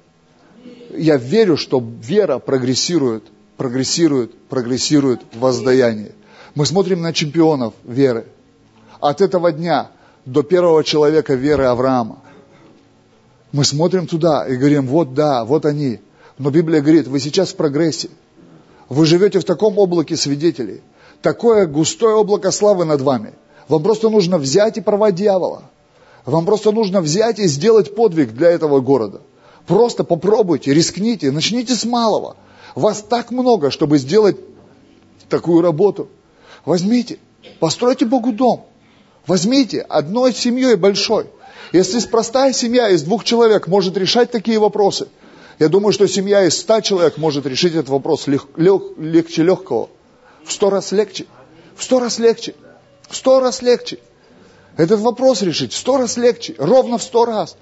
я 0.92 1.18
верю, 1.18 1.58
что 1.58 1.84
вера 2.02 2.40
прогрессирует, 2.40 3.24
прогрессирует, 3.58 4.38
прогрессирует 4.50 5.22
в 5.34 5.40
воздаянии. 5.40 6.12
Мы 6.56 6.66
смотрим 6.66 7.02
на 7.02 7.14
чемпионов 7.14 7.74
веры. 7.84 8.26
От 9.00 9.22
этого 9.22 9.52
дня 9.52 9.92
до 10.32 10.44
первого 10.44 10.84
человека 10.84 11.34
веры 11.34 11.66
Авраама. 11.66 12.20
Мы 13.52 13.66
смотрим 13.66 14.06
туда 14.06 14.48
и 14.48 14.56
говорим, 14.56 14.86
вот 14.86 15.16
да, 15.16 15.44
вот 15.44 15.66
они. 15.66 16.00
Но 16.38 16.52
Библия 16.52 16.82
говорит, 16.82 17.08
вы 17.08 17.20
сейчас 17.20 17.50
в 17.50 17.56
прогрессе. 17.56 18.10
Вы 18.90 19.06
живете 19.06 19.40
в 19.40 19.44
таком 19.44 19.78
облаке 19.80 20.16
свидетелей. 20.16 20.82
Такое 21.24 21.66
густое 21.66 22.16
облако 22.16 22.52
славы 22.52 22.86
над 22.86 23.02
вами. 23.02 23.34
Вам 23.68 23.82
просто 23.82 24.10
нужно 24.10 24.38
взять 24.38 24.78
и 24.78 24.82
порвать 24.82 25.16
дьявола. 25.16 25.64
Вам 26.26 26.46
просто 26.46 26.72
нужно 26.72 27.02
взять 27.02 27.40
и 27.40 27.48
сделать 27.48 27.96
подвиг 27.96 28.34
для 28.34 28.52
этого 28.52 28.82
города. 28.82 29.22
Просто 29.66 30.04
попробуйте, 30.04 30.74
рискните, 30.74 31.32
начните 31.32 31.74
с 31.74 31.86
малого. 31.86 32.36
Вас 32.76 33.02
так 33.02 33.32
много, 33.32 33.72
чтобы 33.72 33.98
сделать 33.98 34.38
такую 35.28 35.62
работу. 35.62 36.08
Возьмите, 36.66 37.18
постройте 37.60 38.06
Богу 38.06 38.32
дом. 38.32 38.69
Возьмите 39.30 39.82
одной 39.82 40.34
семьей 40.34 40.74
большой. 40.74 41.28
Если 41.72 42.00
простая 42.08 42.52
семья 42.52 42.90
из 42.90 43.04
двух 43.04 43.24
человек 43.24 43.68
может 43.68 43.96
решать 43.96 44.32
такие 44.32 44.58
вопросы, 44.58 45.08
я 45.60 45.70
думаю, 45.70 45.94
что 45.94 46.08
семья 46.08 46.46
из 46.46 46.58
ста 46.58 46.82
человек 46.82 47.18
может 47.18 47.46
решить 47.46 47.76
этот 47.76 47.90
вопрос 47.90 48.26
лег, 48.26 48.48
лег, 48.56 48.82
легче 48.98 49.44
легкого. 49.44 49.90
В 50.44 50.52
сто 50.52 50.72
раз 50.72 50.92
легче. 50.92 51.28
В 51.76 51.84
сто 51.84 52.00
раз 52.00 52.18
легче. 52.18 52.56
В 53.08 53.16
сто 53.16 53.40
раз 53.40 53.62
легче. 53.62 54.00
Этот 54.78 55.00
вопрос 55.00 55.44
решить 55.44 55.74
в 55.74 55.78
сто 55.78 55.98
раз 55.98 56.18
легче. 56.18 56.56
Ровно 56.58 56.98
в 56.98 57.04
сто 57.04 57.26
раз. 57.26 57.56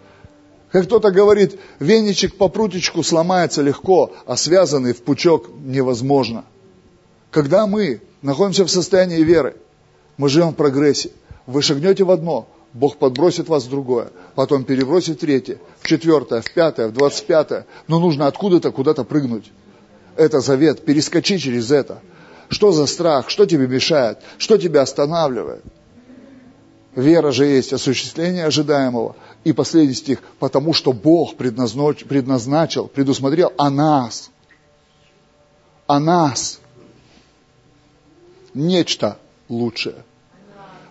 Как 0.72 0.86
кто-то 0.86 1.12
говорит, 1.12 1.60
веничек 1.80 2.38
по 2.38 2.48
прутичку 2.48 3.04
сломается 3.04 3.62
легко, 3.62 4.14
а 4.26 4.38
связанный 4.38 4.94
в 4.94 5.02
пучок 5.04 5.50
невозможно. 5.66 6.46
Когда 7.30 7.68
мы 7.68 8.00
находимся 8.22 8.64
в 8.64 8.72
состоянии 8.72 9.22
веры, 9.22 9.58
мы 10.16 10.30
живем 10.30 10.52
в 10.52 10.56
прогрессе. 10.56 11.12
Вы 11.48 11.62
шагнете 11.62 12.04
в 12.04 12.12
одно, 12.12 12.48
Бог 12.74 12.98
подбросит 12.98 13.48
вас 13.48 13.64
в 13.64 13.70
другое, 13.70 14.12
потом 14.36 14.66
перебросит 14.66 15.18
в 15.18 15.20
третье, 15.22 15.60
в 15.80 15.88
четвертое, 15.88 16.42
в 16.42 16.52
пятое, 16.52 16.90
в 16.90 16.94
двадцать 16.94 17.26
пятое. 17.26 17.66
Но 17.88 18.00
нужно 18.00 18.28
откуда-то 18.28 18.72
куда-то 18.72 19.06
прыгнуть. 19.06 19.52
Это 20.18 20.42
завет, 20.42 20.84
перескочи 20.84 21.38
через 21.38 21.72
это. 21.72 22.02
Что 22.50 22.72
за 22.72 22.86
страх, 22.86 23.30
что 23.30 23.46
тебе 23.46 23.68
мешает, 23.68 24.20
что 24.38 24.58
тебя 24.58 24.82
останавливает? 24.82 25.64
Вера 26.96 27.32
же 27.32 27.46
есть 27.46 27.74
осуществление 27.74 28.46
ожидаемого. 28.46 29.16
И 29.44 29.54
последний 29.54 29.94
стих, 29.94 30.20
потому 30.40 30.74
что 30.74 30.92
Бог 30.92 31.36
предназначил, 31.36 32.88
предусмотрел 32.88 33.54
о 33.58 33.70
нас. 33.70 34.32
О 35.86 36.00
нас. 36.00 36.60
Нечто 38.54 39.18
лучшее. 39.48 40.04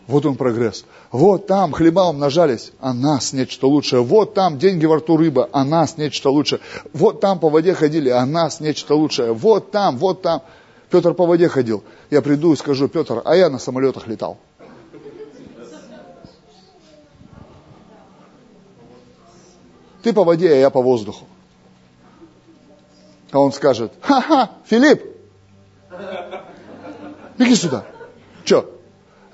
Вот 0.07 0.25
он 0.25 0.37
прогресс. 0.37 0.85
Вот 1.11 1.49
там 1.49 1.73
хлеба 1.73 2.09
умножались, 2.09 2.73
а 2.79 2.95
нас 2.95 3.33
нечто 3.33 3.67
лучшее. 3.67 4.03
Вот 4.03 4.35
там 4.35 4.57
деньги 4.57 4.87
во 4.87 4.99
рту 4.99 5.17
рыба, 5.17 5.49
а 5.53 5.65
нас 5.65 5.97
нечто 5.97 6.31
лучшее. 6.31 6.61
Вот 6.93 7.21
там 7.21 7.41
по 7.41 7.49
воде 7.49 7.75
ходили, 7.75 8.09
а 8.11 8.25
нас 8.25 8.61
нечто 8.61 8.95
лучшее. 8.95 9.33
Вот 9.33 9.73
там, 9.73 9.97
вот 9.99 10.23
там. 10.23 10.43
Петр 10.91 11.15
по 11.15 11.27
воде 11.27 11.49
ходил. 11.49 11.83
Я 12.11 12.23
приду 12.23 12.53
и 12.53 12.57
скажу, 12.57 12.87
Петр, 12.87 13.21
а 13.25 13.35
я 13.35 13.51
на 13.51 13.59
самолетах 13.59 14.07
летал. 14.07 14.39
Ты 20.03 20.13
по 20.13 20.23
воде, 20.23 20.53
а 20.53 20.55
я 20.55 20.71
по 20.71 20.81
воздуху. 20.81 21.27
А 23.33 23.41
он 23.41 23.53
скажет, 23.53 23.93
ха-ха, 24.01 24.51
Филипп, 24.67 25.03
беги 27.37 27.57
сюда. 27.57 27.85
Че, 28.45 28.65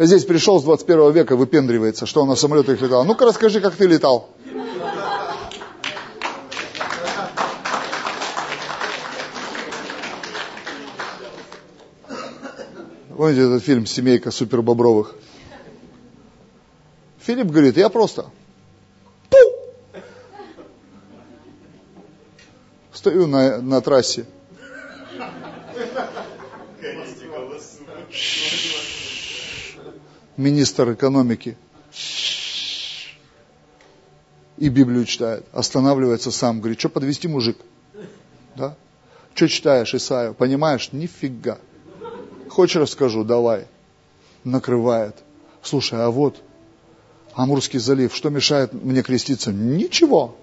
здесь 0.07 0.25
пришел 0.25 0.61
с 0.61 0.65
21 0.65 1.13
века, 1.13 1.37
выпендривается, 1.37 2.07
что 2.07 2.23
он 2.23 2.29
на 2.29 2.37
самолетах 2.37 2.81
летал. 2.81 3.05
Ну-ка 3.05 3.25
расскажи, 3.25 3.61
как 3.61 3.75
ты 3.75 3.87
летал. 3.87 4.29
Помните 13.17 13.43
этот 13.43 13.63
фильм 13.63 13.87
«Семейка 13.87 14.31
супербобровых»? 14.31 15.15
Филипп 17.21 17.47
говорит, 17.47 17.77
я 17.77 17.89
просто 17.89 18.27
Стою 23.03 23.27
на, 23.27 23.61
на 23.61 23.81
трассе. 23.81 24.27
Министр 30.37 30.93
экономики. 30.93 31.57
И 34.57 34.69
Библию 34.69 35.05
читает. 35.05 35.45
Останавливается 35.53 36.31
сам. 36.31 36.61
Говорит, 36.61 36.79
что 36.79 36.89
подвести 36.89 37.29
мужик? 37.29 37.59
Да? 38.57 38.77
Что 39.35 39.49
читаешь, 39.49 39.95
Исаию? 39.95 40.35
Понимаешь? 40.35 40.91
Нифига. 40.93 41.59
Хочешь 42.49 42.77
расскажу? 42.77 43.25
Давай. 43.25 43.67
Накрывает. 44.45 45.17
Слушай, 45.63 46.01
а 46.01 46.11
вот 46.11 46.43
Амурский 47.35 47.79
залив, 47.79 48.15
что 48.15 48.31
мешает 48.31 48.73
мне 48.73 49.03
креститься? 49.03 49.53
Ничего. 49.53 50.37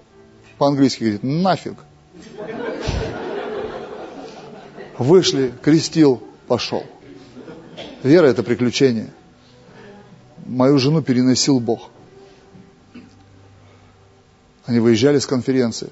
По-английски 0.57 1.01
говорит, 1.01 1.23
нафиг. 1.23 1.75
Вышли, 4.97 5.53
крестил, 5.61 6.21
пошел. 6.47 6.83
Вера– 8.03 8.25
это 8.27 8.43
приключение. 8.43 9.13
Мою 10.49 10.79
жену 10.79 11.03
переносил 11.03 11.59
Бог. 11.59 11.89
Они 14.65 14.79
выезжали 14.79 15.19
с 15.19 15.27
конференции. 15.27 15.89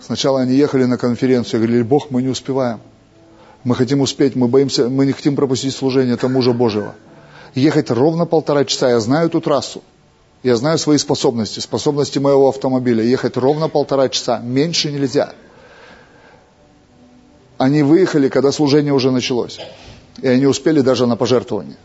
Сначала 0.00 0.40
они 0.40 0.54
ехали 0.54 0.84
на 0.84 0.96
конференцию, 0.96 1.60
говорили, 1.60 1.82
Бог, 1.82 2.10
мы 2.10 2.22
не 2.22 2.28
успеваем. 2.28 2.80
Мы 3.64 3.74
хотим 3.74 4.00
успеть, 4.00 4.36
мы 4.36 4.48
боимся, 4.48 4.88
мы 4.88 5.04
не 5.04 5.12
хотим 5.12 5.36
пропустить 5.36 5.74
служение, 5.74 6.14
это 6.14 6.28
мужа 6.28 6.52
Божьего. 6.52 6.94
Ехать 7.54 7.90
ровно 7.90 8.24
полтора 8.24 8.64
часа, 8.64 8.88
я 8.88 9.00
знаю 9.00 9.28
эту 9.28 9.42
трассу. 9.42 9.82
Я 10.42 10.56
знаю 10.56 10.78
свои 10.78 10.96
способности, 10.96 11.60
способности 11.60 12.18
моего 12.18 12.48
автомобиля. 12.48 13.04
Ехать 13.04 13.36
ровно 13.36 13.68
полтора 13.68 14.08
часа, 14.08 14.38
меньше 14.38 14.90
нельзя. 14.90 15.34
Они 17.58 17.82
выехали, 17.82 18.30
когда 18.30 18.50
служение 18.50 18.94
уже 18.94 19.10
началось. 19.10 19.58
И 20.22 20.26
они 20.26 20.46
успели 20.46 20.80
даже 20.80 21.06
на 21.06 21.16
пожертвование. 21.16 21.76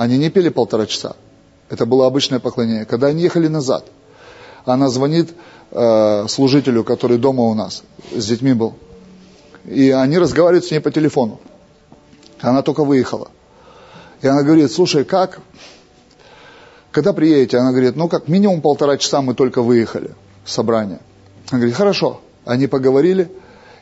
Они 0.00 0.16
не 0.16 0.30
пели 0.30 0.48
полтора 0.48 0.86
часа. 0.86 1.14
Это 1.68 1.84
было 1.84 2.06
обычное 2.06 2.38
поклонение. 2.38 2.86
Когда 2.86 3.08
они 3.08 3.22
ехали 3.22 3.48
назад, 3.48 3.84
она 4.64 4.88
звонит 4.88 5.34
э, 5.72 6.26
служителю, 6.26 6.84
который 6.84 7.18
дома 7.18 7.42
у 7.42 7.52
нас, 7.52 7.82
с 8.10 8.26
детьми 8.26 8.54
был. 8.54 8.76
И 9.66 9.90
они 9.90 10.16
разговаривают 10.16 10.64
с 10.64 10.70
ней 10.70 10.80
по 10.80 10.90
телефону. 10.90 11.38
Она 12.40 12.62
только 12.62 12.82
выехала. 12.82 13.30
И 14.22 14.26
она 14.26 14.42
говорит, 14.42 14.72
слушай, 14.72 15.04
как? 15.04 15.42
Когда 16.92 17.12
приедете? 17.12 17.58
Она 17.58 17.70
говорит, 17.70 17.94
ну 17.94 18.08
как, 18.08 18.26
минимум 18.26 18.62
полтора 18.62 18.96
часа 18.96 19.20
мы 19.20 19.34
только 19.34 19.60
выехали 19.60 20.12
с 20.46 20.52
собрания. 20.54 21.00
Она 21.50 21.58
говорит, 21.58 21.76
хорошо. 21.76 22.22
Они 22.46 22.68
поговорили, 22.68 23.30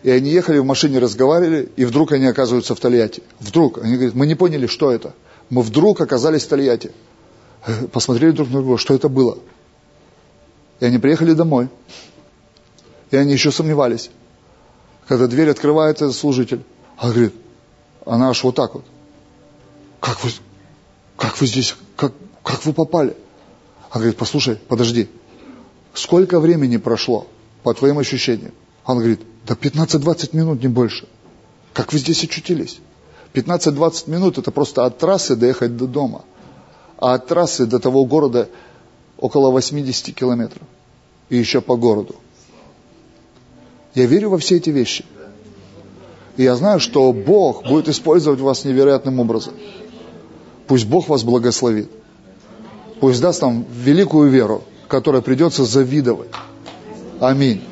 и 0.02 0.10
они 0.10 0.30
ехали 0.30 0.58
в 0.58 0.64
машине, 0.64 0.98
разговаривали, 0.98 1.68
и 1.76 1.84
вдруг 1.84 2.10
они 2.10 2.26
оказываются 2.26 2.74
в 2.74 2.80
Тольятти. 2.80 3.22
Вдруг. 3.38 3.78
Они 3.78 3.94
говорят, 3.94 4.16
мы 4.16 4.26
не 4.26 4.34
поняли, 4.34 4.66
что 4.66 4.90
это. 4.90 5.14
Мы 5.50 5.62
вдруг 5.62 6.00
оказались 6.00 6.44
в 6.44 6.48
Тольятти. 6.48 6.92
Посмотрели 7.92 8.32
друг 8.32 8.48
на 8.50 8.60
друга, 8.60 8.78
что 8.78 8.94
это 8.94 9.08
было. 9.08 9.38
И 10.80 10.84
они 10.84 10.98
приехали 10.98 11.32
домой. 11.32 11.68
И 13.10 13.16
они 13.16 13.32
еще 13.32 13.50
сомневались. 13.50 14.10
Когда 15.06 15.26
дверь 15.26 15.50
открывает 15.50 15.96
этот 15.96 16.14
служитель, 16.14 16.62
она 16.96 17.12
говорит, 17.12 17.34
она 18.04 18.28
аж 18.28 18.42
вот 18.44 18.54
так 18.54 18.74
вот. 18.74 18.84
Как 20.00 20.22
вы, 20.22 20.30
как 21.16 21.40
вы 21.40 21.46
здесь, 21.46 21.74
как, 21.96 22.12
как 22.42 22.64
вы 22.64 22.72
попали? 22.72 23.16
Она 23.90 24.00
говорит, 24.00 24.16
послушай, 24.16 24.56
подожди, 24.68 25.08
сколько 25.94 26.40
времени 26.40 26.76
прошло, 26.76 27.26
по 27.62 27.72
твоим 27.72 27.98
ощущениям? 27.98 28.52
Он 28.84 28.98
говорит, 28.98 29.20
да 29.46 29.54
15-20 29.54 30.36
минут, 30.36 30.62
не 30.62 30.68
больше. 30.68 31.08
Как 31.72 31.92
вы 31.92 31.98
здесь 31.98 32.22
очутились? 32.22 32.78
15-20 33.38 34.10
минут 34.10 34.38
это 34.38 34.50
просто 34.50 34.84
от 34.84 34.98
трассы 34.98 35.36
доехать 35.36 35.76
до 35.76 35.86
дома. 35.86 36.22
А 36.98 37.14
от 37.14 37.26
трассы 37.26 37.66
до 37.66 37.78
того 37.78 38.04
города 38.04 38.48
около 39.16 39.50
80 39.50 40.14
километров. 40.14 40.62
И 41.28 41.36
еще 41.36 41.60
по 41.60 41.76
городу. 41.76 42.16
Я 43.94 44.06
верю 44.06 44.30
во 44.30 44.38
все 44.38 44.56
эти 44.56 44.70
вещи. 44.70 45.04
И 46.36 46.42
я 46.44 46.54
знаю, 46.56 46.80
что 46.80 47.12
Бог 47.12 47.64
будет 47.66 47.88
использовать 47.88 48.40
вас 48.40 48.64
невероятным 48.64 49.20
образом. 49.20 49.54
Пусть 50.66 50.86
Бог 50.86 51.08
вас 51.08 51.24
благословит. 51.24 51.90
Пусть 53.00 53.20
даст 53.20 53.42
нам 53.42 53.64
великую 53.72 54.30
веру, 54.30 54.62
которой 54.88 55.22
придется 55.22 55.64
завидовать. 55.64 56.30
Аминь. 57.20 57.62